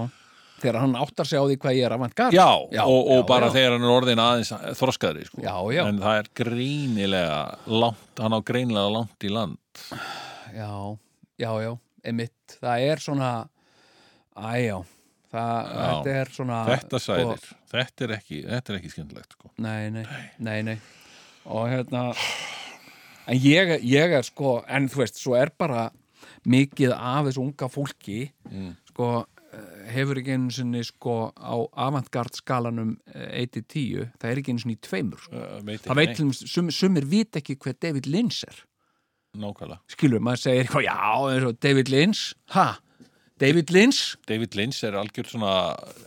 Þegar 0.62 0.78
hann 0.78 0.94
áttar 0.94 1.26
sig 1.26 1.40
á 1.42 1.42
því 1.42 1.56
hvað 1.58 1.74
ég 1.74 1.86
er 1.88 1.92
avantgard 1.96 2.34
já, 2.36 2.46
Já, 2.70 2.84
og, 2.86 3.08
og 3.10 3.24
já, 3.24 3.26
bara 3.26 3.46
já. 3.48 3.54
þegar 3.56 3.72
hann 3.74 3.86
er 3.88 3.94
orðin 3.96 4.20
aðeins 4.22 4.52
þroskaðri 4.78 5.24
sko. 5.26 5.40
Já, 5.42 5.54
já. 5.74 5.82
en 5.90 5.98
það 5.98 6.18
er 6.20 6.28
greinilega 6.38 7.40
langt, 7.66 8.12
hann 8.22 8.36
á 8.38 8.40
greinilega 8.46 8.92
langt 8.94 9.26
í 9.26 9.32
land. 9.34 9.58
Já, 10.54 10.70
já, 11.42 11.50
já, 11.66 11.72
emitt 12.12 12.54
það 12.62 12.86
er 12.92 13.02
svona 13.02 13.32
æjá, 14.38 14.78
það, 15.32 15.72
Já. 15.72 15.82
þetta 15.82 16.14
er 16.20 16.32
svona 16.36 16.60
þetta 16.68 17.00
sæðir, 17.06 17.46
þetta 17.72 18.04
er 18.08 18.14
ekki 18.18 18.40
þetta 18.46 18.72
er 18.74 18.78
ekki 18.80 18.92
skemmtilegt 18.94 19.36
sko. 19.38 19.50
nei, 19.64 19.90
nei, 19.94 20.04
nei, 20.38 20.58
nei 20.68 20.78
og 21.48 21.66
hérna 21.72 22.04
en 23.26 23.38
ég, 23.42 23.76
ég 23.86 24.16
er 24.18 24.26
sko 24.26 24.60
en 24.68 24.88
þú 24.92 25.02
veist, 25.04 25.18
svo 25.22 25.36
er 25.38 25.50
bara 25.58 25.88
mikið 26.48 26.92
af 26.96 27.28
þessu 27.30 27.44
unga 27.48 27.68
fólki 27.70 28.20
Mm. 28.52 28.74
sko 28.92 29.06
eh, 29.52 29.92
hefur 29.94 30.18
ekki 30.20 30.34
einu 30.34 30.50
sinni 30.52 30.82
sko 30.84 31.14
á 31.32 31.54
avantgard 31.86 32.34
skalanum 32.36 32.96
1-10, 33.14 34.10
það 34.20 34.28
er 34.30 34.40
ekki 34.42 34.52
einu 34.52 34.62
sinni 34.64 34.76
í 34.76 34.80
tveimur 34.84 35.22
sko. 35.22 35.36
uh, 35.38 35.60
það 35.62 35.96
veit 35.96 36.10
ekki 36.10 36.16
til 36.18 36.26
dæmis, 36.26 36.42
sum, 36.52 36.68
sumir 36.74 37.06
vit 37.08 37.38
ekki 37.40 37.56
hver 37.62 37.78
David 37.80 38.06
Lynch 38.10 38.42
er 38.48 38.60
nákvæmlega 39.38 39.78
skilur, 39.88 40.20
maður 40.20 40.42
segir, 40.42 40.68
já, 40.84 40.96
og 41.16 41.56
David 41.64 41.88
Lynch 41.88 42.34
ha, 42.52 42.66
David 43.40 43.70
Lynch? 43.74 44.16
David 44.28 44.54
Lynch 44.54 44.82
er 44.86 44.94
algjör 45.00 45.26
svona 45.26 45.52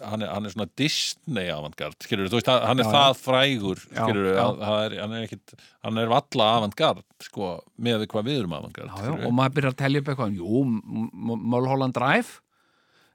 hann 0.06 0.22
er, 0.24 0.30
hann 0.32 0.46
er 0.46 0.54
svona 0.54 0.68
Disney 0.80 1.50
avantgard 1.52 1.98
skilur, 2.06 2.30
þú 2.32 2.38
veist, 2.40 2.48
hann 2.52 2.80
er 2.80 2.86
Já, 2.86 2.92
já. 2.92 2.94
það 2.96 3.18
frægur 3.24 3.82
Já, 3.82 4.04
skilur, 4.06 4.28
já. 4.30 4.44
hann 4.46 4.78
er, 4.86 4.96
hann 5.02 5.16
er 5.18 5.26
ekkit 5.28 5.56
hann 5.84 5.98
er 6.04 6.12
valla 6.14 6.48
avantgard, 6.62 7.04
sko 7.26 7.50
með 7.82 8.04
við 8.06 8.12
hvað 8.14 8.30
við 8.30 8.40
erum 8.44 8.56
avantgard 8.60 8.94
já, 8.94 9.10
já, 9.10 9.16
og 9.28 9.34
maður 9.36 9.56
byrjar 9.58 9.74
að 9.76 9.80
telja 9.82 10.04
upp 10.04 10.12
eitthvað 10.14 10.38
jú, 10.40 10.62
M- 10.64 11.10
M- 11.12 11.44
Mulholland 11.56 11.98
Drive. 11.98 12.38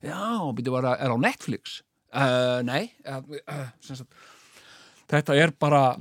Já, 0.05 0.21
býttu 0.57 0.73
bara, 0.75 0.97
er 1.01 1.13
á 1.13 1.17
Netflix. 1.21 1.81
Uh, 2.11 2.59
nei 2.67 2.91
uh, 3.07 3.21
uh, 3.47 4.05
þetta 5.11 5.37
er 5.39 5.53
bara 5.61 5.95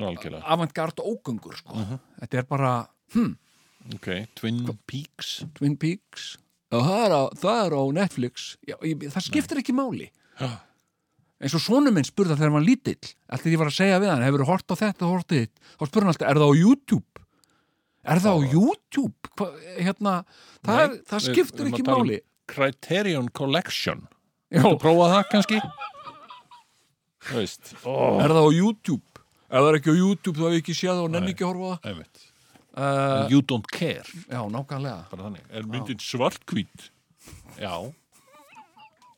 avantgard 0.50 1.00
ógöngur 1.04 1.56
sko. 1.60 1.78
þetta 2.22 2.40
er 2.42 2.48
bara, 2.50 2.72
hm, 3.14 3.34
ok, 3.96 4.08
Twin 4.40 4.64
Peaks. 4.90 5.44
Twin 5.58 5.76
Peaks 5.78 6.32
og 6.72 6.84
það 6.86 7.04
er 7.06 7.14
á, 7.18 7.22
það 7.42 7.60
er 7.66 7.76
á 7.78 7.84
Netflix. 8.00 8.48
Já, 8.68 8.76
ég, 8.86 9.06
það 9.14 9.26
skiptir 9.26 9.62
ekki 9.64 9.74
máli. 9.78 10.10
Eins 11.40 11.56
og 11.56 11.62
sonur 11.64 11.94
minn 11.96 12.04
spurði 12.08 12.36
þegar 12.36 12.50
hann 12.50 12.58
var 12.58 12.66
lítill 12.68 13.14
alltaf 13.32 13.48
ég 13.48 13.60
var 13.62 13.70
að 13.72 13.78
segja 13.78 14.00
við 14.04 14.10
hann, 14.12 14.24
hefur 14.28 14.42
þú 14.44 14.48
hort 14.50 14.74
á 14.74 14.76
þetta 14.82 15.08
hort 15.08 15.30
á 15.32 15.36
þitt, 15.40 15.54
þá 15.80 15.84
spurði 15.88 16.04
hann 16.04 16.12
alltaf, 16.14 16.28
er 16.34 16.40
það 16.42 16.50
á 16.52 16.60
YouTube? 16.60 17.24
Er 18.10 18.22
það 18.24 18.36
á 18.36 18.40
YouTube? 18.54 19.32
Hva, 19.40 19.48
hérna, 19.80 20.14
það, 20.68 20.82
er, 20.84 20.90
Nei, 20.90 21.00
það 21.08 21.20
við- 21.20 21.28
skiptir 21.30 21.60
við 21.60 21.66
erum 21.70 21.74
ekki 21.78 21.86
um- 21.86 21.92
máli. 21.96 22.20
Criterion 22.50 23.30
Collection. 23.40 24.00
Þú 24.52 24.72
prófa 24.82 25.08
það 25.14 25.24
kannski? 25.32 25.60
Þú 27.30 27.36
veist. 27.40 27.74
Oh. 27.86 28.20
er 28.24 28.32
það 28.36 28.48
á 28.48 28.52
YouTube? 28.60 29.24
Ef 29.50 29.60
það 29.64 29.70
er 29.72 29.78
ekki 29.80 29.94
á 29.94 29.98
YouTube 30.00 30.38
þá 30.40 30.44
hef 30.48 30.56
ég 30.58 30.64
ekki 30.64 30.76
séð 30.78 30.92
það 30.96 31.04
og 31.08 31.12
nenni 31.16 31.30
Nei. 31.30 31.34
ekki 31.36 31.46
að 31.46 31.52
horfa 31.54 31.70
á 31.70 31.72
það. 31.72 31.90
Einmitt. 31.94 32.26
Uh, 32.80 33.28
You 33.32 33.42
don't 33.44 33.68
care. 33.72 34.06
Já, 34.32 34.40
nákvæmlega. 34.54 35.02
Bara 35.12 35.26
þannig, 35.28 35.44
er 35.52 35.68
myndin 35.68 36.00
svartkvít 36.04 36.90
já. 37.60 37.74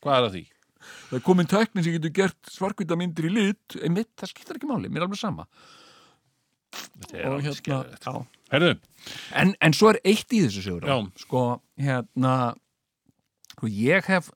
Hvað 0.02 0.16
er 0.18 0.26
að 0.26 0.34
því? 0.36 0.44
það 0.82 1.14
er 1.18 1.22
komin 1.22 1.46
tækni 1.46 1.82
sem 1.86 1.94
getur 1.94 2.10
gert 2.16 2.50
svarkvita 2.50 2.96
myndir 2.98 3.28
í 3.28 3.32
lit. 3.36 3.76
Einmitt, 3.86 4.10
það 4.18 4.32
skiptir 4.32 4.58
ekki 4.58 4.66
máli, 4.70 4.88
mér 4.90 5.04
er 5.04 5.06
alveg 5.06 5.20
sama. 5.20 5.44
Þetta 6.72 7.18
er 7.20 7.28
alveg 7.28 7.46
hérna, 7.46 8.24
Herðu, 8.52 8.72
En, 9.36 9.54
en 9.64 9.72
svo 9.76 9.92
er 9.92 9.98
eitt 10.04 10.32
í 10.34 10.42
þessu 10.44 10.62
sögur 10.64 10.88
Já. 10.88 10.96
sko, 11.22 11.42
hérna 11.80 12.34
sko, 13.54 13.68
ég 13.68 14.04
hef, 14.10 14.28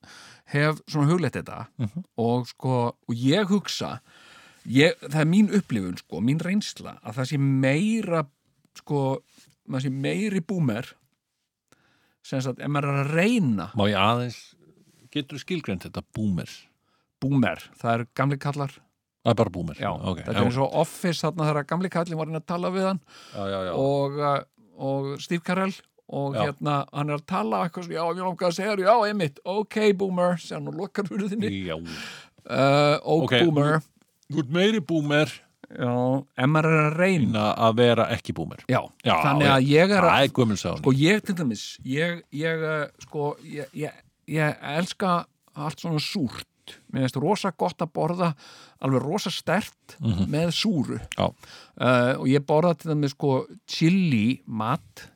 hef 0.52 0.78
svona 0.88 1.10
hugleitt 1.10 1.36
þetta 1.36 1.66
Mhm. 1.78 2.04
og 2.18 2.46
sko, 2.48 2.76
og 3.08 3.14
ég 3.14 3.46
hugsa 3.50 4.00
ég, 4.66 4.94
það 5.02 5.20
er 5.20 5.28
mín 5.30 5.50
upplifun, 5.52 5.98
sko, 6.00 6.20
mín 6.20 6.40
reynsla 6.40 6.96
að 7.04 7.14
það 7.20 7.28
sé 7.32 7.38
meira 7.40 8.22
sko, 8.82 9.02
maður 9.66 9.86
sé 9.86 9.92
meiri 9.94 10.42
búmer 10.44 10.92
sem 12.26 12.42
sagt, 12.42 12.58
ef 12.62 12.70
maður 12.72 12.92
er 12.92 13.02
að 13.04 13.12
reyna 13.16 13.70
má 13.78 13.84
ég 13.90 13.98
aðeins 14.00 14.40
getur 15.14 15.38
þú 15.38 15.44
skilgrænt 15.44 15.86
þetta 15.86 16.02
boomer 16.16 16.50
búmer, 17.22 17.62
það 17.80 17.92
er 17.94 18.04
gamli 18.18 18.38
kallar. 18.40 18.74
Það 19.26 19.32
er 19.32 19.38
bara 19.40 19.52
boomer 19.54 19.80
já, 19.80 19.88
ok, 19.90 20.20
þetta 20.22 20.36
er 20.36 20.44
eins 20.44 20.58
og 20.62 20.74
office 20.82 21.24
þarna 21.24 21.48
þegar 21.48 21.68
gamli 21.72 21.90
kallin 21.90 22.18
var 22.18 22.28
að 22.28 22.32
reyna 22.32 22.42
að 22.42 22.50
tala 22.52 22.72
við 22.74 22.84
hann. 22.86 23.00
Já, 23.32 23.42
já, 23.50 23.58
já. 23.66 23.72
og, 23.82 24.18
uh, 24.20 24.36
og 24.86 25.08
Steve 25.24 25.46
Carell 25.46 25.74
og 26.06 26.36
hérna, 26.38 26.76
hann 26.92 27.10
er 27.10 27.18
að 27.18 27.24
tala 27.32 27.64
eitthvað, 27.64 27.88
svona, 27.88 27.96
já, 27.98 28.04
ég 28.06 28.28
langar 28.28 28.48
að 28.50 28.54
segja 28.60 28.74
þér, 28.74 28.84
já, 28.86 28.94
einmitt 29.08 29.40
ok, 29.56 29.78
boomer, 29.98 30.38
sér 30.42 30.60
hann 30.60 30.70
og 30.70 30.78
lokar 30.78 31.08
fyrir 31.08 31.32
þinni 31.32 31.50
uh, 31.74 31.88
og 33.02 33.26
Ok, 33.26 33.34
boomer 33.40 33.80
þú 34.28 34.44
ert 34.44 34.54
meiri 34.54 34.82
boomer 34.86 35.34
en 35.74 36.50
maður 36.52 36.70
er 36.70 36.82
að 36.86 36.98
reyna 37.00 37.44
en 37.52 37.62
að 37.66 37.78
vera 37.80 38.08
ekki 38.14 38.34
boomer 38.36 38.62
já, 38.70 38.80
Já, 39.02 39.14
þannig 39.24 39.48
að 39.50 39.70
ég 39.70 39.94
er 39.96 40.06
að 40.06 40.18
er 40.26 40.80
sko, 40.80 40.92
ég 40.94 41.24
til 41.26 41.36
dæmis 41.40 41.64
ég, 41.82 42.20
ég, 42.30 42.62
uh, 42.62 42.84
sko, 43.06 43.32
ég, 43.42 43.72
ég, 43.74 44.04
ég 44.30 44.68
elska 44.76 45.16
allt 45.56 45.82
svona 45.82 46.02
súrt. 46.02 46.46
Mér 46.90 47.06
finnst 47.06 47.18
rosa 47.22 47.52
gott 47.56 47.80
að 47.80 47.92
borða 47.94 48.32
alveg 48.82 49.04
rosa 49.04 49.30
stert 49.32 49.94
með 50.28 50.50
súru. 50.52 50.98
Já. 51.14 51.30
uh, 51.30 52.14
og 52.18 52.26
ég 52.30 52.42
borða 52.46 52.74
til 52.80 52.96
með 52.98 53.14
sko 53.14 53.36
chili 53.70 54.40
mat 54.46 55.06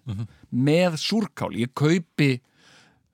með 0.50 0.96
súrkál 1.02 1.52
ég 1.58 1.74
kaupi 1.74 2.38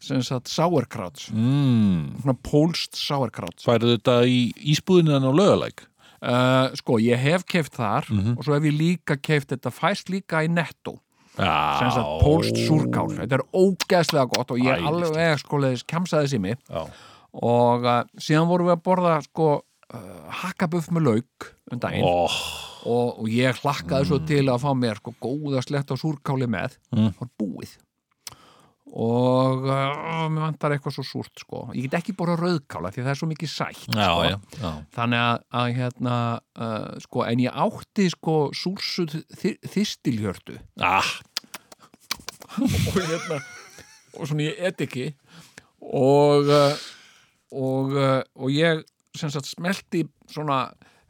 sem 0.07 0.22
sagt 0.24 0.51
sauerkrauts 0.53 1.30
mm. 1.32 2.20
svona 2.22 2.37
pólst 2.45 2.99
sauerkrauts 3.01 3.64
Færðu 3.66 3.97
þetta 3.97 4.16
í 4.28 4.41
ísbúðinu 4.72 5.16
á 5.16 5.32
lögalæk? 5.32 5.87
Uh, 6.23 6.73
sko 6.79 7.01
ég 7.03 7.21
hef 7.21 7.45
keift 7.49 7.77
þar 7.77 8.09
og 8.37 8.45
svo 8.45 8.57
hef 8.57 8.69
ég 8.69 8.77
líka 8.77 9.17
keift 9.17 9.53
þetta 9.53 9.73
fæst 9.75 10.12
líka 10.12 10.45
í 10.45 10.49
netto. 10.53 10.99
Sem 11.37 11.91
sagt 11.93 12.23
pólst 12.23 12.57
súrkál 12.64 13.11
þetta 13.12 13.37
er 13.37 13.45
ógeðslega 13.53 14.31
gott 14.33 14.55
og 14.55 14.61
ég 14.62 14.73
er 14.73 14.87
alveg 14.89 15.43
sko 15.43 15.59
leiðis 15.61 15.85
kemsaði 15.85 16.31
sími 16.33 16.55
Já. 16.57 16.87
og 17.45 17.85
uh, 17.85 18.05
síðan 18.17 18.49
vorum 18.49 18.71
við 18.71 18.79
að 18.79 18.85
borða 18.89 19.19
sko 19.27 19.49
uh, 19.61 20.23
hakkabuff 20.43 20.89
með 20.97 21.11
lauk 21.11 21.51
um 21.73 21.83
daginn. 21.83 22.07
Ó, 22.09 22.25
og, 22.87 23.19
og 23.21 23.29
ég 23.29 23.61
hlakkaði 23.61 24.09
svo 24.09 24.23
til 24.25 24.47
að 24.49 24.62
fá 24.64 24.71
mér 24.79 25.03
sko 25.03 25.12
góða 25.21 25.61
slett 25.67 25.93
á 25.93 25.97
súrkáli 26.01 26.49
með. 26.49 26.79
Mm. 26.95 27.12
var 27.21 27.33
búið 27.37 27.77
og 28.87 29.64
uh, 29.66 30.26
mér 30.30 30.45
vantar 30.47 30.72
eitthvað 30.76 30.95
svo 30.97 31.05
súrt 31.05 31.43
sko. 31.43 31.64
Ég 31.74 31.89
get 31.89 31.97
ekki 31.99 32.14
borða 32.16 32.37
rauðkála 32.41 32.93
því 32.95 33.03
það 33.03 33.11
er 33.12 33.18
svo 33.20 33.28
mikið 33.32 33.51
sætt 33.53 33.82
já, 33.91 34.07
sko. 34.07 34.24
já, 34.28 34.37
já. 34.62 34.70
þannig 34.97 35.22
að, 35.26 35.41
að 35.61 35.70
hérna 35.80 36.16
uh, 36.57 36.89
sko, 37.05 37.24
en 37.26 37.43
ég 37.45 37.59
átti 37.66 38.07
sko 38.14 38.37
súrsuð 38.57 39.16
þi- 39.41 39.59
þystiljörtu 39.74 40.59
Ah, 40.80 41.11
og 42.62 43.01
hérna 43.03 43.41
og 44.16 44.28
svona 44.30 44.47
ég 44.47 44.61
et 44.70 44.80
ekki. 44.87 45.09
Og 45.84 46.49
uh, 46.49 46.84
og, 47.57 47.93
og 47.97 48.49
ég 48.55 48.80
sem 49.16 49.30
sagt 49.32 49.49
smelti 49.51 50.05
svona 50.30 50.62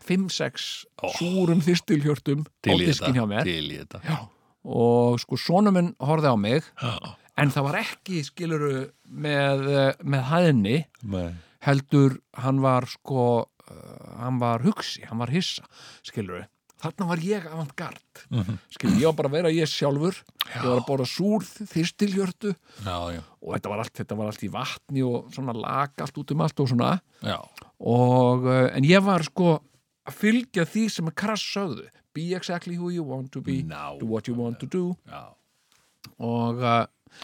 5-6 0.07 0.67
súrum 1.19 1.63
þystiljörtum 1.65 2.45
á 2.47 2.73
diskin 2.79 3.17
hjá 3.19 3.25
mér. 3.31 3.47
og 4.67 5.17
sko 5.23 5.39
svona 5.39 5.71
minn 5.75 5.93
horfði 6.03 6.31
á 6.31 6.37
mig. 6.39 6.67
Já. 6.83 7.15
En 7.37 7.51
það 7.53 7.67
var 7.69 7.79
ekki 7.83 8.23
skiluru 8.25 8.91
með, 9.11 9.67
eh, 9.69 9.95
með 10.05 10.23
hæðinni 10.31 10.77
heldur 11.67 12.19
hann 12.43 12.61
var 12.63 12.87
sko 12.89 13.23
uh, 13.47 14.21
hann 14.23 14.39
var 14.41 14.63
hugsi, 14.63 15.03
hann 15.09 15.19
var 15.19 15.33
hissa 15.35 15.65
skiluru, 16.07 16.45
þarna 16.83 17.09
var 17.09 17.23
ég 17.25 17.47
avantgard 17.51 18.03
Mhm. 18.31 18.59
skiluru, 18.71 19.01
ég 19.01 19.07
var 19.11 19.17
bara 19.19 19.29
að 19.29 19.37
vera 19.37 19.51
ég 19.53 19.69
sjálfur. 19.69 20.17
Ég 20.47 20.63
var 20.65 20.79
að 20.81 20.87
bóra 20.87 21.05
súr 21.07 21.43
þyrstilhjörtu. 21.69 22.55
Já, 22.85 22.97
já, 23.13 23.21
og 23.43 23.55
þetta 23.55 23.69
var, 23.69 23.79
allt, 23.83 23.93
þetta 23.99 24.17
var 24.17 24.27
allt 24.31 24.45
í 24.47 24.51
vatni 24.51 25.03
og 25.05 25.29
svona 25.35 25.53
lag 25.55 25.91
allt 26.01 26.17
út 26.23 26.31
um 26.33 26.41
allt 26.41 26.61
og 26.61 26.69
svona. 26.71 27.01
Já. 27.23 27.37
og, 27.81 28.47
uh, 28.47 28.71
en 28.77 28.83
ég 28.85 29.03
var 29.05 29.23
sko 29.27 29.61
að 30.07 30.15
fylgja 30.15 30.65
því 30.65 30.85
sem 30.91 31.07
að 31.11 31.15
krass 31.15 31.43
sögðu. 31.43 31.89
Be 32.15 32.33
exactly 32.35 32.77
who 32.77 32.89
you 32.91 33.03
want 33.05 33.31
to 33.33 33.41
be 33.43 33.63
Ná. 33.63 33.99
do 33.99 34.07
what 34.07 34.27
you 34.29 34.35
want 34.35 34.59
to 34.61 34.67
do. 34.67 34.97
Já. 35.11 35.35
og 36.21 36.63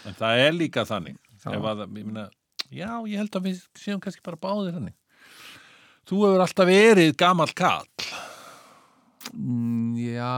En 0.07 0.17
það 0.17 0.43
er 0.45 0.57
líka 0.57 0.85
þannig. 0.89 1.19
Að, 1.43 1.83
ég 1.85 2.07
meina, 2.07 2.27
já, 2.69 2.91
ég 3.09 3.19
held 3.19 3.37
að 3.39 3.49
við 3.49 3.61
séum 3.79 4.01
kannski 4.03 4.23
bara 4.25 4.39
báðir 4.39 4.77
þannig. 4.77 4.95
Þú 6.07 6.19
hefur 6.25 6.43
alltaf 6.43 6.67
verið 6.67 7.13
gamall 7.19 7.53
kall 7.55 8.07
mm, 9.31 9.93
já 9.99 10.33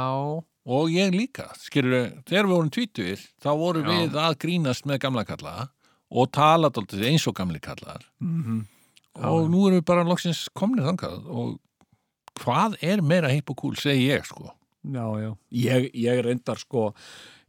og 0.65 0.93
ég 0.93 1.13
líka. 1.13 1.47
Skilur, 1.61 2.11
þegar 2.25 2.49
við 2.49 2.53
vorum 2.55 2.71
tvítugir, 2.73 3.25
þá 3.41 3.49
vorum 3.57 3.89
Já. 3.89 3.95
við 3.95 4.19
að 4.21 4.37
grínast 4.41 4.85
með 4.89 5.01
gamla 5.05 5.25
kalla 5.25 5.55
og 6.15 6.29
tala 6.33 6.69
dálítið 6.73 7.05
eins 7.09 7.25
og 7.29 7.37
gamli 7.37 7.61
kallar. 7.61 8.05
mm 8.21 8.63
og 9.23 9.47
nú 9.51 9.65
erum 9.67 9.79
við 9.79 9.87
bara 9.87 10.03
loksins 10.07 10.45
komnir 10.57 10.85
þangað 10.89 11.27
og 11.31 11.53
hvað 12.41 12.75
er 12.83 13.03
meira 13.05 13.31
hipp 13.31 13.53
og 13.53 13.61
cool, 13.61 13.77
segi 13.79 14.09
ég 14.09 14.27
sko 14.27 14.51
Já, 14.85 15.05
já. 15.17 15.31
Ég, 15.49 15.85
ég 15.97 16.19
reyndar 16.21 16.59
sko, 16.61 16.91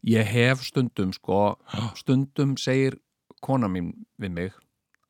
ég 0.06 0.30
hef 0.30 0.62
stundum 0.66 1.12
sko, 1.16 1.56
stundum 2.00 2.56
segir 2.60 2.98
kona 3.44 3.68
mín 3.70 3.92
við 4.20 4.36
mig 4.38 4.54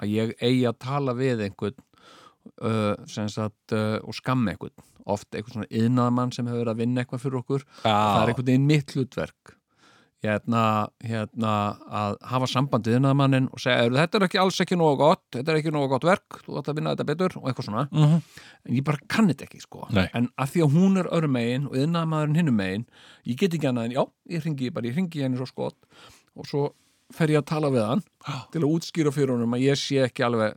að 0.02 0.12
ég 0.12 0.34
eigi 0.44 0.64
að 0.68 0.80
tala 0.84 1.14
við 1.16 1.46
einhvern 1.46 1.78
uh, 2.60 2.94
sagt, 3.06 3.72
uh, 3.72 3.98
og 4.02 4.16
skamma 4.16 4.52
einhvern, 4.52 4.74
oft 5.06 5.30
einhvern 5.32 5.60
svona 5.60 5.70
yðnaðmann 5.70 6.34
sem 6.34 6.48
hefur 6.48 6.64
verið 6.64 6.74
að 6.74 6.82
vinna 6.82 7.02
eitthvað 7.02 7.22
fyrir 7.22 7.40
okkur. 7.40 7.64
Það 7.84 8.18
er 8.20 8.32
einhvern 8.32 8.50
veginn 8.50 8.68
mitt 8.68 8.96
hlutverk 8.96 9.56
hérna, 10.26 10.62
hérna 11.04 11.52
að 11.86 12.16
hafa 12.32 12.48
samband 12.50 12.86
við 12.86 12.98
yðnaðmannin 12.98 13.48
og 13.52 13.62
segja, 13.62 13.84
"Heyrðu, 13.84 14.00
þetta 14.02 14.18
er 14.18 14.26
ekki 14.26 14.40
alls 14.42 14.60
ekki 14.64 14.78
nógu 14.78 14.96
gott 15.00 15.24
þetta 15.32 15.52
er 15.52 15.60
ekki 15.60 15.72
nógu 15.74 15.88
gott 15.88 16.04
verk, 16.04 16.40
þú 16.44 16.58
ætti 16.60 16.72
að 16.72 16.78
vinna 16.80 16.94
þetta 16.94 17.08
betur 17.10 17.36
og 17.36 17.48
eitthvað 17.48 17.68
svona 17.68 17.88
mm 17.90 18.04
-hmm. 18.04 18.22
en 18.66 18.74
ég 18.74 18.84
bara 18.84 18.98
kann 19.08 19.28
þetta 19.28 19.46
ekki 19.46 19.60
sko 19.60 19.86
Nei. 19.90 20.08
en 20.14 20.28
að 20.38 20.50
því 20.52 20.60
að 20.64 20.72
hún 20.76 20.98
er 20.98 21.10
öðrum 21.10 21.32
megin 21.32 21.66
og 21.66 21.76
yðnaðmaðurinn 21.76 22.36
hinnum 22.36 22.56
megin 22.56 22.86
ég 23.26 23.36
get 23.36 23.54
ekki 23.54 23.68
annað 23.68 23.84
en, 23.84 23.92
já, 23.92 24.04
ég 24.30 24.42
hringi 24.42 24.70
bara, 24.72 24.86
ég 24.86 24.94
hringi 24.94 25.22
henni 25.22 25.36
svo 25.36 25.46
skot 25.46 25.76
og 26.36 26.46
svo 26.46 26.72
fer 27.14 27.28
ég 27.28 27.38
að 27.38 27.46
tala 27.46 27.70
við 27.70 27.86
hann 27.86 28.02
til 28.52 28.62
að 28.62 28.70
útskýra 28.70 29.12
fyrir 29.12 29.30
honum 29.36 29.54
að 29.54 29.66
ég 29.66 29.78
sé 29.78 30.02
ekki 30.04 30.24
alveg 30.26 30.56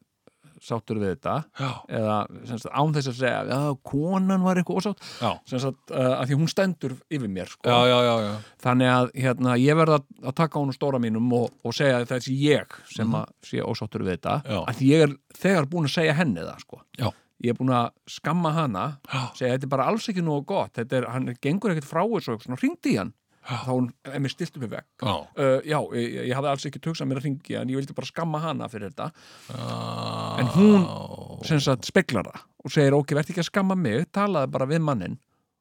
sáttur 0.64 1.00
við 1.02 1.14
þetta. 1.14 1.36
Já, 1.60 1.70
eða 2.00 2.18
sagt, 2.50 2.68
án 2.72 2.96
þess 2.96 3.12
að 3.12 3.18
segja 3.20 3.40
já, 3.50 3.60
konan 3.92 4.46
var 4.46 4.60
eitthvað 4.60 4.82
ósátt 4.82 5.06
sagt, 5.50 5.80
uh, 5.94 6.16
að 6.18 6.26
því 6.30 6.40
hún 6.42 6.52
stendur 6.52 6.98
yfir 7.10 7.32
mér 7.32 7.54
sko. 7.54 7.70
já, 7.70 7.78
já, 7.92 8.00
já, 8.08 8.14
já. 8.26 8.34
þannig 8.66 8.92
að 8.96 9.14
hérna, 9.24 9.56
ég 9.62 9.80
verð 9.80 9.98
að, 10.00 10.10
að 10.24 10.38
taka 10.42 10.60
honum 10.60 10.76
stóra 10.76 11.02
mínum 11.02 11.32
og, 11.38 11.50
og 11.64 11.76
segja 11.76 12.02
að 12.02 12.12
þessi 12.14 12.36
ég 12.44 12.78
sem 12.92 13.18
að 13.22 13.34
sé 13.52 13.64
ósáttur 13.64 14.06
við 14.06 14.18
þetta. 14.18 14.38
Að 14.66 14.78
því 14.82 14.92
ég 14.94 15.08
er 15.08 15.18
þegar 15.40 15.72
búin 15.72 15.90
að 15.90 15.96
segja 15.96 16.20
henni 16.20 16.46
það 16.46 16.64
sko. 16.66 16.84
Ég 17.40 17.54
er 17.54 17.56
búin 17.56 17.72
að 17.72 17.94
skamma 18.12 18.52
hana 18.52 18.86
segja 19.38 19.54
þetta 19.54 19.70
er 19.70 19.72
bara 19.72 19.88
alls 19.88 20.10
ekki 20.12 20.24
nógu 20.26 20.44
gott. 20.50 20.74
Þetta 20.76 20.98
er, 20.98 21.06
hann 21.14 21.32
gengur 21.40 21.72
ekkert 21.72 21.88
frá 21.88 22.02
þessu 22.04 22.36
og 22.36 22.66
í 22.68 22.98
hann 23.00 23.14
þá 23.48 23.70
hún 23.72 23.88
er 24.06 24.20
mér 24.22 24.34
stilt 24.34 24.58
upp 24.60 24.66
í 24.68 24.70
vegg 24.74 24.86
já. 25.02 25.14
uh, 25.16 25.60
já, 25.66 25.80
ég, 25.96 26.18
ég 26.30 26.36
hafði 26.38 26.52
alls 26.52 26.66
ekki 26.70 26.82
tugsað 26.84 27.10
mér 27.10 27.22
að 27.22 27.26
hringi 27.28 27.56
en 27.60 27.72
ég 27.72 27.80
vildi 27.80 27.96
bara 27.98 28.10
skamma 28.10 28.42
hana 28.44 28.68
fyrir 28.72 28.92
þetta 28.92 29.12
Ah. 29.56 30.38
En 30.40 30.48
hún- 30.54 31.46
sem 31.48 31.60
sagt 31.60 31.88
speklar 31.88 32.28
það 32.28 32.44
og 32.66 32.72
segir 32.72 32.94
ok, 32.98 33.16
verð 33.16 33.32
ekki 33.32 33.42
að 33.44 33.50
skamma 33.52 33.76
mig, 33.80 34.06
talaði 34.12 34.52
bara 34.52 34.68
við 34.70 34.82
mannin 34.84 35.18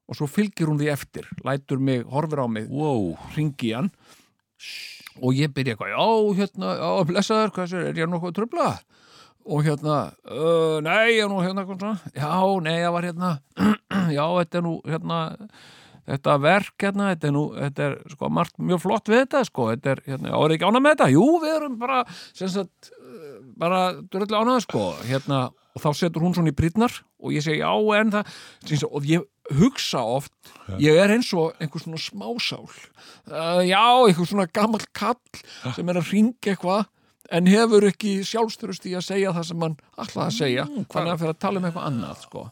og 0.08 0.16
svo 0.16 0.26
fylgir 0.26 0.66
hún 0.68 0.78
því 0.80 0.90
eftir 0.92 1.28
lætur 1.44 1.78
mig, 1.78 2.04
horfir 2.08 2.40
á 2.42 2.46
mig 2.48 2.68
wow. 2.68 3.14
hringi 3.34 3.70
í 3.70 3.74
hann 3.76 3.90
og 5.22 5.34
ég 5.34 5.50
byrja 5.54 5.74
eitthvað, 5.74 5.94
já, 5.94 6.06
hérna, 6.38 6.74
já, 6.78 6.90
blessaður, 7.08 7.66
sér, 7.66 7.88
er 7.90 7.98
ég 7.98 8.10
nokkuð 8.10 8.30
að 8.30 8.36
tröfla? 8.38 8.68
Og 9.48 9.64
hérna, 9.64 9.96
uh, 10.28 10.78
nei, 10.84 11.16
ég 11.16 11.24
er 11.24 11.30
nú 11.32 11.40
hérna, 11.42 11.64
já, 12.14 12.60
nei, 12.62 12.76
ég 12.82 12.92
var 12.92 13.06
hérna, 13.08 13.30
já, 14.18 14.24
þetta 14.38 14.60
er 14.60 14.66
nú, 14.66 14.74
hérna, 14.86 15.18
þetta 16.08 16.36
verk, 16.40 16.74
hérna, 16.82 17.10
þetta 17.12 17.28
er 17.30 17.34
nú, 17.36 17.44
þetta 17.58 17.86
er, 17.90 17.96
sko, 18.14 18.30
margt 18.32 18.58
mjög 18.58 18.82
flott 18.86 19.10
við 19.12 19.22
þetta, 19.26 19.44
sko, 19.48 19.68
þetta 19.74 19.94
er, 19.94 20.02
hérna, 20.08 20.34
er 20.38 20.54
ekki 20.56 20.68
ánað 20.68 20.84
með 20.86 20.96
þetta? 20.96 21.08
Jú, 21.14 21.26
við 21.44 21.54
erum 21.58 21.78
bara, 21.80 22.02
sem 22.32 22.52
sagt, 22.52 22.90
bara, 23.58 23.80
dröllu 24.12 24.38
ánað, 24.40 24.62
sko, 24.66 24.84
hérna, 25.08 25.40
og 25.76 25.82
þá 25.84 25.88
setur 25.94 26.24
hún 26.24 26.34
svona 26.34 26.50
í 26.50 26.56
prýtnar 26.58 26.94
og 27.22 27.34
ég 27.36 27.44
segi, 27.44 27.60
já, 27.60 27.70
en 28.00 28.12
það, 28.16 28.36
sem 28.66 28.80
sagt, 28.80 28.92
og 28.98 29.06
ég 29.06 29.26
hugsa 29.58 30.00
oft, 30.04 30.32
ég 30.82 30.96
er 31.00 31.12
eins 31.14 31.30
og 31.38 31.54
einhver 31.62 31.80
svona 31.80 32.00
smásál. 32.02 32.66
Uh, 33.30 33.62
já, 33.64 33.80
einhver 34.04 34.28
svona 34.28 34.48
gamall 34.52 34.84
kall 34.96 35.16
sem 35.76 35.88
er 35.88 36.00
að 36.00 36.10
ringa 36.12 36.52
eitthvað 36.52 36.88
en 37.32 37.48
hefur 37.48 37.84
ekki 37.88 38.18
sjálfstörust 38.24 38.86
í 38.88 38.94
að 38.96 39.04
segja 39.08 39.32
það 39.36 39.46
sem 39.50 39.64
hann 39.64 39.76
ætlaði 40.00 40.24
að 40.26 40.36
segja. 40.36 40.66
Þannig 40.92 41.12
að 41.14 41.22
fyrir 41.22 41.32
að 41.34 41.40
tala 41.44 41.60
um 41.62 41.66
eitthvað 41.68 41.88
annað 41.90 42.22
sko. 42.26 42.44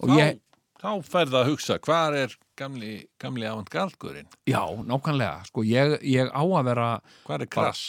Og 0.00 0.12
ég- 0.20 0.38
þá 0.82 0.90
ferð 1.08 1.36
að 1.40 1.48
hugsa, 1.52 1.78
hvar 1.84 2.16
er 2.16 2.34
gamli, 2.58 2.94
gamli 3.22 3.46
avantgaldgurinn? 3.48 4.28
já, 4.48 4.60
nákvæmlega 4.86 5.46
sko, 5.48 5.64
ég, 5.66 5.96
ég 6.04 6.28
á 6.32 6.42
að 6.44 6.66
vera 6.70 6.88
Hvar 7.26 7.44
er 7.46 7.50
krass? 7.52 7.84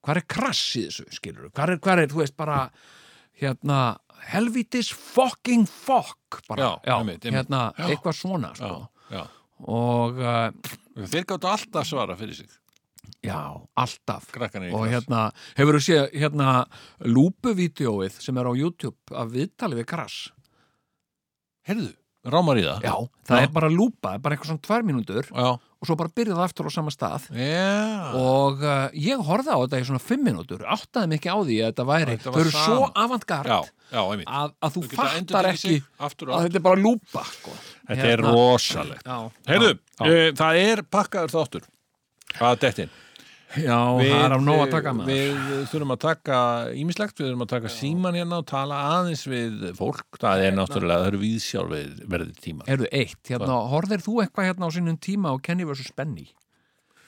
hvað 0.00 0.16
er 0.22 0.26
krass 0.36 0.62
í 0.80 0.86
þessu, 0.88 1.04
skilur 1.12 1.50
hvað 1.52 1.74
er, 1.74 1.82
hvað 1.84 2.02
er, 2.04 2.12
þú 2.14 2.22
veist, 2.22 2.36
bara 2.40 2.60
hérna, 3.40 3.80
helvítis 4.32 4.88
fucking 4.92 5.66
fuck 5.68 6.40
bara, 6.48 6.76
Já, 6.84 6.96
einmitt, 6.98 7.24
einmitt. 7.24 7.36
hérna, 7.42 7.60
Já. 7.78 7.86
eitthvað 7.92 8.16
svona 8.20 8.54
Já, 8.54 8.62
sko. 8.62 8.80
já. 9.12 9.22
og 9.68 10.18
uh, 10.20 10.74
Þeir 11.00 11.24
gáttu 11.28 11.48
alltaf 11.48 11.86
svara 11.88 12.16
fyrir 12.18 12.34
sig, 12.36 12.48
já, 13.24 13.36
alltaf 13.76 14.26
og 14.72 14.84
hérna, 14.88 15.30
hefur 15.56 15.76
þú 15.78 15.84
séð 15.86 16.10
hérna 16.20 16.50
lúpuvídeóið 17.04 18.18
sem 18.20 18.36
er 18.40 18.48
á 18.48 18.52
YouTube 18.56 19.16
af 19.16 19.30
viðtali 19.32 19.78
við 19.80 19.88
krass 19.92 20.18
Heyrðu, 21.68 21.90
rámar 22.26 22.58
í 22.60 22.64
það? 22.66 22.82
já, 22.84 22.94
það 23.30 23.38
Já. 23.38 23.42
er 23.46 23.52
bara 23.54 23.68
lúpa, 23.72 24.10
bara 24.20 24.36
eitthvað 24.36 24.50
svona 24.50 24.64
tvær 24.66 24.82
mínútur 24.84 25.28
Já. 25.32 25.46
og 25.56 25.88
svo 25.88 25.96
bara 25.96 26.12
byrjaði 26.12 26.42
aftur 26.44 26.68
á 26.68 26.72
sama 26.74 26.92
stað 26.92 27.28
Já. 27.32 28.12
og 28.20 28.60
uh, 28.60 28.88
ég 28.92 29.22
horfði 29.24 29.54
á 29.56 29.58
þetta 29.64 29.80
í 29.80 29.86
svona 29.88 30.02
fimm 30.04 30.24
mínútur 30.28 30.64
áttaði 30.68 31.08
mig 31.12 31.20
ekki 31.22 31.32
á 31.32 31.38
því 31.40 31.56
að 31.64 31.70
þetta 31.70 31.86
væri 31.88 32.16
Þetta 32.18 32.26
þau 32.28 32.34
var 32.36 32.40
eru 32.44 32.52
svo 32.58 32.88
avantgard 33.04 33.48
já, 33.54 33.60
já, 33.94 34.00
einmitt. 34.04 34.28
að, 34.28 34.52
að 34.60 34.74
þú 34.76 34.82
Þau 34.84 34.88
geta 34.90 35.00
fattar 35.00 35.18
endurtekið 35.22 35.50
ekki 35.54 35.62
sig 35.64 35.84
aftur 36.10 36.28
og 36.28 36.34
að 36.34 36.36
aftur. 36.36 36.50
þetta 36.50 36.60
er 36.60 36.66
bara 36.68 36.82
lúpa 36.84 37.24
sko. 37.30 37.54
Þetta 37.90 38.10
er 38.12 38.24
rosalegt. 38.28 39.06
já, 39.08 39.18
Heyrðu, 39.50 39.70
já, 39.80 40.04
uh, 40.04 40.32
það 40.42 40.60
er 40.66 40.82
pakkaður 40.94 41.32
þáttur. 41.38 41.64
Hvað 42.36 42.52
er 42.52 42.60
dettin? 42.66 42.92
Já, 43.58 43.76
það 43.98 44.12
er 44.14 44.32
af 44.36 44.42
nóg 44.46 44.60
að 44.62 44.70
taka 44.76 44.92
með. 44.94 45.08
við, 45.10 45.38
við 45.50 45.62
þurfum 45.72 45.92
að 45.96 46.00
taka 46.04 46.36
ímislegt, 46.78 47.16
við 47.18 47.26
þurfum 47.26 47.42
að 47.42 47.50
taka 47.50 47.72
síman 47.74 48.14
hérna 48.20 48.38
og 48.38 48.46
tala 48.46 48.76
aðeins 48.92 49.24
við 49.26 49.64
fólk. 49.78 50.04
Það 50.22 50.44
er 50.46 50.54
náttúrulega, 50.54 51.00
það 51.02 51.08
eru 51.10 51.22
viðsjálf 51.24 51.74
verðið 52.14 52.38
tíma 52.44 52.68
Erðu 52.70 52.86
eitt, 52.94 53.22
hérna, 53.26 53.56
horfðir 53.72 54.04
þú 54.06 54.14
eitthvað 54.22 54.46
hérna 54.52 54.70
á 54.70 54.74
sínum 54.76 55.00
tíma 55.02 55.32
á 55.34 55.36
Kenny 55.42 55.66
vs. 55.66 55.90
Benny? 55.98 56.28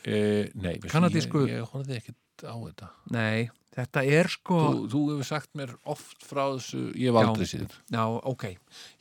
e, 0.03 0.51
Nei, 0.59 0.75
veistu, 0.83 0.91
Kanadísku- 0.91 1.47
ég, 1.47 1.61
ég 1.63 1.69
horfði 1.71 2.01
ekkert 2.01 2.43
á 2.43 2.55
þetta. 2.59 2.89
Nei, 3.15 3.51
þetta 3.73 4.03
er 4.05 4.29
sko 4.29 4.57
þú, 4.61 4.81
þú 4.93 5.01
hefur 5.11 5.29
sagt 5.31 5.51
mér 5.57 5.71
oft 5.89 6.25
frá 6.29 6.43
þessu 6.55 6.83
ég 7.01 7.15
Já. 7.15 7.21
aldrei 7.23 7.47
síður 7.49 7.77
Já, 7.95 8.03
ok. 8.33 8.45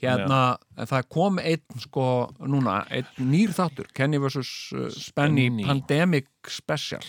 Hérna, 0.04 0.40
það 0.78 1.08
kom 1.12 1.40
einn 1.44 1.82
sko, 1.84 2.06
núna, 2.40 2.78
einn 2.90 3.10
nýr 3.32 3.52
þáttur, 3.58 3.90
Kenny 3.98 4.18
vs. 4.24 4.38
Uh, 4.72 4.88
Spenny 4.96 5.48
Spenny. 5.50 5.66
Pandemic 5.68 6.30
Special. 6.48 7.04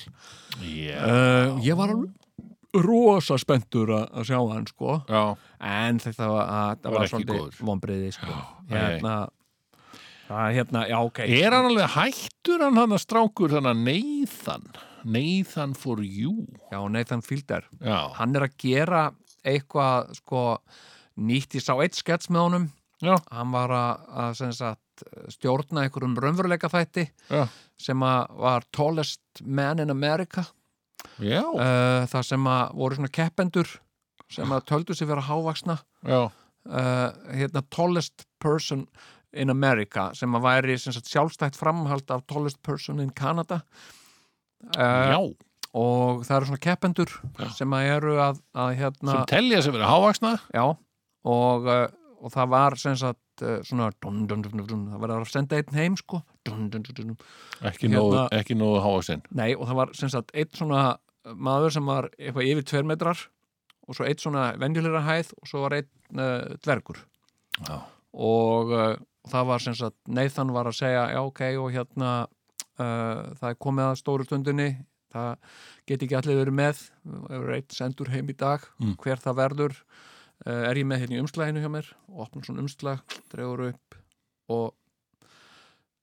Já, 0.60 0.98
Uh, 1.06 1.60
ég 1.64 1.78
var 1.78 1.94
rosa 2.82 3.36
spenntur 3.38 3.90
að 3.98 4.24
sjá 4.26 4.38
hann, 4.48 4.66
sko. 4.70 5.02
já, 5.08 5.36
En 5.60 5.98
þetta 6.02 6.26
var, 6.32 6.46
að, 6.48 6.76
það 6.82 6.90
Var 6.90 6.98
var 6.98 7.10
svolítið 7.12 7.38
góður. 7.38 7.58
vonbriði, 7.68 8.12
sko. 8.16 8.36
Æ. 8.66 8.72
Hérna, 8.72 9.16
það 10.28 10.54
hérna, 10.56 10.82
já, 10.88 10.96
ok. 11.04 11.18
Er 11.28 11.52
hann 11.54 11.68
alveg 11.68 11.90
hættur 11.94 12.64
hann 12.64 12.80
hann 12.80 12.96
að 12.96 13.02
strákur 13.04 13.52
þannig 13.52 13.70
að 13.76 13.82
Nathan 13.86 14.64
Nathan 15.04 15.74
for 15.74 16.02
you. 16.02 16.46
Já, 16.72 16.80
Nathan 16.90 17.22
Fielder. 17.22 17.66
Já, 17.80 18.12
Hann 18.18 18.36
er 18.36 18.46
að 18.46 18.56
gera 18.58 19.02
eitthvað, 19.44 20.12
sko, 20.20 20.42
nýtt, 21.18 21.58
ég 21.58 21.64
sá 21.64 21.74
eitt 21.82 21.98
skets 21.98 22.30
með 22.30 22.46
honum. 22.46 22.70
já, 23.02 23.16
Hann 23.30 23.50
var 23.54 23.70
að, 23.74 24.08
að 24.22 24.52
sagt, 24.54 25.04
stjórna 25.34 25.82
einhverjum 25.86 26.16
raunveruleika 26.20 26.68
þætti 26.70 27.08
sem 27.80 27.98
var 27.98 28.62
tallest 28.70 29.20
man 29.42 29.80
in 29.82 29.90
America. 29.90 30.44
Uh, 31.42 32.04
það 32.06 32.22
sem 32.28 32.44
voru 32.78 32.94
svona 32.94 33.10
keppendur 33.10 33.66
sem 34.30 34.52
að 34.54 34.66
töldu 34.70 34.94
sig 34.94 35.08
vera 35.10 35.20
hávaksna 35.26 35.80
uh, 36.64 37.10
hérna 37.34 37.62
tallest 37.74 38.24
person 38.40 38.86
in 39.32 39.50
America 39.50 40.10
sem 40.14 40.30
að 40.36 40.44
væri 40.46 40.78
sem 40.78 40.94
sagt, 40.94 41.10
sjálfstætt 41.10 41.56
framhald 41.58 42.08
af 42.14 42.22
tallest 42.30 42.62
person 42.62 43.00
in 43.02 43.10
Canada 43.10 43.62
já. 44.76 45.18
og 45.72 46.22
það 46.26 46.36
eru 46.36 46.50
svona 46.50 46.62
keppendur 46.66 47.16
sem 47.56 47.74
að 47.76 47.90
eru 47.96 48.14
að, 48.22 48.40
að 48.54 48.72
hérna, 48.80 49.16
sem 49.16 49.28
telja 49.32 49.62
sem 49.64 49.74
verið 49.76 49.92
hávaksna 49.92 50.36
já 50.52 50.64
og, 50.68 51.68
uh, 51.68 51.86
og 52.22 52.34
það 52.34 52.50
var 52.54 52.78
sem 52.80 52.96
sagt 52.98 53.44
uh, 53.44 53.60
svona 53.66 53.90
dun, 54.02 54.24
dun, 54.30 54.42
dun, 54.42 54.88
það 54.92 55.04
var 55.04 55.14
að 55.16 55.28
senda 55.30 55.60
einn 55.60 55.78
heim 55.78 55.98
sko. 55.98 56.22
Dun, 56.46 56.66
dun, 56.72 56.82
dun, 56.82 56.96
dun, 56.98 57.16
ekki, 57.68 57.90
Hérna- 57.92 58.58
nógu 58.58 58.82
hávaksinn 58.82 59.22
Nei, 59.30 59.52
og 59.54 59.68
það 59.70 59.78
var 59.82 59.94
sem 59.98 60.12
sagt 60.12 60.34
eitt 60.34 60.58
svona 60.58 60.96
maður 61.22 61.76
sem 61.76 61.86
var 61.86 62.10
eitthvað 62.18 62.50
yfir 62.50 62.66
tveir 62.66 62.88
metrar 62.88 63.20
og 63.86 63.96
svo 63.96 64.06
eitt 64.06 64.22
svona 64.22 64.52
venjulegra 64.58 65.02
hæð 65.06 65.32
og 65.38 65.48
svo 65.50 65.64
var 65.64 65.78
einn 65.78 66.18
uh, 66.18 66.54
dvergur. 66.62 67.02
Já. 67.62 67.82
og 68.12 68.70
uh, 68.72 68.94
það 69.30 69.48
var 69.50 69.62
sem 69.62 69.74
sagt 69.78 69.98
Nathan 70.08 70.52
var 70.54 70.70
að 70.70 70.78
segja, 70.80 71.04
já 71.14 71.20
ok 71.22 71.42
og 71.62 71.68
hérna 71.74 72.12
það 72.78 73.48
er 73.50 73.58
komið 73.60 73.88
að 73.90 73.98
stóru 74.00 74.24
stundinni. 74.28 74.70
Það 75.12 75.34
get 75.90 76.02
ekki 76.06 76.16
allir 76.16 76.38
verið 76.40 76.56
með. 76.56 76.78
Ef 77.28 77.34
er 77.42 77.50
eitt 77.58 77.74
sendur 77.76 78.08
heim 78.14 78.30
í 78.32 78.36
dag 78.40 78.64
Mm. 78.80 78.94
hver 79.02 79.20
það 79.20 79.36
verður 79.42 79.74
uh, 80.46 80.62
er 80.70 80.80
ég 80.80 80.86
með 80.88 81.02
hérna 81.04 81.18
í 81.18 81.20
umslaginu 81.22 81.60
hjá 81.60 81.68
mér. 81.74 81.90
Og 82.08 82.22
opnum 82.26 82.44
svona 82.46 82.64
umslag, 82.64 83.02
dregur 83.32 83.66
upp 83.68 83.98
og 84.48 84.72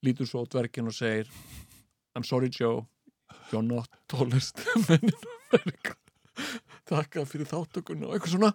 lítur 0.05 0.29
svo 0.29 0.45
á 0.45 0.49
dvergin 0.49 0.87
og 0.87 0.93
segir 0.95 1.27
I'm 2.15 2.23
sorry 2.23 2.49
Joe. 2.53 2.85
You're 3.51 3.65
not 3.65 3.89
tallest 4.07 4.61
man 4.87 4.99
in 5.01 5.11
America. 5.51 5.95
Takka 6.89 7.25
fyrir 7.25 7.49
þáttökunni 7.49 8.05
og 8.07 8.13
eitthvað 8.15 8.35
svona. 8.37 8.53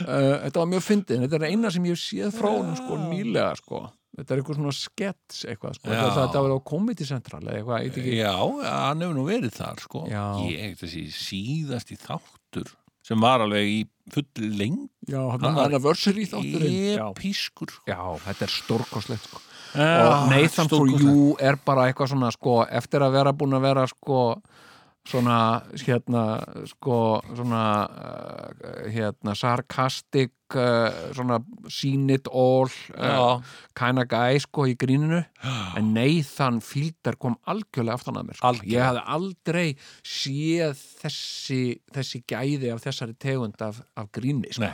Uh, 0.00 0.46
þetta 0.46 0.60
var 0.62 0.68
mjög 0.70 0.84
fyndið. 0.86 1.24
Þetta 1.26 1.38
er 1.40 1.48
eina 1.50 1.70
sem 1.74 1.86
ég 1.90 1.98
séð 1.98 2.30
frá 2.38 2.48
honum 2.54 2.76
sko 2.78 2.96
nýlega 3.10 3.56
sko 3.58 3.82
þetta 4.18 4.34
er 4.34 4.42
eitthvað 4.42 4.58
svona 4.60 4.74
skets 4.76 5.44
eitthvað 5.46 5.76
sko 5.78 5.90
þetta, 5.94 6.42
var 6.42 6.54
á 6.56 6.60
Comedy 6.72 7.06
Central 7.08 7.42
eitthvað, 7.46 7.86
ekki 7.88 8.16
Já, 8.18 8.34
hann 8.66 9.04
hefur 9.04 9.16
nú 9.16 9.26
verið 9.28 9.54
þar 9.56 9.82
sko. 9.84 10.04
Ég, 10.50 10.76
þessi 10.80 11.04
síðasti 11.14 11.98
þáttur 12.00 12.72
sem 13.06 13.22
var 13.22 13.42
alveg 13.44 13.70
í 13.70 13.78
full 14.12 14.50
lengi 14.58 14.88
já, 15.08 15.20
hann 15.22 15.44
Hann 15.46 15.56
var 15.56 15.70
anniversary 15.70 16.26
þátturinn 16.28 16.98
já. 16.98 17.06
episkur 17.10 17.70
sko. 17.72 17.86
já, 17.88 18.02
þetta 18.26 18.46
er 18.46 18.58
stórkoslegt 18.58 19.30
sko 19.30 19.46
og 19.70 20.30
Nathan 20.30 20.66
for. 20.66 20.88
You 20.90 21.36
er 21.38 21.58
bara 21.62 21.86
eitthvað 21.86 22.10
svona 22.14 22.30
sko, 22.34 22.64
eftir 22.66 23.04
að 23.06 23.14
vera 23.20 23.32
búin 23.36 23.54
að 23.54 23.68
vera 23.68 23.84
sko 23.90 24.22
svona 25.08 25.36
hérna 25.80 26.22
sko 26.68 26.96
svona 27.32 27.62
uh, 27.88 28.90
hérna 28.92 29.32
sarkastik 29.34 30.34
uh, 30.54 30.90
svona 31.16 31.38
seen 31.72 32.10
it 32.12 32.28
all 32.28 32.68
uh, 32.98 33.40
kind 33.74 33.98
of 34.02 34.06
guy 34.12 34.36
sko 34.38 34.66
í 34.68 34.74
gríninu. 34.78 35.22
En 35.80 35.94
Nathan 35.96 36.60
Fielder 36.60 37.16
kom 37.16 37.38
algjörlega 37.48 37.96
aftan 37.96 38.20
að 38.20 38.28
mér 38.28 38.38
sko. 38.38 38.52
Ég 38.68 38.84
hafði 38.84 39.04
aldrei 39.16 39.66
séð 40.04 40.76
þessi, 41.00 41.62
þessi 41.96 42.22
gæði 42.28 42.70
af 42.74 42.84
þessari 42.84 43.16
tegund 43.18 43.60
af, 43.64 43.80
af 43.96 44.12
gríni 44.12 44.52
sko. 44.52 44.68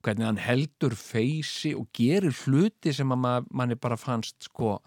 Hvernig 0.00 0.24
hann 0.24 0.40
heldur 0.40 0.94
feysi 0.96 1.74
og 1.76 1.90
gerir 1.92 2.32
hluti 2.46 2.94
sem 2.96 3.12
að 3.12 3.18
ma- 3.20 3.44
manni 3.52 3.76
bara 3.76 3.98
fannst 4.00 4.48
sko 4.48 4.78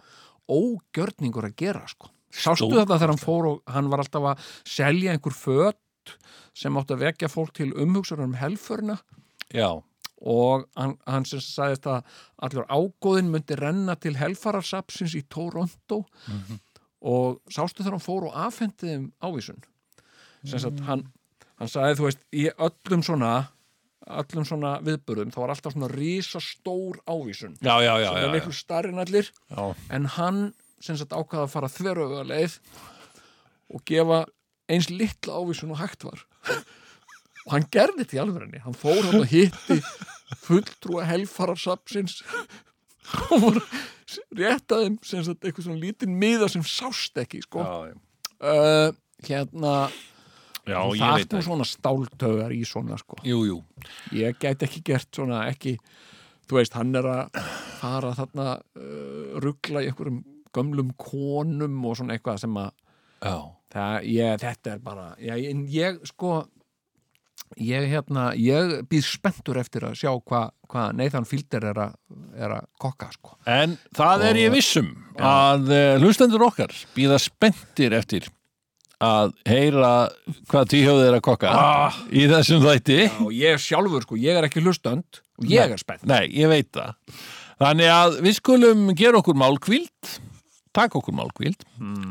ógjörningur 0.50 1.46
að 1.52 1.56
gera 1.62 1.86
sko. 1.88 2.10
Sástu 2.34 2.72
þetta 2.74 2.98
þegar 2.98 3.14
hann 3.14 3.22
fór 3.22 3.50
og 3.52 3.74
hann 3.74 3.90
var 3.92 4.02
alltaf 4.04 4.30
að 4.34 4.52
selja 4.66 5.14
einhver 5.14 5.36
fött 5.38 6.14
sem 6.58 6.78
átti 6.78 6.96
að 6.96 7.04
vekja 7.08 7.30
fólk 7.32 7.54
til 7.58 7.72
umhugsunar 7.78 8.26
um 8.26 8.38
helförina? 8.38 8.98
Já, 9.54 9.70
og 10.24 10.68
hann, 10.80 10.96
hann 11.06 11.26
sem 11.28 11.42
sagðist 11.44 11.88
að 11.90 12.06
allur 12.48 12.68
ágóðin 12.72 13.32
myndi 13.34 13.58
renna 13.60 13.96
til 14.00 14.16
helfararsapsins 14.18 15.16
í 15.20 15.24
Toronto. 15.30 16.04
Og 17.04 17.42
sástu 17.52 17.84
þegar 17.84 17.98
hann 17.98 18.06
fór 18.06 18.30
og 18.30 18.38
afhendi 18.46 18.88
þeim 18.88 19.10
ávísun? 19.24 19.60
Sem 20.48 20.62
sagt 20.64 20.80
hann, 20.88 21.10
hann 21.60 21.72
sagði 21.72 22.00
þú 22.00 22.08
veist 22.08 22.24
í 22.32 22.48
öllum 22.52 23.04
svona 23.04 23.34
öllum 24.04 24.44
svona 24.48 24.74
viðburðum 24.84 25.32
þá 25.32 25.38
var 25.40 25.54
alltaf 25.54 25.76
svona 25.76 25.88
risastór 25.92 27.00
ávísun. 27.08 27.56
Já, 27.64 27.76
já, 27.84 27.94
já, 28.04 28.10
sem 28.10 28.24
er 28.24 28.34
miklu 28.36 28.56
starri 28.56 28.92
en 28.92 29.04
allir. 29.04 29.30
Já. 29.52 29.64
en 29.96 30.10
hann 30.18 30.42
sem 30.84 30.98
sagt 31.00 31.16
ákvaða 31.16 31.48
að 31.48 31.54
fara 31.54 31.72
þveröfuga 31.72 32.24
leið 32.28 32.58
og 33.74 33.84
gefa 33.88 34.24
eins 34.72 34.90
litla 34.92 35.40
ávísun 35.40 35.74
og 35.74 35.82
hægt 35.82 36.06
var. 36.08 36.24
Og 37.44 37.56
hann 37.56 37.68
gerði 37.72 38.04
þetta 38.04 38.18
í 38.18 38.22
alvörinni 38.24 38.64
hann 38.64 38.78
fór 38.78 39.02
hann 39.08 39.22
og 39.22 39.28
hitti 39.32 39.80
fulltrúa 40.44 41.06
helfararsapsins 41.08 42.22
og 43.32 43.44
var 43.44 43.60
réttaðum 44.38 44.98
sem 45.06 45.24
sagt 45.26 45.44
eitthvað 45.44 45.68
svona 45.68 45.82
lítinn 45.82 46.18
miða 46.20 46.50
sem 46.52 46.64
sást 46.68 47.20
ekki 47.20 47.44
sko. 47.44 47.64
Já, 47.64 47.94
uh, 48.48 48.96
hérna 49.28 49.76
já, 50.68 50.80
það 50.80 51.18
er 51.18 51.28
nú 51.34 51.44
svona 51.48 51.68
stáltögar 51.68 52.56
í 52.56 52.64
svona 52.68 53.00
sko. 53.00 53.20
Jú, 53.28 53.44
jú, 53.50 53.60
ég 54.16 54.40
gæti 54.40 54.68
ekki 54.68 54.84
gert 54.94 55.12
svona 55.12 55.46
ekki 55.52 55.78
þú 56.48 56.60
veist, 56.60 56.76
hann 56.78 56.96
er 57.00 57.08
að 57.08 57.42
fara 57.80 58.14
þarna 58.18 58.48
uh, 58.60 59.36
ruggla 59.44 59.84
í 59.84 59.90
einhverjum 59.92 60.22
gömlum 60.56 60.92
konum 61.00 61.80
og 61.90 61.98
svona 62.00 62.18
eitthvað 62.18 62.42
sem 62.44 62.58
að 62.62 62.72
já, 63.24 63.38
það, 63.74 63.96
ég, 64.14 64.42
þetta 64.44 64.74
er 64.76 64.84
bara 64.84 65.08
ég, 65.24 65.48
en 65.52 65.64
ég 65.72 66.02
sko 66.10 66.44
ég 67.62 67.86
hérna, 67.92 68.32
ég 68.40 68.80
býð 68.90 69.04
spenntur 69.06 69.60
eftir 69.62 69.84
að 69.86 69.98
sjá 70.00 70.12
hvað 70.26 70.52
hva 70.74 70.86
Nathan 70.98 71.26
Fielder 71.30 71.68
er 71.70 71.80
að, 71.88 71.92
er 72.34 72.56
að 72.60 72.64
kokka 72.82 73.12
sko 73.14 73.36
En 73.50 73.76
það 73.94 74.24
er 74.30 74.38
Og- 74.38 74.42
ég 74.42 74.54
vissum 74.56 74.88
að 75.22 75.68
uh, 75.70 75.82
hlustendur 76.02 76.42
okkar 76.48 76.74
býða 76.96 77.20
spenntir 77.22 77.94
eftir 78.00 78.30
að 79.04 79.34
heyra 79.50 79.92
hvað 80.48 80.70
tíhjóðið 80.72 81.08
er 81.12 81.16
að 81.20 81.24
kokka 81.28 81.50
Ah. 81.52 81.96
í 82.10 82.24
þessum 82.32 82.62
þætti. 82.64 83.00
og 83.26 83.34
ég 83.36 83.60
sjálfur 83.60 84.06
sko, 84.06 84.16
ég 84.16 84.38
er 84.40 84.48
ekki 84.48 84.62
hlustönd 84.64 85.20
og 85.38 85.50
ég 85.52 85.74
er 85.76 85.82
spennt 85.82 86.06
Nei, 86.08 86.30
ég 86.32 86.48
veit 86.48 86.70
það. 86.72 86.94
Þannig 87.60 87.90
að 87.92 88.16
við 88.24 88.38
skulum 88.40 88.86
gera 88.96 89.20
okkur 89.20 89.36
málkvíld, 89.38 90.14
taka 90.74 90.98
okkur 91.00 91.16
málkvíld 91.16 91.64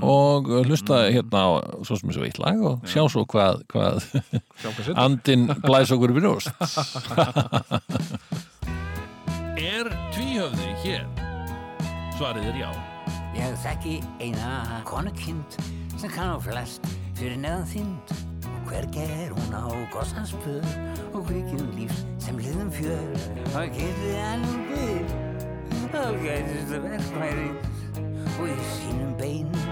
og 0.02 0.48
uh, 0.50 0.62
hlusta 0.66 1.02
hérna 1.10 1.42
á 1.42 1.50
svo 1.82 1.98
sem 1.98 2.10
þessu 2.10 2.22
veitt 2.22 2.38
lag 2.42 2.62
og 2.62 2.86
sjá 2.88 3.02
svo 3.10 3.24
hvað, 3.28 3.62
hvað 3.72 4.02
andin 4.94 5.48
blæs 5.64 5.92
okkur 5.94 6.14
við 6.14 6.22
brjóst. 6.22 6.52
er 9.72 9.90
tvíhöfði 10.14 10.70
hér? 10.84 11.06
Svarið 12.18 12.50
er 12.52 12.60
já. 12.62 12.70
Ég 13.36 13.56
þekki 13.64 13.96
eina 14.20 14.82
konukind 14.86 15.56
sem 15.96 16.10
kann 16.12 16.36
á 16.36 16.38
flest 16.42 16.86
fyrir 17.18 17.38
neðan 17.40 17.66
þynd. 17.72 18.14
Og 18.52 18.70
hvergi 18.70 19.02
er 19.02 19.32
hún 19.34 19.54
á 19.58 19.66
gossanspör 19.92 20.62
og 21.12 21.26
kvikið 21.26 21.66
lífs 21.80 22.04
sem 22.22 22.38
liðum 22.38 22.70
fjör? 22.72 23.28
Og 23.56 23.74
getið 23.74 24.18
ennum 24.22 24.66
byr 24.70 25.30
og 25.92 26.14
getist 26.22 26.70
verkværi 26.72 27.71
og 28.42 28.48
í 28.50 28.62
sínum 28.74 29.10
beinum 29.20 29.66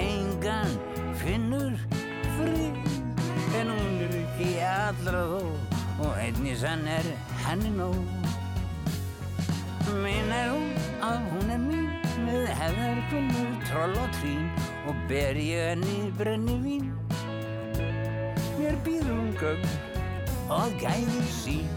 engan 0.00 0.70
finnur 1.20 1.74
frið 2.38 2.78
en 3.58 3.72
hún 3.74 3.98
er 4.06 4.14
ekki 4.22 4.48
allra 4.64 5.20
þó 5.28 5.42
og 6.06 6.16
einnisann 6.22 6.86
er 6.88 7.10
henni 7.44 7.74
nóg. 7.76 8.00
Minnar 10.00 10.54
hún 10.54 10.72
að 11.04 11.28
hún 11.34 11.52
er 11.52 11.62
mín 11.66 11.86
með 12.24 12.48
hefðargunnur 12.62 13.54
troll 13.68 14.00
og 14.06 14.18
trín 14.18 14.48
og 14.88 15.06
ber 15.12 15.36
ég 15.44 15.74
henni 15.74 16.10
brenni 16.16 16.58
vín. 16.64 16.90
Mér 18.56 18.78
býr 18.86 19.04
hún 19.12 19.34
gögg 19.40 19.68
og 20.48 20.78
gæðir 20.80 21.32
sín. 21.42 21.68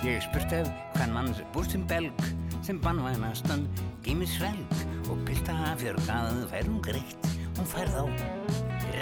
Ég 0.00 0.24
spurt 0.24 0.62
ef 0.62 0.89
hvern 1.00 1.14
manns 1.16 1.38
bústum 1.54 1.86
belg 1.88 2.18
sem 2.60 2.76
bannvænastan 2.84 3.62
geymir 4.04 4.28
svelg 4.28 4.74
og 5.08 5.22
pilta 5.24 5.54
fjörgað 5.80 6.42
fær 6.50 6.66
hún 6.68 6.82
greitt. 6.84 7.28
Hún 7.56 7.68
fær 7.70 7.88
þá 7.88 8.02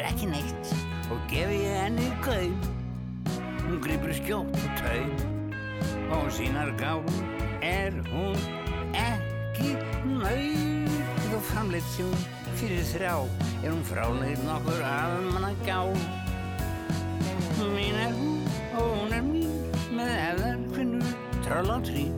ekki 0.07 0.29
neitt 0.31 0.71
og 1.11 1.19
gefi 1.33 1.59
henni 1.67 2.07
kaum 2.23 2.55
hún 3.65 3.81
grýpur 3.83 4.15
skjótt 4.15 4.55
og 4.61 4.79
taum 4.79 5.11
og 6.15 6.31
sínar 6.37 6.71
gáum 6.79 7.19
er 7.67 7.99
hún 8.13 8.39
ekki 8.95 9.75
nöyð 10.07 11.35
og 11.35 11.43
framleitt 11.51 11.91
sjón 11.97 12.15
fyrir 12.61 12.87
þrjá 12.93 13.17
er 13.65 13.73
hún 13.73 13.85
fráleið 13.91 14.47
nokkur 14.47 14.87
af 14.87 15.19
manna 15.33 15.51
gá 15.67 15.83
mín 17.59 17.99
er 18.07 18.15
hún 18.15 18.39
og 18.79 18.87
hún 18.95 19.19
er 19.19 19.25
mín 19.33 19.53
með 19.99 20.15
efðar 20.31 20.48
tröll 21.59 21.75
á 21.75 21.79
trín 21.83 22.15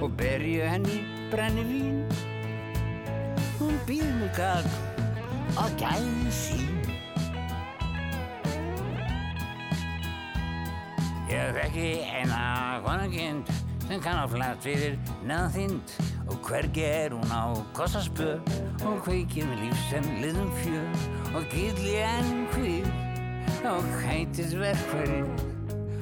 og 0.00 0.12
ber 0.16 0.40
ég 0.40 0.64
henni 0.64 1.02
brenni 1.28 1.64
vín. 1.68 1.96
Hún 3.58 3.74
býð 3.84 4.08
mig 4.16 4.30
gagn 4.32 4.70
og 5.60 5.74
gæði 5.76 6.32
sín. 6.32 6.78
Ég 11.28 11.52
þekki 11.58 11.90
eina 12.16 12.80
konakind 12.86 13.52
sem 13.84 14.00
kann 14.00 14.22
á 14.22 14.26
flatt 14.32 14.64
fyrir 14.64 14.96
neðan 15.20 15.52
þynd 15.58 15.94
og 16.30 16.40
hvergi 16.48 16.88
er 16.88 17.18
hún 17.18 17.28
á 17.28 17.44
kossaspör 17.76 18.40
og 18.88 19.04
kveikir 19.04 19.44
með 19.52 19.66
líf 19.66 19.86
sem 19.90 20.10
liðum 20.24 20.52
fjör. 20.62 21.06
Og 21.36 21.44
gilli 21.52 21.98
enn 22.08 22.46
hvið 22.56 22.88
og 23.68 23.94
hættis 24.00 24.56
verkfæri 24.56 25.24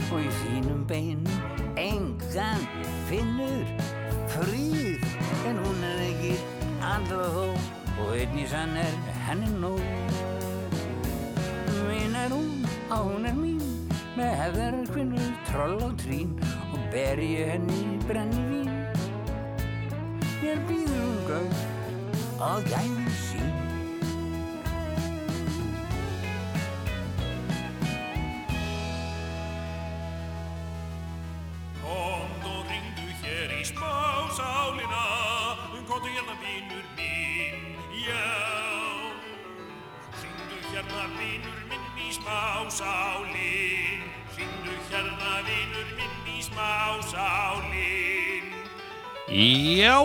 og 0.07 0.19
í 0.23 0.35
þínum 0.45 0.87
beinum 0.87 1.56
engan 2.21 2.61
finnur. 3.09 3.67
Fríð 4.29 5.03
en 5.47 5.59
hún 5.63 5.85
er 5.85 6.01
ekki 6.11 6.35
andra 6.83 7.29
þó 7.35 7.47
og 8.03 8.11
einn 8.17 8.39
í 8.39 8.47
sann 8.51 8.77
er 8.77 8.97
henni 9.27 9.49
nóg. 9.61 9.81
Mín 11.89 12.17
er 12.17 12.31
hún 12.35 12.67
og 12.91 13.13
hún 13.13 13.27
er 13.27 13.37
mín. 13.37 13.63
Með 14.17 14.33
hefðar 14.41 14.79
kvinnur 14.93 15.33
troll 15.51 15.77
og 15.85 15.97
trín 16.01 16.33
og 16.73 16.81
ber 16.93 17.21
ég 17.21 17.53
henni 17.53 17.99
brenni 18.09 18.45
vín 18.49 18.71
Mér 20.41 20.63
býður 20.69 21.03
hún 21.03 21.19
gögn 21.29 21.53
og 22.47 22.65
gæði 22.71 23.26
smásálina 34.67 35.05
Komdu 35.87 36.07
hérna 36.07 36.35
vinur 36.43 36.85
minn, 36.97 37.79
já. 38.07 38.27
Ringdu 40.23 40.57
hérna 40.73 41.05
vinur 41.19 41.61
minn 41.69 41.87
í 42.03 42.11
smásálin 42.11 44.03
Ringdu 44.37 44.75
hérna 44.91 45.35
vinur 45.47 45.89
minn 45.97 46.27
í 46.27 46.43
smásálin 46.43 48.36
Já, 49.27 49.99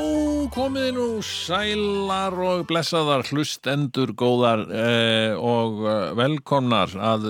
komiði 0.49 0.95
nú 0.95 1.03
sælar 1.21 2.33
og 2.41 2.63
blessaðar 2.65 3.21
hlustendur 3.29 4.15
góðar 4.17 4.63
eh, 4.73 5.35
og 5.37 5.83
eh, 5.85 6.07
velkomnar 6.17 6.95
að 6.97 7.27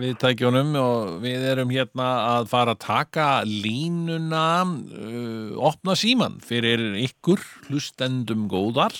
viðtækjunum. 0.00 0.72
Og 0.80 1.12
við 1.22 1.46
erum 1.52 1.70
hérna 1.70 2.08
að 2.32 2.48
fara 2.50 2.74
að 2.74 2.82
taka 2.82 3.28
línuna, 3.46 4.48
eh, 4.66 5.54
opna 5.62 5.94
síman 5.94 6.40
fyrir 6.42 6.82
ykkur 7.04 7.38
hlustendum 7.68 8.48
góðar. 8.50 8.98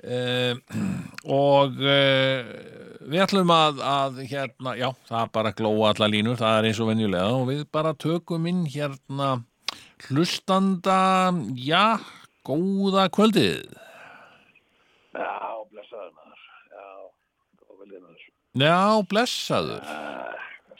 Eh, 0.00 0.56
og 1.44 1.76
eh, 1.84 2.40
við 3.04 3.26
ætlum 3.26 3.52
að, 3.52 3.84
að 3.84 4.24
hérna, 4.32 4.78
já, 4.80 4.88
það 5.12 5.36
bara 5.36 5.52
glóa 5.60 5.92
alla 5.92 6.08
línur, 6.08 6.40
það 6.40 6.56
er 6.56 6.70
eins 6.70 6.80
og 6.80 6.92
venjulega 6.94 7.36
og 7.36 7.46
við 7.52 7.64
bara 7.68 7.92
tökum 8.00 8.48
inn 8.48 8.64
hérna 8.64 9.34
hlustanda, 10.08 11.30
já, 11.58 11.98
góða 12.46 13.06
kvöldið. 13.12 13.66
Já, 15.14 15.32
blessaður 15.70 16.12
maður. 16.16 16.44
Já, 16.70 16.86
góða 17.60 17.78
veldið 17.82 18.02
maður. 18.04 18.26
Já, 18.64 18.78
blessaður. 19.10 19.84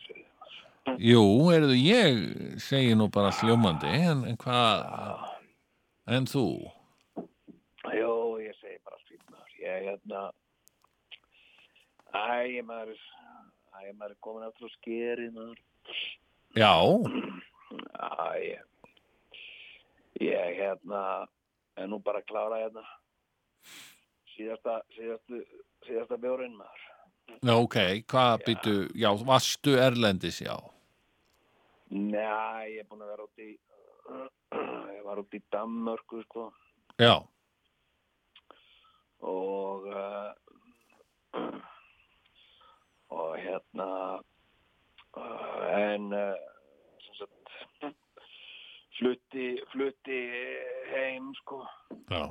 Þið 0.07 0.23
maður? 0.41 0.99
Jú, 1.11 1.23
heyrðu, 1.51 1.77
ég 1.79 2.21
segi 2.65 2.97
nú 2.99 3.09
bara 3.13 3.33
hljómandi, 3.41 3.93
en, 4.11 4.25
en 4.31 4.39
hvað, 4.41 5.27
en 6.17 6.29
þú? 6.31 6.47
Jó, 7.95 8.13
ég 8.43 8.57
segi 8.61 8.79
bara 8.87 8.99
fínt 9.07 9.27
maður. 9.31 9.55
Ég, 9.61 9.87
hérna, 9.89 10.25
æ, 12.15 12.63
maður, 12.67 12.99
æ, 13.77 13.93
maður 13.95 14.17
komin 14.25 14.49
aftur 14.49 14.71
á 14.71 14.75
skeri 14.79 15.31
maður. 15.35 15.61
Já, 16.59 16.75
Æ, 17.71 18.43
ég, 18.43 18.63
ég, 20.21 20.61
hérna, 20.61 21.03
er 21.77 21.91
nú 21.91 22.01
bara 22.05 22.23
að 22.23 22.29
klára 22.31 22.61
hérna. 22.63 22.85
Síðasta, 24.35 24.81
síðastu, 24.97 25.43
síðasta 25.87 26.21
bjórinn 26.21 26.57
maður. 26.59 26.87
já, 27.41 27.55
ok, 27.55 27.79
hvað 28.11 28.47
býtu, 28.47 28.77
já, 28.99 29.11
vastu 29.27 29.77
Erlendis, 29.79 30.41
já. 30.45 30.57
Njá, 31.91 32.63
ég 32.71 32.85
er 32.85 32.89
búin 32.89 33.03
að 33.05 33.13
vera 33.15 33.27
út 33.27 33.43
í, 33.43 33.51
ég 34.97 35.05
var 35.07 35.21
út 35.23 35.37
í 35.37 35.43
Danmörku, 35.53 36.23
sko. 36.29 36.49
Já, 37.01 37.21
og 39.21 39.87
uh, 39.87 40.33
og 43.21 43.37
hérna 43.39 43.89
uh, 45.17 45.61
en 45.77 46.13
uh, 46.13 46.35
flutti 49.01 49.51
flutti 49.73 50.21
heim 50.93 51.33
sko. 51.41 51.65
Já. 52.13 52.29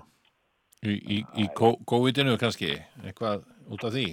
Í, 0.80 0.96
í, 0.96 1.18
í 1.44 1.46
COVID-inu 1.58 2.38
kannski, 2.40 2.72
eitthvað 3.04 3.44
út 3.68 3.84
af 3.84 3.92
því? 3.92 4.06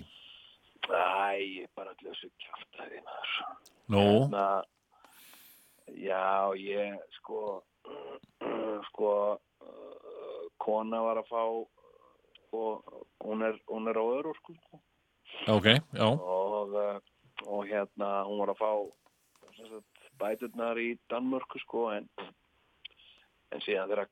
Æ, 0.87 1.67
bara 1.79 1.93
allir 1.93 2.11
þessu 2.11 2.31
kjaftaði 2.43 3.03
maður. 3.07 3.37
Nú, 3.95 4.03
Hérna, 4.03 4.47
já, 5.95 6.51
ég 6.59 6.99
sko 7.21 7.63
sko 8.91 9.11
uh, 9.63 10.47
kona 10.63 11.03
var 11.07 11.21
að 11.23 11.31
fá 11.31 11.43
sko, 12.41 12.63
hún 13.23 13.47
er, 13.47 13.59
hún 13.71 13.91
er 13.91 14.01
á 14.01 14.05
öru 14.05 14.35
sko 14.41 14.57
ok, 15.53 15.69
já, 15.95 16.07
og, 16.07 16.75
uh, 16.75 16.99
og 17.47 17.67
hérna 17.69 18.25
hún 18.27 18.43
var 18.43 18.55
að 18.55 18.63
fá 18.63 18.73
bæturnar 20.19 20.81
í 20.81 20.97
Danmörku 21.11 21.61
sko 21.63 21.91
en, 21.95 22.09
en 23.55 23.63
síðan 23.65 23.91
þegar 23.93 24.09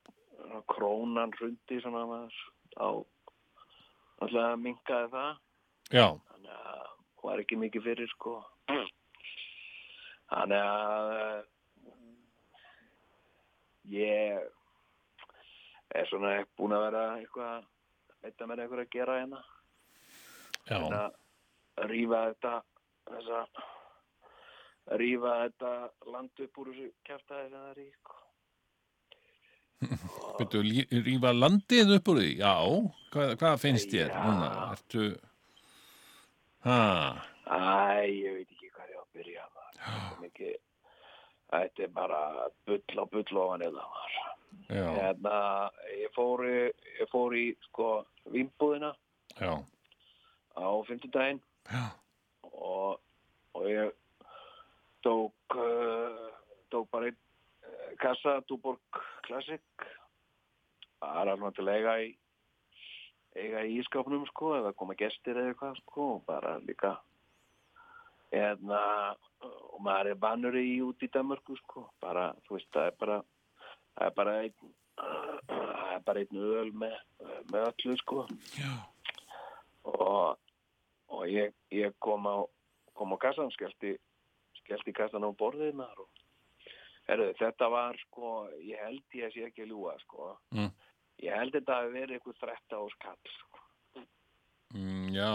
krónan 0.71 1.33
hrundi 1.35 1.79
svona 1.81 2.05
maður, 2.09 2.37
á 2.79 2.87
alltaf 4.23 4.59
minkaði 4.61 5.11
það. 5.13 5.41
Já, 5.93 6.07
þannig 6.29 6.53
að 6.55 6.85
hún 6.89 7.29
var 7.29 7.43
ekki 7.43 7.59
mikið 7.61 7.87
fyrir 7.89 8.11
sko. 8.13 8.35
Þannig 10.31 10.61
að 10.61 11.11
uh, 11.15 11.41
ég 13.93 14.47
er 15.95 16.09
svona 16.09 16.37
búin 16.57 16.75
að 16.75 16.87
vera 16.87 17.03
eitthvað 17.19 17.67
eitthvað 18.25 18.49
með 18.49 18.63
eitthvað 18.63 18.83
að 18.85 18.93
gera 18.95 19.19
hérna. 19.21 19.43
Já, 20.65 20.77
en 20.79 20.97
að 20.97 21.89
rífa 21.91 22.23
þetta 22.31 22.53
þessa 23.05 23.39
rífa 25.01 25.33
þetta 25.43 25.71
land 26.13 26.45
upp 26.45 26.61
úr 26.61 26.71
þessu 26.71 26.91
kjaftaði 27.05 27.49
sem 27.49 27.59
það 27.59 27.69
er 27.71 27.83
í 27.83 27.89
sko. 27.99 28.24
Byrtu, 30.37 30.61
rýfa 31.05 31.31
landið 31.35 31.95
upp 31.97 32.11
úr 32.11 32.21
því? 32.21 32.31
Já, 32.39 32.55
hvað, 33.13 33.33
hvað 33.41 33.61
finnst 33.63 33.93
þér 33.93 34.11
ja. 34.11 34.21
núna? 34.25 34.51
Ertu... 34.75 35.07
Hæ? 36.65 36.77
Æ, 37.45 37.59
ég 38.09 38.37
veit 38.39 38.55
ekki 38.55 38.71
hvað 38.73 38.93
ég 38.93 38.97
á 38.97 39.03
að 39.03 39.11
byrja 39.19 39.49
það. 39.49 40.53
Þetta 41.55 41.83
er 41.85 41.91
bara 41.93 42.21
bull 42.67 42.99
á 42.99 43.05
bull 43.11 43.41
ofan 43.43 43.65
eða 43.67 43.83
það 43.83 43.99
var. 43.99 44.15
Hérna, 44.65 45.39
ég 45.93 46.13
fór, 46.15 46.41
ég 46.47 47.11
fór 47.11 47.35
í 47.37 47.45
sko 47.67 47.89
vimbúðina 48.33 48.91
Já. 49.37 49.59
á 50.57 50.67
fymtudaginn 50.87 51.41
og, 52.49 52.97
og 53.53 53.67
ég 53.69 53.91
tók, 55.05 55.57
eh, 55.59 56.33
tók 56.73 56.89
bara 56.89 57.11
einn 57.11 57.19
eh, 57.61 57.93
kassa, 58.01 58.39
tók 58.49 58.63
borg 58.63 59.03
Tuborg 59.25 59.27
Classic 59.27 59.61
bara 60.99 61.35
svona 61.35 61.51
til 61.53 61.65
að 61.67 61.75
eiga 61.75 61.93
í 62.01 62.13
eiga 63.35 63.63
í 63.65 63.79
ískapnum 63.81 64.25
sko 64.29 64.55
eða 64.59 64.73
koma 64.77 64.95
gestir 64.95 65.35
eða 65.35 65.51
eitthvað 65.51 65.79
sko 65.81 66.07
og 66.15 66.23
bara 66.25 66.57
líka 66.59 66.95
eðna 68.31 68.81
og 69.41 69.81
maður 69.83 70.11
er 70.11 70.19
bannur 70.19 70.55
í 70.57 70.81
út 70.81 71.03
í 71.03 71.09
Danmarku 71.11 71.57
sko 71.57 71.89
bara, 72.01 72.33
þú 72.45 72.57
veist, 72.57 72.69
það 72.73 72.87
er 72.87 72.97
bara 72.99 73.19
það 73.95 74.07
er 74.07 74.15
bara 74.15 74.35
einn 74.41 74.73
það 74.95 75.93
er 75.95 76.03
bara 76.07 76.23
einn 76.23 76.41
öl 76.41 76.71
með, 76.73 76.97
með 77.51 77.69
öllu 77.69 77.97
sko 78.01 78.25
Já. 78.55 78.73
og, 79.83 80.37
og 81.11 81.25
ég, 81.29 81.53
ég 81.71 81.95
kom 81.99 82.27
á 82.29 82.45
kom 82.95 83.13
á 83.13 83.17
kassan, 83.19 83.51
skellti 83.51 83.97
skellti 84.61 84.95
kassan 84.95 85.27
á 85.27 85.29
borðið 85.35 85.75
maður 85.81 86.05
og 86.05 86.14
herru, 87.07 87.33
þetta 87.39 87.69
var 87.71 87.97
sko 88.07 88.47
ég 88.61 88.79
held 88.81 89.03
ég 89.13 89.27
að 89.29 89.33
sé 89.33 89.45
ekki 89.49 89.65
að 89.65 89.71
ljúga 89.73 89.97
sko 90.05 90.37
Mm. 90.53 90.71
ég 91.23 91.37
held 91.39 91.53
þetta 91.53 91.77
að 91.81 91.91
verið 91.93 92.15
eitthvað 92.19 92.39
13 92.39 92.79
ás 92.85 92.95
kall 92.99 93.31
sko. 93.39 93.59
Mm, 94.75 95.13
já. 95.15 95.31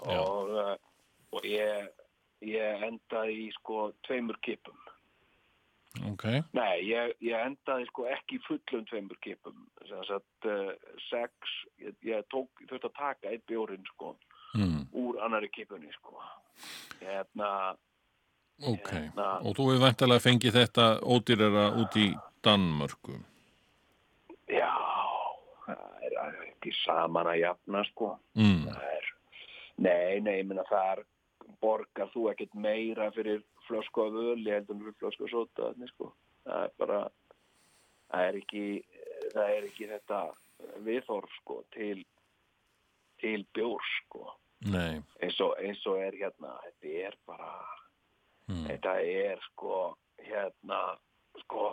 Já. 0.00 0.20
og, 0.20 0.48
uh, 0.50 0.76
og 1.32 1.42
ég 1.44 1.90
ég 2.40 2.82
endaði 2.86 3.34
í 3.48 3.50
sko 3.58 3.90
tveimur 4.06 4.38
kipum 4.40 4.78
Ok. 6.06 6.24
nei, 6.54 6.86
ég, 6.86 7.12
ég 7.20 7.34
endaði 7.44 7.84
sko 7.90 8.06
ekki 8.08 8.38
fullum 8.46 8.86
tveimur 8.86 9.18
kipum 9.20 9.66
sem 9.88 10.04
sagt 10.08 10.46
uh, 10.48 10.70
sex 11.10 11.32
ég, 11.82 11.92
ég 12.06 12.24
tók, 12.32 12.48
þurfti 12.70 12.86
að 12.88 12.94
taka 12.96 13.28
eitt 13.34 13.46
bjórin 13.50 13.84
sko 13.94 14.16
Mm, 14.54 14.88
úr 14.98 15.20
annari 15.22 15.46
kipunni 15.54 15.92
sko 15.94 16.16
hérna 16.98 17.76
ok. 18.66 18.90
Hérna. 18.92 19.28
Og 19.44 19.54
þú 19.56 19.68
hefur 19.70 19.84
væntalega 19.86 20.24
fengið 20.24 20.56
þetta 20.58 20.86
ódýrara 21.02 21.66
út 21.80 21.96
í 21.96 22.08
Danmörku. 22.44 23.18
já 24.50 24.70
það 25.66 26.04
er 26.06 26.16
ekki 26.48 26.72
saman 26.84 27.26
að 27.30 27.40
jafna 27.44 27.84
sko 27.92 28.18
Mm, 28.34 28.66
er 28.68 29.04
nei, 29.78 30.20
nei, 30.20 30.38
ég 30.40 30.46
minna 30.48 30.64
þar 30.68 31.04
borgar 31.60 32.10
þú 32.14 32.30
ekkert 32.32 32.54
meira 32.54 33.10
fyrir 33.12 33.42
flösku 33.68 34.02
af 34.06 34.12
öli 34.12 34.50
heldur 34.50 34.74
en 34.74 34.82
fyrir 34.82 34.98
flösku 34.98 35.28
af 35.28 35.48
þannig 35.56 35.88
sko 35.92 36.12
það 36.44 36.64
er 36.64 36.72
bara 36.78 37.00
það 38.10 38.26
er 38.28 38.38
ekki, 38.40 38.64
það 39.34 39.50
er 39.56 39.68
ekki 39.68 39.90
þetta 39.92 40.20
viðhorf 40.86 41.36
sko 41.40 41.62
til 41.76 42.04
til 43.20 43.44
bjór 43.54 43.84
sko 44.00 44.32
nei. 44.66 45.02
eins 45.22 45.40
og, 45.40 45.54
eins 45.60 45.84
og 45.86 46.00
er 46.00 46.16
hérna 46.16 46.56
þetta 46.64 46.94
er 47.06 47.16
bara 47.28 47.52
Mm, 48.50 48.66
þetta 48.66 48.94
er 49.06 49.42
sko 49.50 49.80
hérna 50.26 50.78
sko 51.44 51.66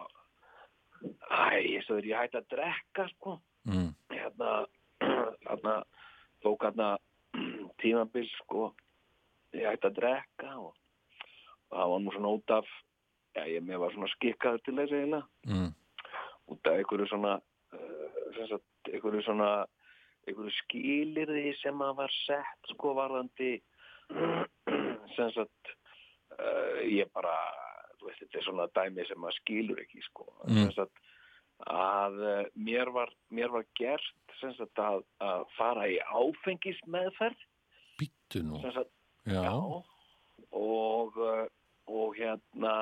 æ, 1.01 1.61
ég 1.65 1.85
svo 1.85 1.97
er 1.97 2.09
ég 2.09 2.19
hægt 2.21 2.37
að 2.37 2.49
drekka 2.53 3.07
sko. 3.15 3.37
Mm, 3.69 3.93
hérna 4.13 4.51
hérna 5.47 5.77
tók 6.45 6.65
hérna 6.67 6.97
tímabil 7.81 8.27
sko. 8.37 8.71
Ég 9.55 9.65
hægt 9.71 9.87
að 9.89 9.97
drekka 10.01 10.53
og, 10.59 10.75
og 11.69 11.79
það 11.79 11.93
var 11.93 12.03
nú 12.03 12.13
svona 12.13 12.35
út 12.37 12.55
af 12.59 12.69
já, 13.37 13.43
ég 13.47 13.65
mér 13.65 13.81
var 13.81 13.95
svona 13.95 14.11
skikkaður 14.13 14.63
til 14.65 14.77
þess 14.77 14.97
eiginlega. 14.99 15.25
Mm, 15.49 15.71
út 16.53 16.69
af 16.69 16.77
einhverju 16.77 17.09
svona 17.09 17.33
uh, 17.73 18.45
sagt, 18.51 18.69
einhverju 18.91 19.25
svona 19.25 19.49
einhverju 20.27 20.53
skilirði 20.61 21.55
sem 21.61 21.81
að 21.81 21.97
var 22.03 22.13
sett 22.25 22.71
sko 22.73 22.93
varðandi 22.97 23.57
sem 25.15 25.33
sagt 25.35 25.75
uh, 26.39 26.79
ég 26.85 27.09
bara 27.13 27.33
þú 27.99 28.09
veist 28.09 28.21
þetta 28.23 28.37
er 28.41 28.45
svona 28.47 28.67
dæmi 28.77 29.05
sem 29.09 29.19
maður 29.21 29.39
skilur 29.41 29.81
ekki 29.83 30.01
sko 30.05 30.27
Mm. 30.47 30.71
sagt 30.75 31.03
að 31.67 32.17
uh, 32.21 32.45
mér 32.55 32.91
var 32.93 33.09
mér 33.33 33.49
var 33.49 33.65
gert 33.79 34.35
sem 34.39 34.53
sagt 34.53 34.77
að, 34.77 35.01
að 35.19 35.45
fara 35.57 35.87
í 35.89 35.97
áfengismeðferð 36.05 37.39
Býttu 37.97 38.43
nú. 38.45 38.59
sem 38.61 38.71
sagt 38.75 38.91
Já. 39.25 39.49
og 40.53 41.17
uh, 41.17 41.45
og 41.87 42.17
hérna 42.19 42.73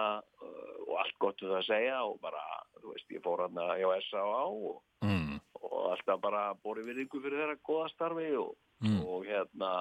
og 0.89 0.95
allt 0.97 1.17
gott 1.21 1.37
við 1.41 1.51
það 1.53 1.59
að 1.59 1.67
segja 1.67 1.97
og 2.09 2.15
bara, 2.23 2.41
þú 2.81 2.91
veist, 2.95 3.11
ég 3.13 3.21
fór 3.21 3.43
hérna 3.45 3.65
hjá 3.77 3.89
S.A.A. 4.01 4.43
og, 4.49 4.81
Mm, 5.05 5.35
og 5.61 5.91
alltaf 5.91 6.17
bara 6.23 6.55
borið 6.65 6.87
við 6.89 7.01
ykkur 7.03 7.21
fyrir 7.21 7.37
þeirra 7.43 7.55
góða 7.67 7.89
starfi 7.91 8.29
og, 8.39 8.55
mm, 8.81 8.95
og 9.05 9.25
hérna 9.27 9.71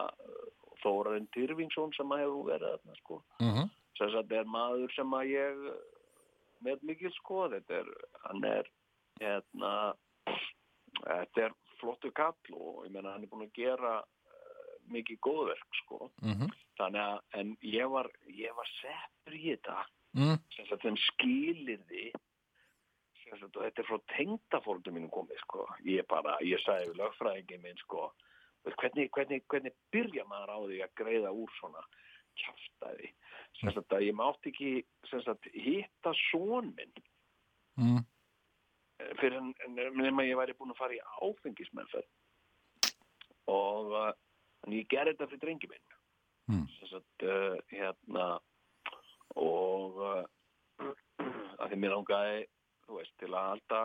Þórarinn 0.84 1.30
Tyrfingsson 1.34 1.92
sem 1.96 2.14
að 2.14 2.24
hefur 2.24 2.46
verið 2.52 2.72
þarna 2.74 3.00
sko, 3.00 3.20
mhm, 3.40 3.68
sem 3.98 4.14
sagt 4.14 4.32
er 4.38 4.48
maður 4.54 4.94
sem 4.94 5.18
að 5.18 5.30
ég 5.32 5.66
með 6.64 6.88
mikil 6.88 7.12
sko, 7.18 7.44
þetta 7.52 7.80
er 7.82 7.92
hann 8.24 8.48
er 8.48 8.70
hérna 9.20 9.72
þetta 11.04 11.46
er 11.48 11.56
flottu 11.80 12.10
kall 12.16 12.56
og 12.56 12.84
ég 12.86 12.92
meina 12.94 13.14
hann 13.14 13.24
er 13.26 13.30
búin 13.30 13.46
að 13.46 13.56
gera 13.58 13.94
uh, 14.02 14.76
mikið 14.92 15.20
góðverk 15.26 15.80
sko. 15.82 16.10
Mhm, 16.22 16.52
þannig 16.78 17.02
að 17.04 17.40
en 17.40 17.56
ég 17.70 17.90
var, 17.90 18.10
ég 18.30 18.54
var 18.56 18.70
settur 18.80 19.36
í 19.36 19.42
þetta. 19.50 19.80
Mm, 20.14 20.36
sem 20.54 20.68
sagt 20.68 20.84
þeim 20.86 21.00
skilirði 21.08 22.04
sem 23.24 23.38
sagt 23.40 23.56
og 23.56 23.64
þetta 23.64 23.82
er 23.82 23.88
frá 23.88 23.98
tengdafórnum 24.14 24.94
mínum 24.94 25.12
komið 25.14 25.40
sko. 25.42 25.66
Ég 25.88 26.06
bara, 26.10 26.36
ég 26.46 26.62
sagði 26.62 26.94
lögfræðingin 27.00 27.64
minn 27.64 27.80
sko 27.82 28.12
hvernig, 28.72 29.10
hvernig, 29.12 29.42
hvernig 29.50 29.72
byrja 29.92 30.24
maður 30.28 30.54
á 30.54 30.58
því 30.64 30.80
að 30.84 30.96
greiða 31.00 31.30
úr 31.36 31.50
svona 31.58 31.82
sagt 33.62 33.94
að 33.94 34.06
ég 34.08 34.16
mátti 34.16 34.50
ekki 34.50 34.70
sagt 35.10 35.48
hitta 35.54 36.12
són 36.30 36.72
minn. 36.74 36.94
Mm, 37.78 38.02
eh, 39.00 39.12
fyrir 39.20 39.40
nema 39.94 40.26
ég 40.26 40.38
væri 40.38 40.56
búin 40.58 40.74
að 40.74 40.80
fara 40.80 40.96
í 40.96 41.02
áfengismennferð 41.26 42.10
og 43.50 43.92
uh, 43.92 44.12
en 44.64 44.72
ég 44.72 44.88
gerði 44.88 45.14
þetta 45.14 45.30
fyrir 45.30 45.42
drengi 45.44 45.70
minn. 45.70 45.86
Mm. 46.44 46.66
sagt 46.90 47.24
uh, 47.24 47.56
hérna 47.72 48.26
og 49.40 50.00
uh, 50.04 50.24
að 51.58 51.70
því 51.70 51.78
mér 51.80 51.94
langaði 51.96 52.40
þú 52.84 52.98
veist 52.98 53.14
til 53.20 53.32
að 53.32 53.50
halda 53.52 53.80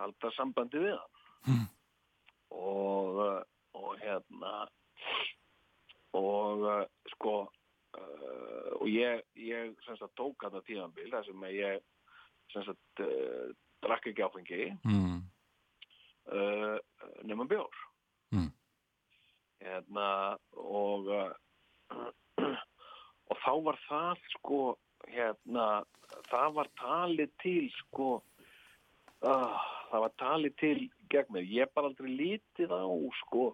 halda 0.00 0.30
sambandi 0.36 0.78
við 0.82 0.96
hann. 0.96 1.16
Mm. 1.50 1.66
og 2.60 3.08
og 3.78 3.98
hérna 4.00 4.54
og 6.16 6.64
uh, 6.66 6.84
sko 7.14 7.34
uh, 7.46 8.70
og 8.80 8.86
ég, 8.90 9.22
ég 9.38 9.74
sagt 9.86 10.16
tók 10.18 10.46
að 10.48 10.60
tíðanbíl 10.66 11.10
þar 11.12 11.28
sem 11.28 11.46
ég 11.54 11.84
sagt 12.54 13.04
uh, 13.04 13.52
drakk 13.84 14.10
ekki 14.10 14.26
áfengi 14.26 14.64
mm, 14.84 15.20
uh, 16.34 16.76
nema 17.26 17.48
bjór 17.50 17.86
Mm. 18.30 18.52
hérna 19.58 20.38
og 20.54 21.08
uh, 21.10 21.32
og 23.30 23.40
þá 23.42 23.52
var 23.66 23.78
það 23.88 24.20
sko 24.36 24.60
hérna 25.10 25.64
það 26.30 26.52
var 26.60 26.70
talið 26.78 27.32
til 27.42 27.66
sko 27.80 28.10
uh, 29.26 29.60
það 29.90 30.04
var 30.04 30.14
talið 30.22 30.56
til 30.60 30.76
gegn 31.10 31.34
mér, 31.34 31.48
ég 31.48 31.66
hef 31.66 31.74
bara 31.74 31.90
aldrei 31.90 32.12
lítið 32.14 32.72
á 32.72 32.86
sko. 33.24 33.50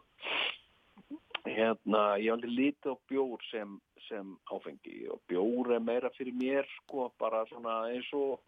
Hérna, 1.47 2.03
ég 2.21 2.29
hef 2.29 2.37
aldrei 2.37 2.53
lítið 2.53 2.93
á 2.93 2.97
bjór 3.11 3.47
sem, 3.51 3.79
sem 4.09 4.35
áfengi. 4.53 5.07
Og 5.12 5.23
bjór 5.31 5.77
er 5.77 5.83
meira 5.85 6.12
fyrir 6.17 6.37
mér 6.37 6.69
sko 6.81 7.11
bara 7.21 7.45
svona 7.51 7.87
eins 7.93 8.11
og 8.17 8.41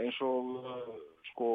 eins 0.00 0.18
og 0.24 0.56
uh, 0.62 0.96
sko 1.32 1.52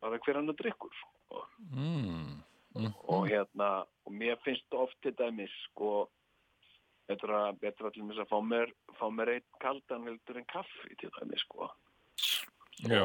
bara 0.00 0.20
hver 0.24 0.40
annar 0.40 0.58
drikkur 0.58 0.92
sko. 1.00 1.44
Mm, 1.70 2.40
mm, 2.76 2.94
og 3.08 3.28
hérna 3.30 3.84
og 4.06 4.12
mér 4.12 4.40
finnst 4.44 4.74
oft 4.74 4.96
til 5.02 5.14
dæmis 5.18 5.52
sko 5.70 6.08
betra, 7.08 7.50
betra 7.60 7.90
til 7.94 8.06
að 8.06 8.28
fá 8.30 8.38
mér 8.44 8.72
fá 8.98 9.06
mér 9.14 9.36
eitt 9.36 9.48
kaldan 9.62 10.08
heldur 10.08 10.40
en 10.40 10.48
kaffi 10.50 10.96
til 11.00 11.12
dæmis 11.18 11.44
sko. 11.46 11.70
Já, 12.88 13.04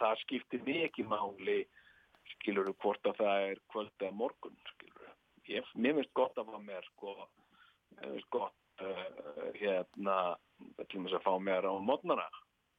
það 0.00 0.22
skiptir 0.24 0.64
mig 0.66 0.82
ekki 0.88 1.06
máli 1.08 1.60
skilur 2.34 2.70
þú 2.70 2.76
hvort 2.84 3.10
að 3.10 3.20
það 3.20 3.46
er 3.48 3.62
kvöld 3.72 4.04
eða 4.04 4.16
morgun 4.16 4.56
skilur 4.72 5.12
ég, 5.50 5.72
mér 5.74 5.98
finnst 5.98 6.14
gott 6.18 6.38
að 6.38 6.52
fá 6.52 6.58
mér 6.64 6.86
sko 6.92 7.16
mér 7.96 8.14
finnst 8.14 8.30
gott 8.36 8.84
uh, 8.84 9.04
hérna 9.58 10.16
til 10.86 11.04
þess 11.04 11.18
að 11.18 11.26
fá 11.26 11.32
mér 11.42 11.68
á 11.68 11.72
mótnana 11.78 12.26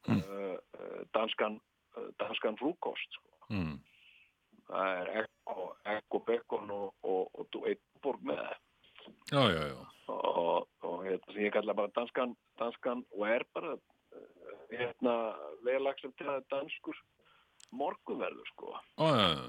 uh, 0.09 0.57
uh, 0.57 0.99
danskan 1.15 1.59
uh, 1.97 2.09
danskan 2.21 2.59
frúkost 2.61 3.17
sko. 3.19 3.29
Mm, 3.51 3.77
það 4.69 4.99
er 5.01 5.13
egg 5.21 5.55
og, 5.55 5.71
egg 5.85 6.17
og 6.17 6.29
og, 6.31 6.67
og, 6.71 6.91
og, 7.03 7.47
og 7.57 7.65
eitt 7.67 7.83
borg 8.03 8.21
með. 8.25 8.45
Það 9.31 9.57
og, 10.11 10.67
og 10.87 11.03
hérna 11.05 11.41
ég 11.41 11.53
kalla 11.55 11.75
bara 11.77 11.91
danskan, 11.95 12.35
danskan 12.59 13.03
og 13.15 13.27
er 13.27 13.45
bara 13.55 13.75
hérna 14.71 15.15
vel 15.65 15.81
accepterað 15.91 16.45
danskur 16.51 16.97
morgunverður 17.71 18.51
sko. 18.53 18.75
Ó, 18.97 19.05
já, 19.15 19.27
já, 19.31 19.47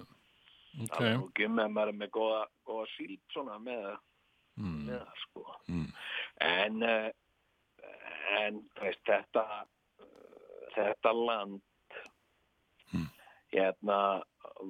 ok, 0.85 0.95
það 0.95 1.09
er 1.09 1.19
nú 1.19 1.29
ekki 1.31 1.51
með 1.57 1.75
maður 1.77 1.99
með 2.01 2.13
góða, 2.19 2.41
góða 2.69 2.87
síld 2.97 3.21
svona 3.35 3.59
með, 3.63 3.91
mm, 4.61 4.79
með 4.87 5.03
það 5.03 5.21
sko. 5.27 5.47
Mm, 5.69 5.91
en 6.49 6.83
uh, 6.89 7.11
en 8.43 8.63
veist, 8.81 9.05
þetta 9.07 9.47
þetta 10.73 11.13
land 11.13 11.61
hérna 13.53 14.23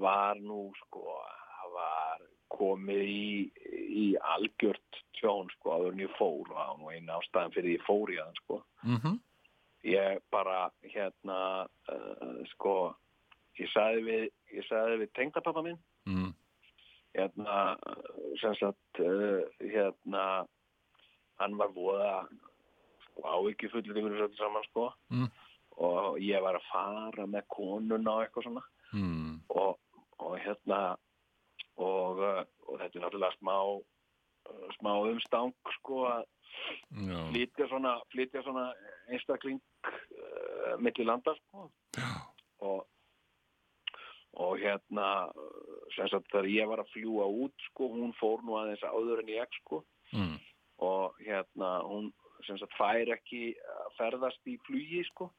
var 0.02 0.40
nú 0.42 0.64
sko 0.80 1.18
var 1.72 2.22
komið 2.52 3.02
í, 3.08 3.28
í 4.02 4.06
algjört 4.34 4.98
tjón 5.16 5.48
sko 5.54 5.76
áður 5.76 5.94
en 5.94 6.02
ég 6.02 6.16
fór. 6.18 6.42
Og 6.42 6.56
það 6.56 6.66
var 6.72 6.80
nú 6.80 6.90
eina 6.92 7.18
ástæðan 7.20 7.54
fyrir 7.54 7.76
ég 7.78 7.84
fór 7.86 8.12
í 8.12 8.18
það 8.18 8.40
sko. 8.42 8.58
Mhm. 8.82 9.20
Ég 9.84 10.20
bara 10.30 10.70
hérna 10.82 11.66
uh, 11.90 12.36
sko 12.54 12.94
ég 13.58 13.68
sagði 13.72 14.02
við, 14.06 14.24
ég 14.56 14.66
sagði 14.68 15.00
við 15.04 15.12
tengdapappa 15.18 15.62
minn 15.66 15.78
Mm. 16.06 16.32
hérna 17.14 17.76
sem 18.40 18.54
sagt 18.58 19.00
uh, 19.00 19.42
hérna 19.60 20.46
hann 21.38 21.54
var 21.58 21.68
voða 21.76 22.26
sko 23.04 23.22
ávikið 23.36 23.70
fullur 23.74 24.00
yfir 24.00 24.16
þessu 24.22 24.40
saman 24.40 24.64
sko 24.70 24.88
Mm. 25.12 25.28
og 25.78 26.18
ég 26.18 26.42
var 26.42 26.54
að 26.58 26.66
fara 26.72 27.26
með 27.26 27.46
konuna 27.48 28.16
og 28.16 28.24
eitthvað 28.26 28.44
svona 28.48 28.64
Mm. 28.92 29.40
og, 29.50 29.78
og 30.18 30.38
hérna 30.38 30.96
og, 31.76 32.18
uh, 32.18 32.44
og 32.68 32.78
þetta 32.80 32.98
er 32.98 33.02
náttúrulega 33.06 33.38
smá 33.38 33.56
smá 34.78 34.92
umstang 35.08 35.52
sko 35.78 36.04
að 36.10 36.24
Já. 36.92 37.18
flytja 37.32 37.68
svona, 37.70 37.92
flytja 38.12 38.42
svona 38.44 38.66
einstakling 39.08 39.60
uh, 39.88 40.74
milli 40.78 41.04
landa 41.08 41.34
sko. 41.40 41.70
og 42.60 42.86
og 44.32 44.56
hérna 44.62 45.28
sem 45.92 46.08
sagt 46.08 46.30
þegar 46.32 46.46
ég 46.48 46.68
var 46.70 46.80
að 46.80 46.88
fljúa 46.94 47.26
út 47.28 47.52
sko, 47.68 47.88
hún 47.92 48.14
fór 48.16 48.40
nú 48.46 48.54
aðeins 48.56 48.84
áður 48.88 49.20
en 49.24 49.28
ég 49.34 49.58
sko, 49.60 49.82
Mm. 50.12 50.38
og 50.78 51.14
hérna 51.24 51.82
hún 51.88 52.10
sem 52.46 52.58
sagt 52.58 52.72
fær 52.76 53.08
ekki 53.14 53.54
að 53.56 53.92
ferðast 53.98 54.40
í 54.48 54.58
flugi 54.66 55.04
sko 55.08 55.30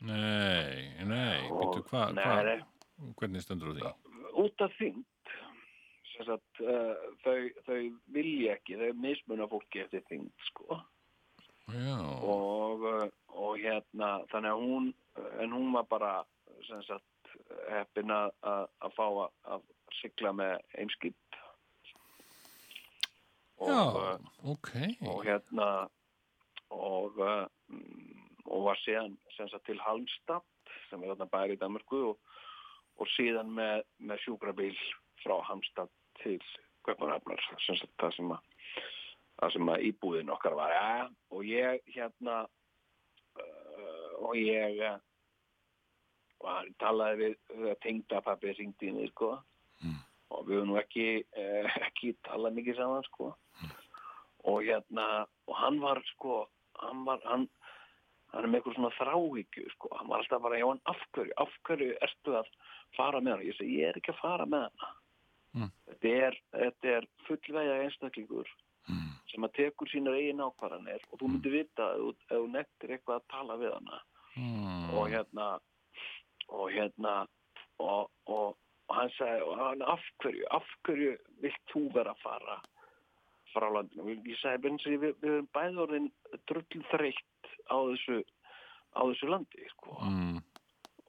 Nei, 0.00 0.96
nei, 1.04 1.48
býttu 1.52 1.82
hvað, 1.90 2.16
hva, 2.16 2.56
hvernig 3.20 3.42
stendur 3.44 3.72
á 3.72 3.74
því? 3.76 3.92
út 4.44 4.60
af 4.64 4.72
sem 4.78 5.04
sagt 6.28 6.62
uh, 6.64 7.04
þau, 7.24 7.36
þau 7.66 7.80
vilja 8.14 8.56
ekki, 8.56 8.78
þau 8.80 8.90
mismuna 9.04 9.48
fólki 9.50 9.84
eftir 9.84 10.04
þyngd 10.10 10.46
sko. 10.50 10.80
Og, 11.70 12.82
uh, 12.82 13.06
og 13.38 13.60
hérna 13.62 14.16
þannig 14.32 14.54
að 14.54 14.64
hún 14.64 14.88
en 15.42 15.54
hún 15.54 15.70
var 15.74 15.86
bara 15.90 16.12
sem 16.66 16.82
sagt 16.88 17.34
heppin 17.70 18.10
að, 18.14 18.32
fá 18.96 19.06
að, 19.06 19.68
sigla 20.00 20.32
með 20.34 20.56
einskip 20.78 21.38
og, 23.60 23.68
já, 23.68 23.80
uh, 23.84 24.28
ok. 24.54 24.70
og 25.10 25.24
hérna 25.26 25.68
og 26.70 27.18
mm, 27.18 28.20
og 28.50 28.66
var 28.66 28.78
síðan 28.82 29.16
sagt 29.36 29.66
til 29.66 29.80
Halmstad 29.82 30.46
sem 30.88 31.02
er 31.02 31.12
þarna 31.12 31.28
bæri 31.30 31.56
í 31.56 31.60
Danmarku 31.60 32.00
og, 32.12 32.36
og 32.98 33.10
síðan 33.14 33.52
með, 33.56 33.84
með 34.02 34.22
sjúkrabíl 34.24 34.74
frá 35.22 35.36
Halmstad 35.46 35.90
til 36.22 36.40
Kaupanhafnar 36.86 37.42
sem 37.66 37.78
það 38.00 38.16
sem 38.16 38.32
að 38.34 38.48
það 39.40 39.54
sem 39.54 39.70
að 39.72 39.84
íbúðin 39.88 40.32
okkar 40.34 40.56
var. 40.58 40.72
Ja, 40.74 41.04
og 41.32 41.46
ég 41.48 41.84
hérna 41.94 42.40
uh, 43.40 44.10
og 44.20 44.34
ég 44.36 44.80
uh, 44.84 44.98
hann 46.44 46.72
talaði 46.80 47.20
við 47.22 47.36
þegar 47.52 47.80
tengdapappi 47.84 48.56
ringdi 48.58 48.90
í 48.90 48.96
mig 48.96 49.12
sko. 49.14 49.36
Og 50.30 50.44
við 50.46 50.60
höfum 50.60 50.70
nú 50.70 50.78
ekki 50.80 51.06
uh, 51.24 51.78
ekki 51.88 52.14
talað 52.28 52.58
mikið 52.58 52.80
saman 52.80 53.06
sko. 53.08 53.32
Og 54.48 54.62
hérna 54.64 55.06
og 55.48 55.56
hann 55.60 55.80
var 55.82 56.00
sko 56.14 56.44
hann 56.80 57.02
var 57.04 57.20
hann, 57.28 57.48
hann 58.32 58.44
er 58.44 58.48
með 58.48 58.60
eitthvað 58.60 58.78
svona 58.78 58.94
þráhyggju 58.96 59.72
sko. 59.74 59.90
Hann 59.98 60.08
var 60.12 60.22
alltaf 60.22 60.44
bara, 60.44 60.60
já 60.60 60.68
en 60.68 60.84
af 60.88 61.02
hverju 61.16 61.36
af 61.44 61.58
hverju 61.68 61.96
ertu 62.06 62.36
að 62.40 62.48
fara 62.96 63.20
með 63.20 63.36
hann 63.36 63.48
ég 63.48 63.58
segi, 63.58 63.80
ég 63.82 63.90
er 63.90 64.00
ekki 64.00 64.14
að 64.14 64.22
fara 64.22 64.48
með 64.48 64.68
hann 64.68 64.99
Mm. 65.54 65.70
þetta 65.88 66.08
er, 66.26 66.36
þetta 66.52 66.88
er 66.96 67.06
fullvega 67.26 67.78
einstaklingur 67.84 68.46
sem 69.30 69.44
að 69.46 69.52
tekur 69.54 69.88
sínar 69.90 70.14
eigin 70.18 70.40
ákvarðanir 70.42 71.02
og 71.12 71.18
þú 71.20 71.28
myndir 71.30 71.52
vita 71.52 71.88
ef 71.94 72.16
þú- 72.30 72.50
nektir 72.50 72.90
eitthvað 72.96 73.20
að 73.20 73.28
tala 73.30 73.56
við 73.56 73.72
hana 73.74 74.00
Mm. 74.36 74.90
og 74.94 75.08
hérna 75.10 75.46
og 76.48 76.70
hérna 76.70 77.26
og, 77.80 78.10
og, 78.26 78.56
og 78.88 78.94
hann 78.96 79.10
sagði 79.18 79.42
og 79.42 79.56
hann, 79.58 79.82
af 79.82 80.00
hverju, 80.22 80.44
af 80.50 80.66
hverju 80.86 81.16
vilt 81.42 81.64
þú 81.72 81.82
vera 81.94 82.14
að 82.14 82.22
fara 82.22 82.60
frá 83.52 83.66
landinu 83.74 84.02
Og 84.02 84.26
ég 84.30 84.38
sagði, 84.38 84.70
við, 84.86 85.14
við 85.20 85.32
erum 85.34 85.48
bæði 85.54 85.82
orðin 85.82 86.10
drull 86.46 86.84
þreytt 86.92 87.50
á 87.70 87.76
þessu 87.90 88.20
á 88.94 89.00
þessu 89.06 89.28
landi 89.30 89.66
sko. 89.74 89.98
Mm. 90.02 90.38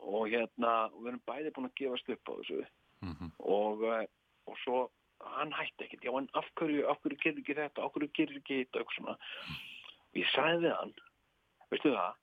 og 0.02 0.28
hérna 0.34 0.90
við 0.98 1.08
erum 1.14 1.22
bæði 1.30 1.54
búin 1.54 1.70
að 1.70 1.78
gefast 1.78 2.10
upp 2.10 2.26
á 2.30 2.34
þessu 2.42 2.66
Mhm. 3.02 3.32
og, 3.40 3.84
eh, 3.84 4.06
og 4.50 4.58
svo 4.64 4.82
hann 5.22 5.54
hætti 5.54 5.86
ekkert, 5.86 6.06
já 6.06 6.12
en 6.18 6.30
af 6.34 6.48
hverju, 6.58 6.88
af 6.90 6.98
hverju 7.04 7.20
gerir 7.22 7.42
ekki 7.44 7.58
þetta, 7.60 7.86
af 7.86 7.94
hverju 7.94 8.10
gerir 8.18 8.42
ekki 8.42 8.64
þetta? 8.64 8.82
Og 8.82 8.96
svona. 8.96 9.16
Og 10.12 10.20
ég 10.20 10.62
við 10.64 10.76
hann 10.76 10.94
veistu 11.72 11.94
það, 11.96 12.16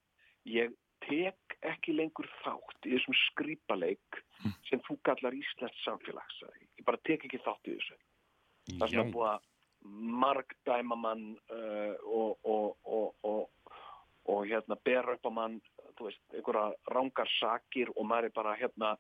ég 0.53 0.75
tek 1.07 1.59
ekki 1.71 1.95
lengur 1.95 2.27
þátt 2.43 2.89
í 2.89 2.97
þessum 2.97 3.17
skrýpaleik 3.23 4.19
sem 4.69 4.83
þú 4.87 4.99
kallar 5.07 5.37
Íslands 5.37 5.85
samfélag 5.85 6.35
sagði 6.37 6.67
ég. 6.67 6.85
bara 6.85 7.01
tek 7.07 7.25
ekki 7.25 7.41
þátt 7.45 7.71
í 7.71 7.77
þessu. 7.77 7.99
Það 8.79 8.99
er 8.99 9.13
búið 9.15 9.31
að 9.31 9.47
margdæma 10.25 10.99
mann 10.99 11.25
uh, 11.55 11.95
og, 12.03 12.39
og, 12.45 12.77
og, 12.85 13.15
og, 13.23 13.73
og 14.29 14.47
hérna 14.51 14.77
bera 14.85 15.15
upp 15.15 15.31
á 15.31 15.33
mann 15.33 15.61
þú 15.97 16.09
veist, 16.09 16.23
einhverja 16.35 16.95
rángar 16.95 17.31
sakir 17.39 17.91
og 17.97 18.07
maður 18.07 18.29
er 18.29 18.35
bara 18.37 18.57
hérna 18.59 18.93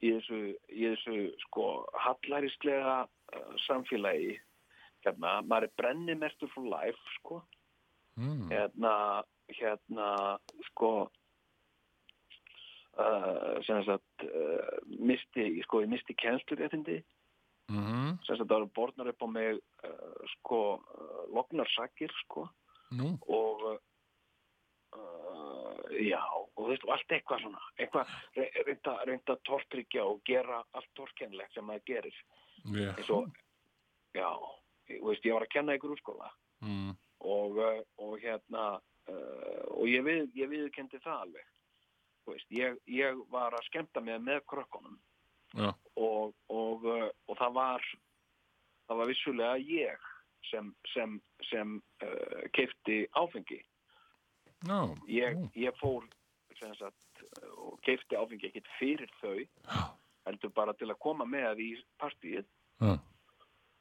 í 0.00 0.12
þessu, 0.16 0.40
í 0.72 0.84
þessu 0.88 1.16
sko 1.46 1.66
hallærislega 2.06 2.96
uh, 3.04 3.54
samfélagi 3.66 4.38
hérna, 5.04 5.40
maður 5.46 5.68
er 5.68 5.76
brennimertur 5.80 6.50
for 6.54 6.68
life 6.68 7.16
sko. 7.18 7.40
Mm. 8.20 8.50
hérna, 8.50 9.22
hérna 9.48 10.08
sko 10.66 10.90
uh, 12.98 13.54
sem 13.64 13.80
sagt 13.86 14.26
uh, 14.26 14.76
misti, 14.98 15.62
sko, 15.64 15.84
ég 15.84 15.92
misti 15.94 16.16
kennsluréttindi. 16.18 17.00
Mhm. 17.70 18.16
sem 18.26 18.34
sagt 18.34 18.48
það 18.50 18.56
eru 18.56 18.68
borðnar 18.74 19.08
upp 19.12 19.22
á 19.22 19.28
mig 19.30 19.60
uh, 19.86 20.22
sko 20.34 20.60
uh, 20.82 21.22
lognarsakir 21.30 22.10
sko. 22.24 22.48
Nú, 22.98 23.12
og 23.30 23.62
uh, 24.98 25.86
já 25.94 26.24
og 26.60 26.66
þú 26.66 26.70
veist 26.74 26.84
og 26.86 26.92
allt 26.96 27.14
eitthvað 27.16 27.40
svona 27.46 27.60
eitthvað 27.80 28.14
re- 28.36 28.64
reynda, 28.68 28.94
reynda 29.08 29.34
að 29.36 29.42
tortryggja 29.48 30.04
og 30.04 30.20
gera 30.28 30.58
allt 30.76 30.90
torkennlegt 30.98 31.54
sem 31.56 31.64
maður 31.64 31.86
gerir 31.88 32.16
já. 32.76 32.90
eins 32.92 33.10
og 33.16 33.30
já, 34.14 34.28
þú 34.90 35.06
veist, 35.08 35.24
ég 35.24 35.32
var 35.38 35.46
að 35.48 35.54
kenna 35.56 35.78
í 35.78 35.82
grúskóla 35.86 36.30
Mm. 36.60 36.90
og, 37.24 37.56
uh, 37.56 37.78
og 38.04 38.18
hérna 38.20 38.62
uh, 39.08 39.62
og 39.80 39.86
ég, 39.88 40.02
við, 40.04 40.26
ég 40.36 40.50
viðkendi 40.52 40.98
það 41.00 41.22
alveg 41.24 41.46
Þú 42.26 42.34
veist, 42.34 42.50
ég, 42.52 42.74
ég 42.92 43.22
var 43.32 43.54
að 43.56 43.64
skemmta 43.70 44.02
mig 44.04 44.18
með 44.20 44.42
krökkunum 44.52 44.98
Já. 45.56 45.70
og, 45.96 46.34
og, 46.52 46.84
uh, 46.84 47.08
og 47.32 47.38
það 47.40 47.54
var 47.56 47.86
það 48.90 49.00
var 49.00 49.08
vissulega 49.08 49.56
ég 49.64 50.04
sem, 50.50 50.68
sem, 50.92 51.16
sem 51.48 51.72
uh, 52.04 52.44
keifti 52.52 53.06
áfengi 53.16 53.62
Já. 54.68 54.80
ég, 55.08 55.40
ég 55.56 55.80
fór 55.80 56.04
sagt, 56.78 57.22
uh, 57.42 57.52
og 57.70 57.80
keifti 57.86 58.16
áfengi 58.16 58.50
ekkert 58.50 58.68
fyrir 58.78 59.10
þau 59.20 59.36
heldur 60.26 60.52
bara 60.54 60.72
til 60.76 60.90
að 60.92 60.98
koma 61.00 61.24
með 61.24 61.60
í 61.64 61.70
partíið 61.98 62.44
Já. 62.80 62.98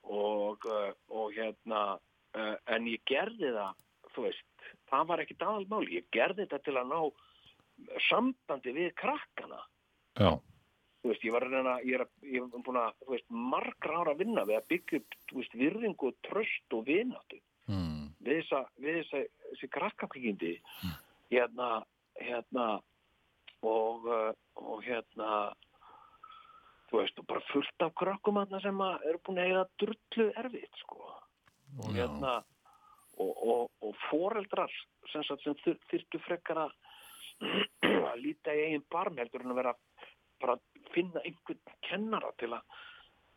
og, 0.03 0.65
uh, 0.65 0.91
og 1.11 1.33
hérna 1.35 1.81
uh, 1.99 2.55
en 2.71 2.87
ég 2.89 3.01
gerði 3.09 3.51
það 3.55 3.75
þú 4.15 4.23
veist, 4.25 4.45
það 4.89 5.07
var 5.11 5.19
ekkit 5.25 5.43
aðalmáli 5.45 5.97
ég 5.99 6.07
gerði 6.15 6.45
þetta 6.47 6.61
til 6.65 6.77
að 6.79 6.87
ná 6.93 7.01
sambandi 8.09 8.73
við 8.75 8.93
krakkana 8.99 9.59
Já. 10.19 10.31
þú 11.03 11.11
veist, 11.11 11.23
ég 11.23 11.31
var 11.35 11.45
að 11.47 11.53
reyna 11.55 11.75
ég 11.87 11.99
er, 11.99 12.05
að- 12.07 12.25
ég 12.27 12.41
er 12.43 12.63
búin 12.65 12.79
að, 12.81 12.95
þú 13.05 13.13
veist, 13.15 13.29
margra 13.29 13.99
ára 14.01 14.15
að 14.15 14.23
vinna 14.25 14.43
við 14.49 14.57
að 14.59 14.67
byggja 14.73 14.99
upp, 15.03 15.15
þú 15.29 15.37
veist, 15.43 15.53
virðingu 15.61 16.13
tröst 16.29 16.75
og 16.79 16.85
vináttu 16.89 17.39
Mm. 17.69 18.07
við 18.25 18.39
þessa, 18.41 18.59
við 18.81 18.95
þessa, 18.97 19.19
þessi 19.51 19.67
krakkakvíkindi 19.75 20.51
hérna, 21.29 21.67
hérna 22.21 22.67
og, 23.65 24.05
uh, 24.07 24.31
og 24.59 24.83
hérna 24.85 25.31
þú 26.89 27.01
veist, 27.01 27.19
og 27.21 27.27
bara 27.29 27.45
fullt 27.51 27.85
af 27.85 27.95
krökkum 28.01 28.39
þarna 28.41 28.61
sem 28.63 28.85
að 28.85 29.09
eru 29.11 29.21
búin 29.25 29.41
að 29.41 29.49
eiga 29.49 29.65
drullu 29.83 30.29
erfitt, 30.41 30.79
sko. 30.81 31.11
Og 31.83 31.91
hérna 31.93 32.39
og, 33.19 33.31
og, 33.35 33.63
og 33.85 33.95
foreldrar 34.07 34.71
sem, 35.11 35.23
sem 35.27 35.57
þyr, 35.63 35.77
þyrftu 35.91 36.21
frekar 36.25 36.63
að 36.69 38.21
líta 38.23 38.55
í 38.55 38.69
eigin 38.69 38.87
barm 38.91 39.19
heldur 39.19 39.45
en 39.45 39.53
að 39.53 39.61
vera 39.61 39.75
bara 40.39 40.55
að 40.55 40.93
finna 40.95 41.21
einhvern 41.27 41.75
kennara 41.85 42.31
til 42.39 42.53
að 42.55 42.79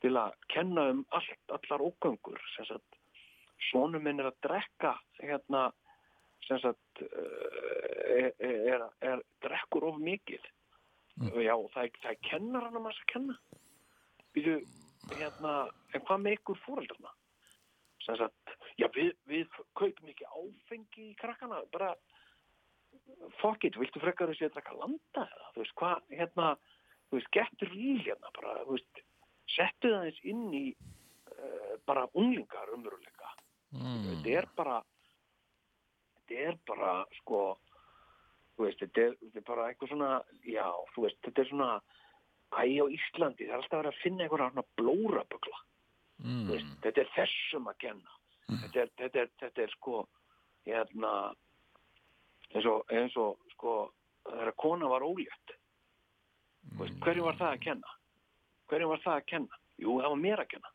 til 0.02 0.16
að 0.18 0.34
kenna 0.50 0.88
um 0.90 1.04
allt, 1.14 1.44
allar 1.54 1.84
ógöngur 1.86 2.40
sem 2.56 2.66
sagt, 2.66 2.96
sonum 3.70 4.02
minn 4.02 4.18
er 4.18 4.32
að 4.32 4.40
drekka 4.46 4.96
hérna 5.20 5.68
sem 6.46 6.60
sagt 6.62 7.02
uh, 7.06 8.12
er, 8.18 8.30
er, 8.42 8.86
er 9.12 9.24
drekkur 9.44 9.88
of 9.92 9.98
mikið. 10.02 10.44
Já, 11.44 11.54
það, 11.74 11.98
það 12.02 12.22
kennar 12.24 12.64
hann 12.66 12.78
að 12.78 12.84
maður 12.86 13.02
að 13.02 13.10
kenna. 13.12 13.34
Býtu, 14.32 14.54
hérna, 15.12 15.56
en 15.92 16.06
hvað 16.06 16.22
með 16.24 16.38
ykkur 16.38 16.62
fóreldrarna 16.64 17.12
sem 18.02 18.18
sagt, 18.18 18.54
já 18.80 18.88
við, 18.94 19.12
við 19.30 19.50
kaupum 19.78 20.10
ekki 20.10 20.26
áfengi 20.26 21.04
í 21.10 21.16
krakkana 21.20 21.60
bara 21.74 21.92
fuck 23.40 23.64
it, 23.66 23.78
viltu 23.78 24.02
frekar 24.02 24.32
þessi 24.32 24.48
að 24.48 24.56
drekka 24.56 24.78
landa 24.80 25.26
eða, 25.26 25.50
þú 25.54 25.62
veist, 25.62 25.74
hvað, 25.78 26.08
hérna 26.18 26.48
þú 27.08 27.18
veist, 27.18 27.30
getur 27.36 27.76
í 27.76 27.92
hérna 28.02 28.32
bara, 28.38 28.56
þú 28.66 28.76
veist 28.76 29.02
settu 29.52 29.92
það 29.92 30.08
eins 30.08 30.22
inn 30.32 30.44
í 30.56 30.64
uh, 30.72 31.74
bara 31.88 32.06
unglingar 32.18 32.72
umveruleika 32.74 33.32
mm. 33.76 34.02
þetta 34.08 34.34
er 34.40 34.50
bara 34.58 34.80
þetta 36.28 36.46
er 36.48 36.58
bara 36.68 36.92
sko 37.18 37.42
veist, 38.60 38.78
þetta 38.80 39.08
er, 39.08 39.18
þetta 39.24 39.42
er 39.42 39.48
bara 39.48 39.66
eitthvað 39.68 39.92
svona 39.92 40.12
já, 40.46 40.66
þú 40.94 41.06
veist, 41.06 41.20
þetta 41.26 41.42
er 41.42 41.50
svona 41.50 41.70
æ 42.52 42.64
á 42.78 42.86
Íslandi, 42.92 43.46
það 43.48 43.52
er 43.52 43.58
alltaf 43.58 43.78
verið 43.80 43.92
að 43.92 44.02
finna 44.02 44.24
einhverja 44.26 44.50
svona 44.52 44.68
blórabögla 44.78 45.60
Mm. 46.22 46.46
Veist, 46.50 46.74
þetta 46.84 47.02
er 47.02 47.08
þessum 47.16 47.70
að 47.70 47.78
kenna. 47.82 48.18
Þetta, 48.52 48.82
er, 48.84 48.90
þetta, 49.00 49.22
er, 49.22 49.30
þetta 49.40 49.64
er 49.64 49.72
sko 49.72 50.02
hérna 50.66 51.12
eins 52.52 52.68
og, 52.68 52.92
eins 52.92 53.16
og 53.18 53.40
sko 53.54 53.76
þegar 54.28 54.52
kona 54.60 54.90
var 54.92 55.06
ólétt. 55.06 55.54
Veist, 56.78 56.98
hverju 57.02 57.26
var 57.26 57.38
það 57.40 57.56
að 57.56 57.64
kenna? 57.66 57.94
Hverju 58.70 58.90
var 58.92 59.02
það 59.06 59.16
að 59.18 59.28
kenna? 59.32 59.60
Jú, 59.82 59.96
það 59.98 60.14
var 60.14 60.22
mér 60.22 60.44
að 60.44 60.50
kenna. 60.52 60.72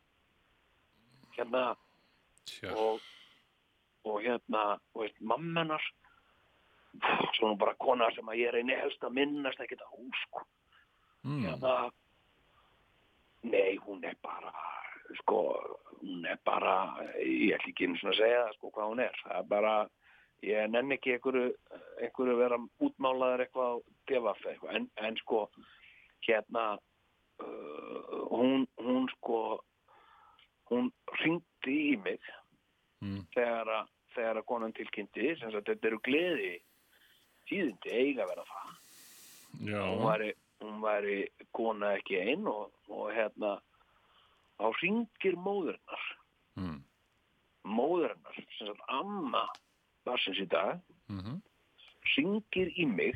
Hérna 1.38 1.62
Tja. 2.50 2.74
og, 2.74 3.06
og 4.08 4.22
hérna 4.24 4.62
og 4.94 5.02
veist, 5.04 5.20
mammenar 5.20 5.82
svona 7.36 7.56
bara 7.60 7.74
kona 7.78 8.08
sem 8.16 8.26
að 8.28 8.40
ég 8.40 8.52
reyni 8.54 8.74
helst 8.80 9.02
að 9.04 9.16
minnast 9.20 9.60
ekkert 9.60 9.84
á 9.84 9.90
sko 10.24 10.44
Mm. 11.26 11.42
hérna 11.44 11.90
nei, 13.42 13.76
hún 13.82 14.04
er 14.06 14.14
bara 14.22 14.52
sko, 15.18 15.40
hún 16.00 16.24
er 16.30 16.38
bara 16.46 16.94
ég 17.18 17.56
ætla 17.56 17.72
ekki 17.72 17.88
einu 17.88 17.98
svona 17.98 18.14
að 18.14 18.20
segja 18.20 18.44
sko 18.54 18.70
hvað 18.70 18.92
hún 18.92 19.02
er, 19.02 19.18
það 19.24 19.38
er 19.40 19.48
bara 19.50 19.72
ég 20.46 20.70
nenni 20.70 20.94
ekki 20.94 21.16
einhverju, 21.16 21.48
einhverju 22.06 22.36
vera 22.38 22.58
útmálaður 22.86 23.42
eitthvað 23.44 23.74
á 23.74 23.76
devaf 24.12 24.46
eitthvað, 24.46 24.76
en, 24.78 24.88
en 24.96 25.16
sko 25.24 25.40
hérna 26.28 26.64
uh, 27.42 28.22
hún, 28.30 28.68
hún 28.78 29.08
sko 29.16 29.40
hún 30.70 30.92
ringdi 31.22 31.78
í 31.94 31.96
mig 32.02 32.20
Mm. 32.98 33.20
þegar 33.30 33.68
að 33.70 33.90
þegar 34.18 34.40
að 34.42 34.46
konan 34.50 34.74
tilkynnti 34.76 35.32
sem 35.40 35.52
sagt 35.54 35.70
þetta 35.70 35.88
eru 35.92 36.00
gleði 36.06 36.52
tíðindi 37.48 37.94
eiga 38.02 38.26
að 38.26 38.30
vera 38.34 38.44
það 38.50 38.74
Já. 39.70 39.80
hún 39.86 40.04
væri, 40.04 40.30
hún 40.60 40.80
væri 40.82 41.18
kona 41.56 41.94
ekki 41.96 42.18
einn 42.20 42.46
og, 42.50 42.72
og 42.92 43.08
hérna 43.16 43.54
þá 44.58 44.66
ringir 44.82 45.36
móðurinnar 45.38 46.06
Mm. 46.58 46.80
móðurinnar, 47.70 48.34
sem 48.58 48.66
sagt 48.66 48.80
amma 48.90 49.44
barsins 50.06 50.40
í 50.42 50.46
dag 50.50 50.80
Mhm. 51.08 51.36
ringir 52.16 52.72
í 52.76 52.86
mig 52.86 53.14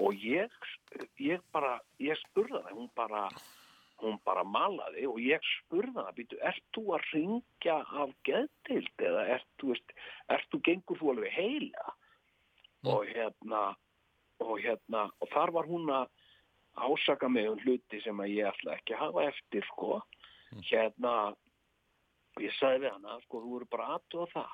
og 0.00 0.14
ég, 0.18 0.50
ég 1.20 1.40
bara 1.52 1.78
ég 2.00 2.16
spurði 2.24 2.58
hana, 2.58 2.74
hún 2.74 2.90
bara 2.96 3.28
hún 4.02 4.18
bara 4.24 4.44
malaði 4.44 5.06
og 5.08 5.18
ég 5.20 5.40
spurði 5.58 5.94
hana 5.96 6.12
býtu, 6.16 6.38
ert 6.42 6.62
þú 6.74 6.84
að 6.96 7.06
ringja 7.12 7.76
af 8.02 8.14
geðdild 8.24 9.04
eða 9.10 9.26
ert 9.36 9.46
þú 9.60 9.72
veist, 9.74 9.92
ert 10.28 10.48
þú 10.52 10.60
gengur 10.68 10.98
þú 11.00 11.10
alveg 11.14 11.32
heila 11.36 11.92
og 12.84 13.04
hérna 13.06 13.62
og 14.40 14.56
hérna, 14.64 15.10
og 15.20 15.28
þar 15.34 15.50
var 15.52 15.66
hún 15.68 15.90
að 15.92 16.08
ásaka 16.80 17.28
mig 17.28 17.48
um 17.50 17.58
hluti 17.60 18.00
sem 18.00 18.16
að 18.24 18.30
ég 18.38 18.48
ætla 18.48 18.76
ekki 18.78 18.94
að 18.96 19.02
hafa 19.04 19.24
eftir 19.28 19.66
sko 19.68 20.00
hérna 20.70 21.14
og 22.36 22.40
ég 22.42 22.54
sagði 22.56 22.86
við 22.86 22.92
hana, 22.94 23.18
sko, 23.26 23.40
þú 23.44 23.56
eru 23.58 23.66
bara 23.70 23.88
aðtöða 23.98 24.46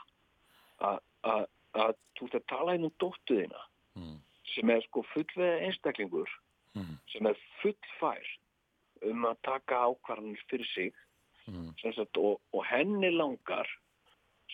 það 0.80 0.98
að, 1.30 1.94
þú 2.18 2.26
ert 2.26 2.34
að 2.40 2.46
tala 2.50 2.74
inn 2.74 2.84
um 2.88 2.94
dóttu 2.98 3.38
þína 3.42 3.62
Mm. 3.96 4.18
sem 4.54 4.70
er 4.70 4.82
sko 4.84 5.02
fullveða 5.14 5.60
einstaklingur 5.68 6.28
Mm. 6.76 6.98
sem 7.08 7.26
er 7.26 7.36
fullfær 7.62 8.26
um 9.02 9.24
að 9.28 9.36
taka 9.42 9.82
ákvarðanir 9.90 10.42
fyrir 10.50 10.66
sig 10.74 10.94
Mm. 11.46 11.70
sagt, 11.94 12.16
og, 12.18 12.40
og 12.52 12.64
henni 12.66 13.10
langar 13.14 13.68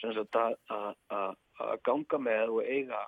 að, 0.04 1.36
ganga 1.84 2.18
með 2.20 2.50
og 2.52 2.66
eiga, 2.68 2.98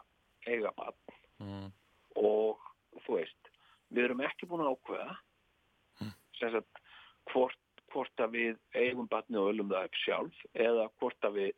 eiga 0.48 0.70
bann 0.76 0.94
Mm. 1.40 1.72
og 2.16 2.58
þú 3.04 3.18
veist, 3.18 3.50
við 3.92 4.04
erum 4.06 4.20
ekki 4.24 4.46
búin 4.48 4.62
að 4.64 4.72
ákveða 4.78 5.16
sem 6.38 6.50
sagt 6.52 6.80
hvort, 7.32 7.58
hvort 7.92 8.16
að 8.24 8.30
við 8.38 8.56
eigum 8.74 9.06
batni 9.08 9.36
og 9.36 9.50
öllum 9.52 9.68
það 9.68 9.84
upp 9.90 10.00
sjálf 10.04 10.40
eða 10.54 10.88
hvort 10.98 11.20
að 11.28 11.32
við 11.42 11.52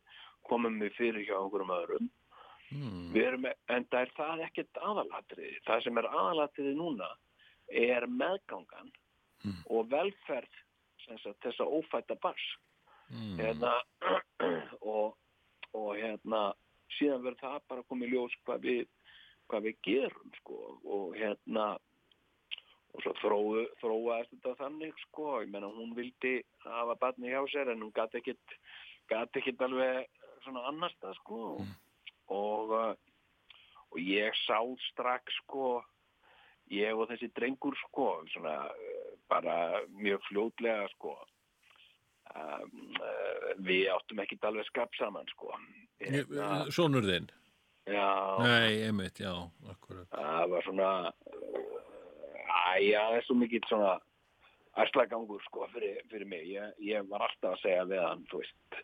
komum 0.49 0.79
við 0.83 0.93
fyrir 0.99 1.25
hjá 1.27 1.37
einhverjum 1.39 1.75
öðrum 1.79 2.09
Mm. 2.67 3.13
við 3.15 3.23
erum, 3.23 3.45
en 3.69 3.85
það 3.87 4.01
er 4.01 4.09
það 4.17 4.41
ekkert 4.49 4.79
aðalatriði 4.83 5.59
það 5.63 5.83
sem 5.85 5.97
er 5.97 6.07
aðalatriði 6.11 6.73
núna 6.75 7.07
er 7.71 8.03
meðgangan 8.11 8.91
og 9.69 9.89
velferð 9.91 10.53
sagt, 11.23 11.43
þessa 11.43 11.63
ófætta 11.63 12.15
bars 12.21 12.47
Mm. 13.07 13.37
hérna, 13.39 13.71
og, 14.83 15.15
og 15.71 15.95
hérna 15.95 16.53
síðan 16.97 17.21
verður 17.23 17.39
það 17.39 17.61
bara 17.69 17.83
komið 17.87 18.09
ljós 18.11 18.33
hvað 18.43 18.65
við, 18.65 18.81
hvað 19.47 19.63
við 19.63 19.77
gerum 19.87 20.33
sko, 20.41 20.57
og 20.83 21.15
hérna 21.15 21.77
og 22.91 23.05
svo 23.05 23.13
þróu, 23.21 23.63
þróaðist 23.79 24.33
þetta 24.35 24.55
þannig 24.59 24.99
sko, 25.05 25.39
ég 25.39 25.53
menna 25.53 25.71
hún 25.71 25.95
vildi 25.95 26.41
hafa 26.65 26.97
barni 26.99 27.31
hjá 27.31 27.39
sér 27.47 27.71
en 27.71 27.85
hún 27.85 27.93
gæti 27.95 28.19
ekkit 28.19 28.57
gæti 29.07 29.39
ekkit 29.39 29.61
alveg 29.61 30.07
svona 30.43 30.67
annars 30.67 30.99
það 30.99 31.15
sko 31.21 31.41
og 32.27 32.75
uh, 32.75 32.93
og 33.87 33.99
ég 34.03 34.35
sá 34.43 34.59
strax 34.91 35.31
sko 35.45 35.77
ég 36.75 36.91
og 36.91 37.07
þessi 37.07 37.31
drengur 37.39 37.79
sko 37.85 38.09
svona 38.33 38.65
bara 39.29 39.81
mjög 39.97 40.21
fljótlega 40.29 40.87
sko. 40.95 41.15
Um, 42.37 42.91
uh, 42.99 43.51
við 43.63 43.85
áttum 43.93 44.19
ekkit 44.19 44.43
alveg 44.49 44.65
skap 44.67 44.93
saman 44.99 45.25
sko. 45.31 45.51
Hérna, 46.03 46.65
Sónur 46.75 47.05
þinn? 47.07 47.29
já, 47.87 48.07
Nei, 48.43 48.81
einmitt, 48.83 49.19
já, 49.23 49.31
akkurat. 49.71 50.09
það 50.11 50.49
var 50.51 50.65
svona 50.67 50.89
æja, 52.75 52.99
það 52.99 53.15
er 53.17 53.25
svo 53.27 53.37
mikill 53.39 53.63
svona 53.69 53.93
æslagangur 54.83 55.41
sko 55.47 55.67
fyrir, 55.73 56.01
fyrir 56.11 56.27
mig. 56.29 56.43
Ég, 56.51 56.75
ég 56.83 57.07
var 57.09 57.23
alltaf 57.25 57.55
að 57.55 57.61
segja 57.63 57.85
við 57.89 58.03
hann 58.03 58.25
þú 58.31 58.41
veist, 58.43 58.81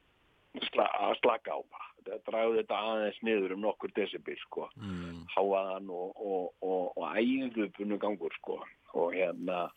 að 0.80 1.18
slaka 1.22 1.58
á 1.58 1.60
bara. 1.62 1.89
Þetta 2.04 2.18
dræði 2.32 2.58
þetta 2.62 2.80
aðeins 2.88 3.20
niður 3.24 3.54
um 3.58 3.62
nokkur 3.68 3.94
decibel 3.96 4.39
sko, 4.48 4.70
Mm. 4.80 5.22
háaðan 5.36 5.91
og, 5.94 6.16
og, 6.20 6.48
og, 6.62 6.98
og 6.98 7.06
æginglupunu 7.20 8.00
gangur 8.02 8.34
sko. 8.39 8.58
Og 8.94 9.14
hérna 9.16 9.68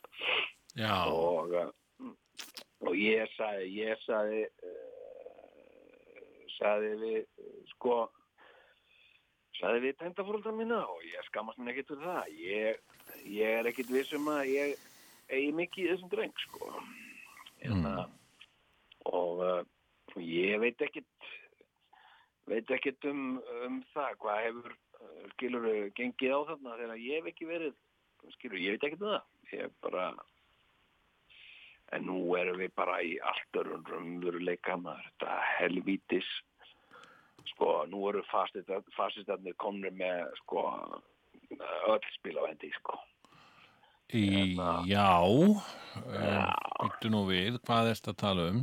og, 0.85 1.53
uh, 1.57 2.11
og 2.85 2.93
ég 2.99 3.31
sagði 3.33 3.69
ég 3.79 4.03
sagði 4.05 4.43
uh, 4.45 6.43
sagði 6.57 6.91
við 7.01 7.17
sko 7.71 7.95
sagði 9.57 9.87
við 9.87 9.97
tengdafóröldar 10.01 10.53
mína 10.53 10.83
og 10.85 11.01
ég 11.07 11.25
skammast 11.31 11.57
mér 11.57 11.73
ekkert 11.73 11.95
fyrir 11.95 12.05
það. 12.05 12.29
Ég, 12.43 12.77
ég 13.25 13.57
er 13.57 13.69
ekkert 13.71 13.89
vissum 13.89 14.29
að 14.29 14.51
ég 14.51 14.85
eigi 15.33 15.55
mikið 15.57 15.83
í 15.83 15.89
þessum 15.93 16.11
dreng 16.13 16.43
sko. 16.45 16.71
Hérna, 17.63 17.95
og 19.09 19.41
uh, 19.41 19.63
ég 20.21 20.61
veit 20.61 20.85
ekkert 20.85 21.31
veit 22.47 22.69
ekkert 22.71 23.09
um, 23.09 23.39
um 23.65 23.81
það 23.95 24.13
hvað 24.21 24.43
hefur 24.45 24.77
skilur 25.33 25.67
gengið 25.97 26.37
á 26.37 26.39
þarna 26.51 26.77
þegar 26.79 27.01
ég 27.01 27.19
hef 27.19 27.31
ekki 27.33 27.49
verið 27.49 27.73
skilur, 28.37 28.61
ég 28.61 28.77
veit 28.77 28.85
ekkert 28.87 29.03
um 29.03 29.15
það. 29.15 29.25
Ég 29.51 29.65
er 29.65 29.73
bara 29.83 30.11
en 31.95 32.07
nú 32.09 32.19
erum 32.35 32.59
við 32.61 32.73
bara 32.75 32.99
í 33.03 33.15
allt 33.23 33.59
örum 33.61 33.85
raunveruleika 33.87 34.77
maður, 34.81 35.05
þetta 35.11 35.41
helvítis. 35.57 36.29
Sko, 37.53 37.85
nú 37.87 38.03
eru 38.09 38.23
fasistarnir 38.27 39.55
komnir 39.61 39.93
með 39.95 40.25
sko 40.41 40.65
öll 41.87 42.09
spil 42.17 42.35
á 42.35 42.43
hendi 42.49 42.71
sko. 42.75 42.97
Í, 44.15 44.55
já, 44.87 45.07
byttu 46.79 47.11
nú 47.11 47.25
við, 47.27 47.57
hvað 47.67 47.91
erst 47.91 48.07
að 48.11 48.19
tala 48.21 48.49
um? 48.53 48.61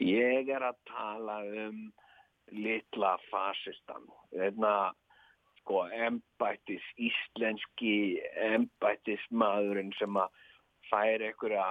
Ég 0.00 0.48
er 0.52 0.64
að 0.64 0.78
tala 0.88 1.40
um 1.66 1.82
litla 2.52 3.16
fasistan. 3.30 4.06
Þetta, 4.32 4.72
sko, 5.62 5.82
embættis, 6.08 6.84
íslenski 6.96 8.22
embættismadurinn 8.52 9.92
sem 9.98 10.16
að 10.20 10.42
fær 10.90 11.24
einhverja, 11.26 11.68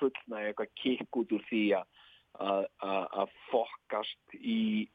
fullna, 0.00 0.42
eitthvað 0.42 0.74
kikk 0.82 1.20
út 1.22 1.32
úr 1.36 1.44
því 1.50 1.64
að, 1.76 1.88
fokkast 3.50 4.36
í 4.36 4.88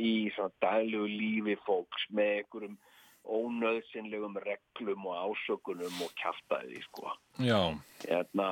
í 0.00 0.30
daglegu 0.62 1.04
lífi 1.08 1.56
fólks 1.66 2.06
með 2.16 2.30
einhverjum 2.38 2.78
ónöðsynlegum 3.22 4.38
reglum 4.42 5.06
og 5.06 5.18
ásökunum 5.28 6.00
og 6.02 6.14
kjaftaði 6.18 6.80
sko. 6.88 7.12
Já, 7.38 7.70
Hérna, 8.02 8.48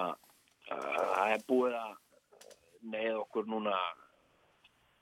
uh, 0.70 1.00
það 1.16 1.32
er 1.34 1.46
búið 1.48 1.78
að 1.80 1.96
neða 2.92 3.16
okkur 3.24 3.48
núna 3.50 3.74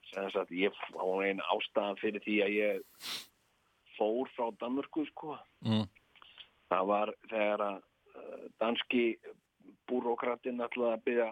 sagt 0.09 0.55
ég 0.57 0.73
á 0.97 1.05
einn 1.21 1.43
ástæðan 1.53 2.01
fyrir 2.01 2.25
því 2.25 2.39
að 2.47 2.55
ég 2.57 3.11
fór 3.99 4.31
frá 4.37 4.49
Danmörku 4.61 5.05
sko. 5.11 5.37
mm, 5.67 5.85
Það 6.71 6.89
var 6.89 7.13
þegar 7.29 7.67
að 7.67 7.77
uh, 8.15 8.47
danski 8.61 9.05
búrókratinn 9.89 10.65
ætlaði 10.65 10.97
að 10.97 11.05
byrja, 11.07 11.31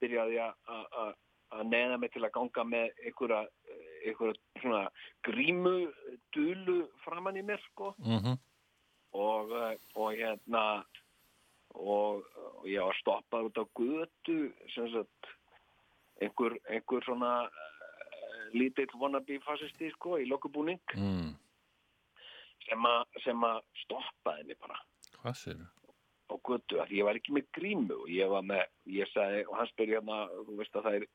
byrjaði 0.00 0.40
að- 0.44 1.18
neða 1.66 1.98
mig 1.98 2.12
til 2.14 2.22
að 2.24 2.34
ganga 2.36 2.64
með 2.66 2.92
einhverja, 3.06 3.40
einhverja 4.06 4.62
svona 4.62 4.82
grímu 5.26 5.74
dulu 6.34 6.78
framann 7.04 7.38
í 7.40 7.44
mér 7.46 7.60
sko 7.70 7.92
mhm, 7.98 8.38
og, 9.18 9.50
uh, 9.50 9.74
og 9.98 10.14
hérna 10.14 10.64
og, 11.74 12.22
og 12.60 12.68
ég 12.70 12.86
var 12.86 12.98
stoppað 13.00 13.50
út 13.50 13.60
á 13.62 13.64
sem 14.74 14.90
sagt 14.94 15.32
einhver, 16.22 16.56
einhver 16.70 17.06
svona 17.06 17.34
uh, 17.48 18.46
lítill 18.54 18.90
wannabe 19.02 19.40
fasisti 19.46 19.90
sko 19.96 20.18
í 20.22 20.28
lokubúning 20.30 20.80
mm. 20.94 21.34
sem 23.24 23.44
að 23.50 23.62
stoppaði 23.84 24.46
mig 24.46 24.62
bara 24.62 24.78
Hvað 25.20 25.36
sér? 25.36 25.64
Á 26.30 26.34
götu 26.46 26.80
að 26.80 26.94
ég 26.94 27.06
var 27.06 27.18
ekki 27.18 27.34
með 27.34 27.50
grímu 27.56 27.96
og 28.04 28.08
ég 28.14 28.30
var 28.30 28.44
með, 28.46 28.64
ég 28.86 29.10
sagði 29.10 29.44
og 29.48 29.56
hann 29.58 29.70
spyrir 29.72 29.98
hérna, 29.98 30.18
þú 30.46 30.56
veist 30.60 30.76
að 30.78 30.86
það 30.86 30.98
er 30.98 31.06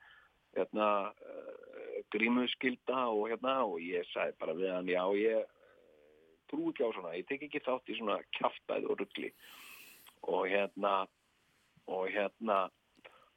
hérna 0.55 0.87
uh, 1.09 1.99
grímuskylda 2.15 3.03
og 3.11 3.29
hérna 3.31 3.57
og 3.65 3.77
ég 3.83 4.07
sagði 4.11 4.37
bara 4.39 4.57
við 4.59 4.73
hann, 4.75 4.91
já 4.91 5.03
ég 5.19 5.41
uh, 5.41 5.51
trú 6.51 6.71
ekki 6.71 6.85
á 6.85 6.89
svona, 6.95 7.15
ég 7.17 7.27
tek 7.29 7.47
ekki 7.47 7.63
þátt 7.65 7.91
í 7.91 7.99
svona 7.99 8.19
kjaftæði 8.37 8.91
og 8.91 8.99
ruggli 9.01 9.31
og 10.25 10.43
hérna 10.51 10.93
og 11.85 12.05
hérna 12.11 12.65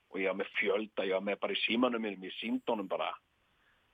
og 0.09 0.21
ég 0.23 0.31
var 0.31 0.39
með 0.41 0.53
fjölda, 0.57 1.05
ég 1.05 1.17
var 1.19 1.25
með 1.27 1.41
bara 1.43 1.57
í 1.57 1.63
símanum 1.67 2.05
minn, 2.05 2.23
ég 2.25 2.37
sínd 2.41 2.63
honum 2.69 2.89
bara 2.89 3.11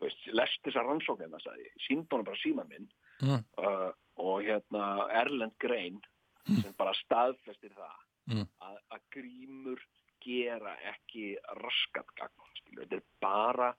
veist, 0.03 0.21
lest 0.31 0.61
þessar 0.67 0.87
rannsóknina 0.87 1.41
sagði 1.43 1.67
ég, 1.67 1.75
sínd 1.89 2.07
honum 2.11 2.29
bara 2.33 2.43
síman 2.43 2.71
minn 2.71 2.91
Mm. 3.23 3.45
uh, 3.63 3.93
og 4.19 4.43
hérna 4.43 5.07
Erlend 5.15 5.55
Grein 5.63 6.01
sem 6.49 6.75
bara 6.79 6.95
staðfestir 7.05 7.73
það 7.77 8.01
Mm. 8.27 8.47
að, 8.65 8.77
að 8.97 9.01
grímur 9.13 9.81
gera 10.25 10.71
ekki 10.89 11.35
raskat 11.61 12.07
gagn 12.17 12.47
þetta 12.79 12.97
er 12.97 13.03
bara 13.21 13.75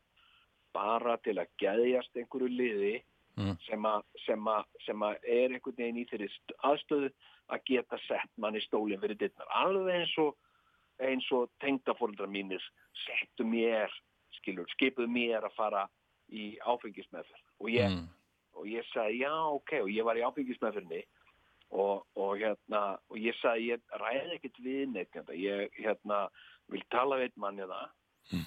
bara 0.75 1.15
til 1.25 1.33
að 1.41 1.47
geðjast 1.57 2.13
einhverju 2.21 2.49
liði 2.53 3.03
Mm. 3.37 3.57
sem, 3.67 3.81
að, 3.83 4.03
sem, 4.25 4.45
að, 4.47 4.63
sem 4.85 5.01
að 5.03 5.15
er 5.27 5.49
einhvern 5.57 5.75
veginn 5.75 5.97
í 5.97 6.05
þeirri 6.07 6.29
st- 6.29 6.53
aðstöðu 6.63 7.09
að 7.49 7.63
geta 7.67 7.97
sett 8.07 8.29
mann 8.37 8.55
í 8.55 8.61
stólinn 8.63 9.01
fyrir 9.01 9.17
dittnar 9.17 9.47
alveg 9.49 9.95
eins 10.05 10.13
og 10.23 10.37
eins 11.03 11.25
og 11.35 11.49
tengdafóreldrar 11.59 12.29
mínir 12.31 12.61
settu 12.93 13.43
mér 13.43 13.89
skilur, 14.37 14.65
skipuðu 14.77 15.09
mér 15.11 15.43
að 15.43 15.55
fara 15.57 15.89
í 16.31 16.55
áfengismeðferð 16.63 17.43
og 17.59 17.67
ég, 17.69 17.89
Mm. 17.91 18.07
og 18.53 18.65
ég 18.67 18.85
sagði 18.93 19.19
já 19.25 19.33
ok 19.51 19.73
og 19.81 19.89
ég 19.89 20.03
var 20.05 20.15
í 20.15 20.23
áfengismeðferðinni 20.23 21.03
og, 21.71 22.05
og 22.15 22.37
hérna 22.37 22.97
og 23.09 23.17
ég 23.17 23.35
sagði 23.41 23.71
ég 23.73 23.81
ræði 24.01 24.35
ekkert 24.37 24.59
við 24.63 24.83
neitt 24.93 25.15
ég 25.33 25.71
hérna 25.81 26.27
vil 26.71 26.83
tala 26.91 27.17
við 27.21 27.29
einn 27.31 27.41
mann 27.45 27.61
hérna 27.63 27.85
Mm. 28.33 28.45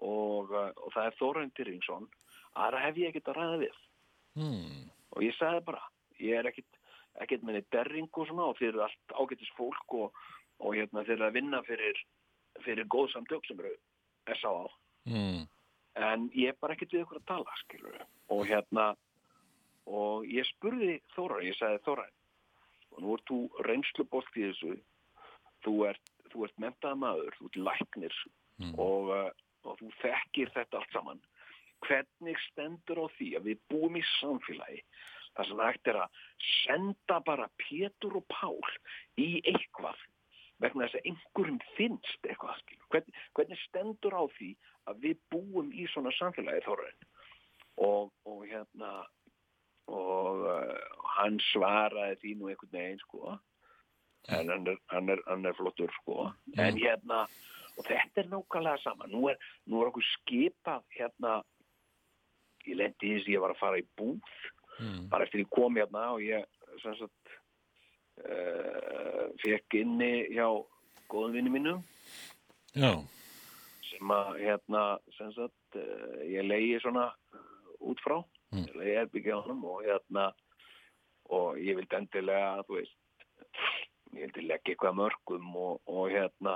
og, 0.00 0.48
uh, 0.48 0.70
og 0.80 0.92
það 0.94 1.06
er 1.06 1.16
Þórainn 1.18 1.50
Tyrringsson 1.52 2.06
aðra 2.56 2.78
hef 2.86 2.96
ég 2.96 3.10
ekkert 3.10 3.28
að 3.28 3.36
ræða 3.36 3.58
við 3.64 3.74
Mm. 4.38 4.90
og 5.16 5.22
ég 5.22 5.34
sagði 5.36 5.64
bara 5.66 5.82
ég 6.20 6.38
er 6.38 6.46
ekkert, 6.48 6.78
ekkert 7.20 7.42
neitt 7.42 7.70
derring 7.70 8.08
og 8.12 8.26
svona 8.28 8.46
og 8.48 8.56
þeir 8.56 8.68
eru 8.68 8.82
allt 8.86 9.14
ágættis 9.18 9.50
fólk 9.58 9.94
og, 9.98 10.12
og 10.60 10.74
hérna 10.74 11.04
þeir 11.04 11.16
eru 11.18 11.26
að 11.28 11.36
vinna 11.36 11.62
fyrir 11.66 12.00
fyrir 12.64 12.88
góð 12.90 13.12
samtök 13.12 13.44
sem 13.46 13.60
eru 13.60 13.74
S.A.A. 14.34 14.68
Mm. 15.06 15.44
en 15.96 16.30
ég 16.34 16.48
er 16.48 16.56
bara 16.60 16.74
ekkert 16.74 16.92
við 16.92 17.04
ykkur 17.04 17.20
að 17.20 17.28
tala 17.28 17.58
skilur 17.64 18.00
og 18.28 18.46
hérna 18.46 18.96
og 19.86 20.24
ég 20.28 20.44
spurði 20.54 21.00
Þóra, 21.16 21.42
ég 21.44 21.56
sagði 21.58 21.82
Þóra 21.84 22.08
og 22.98 23.04
nú 23.06 23.14
ert 23.14 23.30
þú 23.30 23.40
reynslubolt 23.68 24.36
í 24.36 24.48
þessu 24.50 24.74
þú 25.64 25.78
ert, 25.88 26.12
þú 26.34 26.44
ert 26.48 26.60
mentaða 26.60 26.98
maður, 27.06 27.38
þú 27.38 27.50
ert 27.50 27.62
læknir 27.70 28.20
Mm. 28.58 28.74
og, 28.74 29.10
uh, 29.14 29.30
og 29.70 29.78
þú 29.78 29.88
þekkir 30.02 30.50
þetta 30.50 30.80
allt 30.80 30.94
saman 30.94 31.20
hvernig 31.86 32.38
stendur 32.48 33.04
á 33.04 33.06
því 33.14 33.28
að 33.38 33.44
við 33.46 33.60
búum 33.70 33.98
í 33.98 34.02
samfélagi 34.18 34.80
þar 35.36 35.46
sem 35.46 35.60
hægt 35.62 35.90
er 35.92 35.98
að 36.02 36.22
senda 36.64 37.18
bara 37.22 37.46
Pétur 37.62 38.16
og 38.18 38.26
Pál 38.32 38.58
í 39.20 39.38
eitthvað 39.46 40.00
vegna 40.58 40.88
þess 40.88 40.98
að 40.98 41.06
einhverjum 41.12 41.60
finnst 41.76 42.26
eitthvað 42.26 42.58
skilur. 42.64 42.88
Hvernig, 42.90 43.20
hvernig 43.38 43.60
stendur 43.62 44.16
á 44.18 44.24
því 44.34 44.48
að 44.90 45.04
við 45.06 45.20
búum 45.30 45.70
í 45.70 45.86
svona 45.92 46.10
samfélagi 46.18 46.64
þorraðin 46.66 47.06
og, 47.86 48.10
og 48.26 48.42
hérna 48.50 48.90
og 49.88 50.46
uh, 50.46 51.04
hann 51.16 51.38
svaraði 51.50 52.18
því 52.22 52.34
nú 52.38 52.50
einhvern 52.52 52.74
veginn 52.76 53.04
sko. 53.04 53.36
En 54.28 54.50
hann 54.52 54.66
er, 54.68 54.80
hann 54.92 55.08
er, 55.08 55.22
hann 55.26 55.46
er 55.48 55.56
flottur 55.56 55.92
sko. 56.02 56.30
En 56.60 56.76
hérna 56.76 57.24
og 57.78 57.86
þetta 57.86 58.24
er 58.24 58.30
nákvæmlega 58.32 58.82
sama. 58.82 59.06
Nú 59.08 59.28
er, 59.30 59.38
nú 59.70 59.80
er 59.80 59.92
okkur 59.92 60.04
skipað 60.18 60.84
hérna 60.98 61.38
ég 62.68 62.76
lendi 62.76 63.14
þess 63.14 63.28
að 63.28 63.34
ég 63.36 63.44
var 63.44 63.54
að 63.54 63.60
fara 63.62 63.80
í 63.80 63.86
búð. 63.96 64.38
Mm. 64.78 65.08
bara 65.10 65.26
eftir 65.26 65.42
ég 65.42 65.50
kom 65.50 65.74
hérna 65.74 66.04
og 66.14 66.22
ég 66.22 66.44
sem 66.82 66.94
sagt 67.00 67.32
uh, 68.22 69.24
fekk 69.42 69.80
inni 69.80 70.28
hjá 70.36 70.46
góðum 71.10 71.34
vinni 71.34 71.50
mínu 71.50 71.72
Já, 72.78 72.92
sem 73.88 74.12
að 74.14 74.30
hérna 74.44 74.82
sem 75.16 75.32
sagt 75.34 75.80
uh, 75.80 76.20
ég 76.30 76.46
leiði 76.46 76.78
svona 76.84 77.08
út 77.82 77.98
frá 78.04 78.20
Mm. 78.48 78.64
ég 78.64 78.76
leiði 78.80 78.94
erbyggja 79.02 79.36
á 79.36 79.44
honum 79.44 79.64
og 79.68 79.82
hérna 79.84 80.28
og 81.36 81.58
ég 81.60 81.76
vildi 81.76 81.96
endilega 81.98 82.62
þú 82.64 82.78
veist 82.78 82.96
ég 84.14 84.22
vildi 84.22 84.44
leggja 84.46 84.72
eitthvað 84.72 84.94
að 84.94 85.00
mörgum 85.02 85.50
og, 85.60 85.82
og 85.84 86.06
hérna 86.14 86.54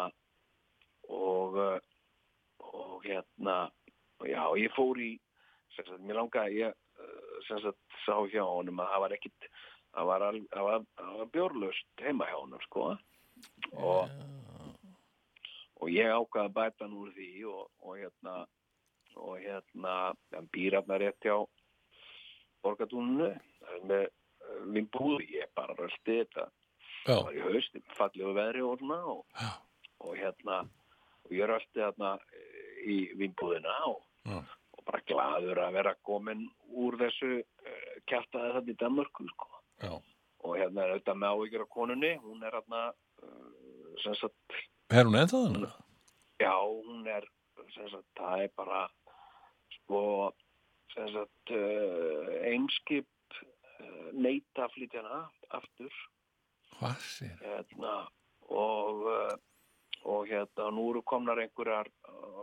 og 1.13 1.59
uh, 1.61 1.77
og 2.73 3.05
hérna 3.05 3.57
og 4.23 4.29
já, 4.31 4.41
ég 4.63 4.73
fór 4.77 5.03
í 5.03 5.11
sem 5.75 5.85
sagt, 5.85 6.01
mér 6.01 6.23
langaði 6.23 6.63
ég 6.63 6.73
uh, 6.73 7.37
sem 7.49 7.61
sagt 7.61 8.01
sá 8.07 8.17
hjá 8.33 8.41
honum 8.41 8.81
að 8.81 8.93
það 8.95 9.05
var 9.05 9.17
ekkit 9.19 9.49
það 9.93 10.09
var, 10.09 10.27
var, 10.57 10.85
var 11.19 11.33
bjórlust 11.37 12.05
heima 12.07 12.31
hjá 12.31 12.39
honum 12.39 12.65
sko 12.71 12.89
og 13.77 14.09
og 15.83 15.91
ég 15.91 16.09
ákvaði 16.15 16.47
að 16.47 16.57
bæta 16.57 16.87
hann 16.87 16.97
úr 16.97 17.13
því 17.17 17.31
og, 17.51 17.65
og 17.83 17.97
hérna 17.99 18.35
og 19.19 19.35
hérna 19.43 19.97
hann 20.33 20.49
býr 20.55 20.79
hérna 20.79 21.01
rétt 21.03 21.27
hjá 21.27 21.37
borgatúnunu 22.65 23.31
með 23.89 24.09
vimbúð 24.75 25.23
ég 25.33 25.51
bara 25.57 25.77
röldi 25.79 26.19
þetta. 26.23 26.49
Já, 27.03 27.15
það 27.15 27.23
var 27.27 27.37
í 27.37 27.45
haust, 27.47 27.79
fallegu 27.99 28.33
veðri 28.37 28.65
og 28.67 28.81
svona 28.81 28.99
og, 29.11 29.45
og 30.07 30.17
hérna 30.19 30.59
og 31.27 31.35
ég 31.35 31.51
röldi 31.51 31.83
hérna 31.83 32.17
eh, 32.31 32.83
í 32.87 32.99
vimbúðina 33.19 33.77
og, 33.91 34.03
og 34.77 34.85
bara 34.87 35.03
gladur 35.09 35.63
að 35.63 35.79
vera 35.79 35.95
komin 36.07 36.47
úr 36.73 36.99
þessu 37.01 37.41
uh, 37.43 37.95
kjartaði 38.11 38.57
þetta 38.57 38.75
í 38.75 38.79
Danmörku 38.81 39.27
sko. 39.31 39.49
og 40.43 40.57
hérna 40.59 40.85
er 40.85 40.95
auðvitað 40.95 41.19
með 41.21 41.35
áhyggjur 41.37 41.65
af 41.65 41.73
konunni 41.77 42.13
hún 42.23 42.43
er 42.47 42.57
hérna 42.59 42.83
uh, 42.91 43.99
sem 44.03 44.17
sagt 44.19 44.63
Er 44.93 45.09
hún 45.09 45.17
ennþá 45.17 45.39
þannig? 45.47 45.77
Já, 46.43 46.53
hún 46.59 47.07
er, 47.09 47.27
sem 47.73 47.87
sagt, 47.89 48.09
það 48.19 48.43
er 48.45 48.51
bara, 48.59 48.81
sko, 49.79 50.01
sagt, 50.95 51.51
uh, 51.51 52.33
einskip 52.51 53.07
uh, 53.39 54.11
neita 54.13 54.67
að 54.67 54.75
flytja 54.77 55.03
hana 55.03 55.23
aftur, 55.59 55.93
Hvað 56.79 57.01
sér? 57.07 57.37
hérna, 57.47 57.95
og, 58.51 59.03
uh, 59.07 59.35
og 60.05 60.27
hérna, 60.29 60.71
nú 60.75 60.91
eru 60.91 61.03
komnar 61.07 61.39
einhverjar 61.43 61.89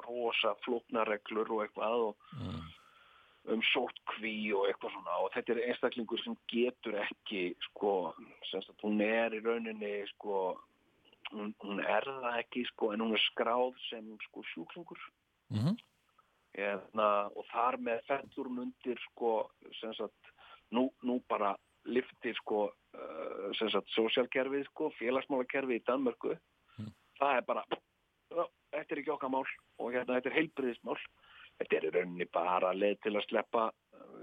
rosa 0.08 0.56
flóknarreglur 0.66 1.50
og 1.52 1.64
eitthvað 1.68 2.06
og 2.10 2.16
Mm. 2.40 2.66
um 3.50 3.62
sótkví 3.74 4.52
og 4.54 4.68
eitthvað 4.70 4.92
svona 4.94 5.14
og 5.24 5.32
þetta 5.34 5.54
er 5.56 5.62
einstaklingur 5.70 6.20
sem 6.24 6.36
getur 6.52 6.94
ekki, 7.02 7.56
sko, 7.70 8.14
sem 8.52 8.62
sagt, 8.62 8.82
hún 8.84 9.02
er 9.02 9.32
í 9.34 9.40
rauninni, 9.44 10.06
sko, 10.14 10.60
hún, 11.32 11.54
hún 11.64 11.80
er 11.82 12.04
það 12.06 12.38
ekki, 12.44 12.66
sko, 12.74 12.92
en 12.94 13.00
hún 13.02 13.14
er 13.18 13.24
skráð 13.32 13.74
sem, 13.90 14.18
sko, 14.30 14.44
sjúklingur 14.54 15.00
Mm 15.50 15.78
hérna, 16.60 17.10
og 17.36 17.48
þar 17.54 17.80
með 17.88 18.04
fellur 18.08 18.52
hún 18.52 18.62
undir 18.68 19.02
sko, 19.10 19.34
sagt, 19.80 20.34
nú, 20.76 20.90
nú 21.04 21.20
bara 21.32 21.56
liftir 21.90 22.36
sko, 22.42 22.68
uh, 22.70 23.50
sem 23.58 23.72
sagt, 23.74 23.90
sósjálkerfið 23.96 24.68
sko, 24.70 24.92
félagsmálakerfið 25.00 25.80
í 25.80 25.86
Danmörku 25.88 26.36
það 27.20 27.40
er 27.40 27.48
bara 27.48 27.66
þetta 27.70 28.96
er 28.96 29.02
ekki 29.02 29.14
okkar 29.14 29.34
mál 29.34 29.44
og 29.44 29.92
hérna, 29.94 30.18
þetta 30.18 30.32
er 30.32 30.38
heilbriðismál 30.38 30.98
þetta 31.60 31.78
er 31.78 31.88
í 31.88 31.92
rauninni 31.96 32.30
bara 32.34 32.72
leið 32.76 33.02
til 33.06 33.16
að 33.16 33.28
sleppa 33.28 33.66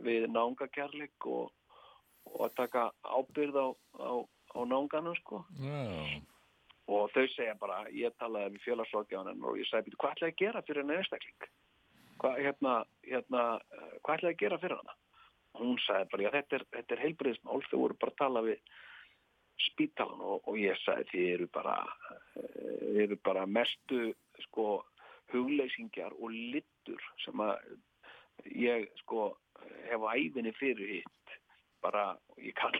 við 0.07 0.29
náungakærleik 0.33 1.29
og, 1.33 1.53
og 2.31 2.47
að 2.49 2.57
taka 2.61 2.87
ábyrð 3.03 3.61
á, 3.61 3.67
á, 4.01 4.13
á 4.57 4.61
náunganum 4.65 5.17
sko 5.21 5.43
Já. 5.61 5.83
og 6.87 7.13
þau 7.15 7.27
segja 7.35 7.57
bara, 7.61 7.85
ég 7.93 8.15
talaði 8.21 8.57
við 8.57 8.67
félagsrákjáðan 8.69 9.45
og 9.45 9.61
ég 9.61 9.69
sagði, 9.71 9.91
"Bíddu, 9.91 10.01
hvað 10.03 10.17
ætlaði 10.17 10.33
að 10.33 10.43
gera 10.45 10.65
fyrir 10.67 10.85
henni 10.85 11.01
einstakling? 11.01 11.51
Hvað, 12.17 12.39
hérna, 12.41 12.75
hérna, 13.05 13.45
hvað 14.03 14.19
ætlaði 14.19 14.33
að 14.33 14.41
gera 14.43 14.59
fyrir 14.63 14.81
hana? 14.81 14.97
Hún 15.57 15.79
sagði 15.85 16.11
bara, 16.13 16.25
já, 16.27 16.31
þetta 16.37 16.59
er, 16.59 16.65
þetta 16.77 16.95
er 16.95 17.03
heilbriðismál, 17.05 17.63
þau 17.69 17.79
voru 17.81 17.97
bara 18.01 18.13
að 18.13 18.21
tala 18.21 18.43
við 18.45 18.75
spítalan 19.67 20.21
og, 20.21 20.49
og 20.49 20.59
ég 20.61 20.79
sagði, 20.83 21.07
þið 21.13 21.29
eru 21.35 21.49
bara, 21.55 21.77
eh, 22.41 23.03
eru 23.05 23.19
bara 23.25 23.47
mestu, 23.49 24.01
sko, 24.47 24.67
hugleysingjar 25.33 26.17
og 26.21 26.35
littur 26.35 27.07
sem 27.25 27.41
að 27.45 27.57
ég, 28.53 28.89
sko, 29.03 29.31
hef 29.89 30.05
á 30.05 30.11
æfinni 30.13 30.53
fyrir 30.57 30.99
hitt, 30.99 31.39
bara, 31.85 32.11
ég 32.41 32.57
kall, 32.59 32.77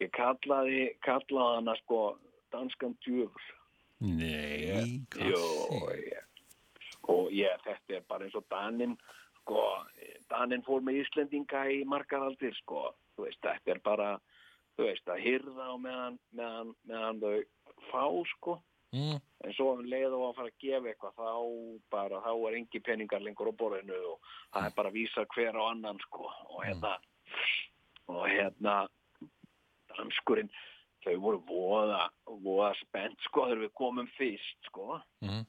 ég 0.00 0.12
kallaði, 0.16 0.84
kallaði 1.06 1.56
hana, 1.56 1.76
sko, 1.84 2.02
danskan 2.52 2.96
djöfur. 3.04 3.48
Nei, 4.02 4.98
Jó, 5.14 5.42
ég, 5.94 6.21
og 7.10 7.32
ég, 7.34 7.62
þetta 7.66 7.98
er 7.98 8.04
bara 8.08 8.26
eins 8.26 8.36
og 8.38 8.44
Danin, 8.52 8.96
sko, 9.42 9.62
Danin 10.30 10.64
fór 10.66 10.84
með 10.84 11.02
Íslendinga 11.02 11.64
í 11.74 11.82
margar 11.88 12.26
aldir, 12.26 12.54
sko, 12.62 12.90
þú 13.16 13.26
veist, 13.26 13.40
þetta 13.42 13.74
er 13.74 13.80
bara, 13.84 14.10
þú 14.76 14.86
veist, 14.88 15.08
að 15.10 15.24
hyrða 15.26 15.70
á 15.72 15.74
meðan, 15.82 16.20
meðan, 16.38 16.74
meðan 16.88 17.22
þau 17.22 17.80
fá, 17.90 18.04
sko, 18.36 18.56
mm. 18.94 19.20
en 19.44 19.56
svo 19.56 19.72
um 19.76 19.84
leið 19.88 20.16
og 20.18 20.26
að 20.28 20.36
fara 20.40 20.52
að 20.52 20.66
gefa 20.66 20.92
eitthvað, 20.92 21.18
þá 21.18 21.30
bara, 21.96 22.22
þá 22.24 22.32
er 22.34 22.58
engi 22.60 22.82
peningar 22.86 23.24
lengur 23.24 23.50
á 23.50 23.60
borðinu 23.62 24.02
og 24.14 24.34
það 24.52 24.68
er 24.68 24.76
bara 24.78 24.92
að 24.92 24.98
vísa 25.00 25.26
hver 25.34 25.58
á 25.58 25.62
annan, 25.70 26.02
sko, 26.06 26.28
og 26.50 26.60
hérna, 26.66 26.98
og 28.12 28.22
hérna, 28.28 28.76
danskurinn, 29.96 30.52
þau 31.02 31.16
voru 31.18 31.42
voða, 31.48 32.04
voða 32.44 32.70
spennt, 32.78 33.18
sko, 33.26 33.48
þegar 33.48 33.64
við 33.66 33.74
komum 33.80 34.08
fyrst, 34.18 34.70
sko, 34.70 35.02
Mm. 35.22 35.42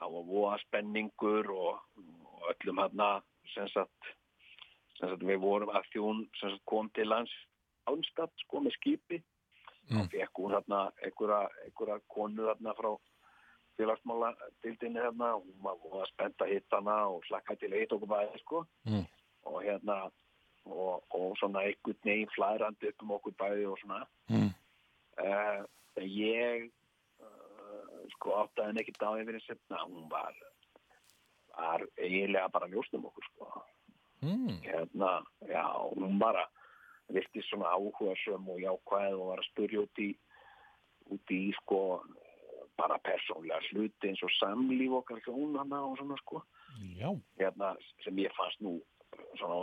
Það 0.00 0.12
var 0.16 0.24
voða 0.32 0.58
spenningur 0.64 1.50
og, 1.52 1.78
og 2.24 2.48
öllum 2.54 2.80
hérna 2.82 3.10
sagt, 3.54 4.10
sem 4.98 5.08
sagt 5.10 5.22
við 5.26 5.40
vorum 5.42 5.70
að 5.74 5.88
þjón 5.92 6.24
sagt 6.40 6.64
kom 6.70 6.88
til 6.96 7.08
lands 7.10 7.32
ánskatt 7.90 8.32
sko 8.46 8.60
með 8.66 8.76
skipi 8.80 9.22
Mm. 9.90 10.04
og 10.04 10.10
fekk 10.12 10.38
hún 10.38 10.52
hérna 10.54 10.80
einhverja, 11.02 11.96
konu 12.14 12.44
hérna 12.46 12.74
frá 12.78 12.92
félagsmála 13.78 14.28
dildinni 14.62 15.00
hérna 15.02 15.32
og 15.34 15.46
hún 15.48 15.64
var 15.90 16.06
spennt 16.12 16.38
að 16.44 16.52
hitta 16.52 16.76
hana 16.78 17.08
og 17.10 17.24
slakka 17.26 17.56
til 17.58 17.72
eitt 17.74 17.90
okkur 17.92 18.06
bæði 18.12 18.38
sko 18.44 18.60
Mm. 18.86 19.06
og 19.50 19.62
hérna 19.64 19.96
og, 20.66 21.02
og 21.10 21.34
svona 21.40 21.64
einhvern 21.66 21.98
veginn 22.04 22.30
flærandi 22.36 22.88
upp 22.92 23.02
um 23.02 23.10
okkur 23.16 23.34
bæði 23.40 23.66
og 23.66 23.78
svona 23.82 24.06
Mm. 24.28 24.52
uh, 25.18 25.64
ég 26.06 26.70
sko 28.16 28.36
áttaði 28.42 28.66
henni 28.68 28.80
ekki 28.84 28.94
dáið 29.00 29.26
fyrir 29.30 29.44
setna 29.46 29.82
hún 29.86 30.08
var 30.10 30.34
var 31.56 31.82
eiginlega 31.98 32.48
bara 32.52 32.68
njóstum 32.68 33.04
okkur 33.10 33.24
sko 33.32 33.50
Mm. 34.22 34.60
hérna, 34.60 35.22
já, 35.48 35.64
hún 35.96 36.18
bara 36.18 36.42
virti 37.08 37.40
svona 37.42 37.70
áhuga 37.72 38.12
söm 38.20 38.48
og 38.52 38.58
jákvæð 38.60 39.14
og 39.16 39.28
var 39.30 39.38
að 39.40 39.48
spurja 39.48 39.80
út 39.80 39.96
í 39.98 40.10
út 41.10 41.30
í 41.32 41.54
sko 41.56 42.02
bara 42.76 42.98
persónlega 43.00 43.62
hluti 43.70 44.08
eins 44.10 44.20
og 44.22 44.30
samlíf 44.36 44.92
okkar 44.92 45.22
hjónana 45.24 45.80
og 45.88 45.96
svona 45.96 46.16
sko 46.20 46.42
Já. 47.00 47.08
hérna 47.40 47.72
sem 48.04 48.14
ég 48.20 48.30
fannst 48.36 48.60
nú 48.60 48.82
svona 49.38 49.56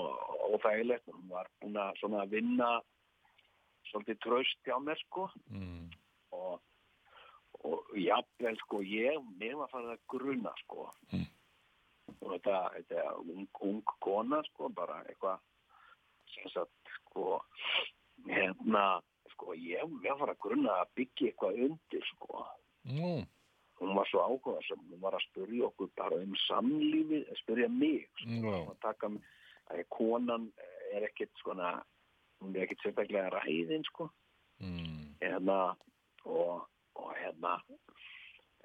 óþægilegt 0.49 1.05
hún 1.05 1.29
var 1.29 1.45
búin 1.61 1.77
að 1.77 1.93
svona 2.01 2.25
vinna 2.25 2.81
svolítið 3.91 4.17
tröst 4.25 4.57
hjá 4.65 4.79
mér 4.81 4.97
sko 5.05 5.29
Mm. 5.51 5.89
og, 6.31 6.59
og 7.67 7.97
jafnvel 7.99 8.57
sko 8.63 8.79
ég, 8.85 9.17
mér 9.39 9.55
var 9.59 9.69
farið 9.73 9.93
að 9.95 10.05
gruna 10.13 10.53
sko 10.63 10.87
Mm. 11.13 11.25
og 12.21 12.31
þetta, 12.33 12.57
þetta 12.75 13.03
ung, 13.19 13.47
ung 13.61 13.81
kona 14.01 14.41
sko, 14.51 14.69
bara 14.69 15.01
eitthvað 15.09 15.39
sem 16.33 16.49
sagt 16.53 16.91
sko 17.01 17.41
hérna, 18.27 19.01
sko 19.33 19.53
ég, 19.55 19.83
mér 20.01 20.17
var 20.19 20.31
að 20.33 20.39
gruna 20.43 20.77
að 20.81 20.93
byggja 20.99 21.31
eitthvað 21.31 21.59
undir 21.67 22.05
sko 22.13 22.45
Nú. 22.87 23.25
hún 23.81 23.93
var 23.95 24.07
svo 24.09 24.23
áhuga 24.25 24.61
sem 24.67 24.79
hún 24.89 25.01
var 25.03 25.13
að 25.17 25.25
spyrja 25.29 25.67
okkur 25.67 25.89
bara 25.97 26.15
um 26.23 26.33
samlífið, 26.47 27.27
spyrja 27.43 27.67
mig 27.69 28.07
sko, 28.21 28.53
Já. 28.53 28.61
að 28.71 28.79
taka 28.81 29.11
að 29.73 29.83
konan 29.89 30.51
er 30.95 31.03
ekkit 31.09 31.29
svona 31.43 31.81
hún 32.41 32.55
er 32.55 32.63
ekkit 32.67 32.81
sérstaklega 32.85 33.29
ræðin 33.41 33.83
sko 33.91 34.09
Mm. 34.59 35.13
hérna 35.21 35.75
og 36.25 36.65
hérna 37.27 37.57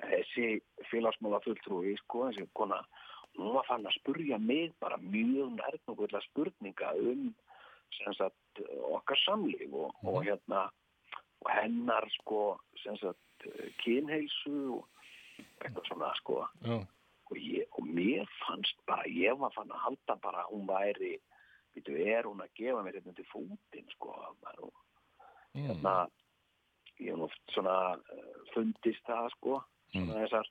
þessi 0.03 0.61
félagsmála 0.91 1.43
fulltrúi 1.45 1.97
sko, 2.01 2.29
þessi 2.31 2.49
kona 2.59 2.81
hún 3.37 3.55
var 3.57 3.67
fann 3.69 3.87
að 3.89 3.97
spurja 4.01 4.39
mig 4.39 4.73
bara 4.83 4.99
mjög 5.01 5.57
nærtnokkulega 5.59 6.23
spurninga 6.29 6.95
um 7.01 7.29
sem 7.97 8.15
sagt 8.17 8.63
okkar 8.89 9.21
samlíf 9.27 9.69
og, 9.73 9.93
og 10.05 10.23
hérna 10.25 10.67
og 11.43 11.51
hennar 11.53 12.09
sko 12.19 12.43
sem 12.83 12.97
sagt 13.01 13.47
kynheilsu 13.83 14.79
og 14.79 14.89
eitthvað 15.63 15.89
svona 15.89 16.13
sko 16.21 16.43
Já. 16.63 16.79
og, 17.31 17.37
ég, 17.37 17.67
og 17.77 17.89
mér 17.89 18.29
fannst 18.43 18.79
bara, 18.89 19.05
ég 19.09 19.37
var 19.41 19.53
fann 19.57 19.73
að 19.73 19.85
halda 19.87 20.19
bara 20.25 20.47
hún 20.51 20.67
væri, 20.69 21.17
veitu, 21.75 21.97
er 21.97 22.29
hún 22.29 22.43
að 22.45 22.53
gefa 22.61 22.85
mér 22.85 23.01
hérna 23.01 23.17
til 23.17 23.29
fútin 23.33 23.89
sko, 23.97 24.13
og 24.13 24.73
Mm. 25.53 25.83
Ég 27.03 27.15
hef 27.15 27.27
oft 27.29 27.55
svona 27.55 27.77
uh, 27.97 28.31
fundist 28.55 29.05
það 29.09 29.29
sko 29.37 29.59
svona 29.93 30.23
þessar 30.23 30.51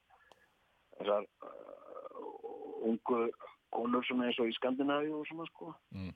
þessar 1.00 1.28
uh, 1.48 2.90
ungu 2.90 3.24
konur 3.72 4.06
svona 4.06 4.28
eins 4.28 4.40
og 4.42 4.52
í 4.52 4.56
Skandinavíu 4.58 5.22
og 5.22 5.28
svona 5.30 5.48
sko. 5.52 5.72
Mm. 5.96 6.14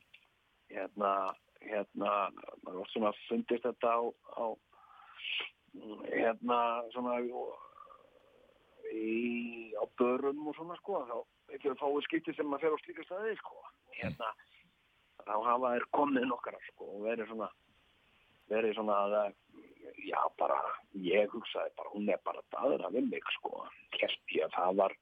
hérna 0.74 1.12
hérna 1.66 2.12
maður 2.66 2.82
oft 2.84 2.94
svona 2.94 3.14
fundist 3.30 3.66
þetta 3.66 3.94
á, 3.96 4.02
á 4.38 4.46
hérna 6.12 6.60
svona 6.94 7.20
í 8.92 9.72
á 9.76 9.84
börum 10.00 10.50
og 10.50 10.58
svona 10.58 10.78
sko 10.82 11.06
þá 11.10 11.18
ekki 11.56 11.72
að 11.72 11.80
fáið 11.82 12.04
skipti 12.08 12.36
sem 12.36 12.50
maður 12.50 12.66
fer 12.66 12.76
á 12.76 12.84
slíka 12.84 13.08
staði 13.08 13.38
sko. 13.40 13.64
Hérna 13.96 14.34
þá 15.26 15.36
hafa 15.48 15.74
þær 15.76 15.88
komið 15.98 16.28
nokkara 16.30 16.62
sko 16.72 16.92
og 16.98 17.08
verið 17.08 17.32
svona 17.32 17.50
verið 18.52 18.76
svona 18.78 18.98
að 19.06 19.16
já 20.04 20.20
bara, 20.40 20.60
ég 20.94 21.32
hugsaði 21.34 21.74
bara 21.78 21.94
hún 21.94 22.10
er 22.12 22.22
bara 22.26 22.44
að 22.44 22.62
aðra 22.68 22.94
við 22.94 23.10
mig 23.12 23.34
sko. 23.40 23.66
Held 23.96 24.36
ég 24.36 24.48
að 24.48 24.56
það 24.58 24.80
var 24.82 24.98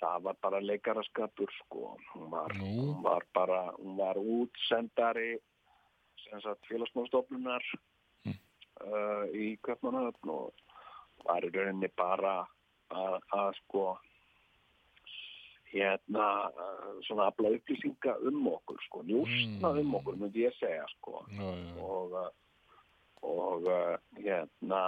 það 0.00 0.22
var 0.26 0.38
bara 0.42 0.60
leikaraskapur 0.60 1.52
sko. 1.60 1.96
Hún 2.12 2.30
var, 2.32 2.54
hún 2.60 3.02
var 3.04 3.26
bara 3.36 3.60
hún 3.78 3.98
var 3.98 4.20
útsendari 4.20 5.36
sem 6.24 6.40
sagt 6.40 6.66
félagsmálstofnunar 6.70 7.64
uh, 8.30 9.24
í 9.32 9.54
Köpmanöfn 9.64 10.32
og 10.32 10.64
var 11.24 11.44
í 11.44 11.52
rauninni 11.54 11.90
bara 11.96 12.40
að, 12.92 13.20
að 13.32 13.52
sko 13.62 13.84
hérna 15.74 16.28
uh, 16.54 16.94
svona 17.06 17.28
afla 17.30 17.52
upplýsinga 17.56 18.16
um 18.28 18.46
okkur 18.52 18.80
sko, 18.86 19.02
njúsna 19.08 19.74
um 19.80 19.98
okkur 19.98 20.18
myndi 20.20 20.46
ég 20.46 20.56
segja 20.60 20.86
sko. 20.96 21.24
Já. 21.34 21.50
og 21.82 22.18
uh, 22.18 22.30
og 23.24 23.66
uh, 23.70 23.96
hérna 24.20 24.82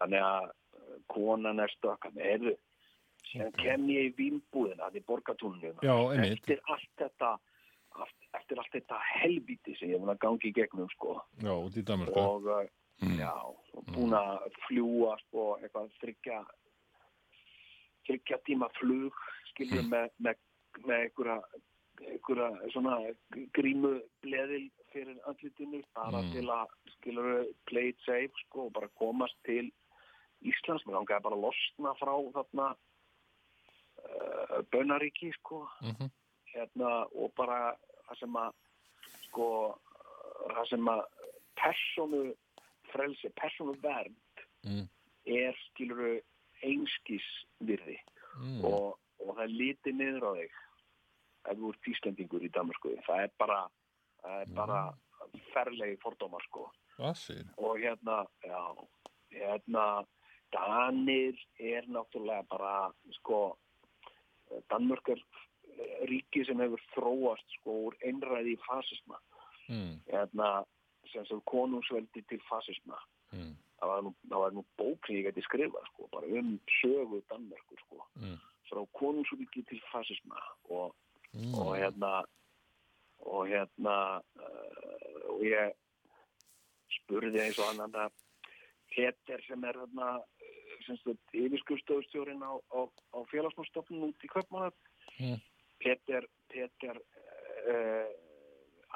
þannig 0.00 0.26
að 0.26 0.50
uh, 0.50 0.98
konan 1.12 1.62
er 1.62 1.72
stökkan 1.76 2.18
er 2.18 2.52
sem 3.30 3.48
kem 3.60 3.88
ég 3.92 4.10
í 4.10 4.14
vínbúðina 4.18 4.88
það 4.90 5.00
er 5.00 5.08
borgatúninu 5.08 5.74
Já, 5.86 5.96
eftir 6.26 6.62
allt 6.72 6.90
þetta 7.00 7.36
eftir 8.38 8.60
allt 8.60 8.72
þetta 8.72 8.98
helvíti 9.04 9.74
sem 9.76 9.90
ég 9.92 9.98
er 9.98 10.02
búin 10.02 10.14
að 10.14 10.22
gangi 10.24 10.48
í 10.48 10.54
gegnum 10.56 10.88
sko. 10.94 11.18
Já, 11.44 11.52
út 11.52 11.76
í 11.76 11.84
Danmarku. 11.84 12.20
og 12.20 12.48
uh, 12.48 12.62
já, 13.18 13.32
og 13.76 13.90
búin 13.92 14.16
að 14.16 14.46
fljúa 14.66 15.16
sko, 15.26 15.48
eitthvað 15.60 15.90
þryggja 16.00 16.38
þryggja 18.06 18.38
tíma 18.48 18.68
flug 18.78 19.18
skiljum 19.52 19.92
með, 19.92 20.08
með, 20.24 20.40
með 20.86 21.04
einhverja 21.06 21.38
einhverja 22.00 22.70
svona 22.72 22.96
grímu 23.56 24.00
bleðil 24.24 24.70
fyrir 24.92 25.18
andlitinu 25.28 25.82
bara 25.94 26.22
til 26.32 26.46
að 26.50 26.66
skilur 26.96 27.46
play 27.68 27.88
it 27.92 27.98
safe 28.06 28.32
sko 28.46 28.66
og 28.66 28.72
bara 28.72 28.88
komast 28.98 29.36
til 29.44 29.70
Íslands, 30.42 30.82
mér 30.86 30.96
langaði 30.98 31.22
bara 31.22 31.36
að 31.36 31.44
losna 31.44 31.92
frá 32.00 32.14
þarna 32.34 32.68
uh, 34.02 34.62
Bönaríki 34.72 35.32
sko 35.38 35.68
Mhm. 35.82 36.10
hérna 36.54 37.06
og 37.14 37.32
bara 37.36 37.76
það 38.08 38.18
sem 38.18 38.32
að 38.36 38.52
sko 39.28 39.78
það 40.50 40.68
sem 40.68 40.88
að 40.88 41.04
persónu 41.56 42.34
frelsi, 42.92 43.28
persónu 43.40 43.76
vernd 43.80 44.16
Mm. 44.64 44.88
er 45.26 45.54
skiluru 45.70 46.20
einskís 46.62 47.24
virði 47.60 47.98
Mm. 48.38 48.64
og, 48.64 48.98
og 49.20 49.36
það 49.36 49.42
er 49.44 49.48
litið 49.48 49.94
niður 49.94 50.22
á 50.22 50.32
þig 50.38 50.50
ef 51.50 51.56
þú 51.58 51.72
ert 51.72 51.88
Íslendingur 51.94 52.44
í 52.46 52.50
Danmarku 52.54 52.94
það 53.06 53.24
er 53.26 53.32
bara, 53.38 53.60
það 54.22 54.40
er 54.42 54.54
bara 54.54 54.80
ferlegi 55.52 55.96
fordómar 56.02 56.42
sko 56.48 56.68
og 57.56 57.78
hérna, 57.80 58.26
já, 58.44 58.60
hérna, 59.32 60.04
Danir 60.52 61.38
er 61.58 61.86
náttúrulega 61.88 62.44
bara, 62.50 62.92
sko, 63.16 63.56
Danmörk 64.68 65.08
er 65.08 65.22
ríki 66.10 66.44
sem 66.44 66.60
hefur 66.60 66.82
þróast, 66.92 67.54
sko, 67.60 67.76
úr 67.88 67.96
einræði 68.04 68.52
í 68.52 68.60
fasisma. 68.66 69.16
Mm, 69.72 69.94
Hérna, 70.10 70.50
sem 71.12 71.24
sem 71.26 71.40
konungsveldi 71.48 72.22
til 72.28 72.40
fasisma. 72.50 72.98
mm, 73.32 73.54
Það 73.80 73.88
var 73.88 74.02
nú, 74.02 74.10
það 74.28 74.38
var 74.44 74.52
nú 74.52 74.62
bók 74.78 75.06
sem 75.06 75.16
ég 75.16 75.24
geti 75.30 75.42
skrifað, 75.42 75.86
sko, 75.90 76.08
bara 76.12 76.26
um 76.38 76.60
sögu 76.82 77.22
Danmörkur, 77.32 77.80
sko. 77.86 78.04
mm, 78.20 78.36
Frá 78.68 78.84
konungsveldi 79.00 79.64
til 79.68 79.80
fasisma 79.90 80.38
og, 80.68 80.94
mm. 81.36 81.54
og 81.58 81.72
hérna, 81.76 82.12
og 83.26 83.46
hérna, 83.50 83.96
uh, 84.40 85.18
og 85.34 85.44
ég 85.46 85.72
spurði 87.00 87.40
eins 87.44 87.60
og 87.60 87.70
annan 87.72 87.98
að 88.06 88.18
Peter 88.92 89.40
sem 89.46 89.62
er 89.64 89.78
þarna 89.80 90.08
yfirskurstofustjórin 91.32 92.42
á, 92.44 92.52
á, 92.58 92.80
á 93.16 93.18
félagsmálstofnun 93.30 94.10
út 94.10 94.26
í 94.26 94.32
Kaupmannat 94.32 94.76
Mm. 95.20 95.36
Peter 95.82 96.24
Peter 96.48 96.96
uh, 96.96 98.08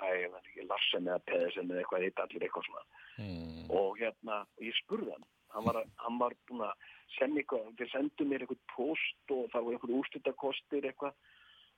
æ, 0.00 0.06
ég 0.22 0.30
veit 0.32 0.46
ekki, 0.48 0.64
Larsen 0.64 1.08
eða 1.10 1.18
Pedersen 1.28 1.68
eða 1.68 1.82
eitthvað, 1.82 2.04
eitt 2.06 2.22
allir 2.22 2.46
eitthvað 2.46 2.68
svona 2.70 2.84
Mm. 3.16 3.70
og 3.72 3.96
hérna, 3.96 4.42
ég 4.60 4.74
spurði 4.76 5.12
hann 5.14 5.24
hann 5.54 5.64
var, 5.64 5.78
hann 6.02 6.18
var 6.20 6.34
búin 6.48 6.64
að 6.66 6.74
senda 7.16 7.40
eitthvað 7.40 7.70
þeir 7.78 7.90
sendu 7.92 8.26
mér 8.28 8.44
eitthvað 8.44 8.64
post 8.74 9.32
og 9.32 9.46
það 9.52 9.64
voru 9.64 9.76
eitthvað 9.78 9.94
úrslutakostir 9.98 10.88
eitthvað 10.90 11.14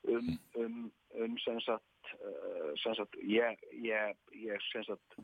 um, 0.07 0.39
um, 0.57 0.93
um 1.19 1.39
sem 1.45 1.61
sagt, 1.61 2.13
uh, 2.23 2.73
sem 2.83 2.95
sagt 2.95 3.17
ég, 3.23 3.59
ég, 3.73 4.17
ég 4.33 4.61
sem 4.73 4.85
sagt 4.85 5.19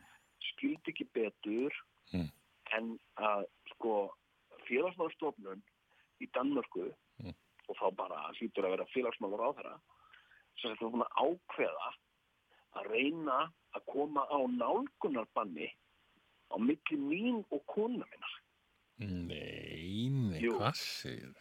skildi 0.50 0.90
ekki 0.92 1.06
betur 1.14 1.72
Mm. 2.12 2.28
en 2.76 2.98
að 3.16 3.46
sko 3.72 4.12
félagsmálstofnun 4.68 5.62
í 6.20 6.26
Danmörku 6.34 6.90
Mm. 7.22 7.32
og 7.68 7.76
þá 7.78 7.86
bara 7.96 8.18
hlýtur 8.36 8.66
að 8.66 8.74
vera 8.76 8.86
félagsmálur 8.92 9.40
á 9.40 9.50
þeirra 9.56 9.76
sem 10.60 10.74
sagt 10.76 10.82
að 10.82 11.06
ákveða 11.24 11.88
að 12.74 12.90
reyna 12.90 13.38
að 13.74 13.84
koma 13.86 14.26
á 14.28 14.38
nálgunarbanni 14.50 15.70
á 16.52 16.56
milli 16.58 16.98
mín 16.98 17.44
og 17.50 17.64
kona 17.66 18.04
minnar 18.04 18.34
Nei, 18.98 20.08
nei, 20.10 20.40
hvað 20.44 20.76
segir? 20.78 21.34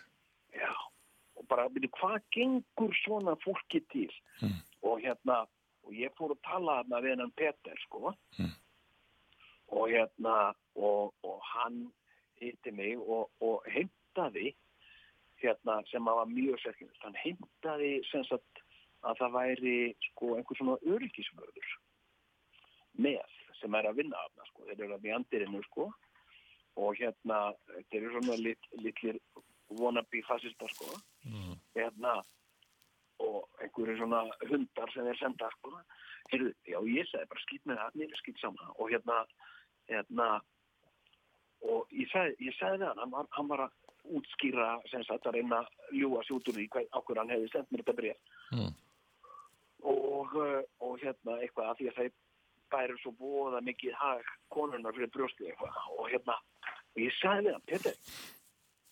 Og 1.44 1.50
bara, 1.52 1.68
veitu, 1.76 1.90
hvað 1.98 2.22
gengur 2.32 2.94
svona 3.04 3.36
fólki 3.44 3.82
til? 3.92 4.12
Mm. 4.40 4.60
Og 4.88 5.02
hérna, 5.04 5.42
og 5.84 5.96
ég 6.00 6.14
fór 6.16 6.32
að 6.32 6.44
tala 6.48 6.78
þarna 6.80 7.02
við 7.04 7.12
hennan 7.12 7.34
Peter, 7.36 7.82
sko. 7.84 8.14
Mm. 8.40 8.54
Og 9.76 9.92
hérna, 9.92 10.36
og, 10.80 11.12
og 11.28 11.42
hann 11.52 11.82
hitti 12.40 12.72
mig 12.72 12.96
og, 12.96 13.28
og 13.44 13.68
heimtaði, 13.68 14.54
hérna, 15.44 15.82
sem 15.92 16.08
að 16.08 16.22
var 16.22 16.32
mjög 16.32 16.64
sérkynist, 16.64 17.04
hann 17.04 17.20
heimtaði 17.20 17.94
sem 18.08 18.24
sagt 18.30 18.64
að 19.04 19.20
það 19.20 19.36
væri, 19.36 19.78
sko, 20.08 20.34
einhver 20.38 20.60
svona 20.62 20.80
öryggisvörður 20.88 21.78
með, 23.04 23.40
sem 23.60 23.76
er 23.76 23.90
að 23.90 24.00
vinna 24.00 24.22
af 24.24 24.32
það, 24.38 24.52
sko. 24.54 24.68
Þeir 24.70 24.86
eru 24.86 24.96
að 24.96 25.08
við 25.10 25.18
andirinu, 25.18 25.64
sko. 25.68 25.90
Og 26.80 26.96
hérna, 27.02 27.48
þeir 27.90 28.06
eru 28.06 28.14
svona 28.16 28.40
lit, 28.40 28.70
litlir 28.80 29.20
wannabe 29.74 30.24
fascistar 30.30 30.72
sko 30.72 30.96
Mm. 31.24 31.54
hérna 31.78 32.16
og 33.24 33.46
einhverju 33.64 33.98
svona 33.98 34.24
hundar 34.50 34.92
sem 34.92 35.06
þeir 35.08 35.20
senda 35.22 35.50
sko 35.58 35.78
Heyrðu, 36.32 36.50
já 36.68 36.80
ég 36.88 37.08
sagði 37.10 37.30
bara 37.30 37.44
skýt 37.44 37.66
með 37.68 37.80
það, 37.82 37.96
mér 38.00 38.12
er 38.12 38.20
skýt 38.22 38.40
saman 38.42 38.74
og 38.78 38.92
hérna 38.92 39.18
hérna 39.92 40.28
og 41.64 41.88
ég 41.96 42.10
sagði, 42.12 42.36
ég 42.48 42.58
sagði 42.58 42.82
við 42.82 42.88
hann 42.92 43.14
hann 43.16 43.28
hann 43.38 43.50
var 43.52 43.66
að 43.68 43.74
útskýra 44.18 44.68
sem 44.92 45.04
sagt 45.08 45.28
að 45.28 45.38
reyna 45.38 45.62
að 45.64 46.00
ljúa 46.00 46.24
hvað, 46.28 46.88
á 46.92 47.00
hverju 47.00 47.20
hann 47.22 47.32
hefði 47.32 47.52
sendt 47.54 47.72
mér 47.72 47.84
þetta 47.84 48.00
bref 48.02 48.18
Mm. 48.54 48.74
og, 49.84 50.36
uh, 50.38 50.62
og 50.80 51.00
hérna 51.02 51.40
eitthvað 51.42 51.70
að 51.72 51.78
því 51.80 51.88
að 51.90 51.96
þeir 52.00 52.12
bæri 52.74 52.98
svo 53.02 53.12
bóða 53.20 53.62
mikið 53.64 53.94
hag 53.98 54.28
konunnar 54.54 54.94
fyrir 54.94 55.12
brjósti 55.14 55.48
eitthvað 55.48 55.80
og 55.98 56.10
hérna 56.12 56.36
og 56.94 57.00
ég 57.02 57.16
sagði 57.20 57.48
við 57.48 57.54
hann, 57.56 57.68
Peter 57.68 57.96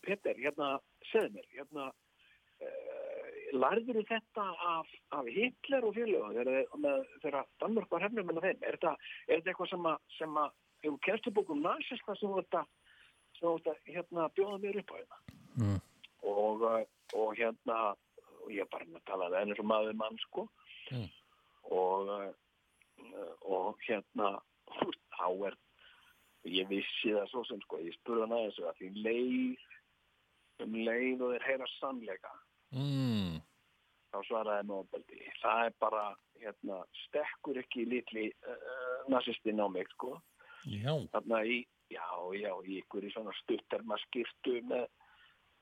Peter, 0.01 0.33
hérna, 0.33 0.79
segðu 1.11 1.35
mér 1.35 1.51
hérna 1.57 1.91
uh, 2.61 3.29
lærður 3.61 4.01
þetta 4.07 4.45
af, 4.71 4.91
af 5.17 5.25
Hitler 5.35 5.85
og 5.87 5.95
félögum 5.97 6.35
þegar, 7.21 7.45
Danmörk 7.59 7.91
var 7.91 8.05
hefnum 8.05 8.29
með 8.29 8.41
þeim, 8.45 8.61
er 8.63 8.77
þetta, 8.77 8.93
er 9.27 9.41
þetta 9.41 9.51
eitthvað 9.53 9.71
sem 9.73 9.89
að, 9.91 9.97
sem 10.17 10.37
að 10.43 10.51
hefur 10.85 11.01
kennstubókum 11.07 11.61
nasista 11.65 12.15
sem 12.19 12.37
sem 13.39 13.57
þetta 13.57 13.73
hérna 13.87 14.29
bjóða 14.37 14.61
mér 14.63 14.81
upp 14.83 14.93
á 14.93 14.97
hérna 15.01 15.19
Mm. 15.51 15.81
og, 16.23 16.61
uh, 16.63 16.83
og 17.19 17.33
hérna 17.35 17.77
og 18.45 18.51
ég 18.55 18.69
bara 18.71 18.85
með 18.87 19.01
talaði 19.09 19.35
enn 19.41 19.49
eins 19.51 19.59
og 19.59 19.67
maður 19.67 19.97
mann 19.99 20.17
sko 20.23 20.45
Mm. 20.91 21.09
og 21.75 22.09
uh, 22.15 22.31
og 23.41 23.77
hérna 23.87 24.29
þá 25.17 25.27
er 25.49 25.57
ég 26.47 26.69
vissi 26.71 27.11
það 27.11 27.27
svo 27.33 27.43
sem 27.49 27.59
sko 27.65 27.81
ég 27.83 27.93
spurði 27.99 28.23
hann 28.23 28.37
aðeins 28.37 28.61
að 28.63 28.79
því 28.79 28.89
leið 29.05 29.67
um 30.65 30.73
leið 30.87 31.21
og 31.25 31.33
þeir 31.35 31.45
heyra 31.49 31.67
sannleika 31.75 32.31
Mm. 32.71 33.39
þá 34.11 34.19
svaraði 34.27 34.67
Nobeldi 34.69 35.23
það 35.41 35.65
er 35.67 35.73
bara 35.83 36.03
hérna 36.41 36.77
stekkur 37.05 37.59
ekki 37.59 37.83
litli 37.89 38.29
uh, 38.47 39.01
nazistin 39.11 39.59
á 39.59 39.67
mig 39.67 39.89
sko 39.95 40.15
Já, 40.69 40.93
þarna 41.13 41.41
í, 41.47 41.61
já, 41.89 42.05
já, 42.37 42.51
í 42.65 42.77
einhverju 42.81 43.11
svona 43.15 43.33
stutterma 43.39 43.97
skirtu 44.03 44.59
með, 44.69 44.85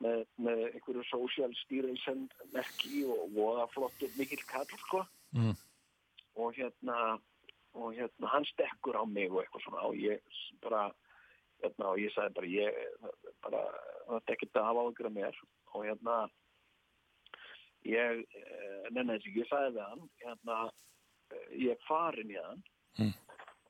með, 0.04 0.24
með 0.36 0.62
einhverju 0.68 1.04
social 1.08 1.54
stýrilsen 1.62 2.26
merki 2.54 3.04
og 3.08 3.30
voða 3.36 3.66
flottur 3.74 4.12
mikill 4.18 4.42
kall, 4.50 4.68
sko. 4.84 5.04
Mm. 5.36 5.54
Og 6.40 6.58
hérna, 6.58 6.98
og 7.76 7.94
hérna, 7.96 8.32
hann 8.34 8.48
stekkur 8.50 8.98
á 9.00 9.04
mig 9.08 9.30
og 9.32 9.40
eitthvað 9.42 9.64
svona 9.66 9.86
og 9.88 9.96
ég 9.96 10.20
bara, 10.64 10.90
hérna, 11.64 11.94
og 11.94 12.02
ég 12.02 12.12
sagði 12.14 12.36
bara, 12.36 12.52
ég, 12.52 13.16
bara, 13.46 13.64
þetta 14.10 14.20
er 14.20 14.36
ekkert 14.36 14.60
að 14.60 14.68
hafa 14.70 14.86
ágjur 14.86 15.10
af 15.10 15.16
mér 15.16 15.42
og 15.72 15.88
hérna, 15.88 16.20
ég, 17.88 18.24
eh, 18.36 18.90
nenni 18.90 19.16
þess 19.16 19.26
ekki, 19.26 19.40
ég 19.40 19.48
sagði 19.50 19.74
við 19.76 19.88
hann, 19.88 20.08
hérna, 20.24 20.58
eh, 21.32 21.48
ég 21.64 21.70
er 21.76 21.84
farin 21.88 22.30
í 22.30 22.38
hann 22.42 22.62
Mm. 22.98 23.12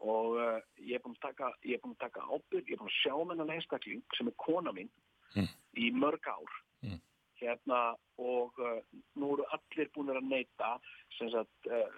og 0.00 0.36
uh, 0.40 0.60
ég 0.80 0.94
er 0.96 1.02
búin 1.04 1.14
að 1.18 1.26
taka, 1.28 1.52
ég 1.62 1.74
er 1.76 1.80
búin 1.82 1.92
að 1.92 2.04
taka 2.06 2.20
ábyrg, 2.24 2.64
ég 2.66 2.72
er 2.72 2.80
búin 2.80 2.88
að 2.88 3.00
sjá 3.02 3.12
með 3.20 3.30
hennan 3.34 3.50
einstakling 3.54 4.02
sem 4.16 4.28
er 4.28 4.36
kona 4.40 4.72
mín 4.72 4.88
Mm. 5.36 5.48
í 5.76 5.90
mörg 5.92 6.24
ár 6.26 6.54
Mm. 6.82 7.00
hérna 7.40 7.80
og 8.18 8.58
uh, 8.58 8.80
nú 9.16 9.34
eru 9.34 9.44
allir 9.52 9.90
búin 9.94 10.08
að 10.10 10.24
neyta 10.24 10.70
sem 11.18 11.30
sagt 11.30 11.68
uh, 11.68 11.92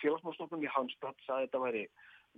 félagsmálstofnum 0.00 0.64
í 0.64 0.72
Hansstad 0.72 1.14
sagði 1.26 1.46
þetta 1.46 1.60
væri, 1.66 1.84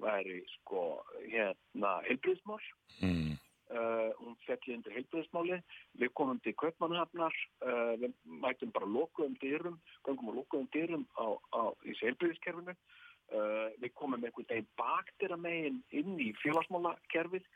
væri 0.02 0.42
sko 0.56 0.82
hérna 1.30 2.02
heilbriðsmál 2.08 2.60
mm. 3.00 3.25
Uh, 3.74 4.10
hún 4.20 4.36
fellið 4.46 4.76
undir 4.76 4.96
heilbriðsmáli 4.96 5.58
við 6.00 6.12
komum 6.18 6.40
til 6.44 6.54
Kaupmannhafnar 6.60 7.34
uh, 7.66 7.94
við 8.00 8.14
mætum 8.42 8.72
bara 8.74 8.90
lokuðum 8.90 9.36
dyrum 9.42 9.78
gangum 10.06 10.32
og 10.32 10.40
lokuðum 10.40 10.68
dyrum 10.74 11.06
á, 11.18 11.26
á 11.54 11.62
í 11.86 11.96
heilbriðskerfinu 12.00 12.74
uh, 12.74 13.68
við 13.82 13.94
komum 13.98 14.22
einhvern 14.22 14.50
veginn 14.50 14.70
bakdira 14.78 15.38
megin 15.40 15.80
inn 15.90 16.20
í 16.22 16.32
félagsmálakerfið 16.42 17.48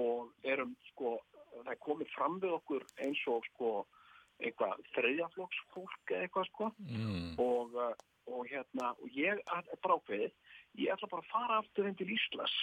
og 0.00 0.32
erum 0.42 0.74
sko 0.90 1.18
það 1.60 1.82
komið 1.86 2.14
fram 2.16 2.40
við 2.42 2.56
okkur 2.56 2.86
eins 3.04 3.20
og 3.30 3.44
sko 3.52 3.74
eitthvað 4.42 4.80
þriðjaflokksfólk 4.96 6.10
eða 6.10 6.24
eitthvað 6.24 6.48
sko. 6.48 6.70
Mm. 6.82 7.36
og, 7.38 7.76
og 8.26 8.48
hérna 8.50 8.90
og 8.98 9.14
ég 9.14 9.38
er 9.38 9.68
brákveðið 9.84 10.32
ég 10.82 10.94
ætla 10.94 11.10
bara 11.12 11.22
að 11.22 11.30
fara 11.30 11.58
aftur 11.62 11.86
inn 11.86 11.98
til 11.98 12.10
Íslas 12.10 12.54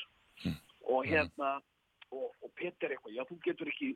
og 0.92 1.06
hérna 1.08 1.60
og, 2.12 2.32
og 2.44 2.54
Peter 2.60 2.92
eitthvað, 2.92 3.16
já 3.16 3.26
þú 3.30 3.38
getur 3.46 3.72
ekki 3.72 3.92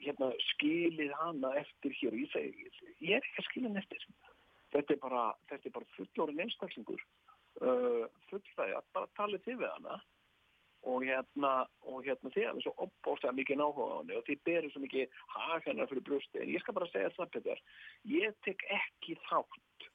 hérna 0.00 0.30
skilið 0.50 1.12
hana 1.20 1.54
eftir 1.60 1.96
hér. 2.00 2.14
Og 2.14 2.22
ég 2.22 2.32
segi, 2.34 2.70
ég 3.04 3.18
er 3.18 3.24
ekki 3.24 3.42
að 3.42 3.48
skilja 3.50 3.70
hann 3.70 3.82
eftir. 3.82 4.06
Þetta 4.70 4.94
er 4.94 5.02
bara, 5.02 5.24
bara 5.50 5.92
fullorinn 5.96 6.44
einstaklingur 6.46 7.02
uh, 7.60 8.06
fullfæði, 8.30 8.80
bara 8.94 9.12
talið 9.18 9.44
þið 9.46 9.62
við 9.64 9.70
hana. 9.74 10.00
Og 10.88 11.04
hérna, 11.04 11.52
og 11.84 12.06
hérna 12.06 12.30
þið 12.32 12.46
hefur 12.46 12.64
svo 12.64 12.74
opbóstað 12.86 13.36
mikið 13.36 13.60
áhuga 13.66 13.88
á 13.92 13.98
henni 13.98 14.14
og 14.16 14.22
þið 14.24 14.44
berir 14.48 14.72
svo 14.72 14.80
mikið 14.80 15.18
hag 15.34 15.66
hennar 15.68 15.90
fyrir 15.90 16.06
brjósti 16.06 16.40
en 16.40 16.52
ég 16.54 16.64
skal 16.64 16.76
bara 16.78 16.88
segja 16.88 17.10
það 17.18 17.34
Peter 17.34 17.60
ég 18.08 18.38
tek 18.46 18.64
ekki 18.78 19.18
þátt 19.26 19.88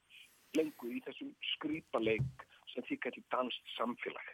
lengur 0.54 0.94
í 0.94 1.02
þessum 1.08 1.34
skrýpaleik 1.56 2.46
sem 2.70 2.86
því 2.86 3.00
gæti 3.02 3.24
danst 3.34 3.74
samfélag 3.74 4.30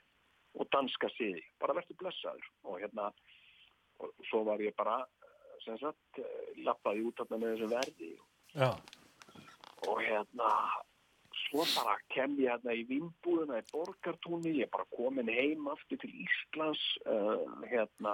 og 0.59 0.69
danska 0.75 1.09
siði, 1.17 1.43
bara 1.61 1.77
verður 1.79 1.99
blessaður. 2.03 2.49
Og 2.69 2.81
hérna 2.83 3.11
og 4.03 4.13
svo 4.29 4.43
var 4.49 4.63
ég 4.63 4.75
bara 4.77 5.01
eh, 5.03 5.59
sem 5.65 5.79
sagt, 5.81 6.21
eh, 6.21 6.63
lappaði 6.67 7.07
út 7.09 7.21
þarna 7.21 7.41
með 7.41 7.55
þessu 7.55 7.73
verði. 7.73 8.15
Já. 8.53 8.73
og 9.89 9.99
hérna 10.05 10.49
svo 11.49 11.65
bara 11.73 11.95
kem 12.13 12.35
ég 12.37 12.53
hérna 12.53 12.75
í 12.77 12.83
vinnbúðuna 12.87 13.63
í 13.63 13.69
Borgartúni, 13.73 14.53
ég 14.59 14.69
er 14.69 14.73
bara 14.75 14.85
komin 14.93 15.31
heim 15.33 15.71
aftur 15.73 15.99
til 16.03 16.11
Íslands 16.23 16.83
uh, 17.09 17.49
hérna 17.65 18.13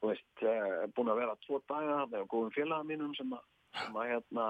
þú 0.00 0.10
veist, 0.10 0.42
uh, 0.42 0.82
búin 0.98 1.12
að 1.14 1.20
vera 1.22 1.38
tvo 1.46 1.62
daga 1.70 2.02
það 2.10 2.18
er 2.18 2.28
góðum 2.34 2.52
félaga 2.58 2.88
mínum 2.90 3.14
sem 3.16 3.32
að, 3.38 3.46
sem 3.78 4.00
að 4.02 4.10
hérna 4.10 4.48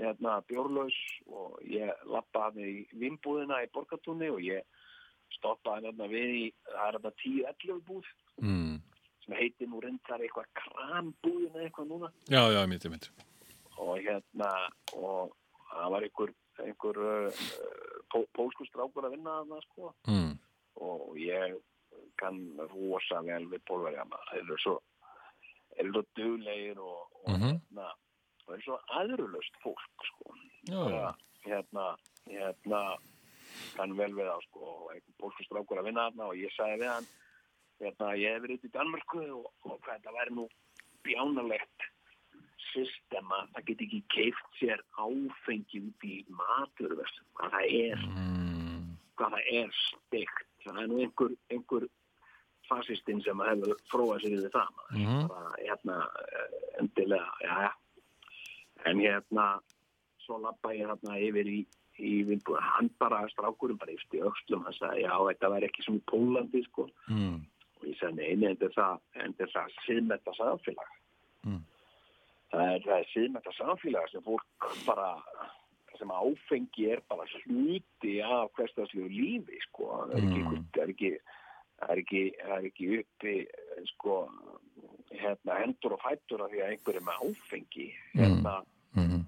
hérna 0.00 0.40
bjórlaus. 0.48 0.96
Og 1.28 1.58
ég 1.68 2.04
lappa 2.08 2.48
hann 2.48 2.60
í 2.64 2.72
vinnbúðina 2.96 3.62
í 3.64 3.70
Borgartúni 3.74 4.30
og 4.32 4.40
ég 4.44 4.64
stoppaði 5.38 5.88
hérna 5.90 6.06
við 6.10 6.36
í, 6.40 6.44
það 6.70 6.86
er 6.88 6.96
hérna 6.98 7.12
10-11 7.24 7.82
búð 7.88 8.10
mm. 8.42 8.76
sem 9.24 9.36
heitir 9.38 9.70
nú 9.70 9.80
reyndar 9.84 10.22
eitthvað 10.24 10.50
krambúðin 10.62 11.54
eða 11.54 11.66
eitthvað 11.68 11.90
núna 11.92 12.12
Já, 12.28 12.42
já, 12.54 12.60
mitt, 12.70 12.86
mitt 12.92 13.10
og 13.80 13.96
hérna 14.04 14.50
og 14.98 15.32
það 15.70 15.90
var 15.94 16.04
einhver, 16.06 16.32
einhver 16.66 16.98
uh, 17.06 17.42
pó, 18.12 18.22
pólsku 18.36 18.66
strákur 18.68 19.06
að 19.08 19.14
vinna 19.16 19.38
þarna 19.40 19.60
sko 19.68 19.94
mm. 20.10 20.32
og 20.84 21.18
ég 21.20 21.56
kann 22.20 22.40
rosa 22.74 23.22
vel 23.24 23.46
við 23.48 23.62
pólverjana 23.68 24.18
þeir 24.30 24.42
eru 24.44 24.58
svo 24.60 24.76
eru 25.80 25.92
svo 25.94 26.02
duglegir 26.18 26.80
og, 26.82 27.06
og 27.24 27.30
Mhm. 27.30 27.46
hérna 27.54 27.86
og 27.92 28.50
þeir 28.50 28.58
eru 28.58 28.66
svo 28.66 28.78
aðrulust 29.00 29.60
fólk 29.64 30.06
sko 30.10 30.34
Já, 30.68 30.82
já, 30.92 31.08
hérna 31.46 31.86
hérna 32.28 32.80
kann 33.76 33.96
vel 33.98 34.12
við 34.16 34.28
það 34.30 34.44
sko 34.48 34.66
og 34.74 34.90
einhver 34.94 35.16
pólsku 35.22 35.46
strákur 35.46 35.80
að 35.80 35.88
vinna 35.90 36.08
þarna 36.08 36.28
og 36.30 36.40
ég 36.40 36.54
sagði 36.56 36.82
við 36.82 36.92
hann 36.94 37.08
hérna 37.80 38.10
ég 38.20 38.34
hef 38.36 38.44
verið 38.44 38.66
í 38.68 38.74
Danmörku 38.74 39.22
og, 39.38 39.48
og 39.66 39.78
hvað 39.84 39.96
þetta 39.96 40.16
væri 40.18 40.36
nú 40.36 40.46
bjánalegt 41.06 41.88
systema, 42.70 43.40
það 43.54 43.64
get 43.70 43.84
ekki 43.86 44.00
keift 44.14 44.58
sér 44.60 44.82
áfengi 45.00 45.80
út 45.82 46.04
í 46.06 46.18
maturverslun, 46.28 47.30
hvað 47.38 47.56
það 47.56 47.72
er 47.80 48.04
mm. 48.04 48.84
hvað 49.18 49.36
það 49.36 49.48
er 49.62 49.72
steikt 49.80 50.46
það 50.66 50.82
er 50.82 50.90
nú 50.92 51.00
einhver, 51.02 51.34
einhver 51.50 51.88
fasistinn 52.70 53.22
sem 53.24 53.42
hefur 53.42 53.80
fróað 53.90 54.22
sér 54.22 54.36
við 54.36 54.50
það 54.54 54.74
maður. 54.76 54.98
Mhm. 55.00 55.28
bara 55.32 55.52
hérna 55.58 55.96
endilega, 56.78 57.32
já, 57.42 57.54
já 57.66 57.72
en 58.84 59.00
hérna 59.00 59.46
svo 60.24 60.38
lappa 60.38 60.72
ég 60.74 60.86
hérna 60.88 61.18
yfir 61.18 61.48
í 61.50 61.60
í 62.00 62.24
vinnbúið, 62.28 62.60
hann 62.60 62.90
bara, 62.98 63.22
strákurinn 63.32 63.78
bara 63.78 63.92
yfti 63.92 64.20
öxlum, 64.26 64.64
hann 64.64 64.76
sagði, 64.76 65.02
já, 65.06 65.14
þetta 65.30 65.50
væri 65.54 65.68
ekki 65.70 65.84
sem 65.86 65.98
í 66.00 66.02
Pólandi, 66.10 66.62
sko, 66.64 66.88
Mm. 67.08 67.40
og 67.80 67.84
ég 67.88 67.96
sagði, 68.00 68.16
nei, 68.16 68.34
nei, 68.36 68.54
þetta 68.54 68.68
það, 68.74 69.00
en 69.14 69.32
þetta 69.32 69.42
er 69.42 69.54
það 69.54 69.78
síðmetta 69.86 70.34
samfélag. 70.36 70.90
Mm. 71.46 71.62
Það 72.50 72.74
er, 72.74 72.80
það 72.86 73.04
síðmetta 73.14 73.52
samfélag 73.56 74.08
sem 74.10 74.22
fólk 74.22 74.70
bara, 74.86 75.22
sem 75.98 76.08
áfengi 76.10 76.90
er 76.92 77.00
bara 77.08 77.26
hluti 77.44 78.14
af 78.24 78.50
hverstarslegu 78.56 79.08
lífi, 79.08 79.58
sko. 79.68 79.84
Það 80.08 80.14
er 80.16 80.24
ekki, 80.24 80.42
Mm. 80.44 80.64
það 80.72 80.82
er 80.82 80.88
ekki, 80.94 81.12
það 81.80 81.90
er 81.90 81.98
ekki, 82.02 82.22
það 82.40 82.56
er 82.58 82.68
ekki 82.70 82.88
uppi, 83.00 83.34
sko, 83.94 84.16
hérna, 85.10 85.58
hendur 85.60 85.92
og 85.92 86.00
fættur 86.00 86.40
af 86.44 86.50
því 86.50 86.60
að 86.62 86.70
einhver 86.70 86.96
er 86.96 87.14
áfengi, 87.20 87.88
hérna, 88.14 88.62
Mm. 88.96 89.19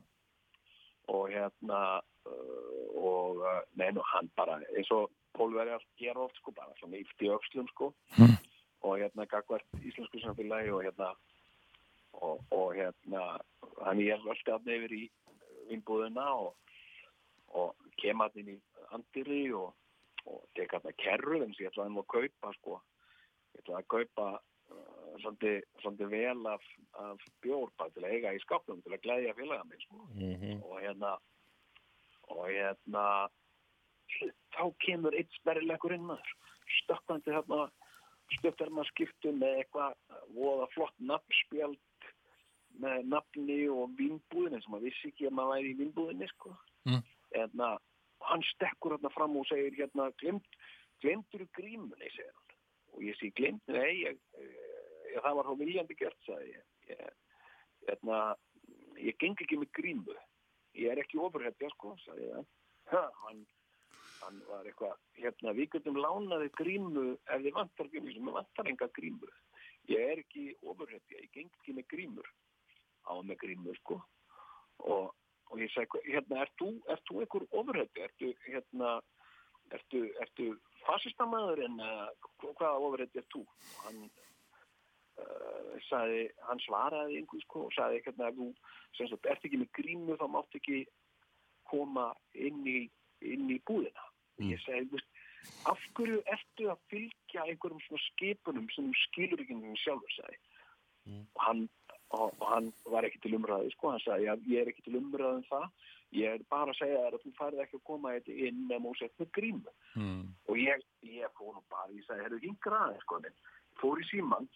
Og 1.08 1.28
hérna 1.32 1.80
uh, 2.26 2.86
og 2.96 3.42
uh, 3.42 3.60
neina 3.74 4.02
hann 4.12 4.30
bara 4.36 4.60
eins 4.76 4.90
og 4.90 5.10
pólverjar 5.36 5.82
gera 5.98 6.26
oft 6.26 6.36
sko 6.36 6.52
bara 6.52 6.74
svona 6.78 7.00
yfti 7.00 7.30
öxlum 7.32 7.68
sko 7.72 7.92
Mm. 8.18 8.36
og 8.82 8.98
hérna 8.98 9.24
gagvart 9.26 9.64
íslensku 9.82 10.18
samfélagi 10.20 10.70
og 10.72 10.82
hérna 10.82 11.14
og, 12.12 12.44
og 12.50 12.74
hérna 12.74 13.22
hann 13.84 13.98
ég 13.98 14.20
völdi 14.26 14.52
að 14.52 14.66
nefnir 14.66 14.92
í 14.92 15.04
vinnbúðina 15.70 16.26
og, 16.34 16.54
og 17.48 17.74
kem 18.02 18.20
að 18.20 18.36
inn 18.42 18.50
í 18.54 18.58
andiri 18.92 19.52
og, 19.54 19.72
og 20.26 20.42
tek 20.56 20.74
að 20.74 20.88
það 20.88 20.98
kerru 21.04 21.38
eins 21.40 21.56
og 21.56 21.64
ég 21.64 21.70
ætlaði 21.72 21.94
nú 21.94 22.02
að 22.02 22.12
kaupa 22.16 22.52
sko 22.58 22.80
ég 23.54 23.62
ætlaði 23.62 23.80
að 23.80 23.90
kaupa 23.94 24.26
uh, 24.36 25.01
svolítið, 25.20 25.60
svolítið 25.82 26.10
vel 26.12 26.46
af, 26.50 26.64
af 27.02 27.28
bjór 27.44 27.70
bara 27.76 27.92
til 27.94 28.06
að 28.06 28.16
eiga 28.16 28.32
í 28.34 28.40
skapnum 28.44 28.80
til 28.82 28.94
að 28.94 29.04
glæðja 29.04 29.36
félaga 29.38 29.68
mig 29.68 29.84
sko. 29.84 30.06
Og 30.70 30.74
hérna 30.80 31.12
og 32.32 32.48
hérna 32.48 33.04
þá 34.56 34.64
kemur 34.84 35.16
eitt 35.16 35.32
sperrilegur 35.40 35.94
inn 35.96 36.08
maður. 36.08 36.34
Stökkandi 36.82 37.34
þarna 37.34 37.66
stökkarma 38.38 38.84
skiptu 38.88 39.32
með 39.36 39.62
eitthvað 39.62 39.96
voða 40.36 40.68
flott 40.72 40.94
nafnspjald 41.04 41.78
með 42.82 43.08
nafni 43.12 43.58
og 43.68 43.92
vinnbúðinni 43.98 44.62
sem 44.62 44.72
maður 44.72 44.88
vissi 44.88 45.10
ekki 45.10 45.28
að 45.28 45.34
maður 45.38 45.56
væri 45.56 45.72
í 45.72 45.80
vinnbúðinni 45.80 46.28
sko. 46.32 46.54
Mm. 46.88 47.02
hérna, 47.36 47.68
hann 48.26 48.44
stekkur 48.48 48.96
hérna 48.96 49.12
fram 49.14 49.36
og 49.38 49.46
segir 49.50 49.76
hérna 49.76 50.08
glemt, 50.22 50.56
glemtur 51.04 51.44
grímunni? 51.58 52.08
segir 52.14 52.32
hann. 52.32 52.56
Og 52.92 53.04
ég 53.06 53.18
sé 53.20 53.30
glemt, 53.36 53.62
nei 53.72 53.92
ég, 54.02 54.18
það 55.20 55.36
var 55.38 55.48
þá 55.48 55.54
viljandi 55.60 55.98
gert 55.98 56.26
sagði 56.26 56.52
ég, 56.54 56.64
ég 56.92 57.02
hérna, 57.88 58.20
ég 59.00 59.18
geng 59.20 59.40
ekki 59.42 59.58
með 59.60 59.72
grímu. 59.78 60.18
Ég 60.78 60.92
er 60.92 61.02
ekki 61.02 61.20
ofurhetja 61.20 61.70
sko, 61.74 61.96
sagði 62.04 62.30
ég. 62.30 62.50
Ha, 62.92 63.02
hann, 63.24 63.42
hann 64.22 64.42
var 64.48 64.68
eitthvað 64.68 64.98
hérna, 65.20 65.54
við 65.58 65.72
getum 65.76 65.98
lánaði 66.00 66.50
grímu 66.58 67.06
ef 67.14 67.42
þið 67.44 67.56
vantar 67.58 67.90
grímu, 67.92 68.14
sem 68.14 68.30
vantar 68.38 68.70
enga 68.70 68.88
grímu. 68.98 69.32
Ég 69.90 70.12
er 70.12 70.22
ekki 70.22 70.52
ofurhetja 70.62 71.18
ég 71.18 71.32
geng 71.34 71.50
ekki 71.60 71.76
með 71.76 71.88
grímur. 71.92 72.28
Á 73.10 73.12
með 73.18 73.40
grímur 73.42 73.78
sko. 73.82 73.98
Og, 74.86 75.10
og 75.50 75.62
ég 75.62 75.72
segi, 75.74 76.04
hérna, 76.08 76.44
ert 76.46 76.54
þú, 76.60 76.70
ert 76.90 77.02
þú 77.08 77.22
einhver 77.22 77.48
ofurhetja, 77.50 78.08
ertu 78.08 78.30
hérna 78.46 79.00
ertu, 79.76 80.02
ertu 80.22 80.48
fasistamæður 80.86 81.62
en 81.66 81.80
uh, 81.82 82.28
hvaða 82.42 82.78
ofurhetja 82.78 83.22
er 83.22 83.28
þú? 83.32 83.42
Og 83.44 83.82
hann 83.86 84.00
uh, 85.20 85.74
sagði, 85.88 86.26
hann 86.48 86.62
svaraði 86.64 87.20
einhver 87.20 87.44
sko 87.44 87.66
og 87.68 87.74
sagði 87.76 88.02
hérna 88.06 88.30
ef 88.30 88.38
þú 88.38 88.48
sagt, 88.98 89.30
ert 89.34 89.46
ekki 89.48 89.60
með 89.62 89.72
grímu 89.78 90.18
þá 90.20 90.26
mátt 90.32 90.58
ekki 90.58 90.84
koma 91.70 92.10
inn 92.34 92.62
í, 92.68 92.78
inn 93.24 93.50
í 93.52 93.58
búðina. 93.68 94.08
Og 94.38 94.48
ég 94.48 94.62
segi, 94.64 95.02
af 95.68 95.80
hverju 95.96 96.22
ertu 96.32 96.68
að 96.72 96.82
fylgja 96.92 97.46
einhverjum 97.46 97.82
svona 97.86 98.06
skipunum 98.08 98.68
sem 98.74 98.90
skilur 99.06 99.42
ekki 99.42 99.56
um 99.58 99.78
sjálfur 99.82 100.16
sagði. 100.16 100.40
Og 101.34 101.40
hann 101.42 101.64
og, 102.12 102.34
og 102.40 102.46
hann 102.48 102.68
var 102.92 103.06
ekki 103.08 103.22
til 103.22 103.36
umræðu 103.38 103.72
sko, 103.72 103.94
hann 103.94 104.04
sagði, 104.04 104.28
ég 104.52 104.62
er 104.62 104.70
ekki 104.70 104.84
til 104.86 104.98
umræðu 105.00 105.40
um 105.40 105.46
það. 105.48 105.68
Ég 106.12 106.34
er 106.36 106.42
bara 106.52 106.74
að 106.74 106.78
segja 106.82 107.04
þér 107.06 107.14
að 107.16 107.22
þú 107.24 107.30
færði 107.38 107.62
ekki 107.64 107.78
að 107.78 107.84
koma 107.88 108.10
inn 108.20 108.58
nema 108.68 108.90
og 108.90 108.98
sett 109.00 109.14
með 109.20 109.30
grímu. 109.38 109.72
Mm. 109.96 110.26
og 110.48 110.58
ég, 110.60 110.84
ég 111.08 111.32
fór 111.38 111.54
nú 111.56 111.62
bara, 111.72 111.88
ég 111.96 112.04
sagði, 112.04 112.26
herru, 112.26 112.40
yngra 112.50 112.82
aðeins, 112.86 113.06
sko, 113.06 113.20
fór 113.80 114.02
í 114.02 114.08
síman, 114.10 114.48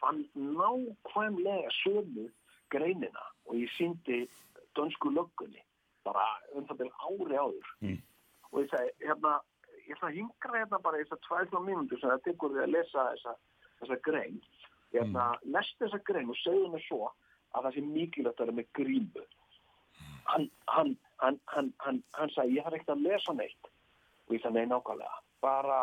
fann 0.00 0.22
nákvæmlega 0.34 1.70
sömu 1.82 2.28
greinina 2.70 3.24
og 3.46 3.56
ég 3.58 3.70
síndi 3.76 4.28
dönsku 4.76 5.10
löggunni, 5.10 5.62
bara 6.04 6.26
um 6.54 6.66
það 6.68 6.82
til 6.82 6.90
ári 7.06 7.38
áður. 7.38 7.70
Mm. 7.80 7.98
Og 8.52 8.62
ég 8.62 8.70
sagði, 8.70 8.92
hérna, 9.06 9.32
ég 9.86 9.96
ætla 9.96 10.10
að 10.10 10.20
yngra 10.22 10.58
hérna 10.58 10.82
bara 10.84 11.00
þessar 11.02 11.22
tvæðla 11.26 11.62
mínútur 11.66 12.00
sem 12.00 12.12
það 12.12 12.24
tekur 12.28 12.54
við 12.54 12.64
að 12.66 12.74
lesa 12.76 13.06
þessa, 13.10 13.34
þessa 13.80 13.98
grein. 14.06 14.38
Hérna, 14.94 15.26
mm. 15.34 15.50
lest 15.56 15.82
þessa 15.82 16.00
grein 16.06 16.30
og 16.30 16.38
segðu 16.44 16.70
mig 16.72 16.86
svo 16.86 17.10
að 17.10 17.66
það 17.66 17.74
sé 17.76 17.86
mikilvægt 17.88 18.40
að 18.40 18.46
vera 18.46 18.58
með 18.60 18.70
grímu. 18.78 19.26
Hann, 20.30 20.46
hann, 20.70 20.94
hann, 21.18 21.40
hann, 21.50 21.72
hann, 21.82 22.02
hann 22.14 22.32
sagði, 22.36 22.58
ég 22.58 22.66
þarf 22.66 22.78
ekkert 22.78 22.94
að 22.94 23.04
lesa 23.08 23.34
neitt 23.34 23.72
og 24.28 24.36
ég 24.36 24.44
þannig 24.44 24.70
nákvæmlega 24.70 25.18
bara 25.42 25.80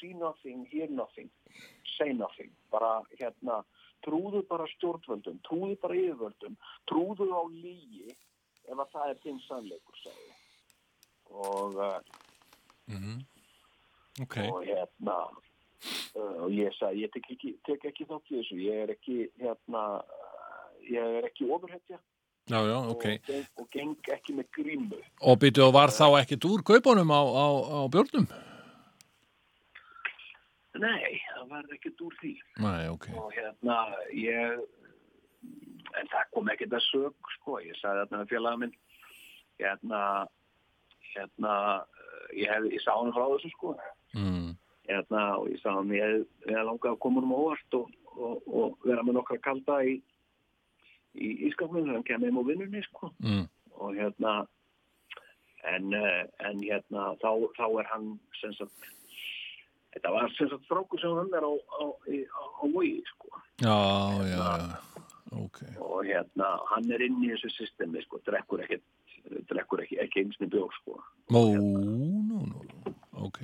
see 0.00 0.12
nothing, 0.14 0.66
hear 0.70 0.88
nothing 0.90 1.30
say 1.96 2.12
nothing. 2.12 2.50
Bara 2.72 3.00
hérna, 3.18 3.62
trúðu 4.04 4.42
bara 4.48 4.66
stjórnvöldum 4.76 5.40
trúðu 5.46 5.76
bara 5.82 5.96
yfirvöldum 5.98 6.56
trúðu 6.90 7.28
á 7.32 7.42
lígi 7.50 8.12
ef 8.66 8.76
að 8.76 8.92
það 8.92 9.10
er 9.12 9.22
þinn 9.24 9.40
sannleikur 9.46 10.02
ég. 10.04 10.36
og, 11.30 11.80
uh, 11.80 12.00
Ok, 14.22 14.36
og 14.48 14.62
hérna 14.64 15.16
uh, 16.16 16.36
og 16.46 16.52
ég 16.54 16.72
sagði 16.78 17.04
ég 17.04 17.14
tek 17.14 17.30
ekki, 17.34 17.54
tek 17.66 17.88
ekki 17.90 18.06
þátt 18.08 18.30
í 18.30 18.38
þessu 18.38 18.60
ég 18.62 18.84
er 18.84 18.92
ekki 18.94 19.16
hérna 19.42 19.82
uh, 20.00 20.68
ég 20.86 21.18
er 21.20 21.26
ekki 21.28 21.48
ofurhetja. 21.50 21.98
Já, 22.46 22.60
já, 22.62 22.76
ok. 22.78 23.04
Og, 23.04 23.22
geng, 23.26 23.46
og 23.58 23.66
geng 23.74 24.10
ekki 24.14 24.36
með 24.38 24.46
grímu. 24.54 24.98
Og 25.26 25.38
býtu 25.42 25.64
og 25.64 25.72
var 25.74 25.90
þá 25.90 26.20
ekkit 26.20 26.46
úr 26.46 26.62
kaupunum 26.62 27.10
á, 27.10 27.22
á, 27.26 27.46
á 27.58 27.78
björnum? 27.90 28.28
Nei, 30.82 31.20
það 31.32 31.52
var 31.52 31.76
ekkert 31.76 32.02
úr 32.06 32.16
því. 32.20 32.32
Nei, 32.64 32.88
ok. 32.92 33.06
Og 33.20 33.30
hérna 33.36 33.76
ég 34.14 34.64
en 35.96 36.10
það 36.10 36.32
kom 36.34 36.50
ekkert 36.52 36.76
að 36.76 36.86
sög 36.88 37.30
sko, 37.36 37.60
ég 37.62 37.78
sagði 37.80 38.08
þarna 38.10 38.56
minn 38.62 38.74
hérna 39.60 40.00
hérna, 41.14 41.52
ég, 42.34 42.48
hef, 42.50 42.66
ég 42.72 42.82
sá 42.84 42.92
hann 42.96 43.14
frá 43.14 43.24
þessu 43.32 43.52
sko. 43.54 43.76
Mm. 44.16 44.56
hérna, 44.86 45.22
og 45.40 45.48
ég 45.50 45.62
sá 45.62 45.70
hann 45.74 45.94
ég 45.94 46.18
ég 46.46 46.52
hef 46.52 46.66
langað 46.66 46.92
að 46.94 47.00
koma 47.04 47.22
um 47.22 47.34
óvart 47.36 47.78
og, 47.78 47.94
og, 48.16 48.36
og 48.46 48.86
vera 48.86 49.04
með 49.06 49.18
nokkra 49.18 49.40
kalda 49.44 49.80
í 49.84 49.96
í 51.16 51.30
ískapnum 51.48 51.88
hann 51.88 52.04
kemur 52.04 52.28
heim 52.28 52.40
á 52.40 52.48
vinnunni 52.48 52.84
sko. 52.90 53.10
Mm. 53.24 53.48
og 53.76 53.96
hérna 53.96 54.34
en, 55.66 55.92
eh, 55.94 56.22
en 56.46 56.60
hérna 56.62 57.08
þá, 57.22 57.30
þá 57.56 57.66
er 57.80 57.88
hann 57.90 58.12
sem 58.40 58.52
sagt 58.56 58.92
þetta 59.96 60.12
var 60.14 60.28
sem 60.36 60.50
sagt 60.52 60.68
strákur 60.68 61.02
sem 61.02 61.16
hann 61.16 61.34
er 61.40 61.46
á, 61.48 61.52
á, 61.56 61.84
á, 61.88 62.42
á 62.60 62.64
vogi 62.68 63.00
sko 63.14 63.32
Já, 63.64 63.76
já, 64.28 64.36
já. 64.36 64.76
Ok. 65.36 65.62
og 65.80 66.04
hérna 66.06 66.52
hann 66.70 66.92
er 66.92 67.02
inn 67.08 67.18
í 67.24 67.32
þessu 67.32 67.50
systemi 67.56 68.04
sko, 68.04 68.20
drekkur 68.28 68.62
ekki 68.66 68.78
drekkur 69.50 69.82
ekki, 69.82 69.98
ekki 70.04 70.22
einsni 70.22 70.46
bjór 70.52 70.70
sko 70.82 71.00
Ó, 71.34 71.40
nú, 71.58 72.44
nú. 72.46 72.94
Ok. 73.16 73.38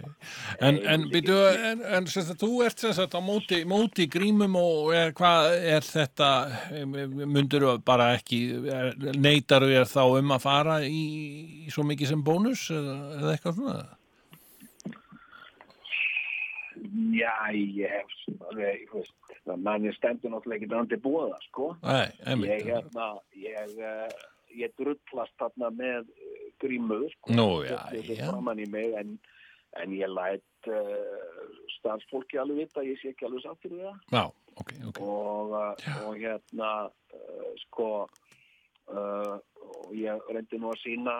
En, 0.60 0.76
en, 0.86 1.06
byrju, 1.10 1.36
en, 1.64 1.80
en 1.96 2.06
sagt, 2.12 2.34
þú 2.42 2.60
ert 2.66 2.82
sagt 2.82 3.16
á 3.16 3.20
móti, 3.24 3.62
móti 3.66 4.04
grímum 4.10 4.54
og 4.60 4.92
er, 4.94 5.14
hvað 5.16 5.56
er 5.72 5.86
þetta, 5.86 6.28
myndur 6.84 7.66
bara 7.84 8.10
ekki, 8.18 8.42
neytar 9.16 9.64
þér 9.64 9.88
þá 9.88 10.02
um 10.20 10.36
að 10.36 10.44
fara 10.44 10.76
í, 10.84 11.02
í 11.64 11.72
svo 11.72 11.86
mikið 11.88 12.12
sem 12.12 12.24
bónus 12.26 12.66
eða, 12.74 12.98
eða 13.16 13.32
eitthvað 13.34 13.58
svona? 13.58 13.82
Já, 16.92 17.32
ég 17.56 17.88
hef 17.88 18.10
þú 18.26 18.98
veist, 18.98 19.12
mann 19.64 19.86
ég 19.86 19.94
stendur 19.96 20.32
náttúrulega 20.34 20.66
ekki 20.66 20.76
andi 20.76 20.98
búða, 21.00 21.38
sko. 21.46 21.70
Nei. 21.80 22.10
Ég, 22.44 22.66
hérna, 22.68 23.06
ég, 23.38 23.70
uh, 23.80 24.10
ég 24.52 24.74
drullast 24.76 25.32
þarna 25.40 25.70
með 25.78 26.10
uh, 26.10 26.42
grímu, 26.60 26.98
sko. 27.14 27.32
Nú, 27.38 27.46
já, 27.64 27.78
er 27.96 28.10
já. 28.12 28.28
mig, 28.44 28.92
en, 29.00 29.14
en 29.80 29.94
ég 29.96 30.12
læt 30.12 30.68
uh, 30.68 31.46
starfsfólki 31.78 32.40
alveg 32.42 32.66
vita, 32.66 32.84
ég 32.84 33.00
sé 33.00 33.14
ekki 33.14 33.28
alveg 33.30 33.46
sáttur 33.46 33.72
við 33.72 33.88
það. 33.88 34.02
Já, 34.12 34.24
ok, 34.60 34.74
ok. 34.90 35.00
Og, 35.00 35.56
og 36.04 36.20
hérna, 36.20 36.72
uh, 37.16 37.48
sko, 37.64 37.88
uh, 38.92 39.38
og 39.78 39.96
ég 39.96 40.28
reyndi 40.28 40.60
nú 40.60 40.74
að 40.74 40.82
sína 40.84 41.16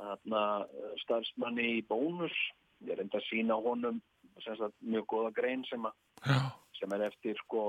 hérna, 0.00 0.46
starfsmanni 1.04 1.68
í 1.76 1.84
bónus. 1.84 2.38
Ég 2.88 2.96
reyndi 2.98 3.18
að 3.18 3.28
sína 3.28 3.58
honum 3.60 4.00
sagt, 4.40 4.76
mjög 4.80 5.06
góða 5.12 5.30
grein 5.36 5.64
sem, 5.68 5.86
sem 6.78 6.92
er 6.96 7.06
eftir 7.10 7.36
sko 7.44 7.64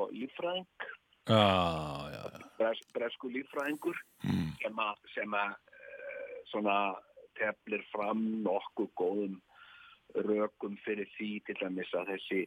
bres, 2.58 2.82
bresku 2.96 3.30
líffræðingur 3.30 3.98
Mm. 4.24 4.52
sem 4.62 4.80
að, 4.80 4.98
sem 5.16 5.34
að 5.34 5.54
uh, 5.54 6.34
svona 6.52 6.76
teflir 7.40 7.84
fram 7.92 8.22
nokkuð 8.46 8.90
góðum 9.00 9.40
rökum 10.28 10.78
fyrir 10.86 11.10
því 11.18 11.30
til 11.48 11.56
að 11.66 12.12
þessi, 12.12 12.42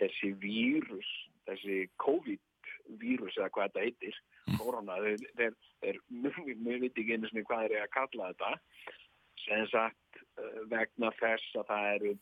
þessi 0.00 0.32
vírus, 0.42 1.10
þessi 1.48 1.78
COVID-vírus 2.04 3.38
eða 3.38 3.50
hvað 3.54 3.68
þetta 3.70 3.84
heitir, 3.86 4.18
korona, 4.58 4.98
þeir, 5.04 5.26
þeir, 5.38 5.54
þeir 5.80 6.00
mjög, 6.10 6.40
mjög 6.66 6.80
veit 6.84 6.98
ekki 6.98 7.16
einu 7.16 7.30
sinni 7.30 7.46
hvað 7.48 7.62
þeir 7.64 7.76
eru 7.76 7.86
að 7.86 7.94
kalla 7.98 8.30
þetta, 8.32 8.50
sem 9.44 9.68
sagt 9.72 10.00
vegna 10.70 11.10
þess 11.20 11.58
að 11.60 11.68
það 11.70 11.90
eru 11.94 12.14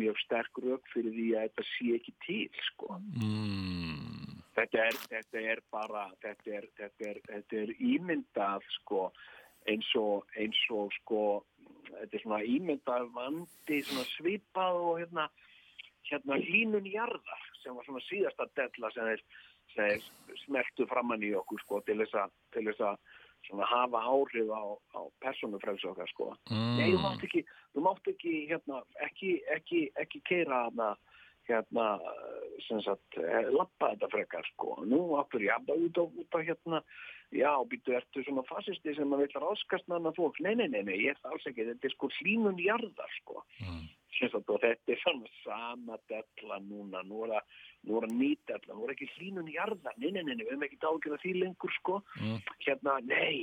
mjög 0.00 0.22
sterk 0.24 0.62
rök 0.64 0.88
fyrir 0.94 1.12
því 1.14 1.26
að 1.36 1.44
þetta 1.48 1.66
sé 1.70 1.90
ekki 1.98 2.14
til, 2.26 2.62
sko 2.70 2.96
Mm. 3.16 4.40
þetta 4.56 4.86
er, 4.86 4.96
þetta 5.12 5.44
er 5.52 5.60
bara 5.70 6.06
þetta 6.22 6.56
er, 6.58 6.66
þetta 6.78 7.10
er, 7.10 7.20
þetta 7.28 7.60
er 7.62 7.74
ímyndað 7.78 8.66
sko 8.80 9.12
eins 9.68 9.90
og, 10.00 10.26
eins 10.36 10.58
og 10.72 10.90
sko 11.00 11.44
þetta 11.90 12.16
er 12.16 12.24
svona 12.24 12.42
ímyndað 12.42 13.10
vandi 13.14 13.82
svona 13.86 14.06
svipað 14.16 14.80
og 14.80 14.98
hérna 15.02 15.28
hérna 16.10 16.40
hlínun 16.42 16.88
jarðar 16.90 17.46
sem 17.62 17.76
var 17.76 17.86
svona 17.86 18.02
síðasta 18.08 18.48
della 18.56 18.90
sem 18.94 19.10
þeir, 19.76 20.06
smeltu 20.44 20.86
framann 20.90 21.22
í 21.22 21.34
okkur 21.38 21.60
sko 21.62 21.80
til 21.86 22.00
þess 22.02 22.16
að 22.82 22.96
svona 23.48 23.66
hafa 23.66 24.00
áhrif 24.02 24.48
á, 24.52 24.62
á 24.96 25.00
persónufrelsi 25.24 25.88
okkar 25.90 26.08
sko 26.12 26.34
Nei, 26.50 26.90
þú 26.92 26.98
Mm. 26.98 27.02
mátt 27.02 27.24
ekki, 27.24 27.44
þú 27.74 27.80
mátt 27.86 28.10
ekki, 28.12 28.34
hérna, 28.50 28.82
ekki, 29.06 29.30
ekki, 29.56 29.80
ekki 29.96 30.20
keira 30.24 30.64
hana, 30.68 30.96
hérna, 31.48 31.98
sem 32.68 32.80
sagt, 32.82 33.16
eh, 33.18 33.48
lappa 33.50 33.94
þetta 33.94 34.10
frekar, 34.10 34.44
sko. 34.54 34.76
Nú 34.86 35.16
áttur 35.18 35.42
ég 35.42 35.50
að 35.50 35.72
út 35.86 35.96
á, 35.98 36.04
út 36.06 36.30
á, 36.36 36.38
hérna, 36.46 36.82
já, 37.32 37.50
býttu, 37.66 37.94
ertu 37.96 38.22
svona 38.24 38.44
fasisti 38.46 38.94
sem 38.94 39.10
að 39.10 39.24
vilja 39.24 39.40
ráskast 39.42 39.86
með 39.88 39.98
hana 39.98 40.12
fólk? 40.12 40.40
Nei, 40.40 40.54
nei, 40.54 40.68
nei, 40.68 40.82
nei, 40.82 40.98
ég 41.06 41.16
er 41.16 41.30
alls 41.30 41.46
ekki, 41.46 41.66
þetta 41.66 41.84
er 41.84 41.94
sko 41.96 42.08
hlínun 42.20 42.58
jarðar, 42.62 43.10
sko. 43.22 43.42
Mm. 43.62 43.88
Og 44.20 44.58
þetta 44.60 44.92
er 44.92 45.00
svona 45.00 45.30
sama 45.40 45.96
della 46.10 46.58
núna, 46.66 47.02
nú 47.06 47.24
er 47.24 47.34
það, 47.36 47.44
nú 47.86 47.96
er 47.96 48.06
það 48.06 48.14
ný 48.18 48.30
della, 48.50 48.74
nú 48.74 48.84
er 48.86 48.94
ekki 48.94 49.08
hlínun 49.14 49.50
jarðar, 49.54 49.96
nei, 49.96 50.10
nei, 50.10 50.22
nei, 50.26 50.34
nei, 50.34 50.44
við 50.44 50.50
hefum 50.52 50.66
ekki 50.66 50.80
dágjörða 50.84 51.22
því 51.22 51.32
lengur, 51.38 51.72
sko. 51.78 51.94
Mm. 52.18 52.38
hérna, 52.66 52.96
nei, 53.06 53.36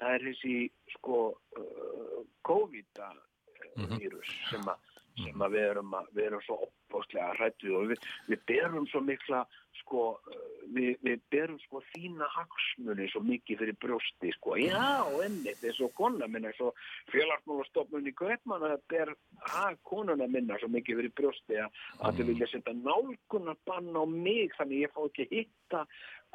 það 0.00 0.16
er 0.16 0.26
þessi 0.28 0.56
sko 0.96 1.18
uh, 1.60 2.20
COVID-vírus 2.48 4.34
sem, 4.50 4.64
að, 4.68 4.87
sem 5.22 5.46
að 5.46 5.56
við 5.56 5.66
erum, 5.70 5.94
að, 5.98 6.10
við 6.16 6.28
erum 6.28 6.44
svo 6.46 6.58
opbóstlega 6.66 7.30
hrættu 7.38 7.72
og 7.78 7.88
við, 7.92 8.04
við 8.28 8.44
berum 8.50 8.86
svo 8.90 9.02
mikla 9.04 9.44
sko, 9.78 10.04
uh, 10.18 10.44
við, 10.74 10.98
við 11.06 11.22
berum 11.32 11.58
sko 11.62 11.82
þína 11.92 12.28
hagsmunni 12.34 13.08
svo 13.12 13.22
mikið 13.26 13.62
fyrir 13.62 13.78
brjósti 13.84 14.32
sko, 14.36 14.56
já, 14.60 14.84
ennið, 15.26 15.60
þess 15.62 15.84
og 15.86 15.94
kona 15.98 16.28
minna, 16.30 16.52
svo 16.58 16.72
félagsmálastofnun 17.12 18.10
í 18.10 18.14
Kaupmann 18.18 18.66
að 18.68 18.78
ber 18.92 19.14
hag 19.54 19.80
konuna 19.88 20.28
minna 20.30 20.58
svo 20.60 20.70
mikið 20.74 21.02
fyrir 21.02 21.16
brjósti 21.20 21.60
að, 21.62 21.82
að 22.02 22.20
þau 22.20 22.28
vilja 22.32 22.52
setja 22.52 22.76
nálgunar 22.82 23.58
bann 23.68 23.90
á 23.94 24.04
mig 24.08 24.54
þannig 24.58 24.86
ég 24.86 24.94
fá 24.94 25.02
ekki 25.06 25.28
hitta 25.32 25.84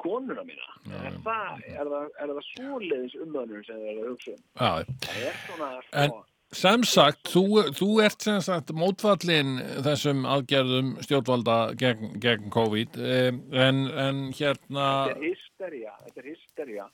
konuna 0.02 0.42
mína. 0.46 0.70
Er 1.04 1.18
það, 1.24 1.64
er 1.70 1.90
það, 1.92 2.06
er 2.20 2.32
það 2.32 2.46
svoleiðis 2.50 3.18
umöðunum 3.22 3.66
sem 3.66 3.82
þið 3.82 3.90
er 3.90 4.00
að 4.00 4.08
hugsa 4.10 4.34
um? 4.34 4.46
Það 4.58 5.20
er 5.28 5.38
svona, 5.44 5.68
sko, 5.88 6.22
Sem 6.54 6.84
sagt, 6.86 7.30
þú, 7.32 7.64
þú 7.74 7.88
ert 8.04 8.22
sem 8.22 8.36
sagt 8.44 8.70
mótfallin 8.76 9.56
þessum 9.82 10.26
aðgerðum 10.28 10.92
stjórnvalda 11.02 11.56
gegn, 11.80 12.12
gegn 12.22 12.52
COVID 12.54 12.98
em, 13.00 13.40
en, 13.50 13.80
en 13.90 14.20
hérna 14.36 14.84
þetta 15.08 15.16
er 15.16 15.24
hysteria, 15.24 15.94
þetta 16.04 16.22
er 16.22 16.28
hysteria 16.28 16.86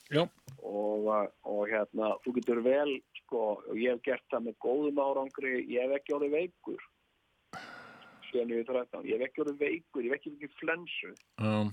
og, 0.63 1.09
uh, 1.11 1.27
og 1.51 1.67
hérna, 1.69 2.15
þú 2.25 2.35
getur 2.39 2.63
vel, 2.65 2.95
sko, 3.21 3.43
og 3.59 3.79
ég 3.79 3.97
hef 3.97 4.05
gert 4.07 4.27
það 4.33 4.47
með 4.49 4.57
góðum 4.65 5.03
árangri, 5.05 5.55
ég 5.71 5.87
hef 5.87 5.99
ekki 5.99 6.17
orðið 6.17 6.37
veikur. 6.37 6.87
7.13, 8.31 9.09
ég 9.11 9.17
hef 9.19 9.27
ekki 9.27 9.45
orðið 9.45 9.63
veikur, 9.65 10.05
ég 10.05 10.13
hef 10.13 10.21
ekki 10.21 10.35
ekki 10.37 10.51
flensu, 10.61 11.13
um, 11.43 11.73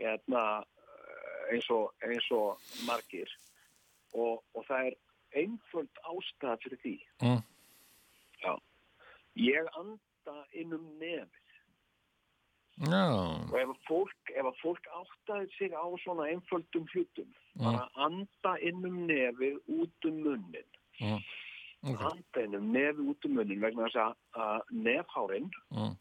hérna, 0.00 0.44
uh, 0.62 1.40
eins 1.50 1.68
og, 1.74 1.90
eins 2.06 2.30
og 2.36 2.70
margir. 2.86 3.32
Og, 4.16 4.40
og 4.56 4.62
það 4.68 4.92
er 4.92 4.98
einföld 5.34 6.02
ástæða 6.04 6.56
fyrir 6.62 6.80
því. 6.84 6.96
Mm. 7.22 7.42
Já. 8.44 8.54
Ég 9.36 9.74
anda 9.76 10.38
inn 10.52 10.72
um 10.72 10.86
nefið. 11.00 11.46
Já, 12.76 13.08
og 13.08 13.54
ef 13.56 13.70
að 13.72 13.78
fólk, 13.88 14.30
ef 14.36 14.44
að 14.50 14.58
fólk 14.60 14.88
áttaði 14.98 15.46
sig 15.54 15.72
á 15.72 15.86
svona 16.02 16.26
einföldum 16.28 16.84
hlutum, 16.92 17.30
bara 17.56 17.86
anda 18.04 18.52
inn 18.60 18.84
um 18.84 18.98
nefið 19.08 19.56
út 19.78 20.08
um 20.10 20.18
munnin, 20.26 20.68
mm, 21.00 21.22
ok, 21.88 22.02
anda 22.10 22.42
inn 22.44 22.58
um 22.58 22.66
nefið 22.74 23.00
út 23.08 23.24
um 23.24 23.38
munnin 23.38 23.62
vegna 23.64 23.86
þess 23.86 24.02
að, 24.02 24.12
að 24.44 24.74
nefhárin, 24.88 25.48
mm, 25.72 25.96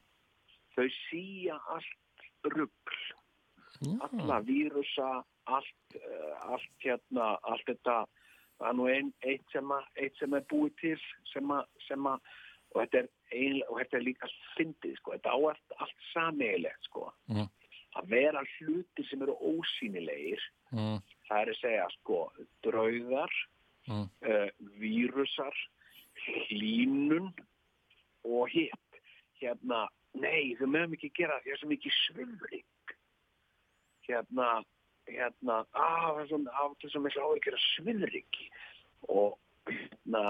þau 0.75 0.89
síja 0.97 1.61
allt 1.77 2.27
rugl, 2.51 2.99
já, 3.79 3.95
alla 4.09 4.41
vírusa, 4.43 5.09
allt, 5.47 5.95
uh, 5.95 6.35
allt 6.51 6.83
hérna, 6.83 7.37
allt 7.47 7.71
þetta, 7.71 8.01
það 8.59 8.69
er 8.69 8.77
nú 8.79 8.87
ein, 8.91 9.13
eitt, 9.27 9.45
sem 9.51 9.71
að, 9.71 9.85
eitt 9.95 10.17
sem 10.19 10.33
er 10.33 10.45
búið 10.51 10.75
til, 10.81 10.97
sem 11.33 11.51
að, 11.51 11.65
sem 11.87 12.07
að, 12.07 12.19
og 12.75 12.81
þetta 12.83 13.01
ein, 13.35 13.61
og 13.69 13.79
þetta 13.81 13.97
er 13.97 14.05
líka 14.05 14.29
fyndið, 14.55 14.95
sko, 14.99 15.11
þetta 15.15 15.35
á 15.35 15.39
allt, 15.51 15.99
sameigilegt, 16.13 16.83
sko, 16.89 17.11
Mm. 17.29 17.49
að 17.95 18.07
vera 18.11 18.41
hlutir 18.57 19.07
sem 19.09 19.21
eru 19.21 19.35
ósýnilegir, 19.39 20.41
mm, 20.71 20.97
það 21.29 21.41
er 21.41 21.51
að 21.53 21.59
segja, 21.61 21.89
sko, 21.99 22.31
draugar, 22.63 23.31
Mm. 23.87 24.09
uh, 24.25 24.49
vírusar, 24.79 25.53
hlínun 26.49 27.33
og 28.25 28.49
hitt. 28.49 28.99
Hérna, 29.41 29.87
nei, 30.15 30.55
þau 30.57 30.65
mögum 30.65 30.95
ekki 30.97 31.11
gera 31.13 31.39
því 31.43 31.51
að 31.51 31.51
það 31.51 31.53
er 31.53 31.59
svo 31.61 31.69
mikið 31.69 31.93
svöfring. 32.01 32.65
Hérna, 34.07 34.47
hérna, 35.09 35.61
að 35.61 35.65
það 35.75 36.19
er 36.23 36.97
að 36.97 37.03
miklu 37.05 37.25
áhyggjur 37.29 37.57
að 37.57 37.65
svöfringi. 37.69 38.47
Og, 39.15 39.35
hérna, 39.69 40.23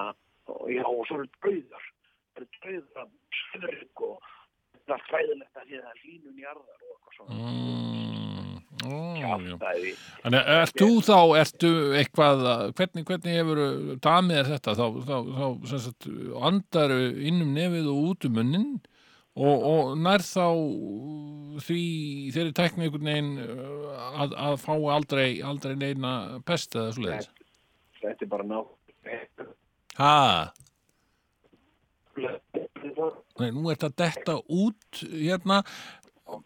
og 0.51 0.65
já, 0.73 0.83
og 0.85 1.03
svo 1.07 1.19
eru 1.21 1.29
draugar. 1.39 1.85
Það 2.35 2.41
eru 2.43 2.49
draugar 2.59 3.05
að 3.05 3.11
svöfring 3.41 4.05
og 4.09 4.31
það 4.85 4.95
er 4.97 5.05
fræðilegt 5.09 5.59
að 5.61 5.69
því 5.69 5.77
að 5.79 5.85
það 5.85 5.93
er 5.93 6.01
hlínun 6.03 6.39
í 6.41 6.47
arðar 6.51 6.79
og 6.79 6.89
eitthvað 6.91 7.15
svona. 7.17 7.35
mm, 7.45 8.57
ó, 8.85 8.95
já. 9.15 9.29
Kjáftæði. 9.35 9.93
Þannig, 10.25 10.49
ert 10.55 10.75
þú 10.81 10.89
þá, 11.07 11.17
ertu 11.41 11.71
eitthvað, 12.01 12.43
að- 12.53 12.73
hvernig, 12.79 13.05
hvernig 13.09 13.39
hefur 13.39 13.61
damið 14.05 14.51
þetta, 14.51 14.75
þá, 14.75 14.85
þá, 15.07 15.15
þá 15.39 15.69
sem 15.71 15.79
sagt, 15.87 16.09
andaru 16.51 16.99
inn 17.31 17.41
um 17.45 17.55
nefið 17.55 17.89
og 17.93 18.03
út 18.11 18.27
um 18.29 18.37
munnin 18.39 18.67
og, 19.35 19.65
og 19.67 19.95
nær 19.99 20.23
þá 20.23 20.47
því 21.65 21.81
þeirri 22.35 22.53
einhvern 22.85 23.09
veginn 23.09 23.33
uh, 23.43 23.95
að, 24.23 24.35
að 24.47 24.57
fá 24.63 24.73
aldrei, 24.95 25.29
aldrei 25.43 25.75
neina 25.79 26.15
pest 26.47 26.75
eða 26.75 26.95
svo 26.95 27.07
leiðis 27.07 27.31
Þetta 28.01 28.25
er 28.27 28.31
bara 28.31 28.47
ná 28.47 28.59
Ha? 29.95 30.51
Nei, 33.39 33.49
nú 33.51 33.69
er 33.69 33.77
þetta 33.77 33.91
detta 33.99 34.35
út 34.51 35.03
hérna 35.11 35.61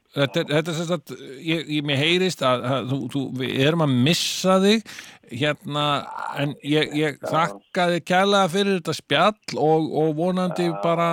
Þetta, 0.09 0.41
er- 0.41 0.49
þetta 0.55 0.71
er 0.71 0.75
sem 0.79 0.87
sagt, 0.89 1.11
ég, 1.45 1.67
ég 1.69 1.85
mér 1.85 1.99
heyrist 2.01 2.41
að, 2.41 2.63
að 2.65 2.87
þú, 2.89 2.97
þú, 3.13 3.21
við 3.43 3.59
erum 3.67 3.83
að 3.85 3.91
missa 4.07 4.55
þig 4.63 4.93
hérna, 5.29 5.83
en 6.41 6.55
ég, 6.65 6.95
ég 6.97 7.19
þakkaði 7.29 7.99
kærlega 8.09 8.49
fyrir 8.49 8.79
þetta 8.79 8.95
spjall 8.97 9.59
og, 9.61 9.85
og 10.01 10.09
vonandi 10.17 10.65
bara 10.81 11.09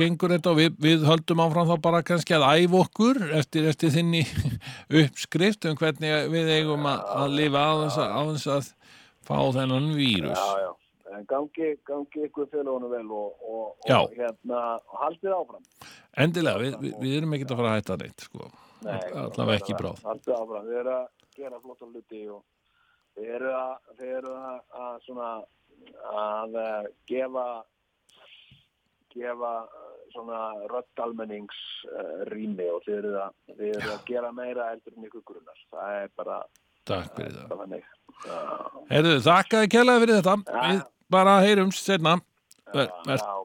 gengur 0.00 0.32
þetta 0.32 0.54
og 0.54 0.60
við, 0.62 0.72
við 0.80 1.04
höldum 1.10 1.44
áfram 1.44 1.68
þá 1.68 1.76
bara 1.84 2.00
kannski 2.08 2.38
að 2.38 2.48
æfa 2.64 2.80
okkur 2.80 3.20
eftir, 3.42 3.68
eftir 3.68 3.92
þinni 3.98 4.24
uppskrift 5.04 5.68
um 5.68 5.76
hvernig 5.76 6.30
við 6.32 6.52
eigum 6.56 6.88
að, 6.88 7.04
að 7.20 7.36
lifa 7.42 7.66
á 7.68 7.72
þess 7.84 8.00
að, 8.00 8.56
að 8.56 8.74
fá 9.28 9.36
þennan 9.60 9.92
vírus. 10.00 10.40
Já, 10.40 10.64
já. 10.64 10.70
Gangi, 11.30 11.70
gangi 11.86 12.26
ykkur 12.28 12.48
félagunum 12.52 12.92
vel 12.92 13.08
og, 13.14 13.40
og, 13.42 13.88
og 13.90 14.12
hérna, 14.14 14.60
haldið 15.00 15.34
áfram. 15.34 15.64
Endilega, 16.22 16.60
við, 16.62 16.76
við, 16.84 16.92
við 17.02 17.16
erum 17.18 17.34
ekkert 17.36 17.54
að 17.54 17.62
fara 17.62 17.72
að 17.72 17.80
hætta 17.80 17.96
neitt, 18.02 18.26
sko. 18.28 18.50
Nei, 18.86 19.00
Allavega 19.24 19.56
ekki 19.58 19.74
í 19.74 19.78
bráð. 19.80 20.04
Haldið 20.06 20.36
áfram. 20.36 20.68
Þið 20.68 20.78
eru 20.82 20.94
að 20.94 21.08
gera 21.36 21.60
flotta 21.64 21.90
hluti 21.90 22.22
og 22.36 22.44
þið 23.16 23.34
eru 23.38 23.50
að, 23.58 23.74
þið 23.98 24.14
eru 24.20 24.36
að, 24.38 24.62
að 24.84 25.02
svona 25.08 25.32
að 26.14 26.56
eh, 26.60 26.88
gefa 27.10 27.46
gefa 29.10 29.52
eh, 29.66 29.90
svona 30.10 30.40
röddalmennings 30.70 31.58
uh, 31.86 32.22
rými 32.30 32.66
og 32.70 32.82
þið 32.86 32.96
eru 32.98 33.12
að, 33.22 33.36
þið 33.58 33.68
eru 33.76 33.92
að 33.92 34.00
gera 34.08 34.30
meira 34.34 34.70
eldur 34.74 34.96
en 34.96 35.06
ykkur 35.06 35.22
grunnar. 35.28 35.60
Það 35.70 35.98
er 36.00 36.12
bara, 36.18 36.38
Takk 36.90 37.12
fyrir 37.14 37.36
það. 37.36 37.74
Heyrðu, 38.90 39.12
þakkaði 39.26 39.70
kærlega 39.74 40.02
fyrir 40.02 40.18
þetta. 40.18 40.34
Við 40.50 40.80
bara 41.10 41.40
já, 42.72 42.86
blessa. 43.04 43.36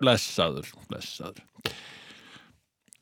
blessaður, 0.00 0.72
blessaður. 0.88 1.44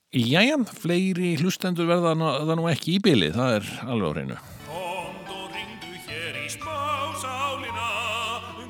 Jæja, 0.09 0.57
fleiri 0.81 1.35
hlustendur 1.37 1.87
verða 1.89 2.15
nú, 2.17 2.31
það 2.49 2.55
nú 2.57 2.69
ekki 2.71 2.97
í 2.97 3.03
bili, 3.05 3.29
það 3.35 3.59
er 3.59 3.67
alveg 3.93 4.09
á 4.09 4.13
hreinu. 4.17 4.39
Smásálina 6.49 7.89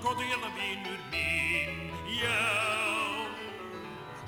Komdu 0.02 0.22
hérna 0.26 0.50
vinur 0.58 1.00
minn, 1.12 1.92
já 2.18 2.42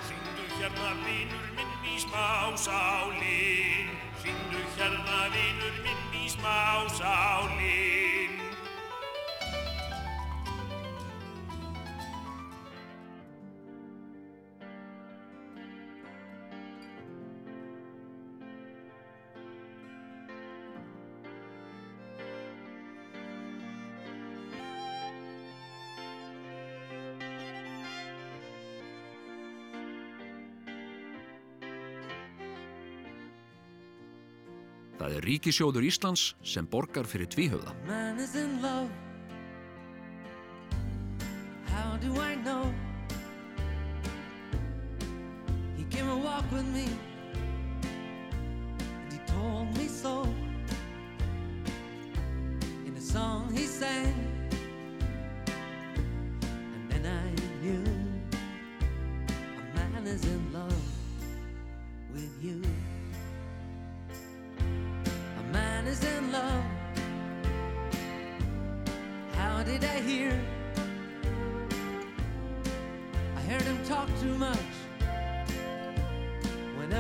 Ringdu 0.07 0.45
hérna 0.59 0.91
vinur 1.03 1.47
minn 1.57 1.75
í 1.91 1.97
smásálin 1.99 3.91
Ringdu 4.23 4.63
Ríkisjóður 35.31 35.85
Íslands 35.87 36.33
sem 36.43 36.67
borgar 36.67 37.07
fyrir 37.07 37.29
tvíhöfða. 37.31 37.71
Man 37.87 38.19
is 38.19 38.35
in 38.35 38.59
love. 38.63 38.91
How 41.71 41.97
do 42.03 42.11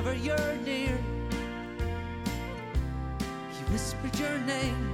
Whenever 0.00 0.24
you're 0.24 0.56
near, 0.64 0.98
he 3.50 3.70
whispered 3.70 4.18
your 4.18 4.38
name. 4.46 4.89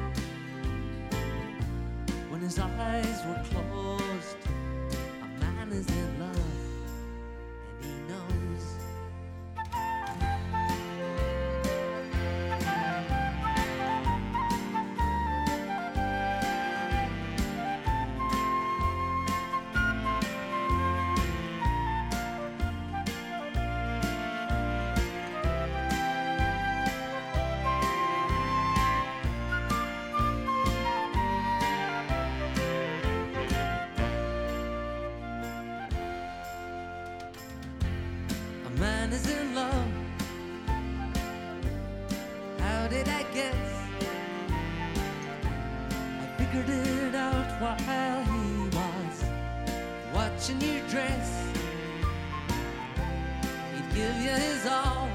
Give 53.96 54.16
you 54.20 54.28
his 54.28 54.66
all 54.66 55.08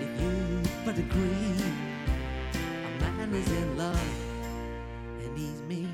if 0.00 0.20
you 0.20 0.60
but 0.84 0.98
agree. 0.98 1.54
A 2.86 3.00
man 3.00 3.32
is 3.32 3.48
in 3.52 3.78
love, 3.78 4.10
and 5.22 5.38
he's 5.38 5.62
me. 5.62 5.86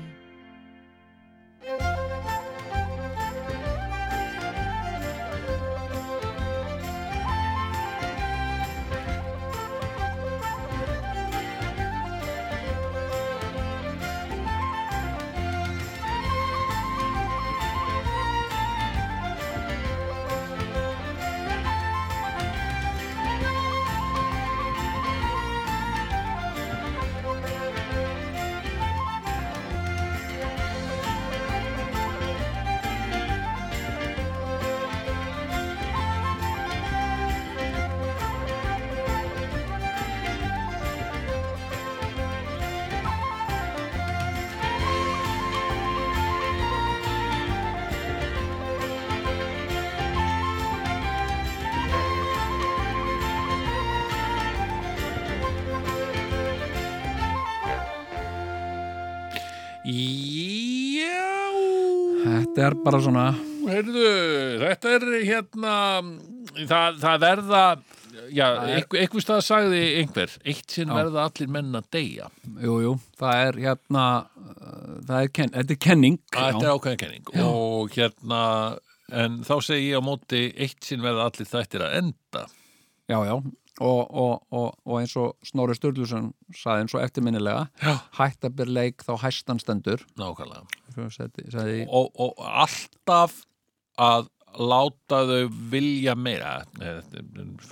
Er 62.67 62.75
bara 62.85 62.99
svona 63.03 63.25
heyrðu, 63.67 64.07
þetta 64.63 64.93
er 64.95 65.05
hérna, 65.27 65.73
það, 66.69 66.99
það 67.03 67.17
verða, 67.23 67.61
já, 68.31 68.45
einhver, 68.77 69.23
stað 69.23 69.43
sagði 69.47 69.81
einhver, 70.01 70.33
eitt 70.47 70.77
sinn 70.77 70.93
verða 70.95 71.27
allir 71.27 71.51
menn 71.51 71.75
að 71.79 71.89
deyja. 71.97 72.29
jú, 72.63 72.77
jú, 72.85 72.95
það 73.19 73.43
er 73.49 73.61
hérna 73.65 74.05
það 75.07 75.19
er, 75.19 75.31
ken, 75.39 75.53
er 75.53 75.77
kenning 75.87 76.19
Þetta 76.31 76.63
já. 76.63 76.65
er 76.65 76.73
ákveðin 76.77 77.01
kenning 77.03 77.31
og 77.43 77.95
hérna, 77.97 78.41
en 79.11 79.39
þá 79.47 79.55
segi 79.67 79.91
ég 79.91 79.99
á 79.99 80.03
móti, 80.03 80.43
eitt 80.55 80.83
sinn 80.87 81.03
verða 81.05 81.27
allir 81.29 81.49
þættir 81.51 81.85
að 81.87 81.97
enda. 82.01 82.47
já, 83.07 83.19
já 83.27 83.35
og, 83.77 84.07
og, 84.09 84.41
og, 84.49 84.71
og 84.87 84.95
eins 85.01 85.13
og 85.21 85.35
Snorri 85.45 85.75
Sturluson 85.77 86.31
saði 86.57 86.85
eins 86.85 86.95
og 86.97 87.03
eftirminnilega 87.03 87.67
Já. 87.83 87.99
hættabir 88.17 88.71
leik 88.73 89.03
þá 89.05 89.11
hæstan 89.21 89.61
stendur 89.61 90.01
Nákvæmlega. 90.17 90.65
Sagði, 91.13 91.45
sagði, 91.53 91.85
og, 91.89 92.09
og 92.25 92.41
alltaf 92.47 93.37
að 94.01 94.27
láta 94.57 95.19
þau 95.27 95.49
vilja 95.71 96.15
meira. 96.17 96.55
Eh, 96.81 97.01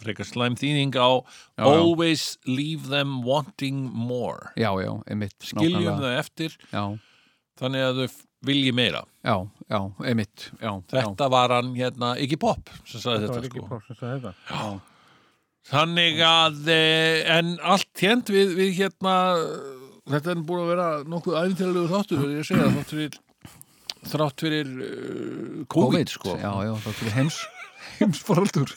frekar 0.03 0.27
slæm 0.27 0.57
þýðing 0.59 0.93
á 0.99 1.09
Já, 1.23 1.63
já. 1.63 1.65
always 1.71 2.25
leave 2.45 2.89
them 2.91 3.21
wanting 3.25 3.87
more. 3.89 4.51
Já, 4.59 4.69
já, 4.83 4.91
einmitt 5.09 5.35
skiljum 5.41 5.81
nákvæmlega. 5.81 6.01
þau 6.03 6.19
eftir 6.21 6.57
já, 6.69 6.83
þannig 7.61 7.85
að 7.87 8.01
þau 8.03 8.17
vilji 8.45 8.73
meira. 8.77 9.01
Já, 9.25 9.37
já, 9.71 9.79
einmitt 10.05 10.49
já, 10.61 10.73
þetta 10.91 11.29
var 11.33 11.55
hann 11.55 11.71
hérna 11.79 12.11
Iggy 12.21 12.37
Pop 12.37 12.69
sem 12.85 13.01
sagði 13.01 13.31
þetta, 13.31 13.49
sko. 13.49 13.79
Þetta. 14.03 14.33
Já. 14.51 14.67
þannig 15.71 16.21
að 16.27 16.69
eh, 16.69 17.23
en 17.39 17.55
allt 17.65 18.03
hérnt 18.03 18.29
við, 18.29 18.53
við 18.59 18.75
hérna 18.83 19.15
þetta 20.13 20.33
er 20.35 20.43
búin 20.45 20.63
að 20.65 20.71
vera 20.73 20.87
nokkuð 21.09 21.37
æfintilegu 21.41 21.87
þáttur 21.91 22.21
vil 22.23 22.33
ég 22.37 22.47
segja 22.47 22.69
þátt 22.75 22.93
fyrir 22.93 23.19
þrátt 24.05 24.43
fyrir 24.45 24.71
uh, 24.85 25.61
COVID, 25.73 26.11
sko. 26.13 26.35
Já, 26.37 26.51
já, 26.67 26.73
það 26.85 26.97
fyrir 27.01 27.15
heims 27.19 27.39
heimsforaldur 27.99 28.73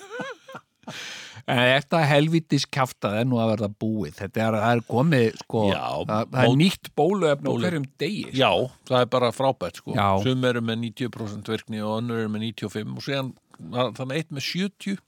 en 1.48 1.58
þetta 1.64 2.00
helvitis 2.04 2.64
kjafta 2.68 3.10
er 3.22 3.26
nú 3.28 3.38
að 3.40 3.50
verða 3.54 3.68
búið. 3.80 4.14
Þetta 4.18 4.42
er, 4.46 4.56
er 4.68 4.80
komið 4.88 5.36
sko, 5.42 5.62
Já, 5.70 5.84
það, 6.08 6.26
það 6.34 6.48
er 6.48 6.56
nýtt 6.60 6.90
bóluefni 6.98 7.48
á 7.48 7.48
Bólu- 7.48 7.64
hverjum 7.64 7.86
degi 8.02 8.24
sko. 8.26 8.36
Já, 8.40 8.50
það 8.90 9.04
er 9.04 9.08
bara 9.14 9.30
frábært 9.32 9.80
sko. 9.80 9.94
Já. 9.96 10.08
Sum 10.26 10.44
eru 10.48 10.62
með 10.64 10.80
90% 10.90 11.52
virkni 11.54 11.80
og 11.84 11.94
önnur 12.02 12.20
eru 12.24 12.32
með 12.34 12.44
95 12.50 12.92
og 13.00 13.06
síðan 13.06 13.30
var 13.72 13.92
þannig 13.96 14.20
eitt 14.22 14.34
með 14.36 14.44
70 14.48 14.98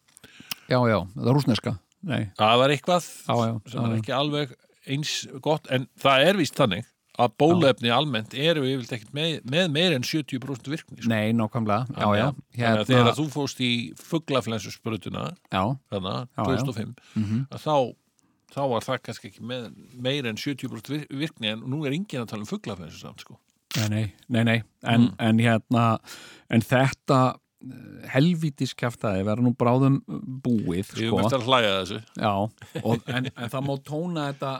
já, 0.70 0.78
já, 0.90 0.98
það 1.16 1.28
er 1.28 1.36
rúsneska 1.36 1.76
Nei, 2.08 2.22
Það 2.38 2.56
var 2.62 2.72
eitthvað 2.72 3.04
Já, 3.04 3.34
já, 3.36 3.52
sem 3.68 3.76
já, 3.76 3.84
er 3.84 3.92
já. 3.92 3.98
ekki 4.00 4.14
alveg 4.16 4.54
eins 4.86 5.26
gott 5.42 5.66
en 5.70 5.88
það 6.00 6.26
er 6.30 6.36
víst 6.40 6.56
þannig 6.56 6.86
að 7.20 7.32
bólefni 7.42 7.90
almennt 7.92 8.32
eru 8.34 8.62
yfirleitt 8.64 8.92
ekkert 8.96 9.12
með, 9.12 9.40
með 9.44 9.66
meir 9.74 9.92
en 9.92 10.02
70% 10.06 10.70
virkni 10.72 11.02
sko. 11.02 11.08
nei, 11.10 11.32
nákvæmlega 11.36 11.86
Já, 11.98 12.06
já, 12.16 12.28
Þannig 12.56 12.80
að 12.80 12.86
þegar 12.94 13.16
þú 13.18 13.26
fóst 13.34 13.60
í 13.60 13.70
fugglaflensusbrutuna 14.00 15.24
já, 15.52 15.62
þarna, 15.90 16.14
Já, 16.36 16.44
já. 16.46 16.62
2005 16.64 16.94
að 17.50 17.64
þá, 17.64 17.74
þá 18.54 18.60
var 18.72 18.86
það 18.86 19.02
kannski 19.06 19.30
ekki 19.30 19.44
með 19.50 19.68
meir 20.06 20.26
en 20.30 20.36
70% 20.40 20.88
vir- 20.94 21.06
virkni 21.24 21.52
en 21.52 21.60
nú 21.70 21.82
er 21.86 21.92
enginn 21.96 22.24
að 22.24 22.30
tala 22.32 22.46
um 22.46 22.50
fugglaflensu 22.50 22.98
samt 23.02 23.20
sko. 23.26 23.36
nei, 23.76 23.88
nei, 23.90 24.04
nei, 24.28 24.42
nei. 24.44 24.62
En, 24.82 25.00
Mm. 25.10 25.14
en 25.18 25.38
hérna 25.38 25.84
en 26.50 26.60
þetta 26.60 27.20
helvítis 28.10 28.72
kjaftaði 28.78 29.24
vera 29.28 29.44
nú 29.44 29.52
bráðum 29.58 29.98
búið 30.08 30.86
sko. 30.88 31.02
höfum 31.02 31.20
eftir 31.26 31.38
að 31.42 31.46
hlæja 31.50 31.72
þessu. 31.76 32.00
Já, 32.16 32.32
og, 32.80 33.06
en, 33.12 33.28
en 33.36 33.52
það 33.52 33.66
má 33.68 33.72
tóna 33.84 34.26
þetta, 34.30 34.52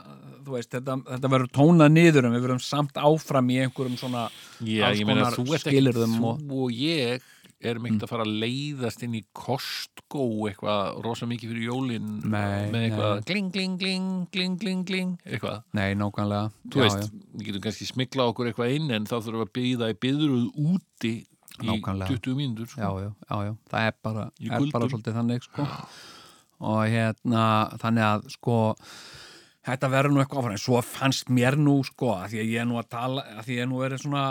þú 0.45 0.55
veist, 0.57 0.71
þetta, 0.77 0.97
þetta 1.09 1.33
verður 1.35 1.51
tónað 1.57 1.93
niður 1.97 2.29
en 2.29 2.35
við 2.37 2.45
verðum 2.47 2.63
samt 2.65 3.01
áfram 3.01 3.51
í 3.53 3.59
einhverjum 3.65 3.99
svona 3.99 4.25
Já, 4.61 4.87
alls 4.91 5.01
ég 5.01 5.11
konar 5.11 5.61
skilyrðum 5.65 6.17
þú 6.21 6.65
og- 6.67 6.75
ég 6.77 7.29
erum 7.61 7.85
ekkert 7.85 8.05
að 8.07 8.09
fara 8.09 8.23
að 8.25 8.37
leiðast 8.41 9.03
inn 9.05 9.17
í 9.19 9.23
Costco 9.37 10.23
eitthvað 10.49 11.01
rosa 11.05 11.27
mikið 11.29 11.51
fyrir 11.51 11.67
jólin 11.67 12.07
Nei, 12.25 12.71
með 12.73 12.85
eitthvað 12.87 13.11
nei. 13.19 13.25
gling, 13.29 13.51
gling, 13.53 13.75
gling, 13.77 14.07
gling, 14.33 14.55
gling, 14.61 14.81
gling 14.87 15.11
eitthvað, 15.27 15.59
Nei, 15.77 15.91
nákvæmlega. 15.99 16.51
Þú 16.73 16.81
já, 16.81 16.85
veist 16.87 17.11
við 17.37 17.45
getum 17.51 17.65
kannski 17.67 17.89
smikla 17.91 18.25
okkur 18.31 18.49
eitthvað 18.49 18.73
inn 18.79 18.89
en 18.97 19.05
þá 19.05 19.13
þurfum 19.19 19.43
við 19.43 19.45
að 19.45 19.53
byggja 19.59 19.91
í 19.93 19.99
byðruð 20.07 20.47
úti 20.73 21.13
í 21.61 21.67
Nákvæmlega. 21.67 22.07
20 22.15 22.35
mínútur 22.39 22.67
sko. 22.71 22.81
já, 22.81 22.89
já, 23.29 23.35
já, 23.47 23.55
það 23.71 23.87
er 23.87 23.95
bara, 24.03 24.25
Í 24.39 24.47
er 24.51 24.71
bara 24.71 24.87
svolítið 24.89 25.17
þannig 25.19 25.43
sko. 25.43 25.67
og 26.61 26.81
hérna 26.93 27.43
þannig 27.81 28.05
að 28.05 28.29
sko 28.37 28.57
þetta 29.65 29.89
verður 29.93 30.13
nú 30.15 30.21
eitthvað 30.23 30.39
áfram, 30.41 30.55
en 30.57 30.61
svo 30.61 30.81
fannst 30.81 31.29
mér 31.29 31.57
nú 31.57 31.75
sko, 31.85 32.15
að 32.17 32.31
því 32.33 32.39
að 32.41 32.49
ég 32.55 32.61
er 32.63 32.65
nú 32.69 32.79
að 32.81 32.89
tala 32.89 33.21
að 33.37 33.43
því 33.45 33.57
ég 33.57 33.61
er 33.61 33.69
nú 33.69 33.81
verið 33.83 34.01
svona 34.05 34.23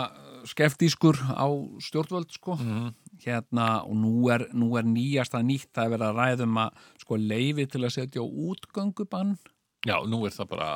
skeftískur 0.51 1.15
á 1.37 1.47
stjórnvöld 1.79 2.31
sko 2.35 2.55
Mhm. 2.59 2.93
hérna, 3.21 3.83
og 3.85 3.93
nú 3.95 4.29
er, 4.33 4.47
nú 4.53 4.75
er 4.79 4.83
nýjast 4.83 5.33
að 5.37 5.45
nýtt 5.45 5.69
það 5.73 5.85
er 5.85 5.91
verið 5.97 6.07
að 6.09 6.19
ræðum 6.19 6.57
að 6.57 6.71
sko 6.99 7.15
leifi 7.17 7.65
til 7.69 7.81
að 7.85 7.91
setja 7.95 8.21
útgöngubann 8.25 9.37
já, 9.87 9.95
nú 10.07 10.19
er 10.27 10.33
það 10.35 10.49
bara 10.51 10.69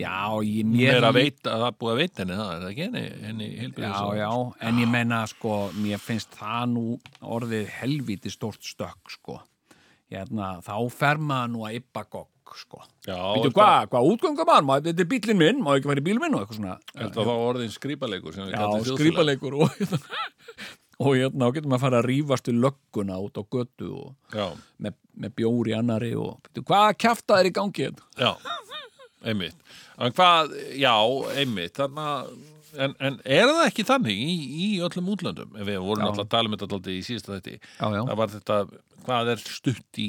já, 0.00 0.16
ég 0.46 0.66
mér 0.68 0.98
er 0.98 1.06
að 1.08 1.18
veita, 1.18 1.52
það 1.54 1.66
er 1.68 1.76
búið 1.80 1.92
að 1.92 2.00
veita 2.02 2.22
henni 2.24 2.38
það, 2.40 2.50
er 2.50 2.64
það 2.64 2.72
ekki 2.72 2.86
henni, 2.86 3.04
henni 3.26 3.48
Já, 3.80 4.02
já, 4.20 4.32
en 4.68 4.80
ég 4.82 4.90
menna 4.90 5.20
sko, 5.30 5.54
mér 5.80 6.02
finnst 6.02 6.36
það 6.36 6.66
nú 6.74 6.84
orðið 7.36 7.70
helviti 7.78 8.32
stórt 8.32 8.66
stökk 8.66 9.14
sko. 9.16 9.38
Hérna, 10.10 10.56
þá 10.66 10.74
fer 10.92 11.20
maður 11.22 11.52
nú 11.54 11.64
að 11.68 11.78
yppa 11.78 12.02
gogg 12.10 12.56
sko. 12.58 12.82
Býtu 13.06 13.52
hvað, 13.54 13.84
hvað 13.92 14.08
útgöngumann, 14.10 14.66
Má- 14.66 14.80
þetta 14.82 15.04
er 15.04 15.10
bílinn 15.12 15.38
minn, 15.38 15.60
má 15.62 15.76
ekki 15.78 15.94
í 15.94 16.02
bílinn 16.02 16.24
minn 16.24 16.34
og 16.34 16.42
eitthvað 16.42 16.58
svona. 16.58 16.78
orðin 17.46 17.70
skrýpalegur 17.70 18.34
sem 18.34 18.48
við 18.48 18.56
Já, 18.56 18.58
kallum 18.58 18.84
þjóðfélag? 18.90 19.44
Og 21.00 21.14
hérna, 21.16 21.48
og 21.48 21.54
getur 21.56 21.70
maður 21.72 21.78
að 21.80 21.84
fara 21.86 22.00
að 22.02 22.08
rífast 22.10 22.50
við 22.50 22.58
lögguna 22.66 23.18
út 23.24 23.38
á 23.40 23.42
götu 23.56 23.90
og 23.96 24.36
með, 24.84 24.96
með 25.24 25.34
bjóri 25.40 25.72
annari 25.78 26.10
og 26.20 26.50
hvað 26.60 26.90
kjafta 27.00 27.38
er 27.40 27.48
í 27.48 27.52
gangi 27.56 27.86
hérna? 27.86 28.04
Já, 28.20 28.34
einmitt. 29.32 29.56
En 30.00 30.12
hvað, 30.16 30.52
já, 30.80 30.92
einmitt, 31.40 31.74
þarna, 31.76 32.04
en, 32.76 32.94
en 33.00 33.16
er 33.24 33.48
það 33.48 33.62
ekki 33.70 33.86
þannig 33.88 34.20
í, 34.26 34.34
í 34.66 34.68
öllum 34.84 35.08
útlöndum? 35.14 35.56
Við 35.56 35.80
vorum 35.84 36.06
alltaf 36.10 36.26
að 36.26 36.30
tala 36.36 36.50
um 36.50 36.56
þetta 36.58 36.68
alltaf 36.68 36.92
í 36.92 37.00
síðasta 37.08 37.38
þetta, 37.38 37.56
Já, 37.80 37.86
já, 37.96 38.02
það 38.10 38.20
var 38.20 38.34
þetta, 38.36 38.60
hvað 39.08 39.32
er 39.34 39.42
stutt 39.46 40.00
í 40.04 40.08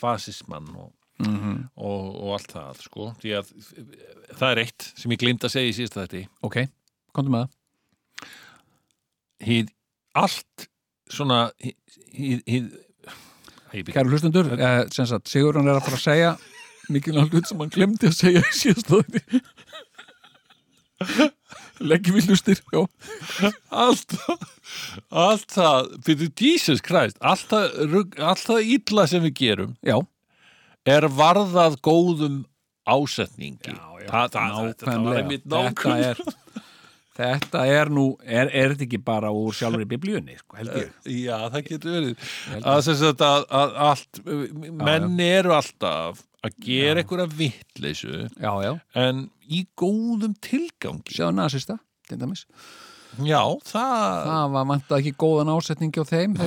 fasismann 0.00 0.68
og, 0.76 0.92
mm 1.24 1.56
og, 1.78 2.04
og 2.20 2.34
allt 2.36 2.52
það, 2.52 2.84
sko, 2.84 3.08
því 3.22 3.32
að 3.38 3.50
það 4.38 4.50
er 4.52 4.60
eitt 4.64 4.86
sem 4.98 5.12
ég 5.14 5.20
glind 5.24 5.44
að 5.48 5.52
segja 5.56 5.72
í 5.72 5.76
síðasta 5.80 6.04
þetta, 6.04 6.22
ok, 6.48 6.60
komdu 7.16 7.32
með 7.34 7.44
það. 7.46 8.30
hið 9.48 9.74
allt 10.22 10.68
svona, 11.12 11.48
Kæru 13.68 14.08
hlustundur, 14.08 14.48
eh, 14.56 14.84
Sigurðan 14.88 15.68
er 15.68 15.76
að 15.78 15.84
fara 15.86 15.98
að 15.98 16.04
segja 16.04 16.30
mikilvægt 16.88 17.34
hlut 17.34 17.48
sem 17.50 17.62
hann 17.62 17.72
glemdi 17.74 18.08
að 18.08 18.16
segja 18.16 18.42
í 18.42 18.54
síðastóði 18.56 19.42
Leggjum 21.78 22.16
við 22.16 22.30
hlustir, 22.32 22.62
allt 23.70 24.16
allt 25.12 25.52
það, 25.54 25.90
fyrir 26.08 26.32
Jesus 26.34 26.80
Christ 26.84 27.20
allt 27.20 27.52
það, 27.52 28.62
illa 28.64 29.06
sem 29.10 29.22
við 29.28 29.34
gerum 29.42 29.76
Já, 29.86 30.00
er 30.88 31.06
varðað 31.12 31.78
góðum 31.84 32.42
ásetningi. 32.88 33.74
Já, 33.74 33.86
já, 34.02 34.08
það, 34.08 34.30
það, 34.32 34.48
það, 34.48 34.68
þetta 34.68 34.86
Þetta 35.28 35.62
nákvæmlega. 35.68 36.10
Er 36.10 36.18
Þetta 37.18 37.64
er 37.66 37.88
nú, 37.90 38.12
er, 38.22 38.46
er 38.54 38.74
þetta 38.74 38.84
ekki 38.86 39.00
bara 39.02 39.32
úr 39.34 39.54
sjálfur 39.56 39.82
í 39.82 39.88
biblíunni, 39.90 40.36
sko, 40.38 40.54
held 40.60 40.70
ég? 40.78 40.92
Já, 41.10 41.48
það 41.50 41.64
getur 41.66 41.96
verið. 41.96 42.26
Að, 42.62 42.90
að, 43.26 43.46
að 43.58 43.78
allt 43.88 44.20
menn 44.86 45.18
eru 45.24 45.54
alltaf 45.56 46.20
að 46.46 46.60
gera 46.62 47.02
einhverja 47.02 47.26
vittleysu 47.40 48.28
en 48.94 49.24
í 49.50 49.64
góðum 49.78 50.36
tilgangi. 50.44 51.16
Sjáðu 51.16 51.34
nasista, 51.40 51.80
til 52.06 52.20
dæmis. 52.22 52.44
Já, 53.24 53.40
það, 53.66 54.28
Það 54.28 54.52
var 54.54 54.68
vantað 54.68 55.00
ekki 55.00 55.14
góðan 55.18 55.50
ásetningi 55.56 55.98
á 55.98 56.06
þeim 56.06 56.38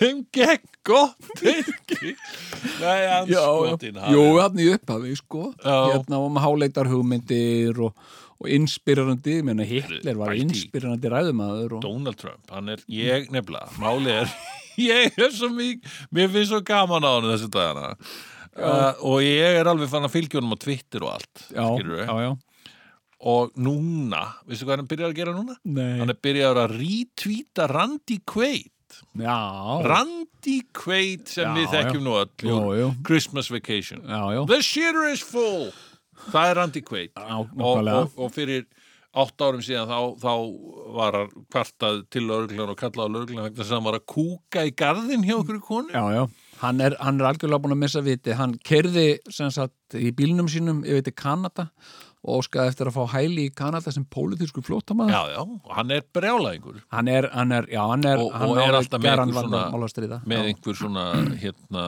þeim 0.00 0.20
gegn 0.34 0.66
gott 0.86 1.30
tilgangi 1.40 2.12
nei, 2.80 3.00
hann 3.10 3.30
skotin 3.30 3.98
já, 4.00 4.10
jú, 4.14 4.24
hann 4.40 4.60
í 4.62 4.68
upphafi, 4.74 5.14
sko 5.20 5.46
Já. 5.64 5.78
Hérna 5.94 6.20
með 6.34 6.44
háleitar 6.46 6.90
hugmyndir 6.92 7.80
og, 7.88 7.96
og 8.40 8.50
inspirerandi, 8.58 9.38
ég 9.40 9.46
meina 9.48 9.66
Hitler 9.68 10.18
var 10.20 10.34
Bæti. 10.34 10.44
inspirerandi 10.48 11.12
ræðumadur 11.14 11.76
og, 11.78 11.84
Donald 11.86 12.20
Trump, 12.20 12.44
hann 12.52 12.72
er, 12.74 12.84
ég 12.92 13.28
nefnilega, 13.34 13.72
máli 13.82 14.14
er, 14.20 14.32
ég 14.90 15.20
er 15.20 15.34
svo 15.34 15.50
mjög, 15.54 15.84
mér 16.14 16.32
finnst 16.34 16.52
svo 16.54 16.62
gaman 16.66 17.06
á 17.06 17.10
hann 17.16 17.30
þessi 17.32 17.50
dagana 17.54 17.92
uh, 17.94 18.90
og 19.06 19.20
ég 19.26 19.60
er 19.62 19.70
alveg 19.70 19.90
fann 19.92 20.06
að 20.08 20.16
fylgja 20.18 20.40
honum 20.42 20.56
á 20.56 20.62
Twitter 20.66 21.06
og 21.06 21.16
allt, 21.18 21.46
Já, 21.50 21.64
skilurðu. 21.74 22.04
já, 22.08 22.16
já 22.28 22.34
og 23.24 23.54
núna, 23.56 24.18
veistu 24.44 24.66
hvað 24.68 24.82
hann 24.82 24.88
byrjar 24.90 25.08
að 25.08 25.16
gera 25.16 25.32
núna? 25.32 25.54
Nei. 25.64 25.94
Hann 25.96 26.12
er 26.12 26.16
byrjar 26.20 26.58
að 26.60 26.74
retweeta 26.76 27.64
Randy 27.70 28.18
Quaid 28.28 28.73
Já, 29.20 29.38
Randy 29.88 30.60
Quaid 30.76 31.26
sem 31.30 31.48
Já, 31.48 31.54
við 31.58 31.74
þekkjum 31.74 32.06
nú 32.06 32.14
öll. 32.20 32.94
Christmas 33.06 33.50
Vacation. 33.52 34.04
Já, 34.06 34.22
já. 34.36 34.40
The 34.50 34.60
shitter 34.62 35.10
is 35.12 35.24
full. 35.24 35.68
Það 36.30 36.48
er 36.50 36.56
Randy 36.60 36.80
Quaid 36.86 37.10
Já, 37.12 37.36
og, 37.42 37.58
og, 37.60 38.16
og 38.16 38.32
fyrir 38.32 38.64
átt 39.14 39.44
árum 39.46 39.62
síðan 39.62 39.90
þá, 39.90 39.98
þá 40.18 40.32
var 40.96 41.18
hann 41.18 41.34
kvartað 41.52 42.00
til 42.10 42.24
lögreglan 42.26 42.72
og 42.72 42.78
kallaði 42.80 43.14
á 43.14 43.18
vegna 43.22 43.50
þess 43.54 43.68
að 43.68 43.76
hann 43.76 43.86
var 43.86 43.98
að 44.00 44.08
kúka 44.10 44.64
í 44.66 44.72
garðin 44.74 45.26
hjá 45.26 45.36
okkur 45.38 45.60
konu. 45.62 45.94
Já, 45.94 46.02
já. 46.16 46.24
Hann 46.64 46.80
er, 46.82 46.96
hann 47.02 47.20
er 47.20 47.28
algjörlega 47.28 47.62
búin 47.62 47.76
að 47.76 47.82
missa 47.82 48.02
viti. 48.04 48.34
Hann 48.38 48.56
kerði 48.66 49.06
sagt 49.30 49.98
í 49.98 50.10
bílnum 50.16 50.50
sínum 50.50 50.82
yfir 50.86 51.06
til 51.06 51.16
Kanada 51.18 51.68
og 52.24 52.40
óskaði 52.40 52.70
eftir 52.72 52.88
að 52.88 52.94
fá 52.96 53.04
hæli 53.18 53.42
í 53.50 53.54
Kanada 53.54 53.92
sem 53.92 54.04
pólitísku 54.08 54.62
flótamaður. 54.64 55.12
já, 55.12 55.22
já, 55.36 55.74
hann 55.76 55.90
er 55.90 56.02
brjálæðingur 56.14 56.78
Hann 56.90 57.08
er, 57.08 57.28
hann 57.34 57.52
er, 57.52 57.66
já, 57.68 57.82
hann 57.90 58.04
er, 58.08 58.18
Og- 58.18 58.32
hann 58.32 58.48
og 58.48 58.58
er 58.58 58.72
alltaf 58.80 59.00
með 59.00 59.18
einhver 59.20 59.42
svona- 59.44 60.20
með 60.24 60.38
Já. 60.38 60.48
einhver 60.48 60.74
svona 60.80 61.04
hérna, 61.36 61.84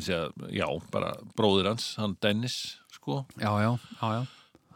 segja, 0.00 0.30
já, 0.50 0.66
bara 0.90 1.12
bróðir 1.36 1.66
hans, 1.68 1.94
hann 1.96 2.16
Dennis 2.22 2.78
sko, 2.92 3.26
Já, 3.38 3.50
já, 3.60 3.78
já, 4.00 4.08
já, 4.16 4.26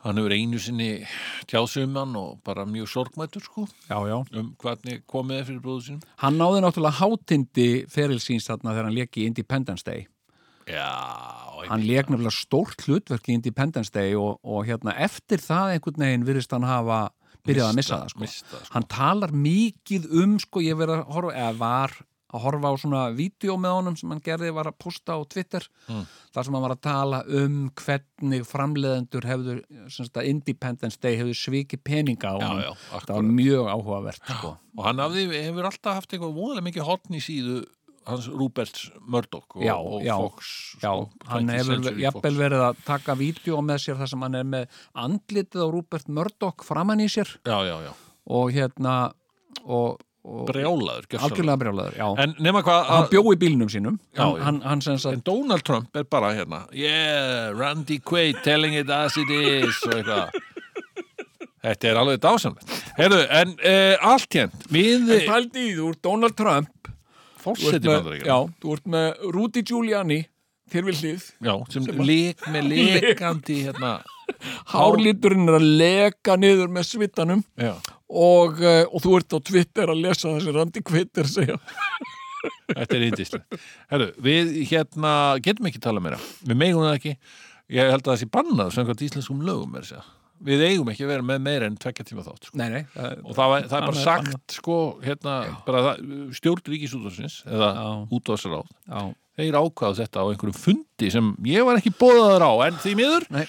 hann 0.04 0.16
hefur 0.20 0.32
einu 0.36 0.58
sinni 0.60 1.06
tjáðsumann 1.48 2.14
og 2.16 2.42
bara 2.44 2.64
mjög 2.66 2.88
sorgmættur 2.92 3.42
sko, 3.42 3.66
já, 3.88 3.96
já. 4.08 4.18
um 4.38 4.54
hvernig 4.60 5.02
komið 5.08 5.38
er 5.40 5.44
fyrir 5.48 5.60
bróður 5.64 5.86
sínum 5.88 6.02
Hann 6.18 6.36
náði 6.38 6.60
náttúrulega 6.60 7.00
hátindi 7.00 7.86
ferilsýns 7.88 8.48
þarna 8.50 8.74
þegar 8.74 8.84
hann 8.90 8.98
lék 8.98 9.16
í 9.16 9.24
Independence 9.26 9.82
Day. 9.82 10.06
Já, 10.70 11.68
Hann 11.68 11.84
lék 11.84 12.08
nefnilega 12.12 12.32
stórt 12.34 12.84
hlutverk 12.86 13.28
í 13.28 13.34
Independence 13.38 13.92
Day 13.92 14.14
og, 14.16 14.38
og 14.44 14.64
hérna 14.68 14.94
eftir 15.04 15.40
það 15.44 15.74
einhvern 15.76 16.02
veginn 16.06 16.26
virðist 16.28 16.52
hann 16.56 16.66
hafa 16.68 17.02
byrjað 17.44 17.70
að 17.70 17.76
missa 17.78 17.98
það 18.00 18.10
sko. 18.14 18.20
mista, 18.24 18.58
sko. 18.64 18.72
Hann 18.74 18.86
talar 18.88 19.32
mikið 19.36 20.08
um 20.22 20.34
sko, 20.40 20.62
ég 20.64 20.76
verið 20.80 21.02
að 21.02 21.14
horfa, 21.16 21.32
eða 21.36 21.54
var 21.60 21.96
að 22.34 22.42
horfa 22.42 22.70
á 22.72 22.74
svona 22.82 23.02
vídeo 23.14 23.54
með 23.62 23.74
honum 23.76 23.96
sem 24.00 24.10
hann 24.10 24.22
gerði 24.24 24.48
var 24.56 24.66
að 24.72 24.78
posta 24.82 25.14
á 25.14 25.20
Twitter 25.30 25.68
Mm. 25.86 26.06
þar 26.34 26.44
sem 26.48 26.54
hann 26.56 26.64
var 26.64 26.72
að 26.74 26.80
tala 26.82 27.18
um 27.28 27.58
hvernig 27.78 28.46
framleiðendur 28.48 29.26
hefðu, 29.28 29.54
sagt 29.92 30.16
Independence 30.24 30.96
Day 31.00 31.18
hefðu 31.20 31.36
svikið 31.36 31.82
peninga 31.84 32.32
á 32.34 32.36
Já, 32.40 32.50
já, 32.64 32.72
það 33.04 33.14
var 33.14 33.28
mjög 33.28 33.68
áhugavert 33.76 34.24
sko. 34.32 34.56
og 34.76 34.84
hann 34.88 34.98
hafði, 35.04 35.26
hefur 35.44 35.68
alltaf 35.70 35.94
haft 36.00 36.10
eitthvað 36.16 36.34
voðalega 36.40 36.66
mikið 36.72 36.88
hotn 36.88 37.14
í 37.14 37.22
síðu 37.22 37.58
hans 38.06 38.28
Rúberts 38.30 38.86
Murdoch 39.06 39.56
og, 39.56 39.64
Já, 39.64 39.74
og 39.74 40.04
já, 40.04 40.14
Fox 40.20 40.48
Já, 40.82 40.92
sko, 40.92 41.28
hann 41.30 41.50
20th 41.50 41.58
hefur 41.58 42.00
jafnvel 42.04 42.38
verið 42.38 42.64
að 42.68 42.80
taka 42.86 43.16
vídeo 43.18 43.60
með 43.64 43.84
sér 43.84 44.00
þar 44.00 44.12
sem 44.12 44.24
hann 44.26 44.38
er 44.40 44.48
með 44.54 44.80
andlitið 45.04 45.64
á 45.64 45.68
Rupert 45.74 46.08
Murdoch 46.08 46.66
framann 46.66 47.04
í 47.04 47.10
sér. 47.12 47.30
Já, 47.46 47.58
og 48.24 48.52
hérna 48.54 48.94
og, 49.64 50.00
og 50.24 50.46
brjálaður 50.48 51.08
algjörlega 51.20 51.60
brjálaður, 51.60 51.98
já. 52.00 52.08
En 52.24 52.34
nema 52.44 52.64
hvað 52.64 52.80
hann 52.88 53.04
að- 53.04 53.12
bjó 53.12 53.22
í 53.32 53.38
bílnum 53.40 53.70
sínum. 53.72 54.00
Hann, 54.16 54.40
hann, 54.40 54.62
hann 54.64 54.82
En 55.12 55.22
Donald 55.24 55.64
Trump 55.64 55.96
er 55.96 56.04
bara 56.04 56.32
hérna 56.34 56.64
Yeah, 56.72 57.52
Randy 57.56 57.98
Quaid 58.00 58.42
telling 58.42 58.74
it 58.74 58.90
as 58.90 59.16
it 59.16 59.30
is 59.30 59.80
og 59.86 60.00
eitthvað. 60.00 60.42
Þetta 61.64 61.88
er 61.88 61.98
alveg 62.00 62.20
dásamlega 62.20 62.80
Heyrðu, 62.98 63.20
en 63.32 63.54
uh, 63.56 64.10
allt 64.12 64.36
hérnt 64.36 64.66
Við 64.72 65.08
í 65.08 65.20
þú, 65.24 65.90
ert 65.94 66.02
Donald 66.04 66.36
Trump 66.36 66.90
fórseti 67.44 67.90
bandaríkjana 67.90 68.30
já, 68.30 68.54
þú 68.62 68.76
ert 68.78 68.90
með 68.96 69.28
Rudy 69.36 69.64
Giuliani 69.68 70.20
þér 70.72 70.88
við 70.88 71.00
hlið, 71.02 71.24
Já, 71.44 71.54
sem 71.72 71.88
leik 72.08 72.44
með 72.52 72.68
lekandi 72.72 73.60
hérna 73.66 73.94
hárlíturinn 74.72 75.48
er 75.48 75.58
að 75.58 75.66
leka 75.80 76.36
niður 76.40 76.70
með 76.72 76.88
svitanum. 76.88 77.42
Já, 77.60 77.74
og, 78.08 78.60
uh, 78.62 78.84
og 78.88 79.04
þú 79.04 79.16
ert 79.18 79.36
á 79.36 79.38
Twitter 79.50 79.92
að 79.92 80.04
lesa 80.06 80.32
þessi 80.32 80.54
Randi 80.56 80.84
Kvittir 80.84 81.30
segja. 81.30 81.58
Þetta 82.74 82.96
er 82.96 83.02
índislega 83.06 83.58
Herru, 83.92 84.06
við 84.24 84.50
hérna 84.68 85.12
getum 85.44 85.68
ekki 85.68 85.80
tala 85.84 86.02
meira. 86.04 86.18
Við 86.44 86.58
megum 86.60 86.84
það 86.84 86.98
ekki. 86.98 87.14
Ég 87.72 87.88
held 87.88 88.02
að 88.02 88.10
það 88.10 88.20
sé 88.20 88.28
bannað 88.32 88.74
samkvæmt 88.74 89.04
íslenskum 89.06 89.44
lögum 89.46 89.78
er 89.80 89.88
segja. 89.88 90.04
Við 90.44 90.62
eigum 90.66 90.88
ekki 90.92 91.04
að 91.06 91.12
vera 91.14 91.24
með 91.24 91.42
meira 91.44 91.68
en 91.70 91.76
tvekja 91.80 92.04
tíma 92.08 92.24
þátt 92.26 92.48
sko. 92.48 92.58
Nei, 92.58 92.66
nei, 92.72 92.80
það, 92.92 93.12
og 93.22 93.36
það, 93.36 93.52
var, 93.52 93.66
það 93.70 93.76
er 93.78 93.86
bara 93.86 94.02
sagt 94.02 94.56
sko, 94.58 94.78
hérna, 95.04 95.36
stjórn 96.36 96.72
ríkisútvarsins 96.74 97.36
eða 97.46 97.68
já, 98.84 99.04
þeir 99.38 99.60
ákvaðu 99.60 100.00
þetta 100.02 100.24
á 100.24 100.28
einhverjum 100.30 100.58
fundi 100.58 101.12
sem 101.14 101.30
ég 101.48 101.66
var 101.66 101.80
ekki 101.80 101.94
bóðaður 101.98 102.46
á 102.46 102.52
en 102.68 102.82
því 102.82 102.96
miður 103.00 103.28
Nei. 103.34 103.44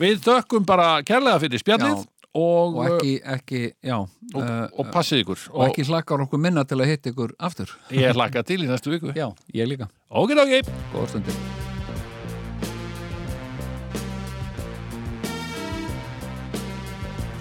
við 0.00 0.24
þökkum 0.26 0.66
bara 0.68 0.90
kærlega 1.06 1.44
fyrir 1.44 1.62
spjallið 1.62 2.02
og, 2.30 2.76
og 2.76 2.82
ekki, 2.86 3.14
ekki 3.36 3.62
já, 3.86 3.96
og, 4.00 4.42
uh, 4.42 4.66
og 4.74 4.92
passið 4.94 5.24
ykkur. 5.24 5.48
og 5.54 5.66
ekki 5.70 5.88
hlakkar 5.88 6.26
okkur 6.26 6.44
minna 6.44 6.66
til 6.68 6.78
að 6.80 6.92
hitta 6.92 7.14
ykkur 7.14 7.34
aftur. 7.38 7.74
Ég 7.94 8.14
hlakka 8.14 8.44
til 8.46 8.62
í 8.64 8.70
næstu 8.70 8.94
viku. 8.94 9.14
Já, 9.16 9.28
ég 9.54 9.70
líka, 9.70 9.90
ok, 10.08 10.38
ok 10.38 10.72
góða 10.94 11.69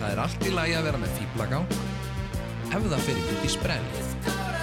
Það 0.09 0.17
er 0.17 0.21
allt 0.23 0.45
í 0.49 0.51
lagi 0.55 0.71
að 0.73 0.85
vera 0.87 0.99
með 1.03 1.11
fýblagang 1.19 1.73
fer 3.05 3.19
ekki 3.21 3.35
út 3.35 3.43
í 3.45 3.51
sprell. 3.53 4.58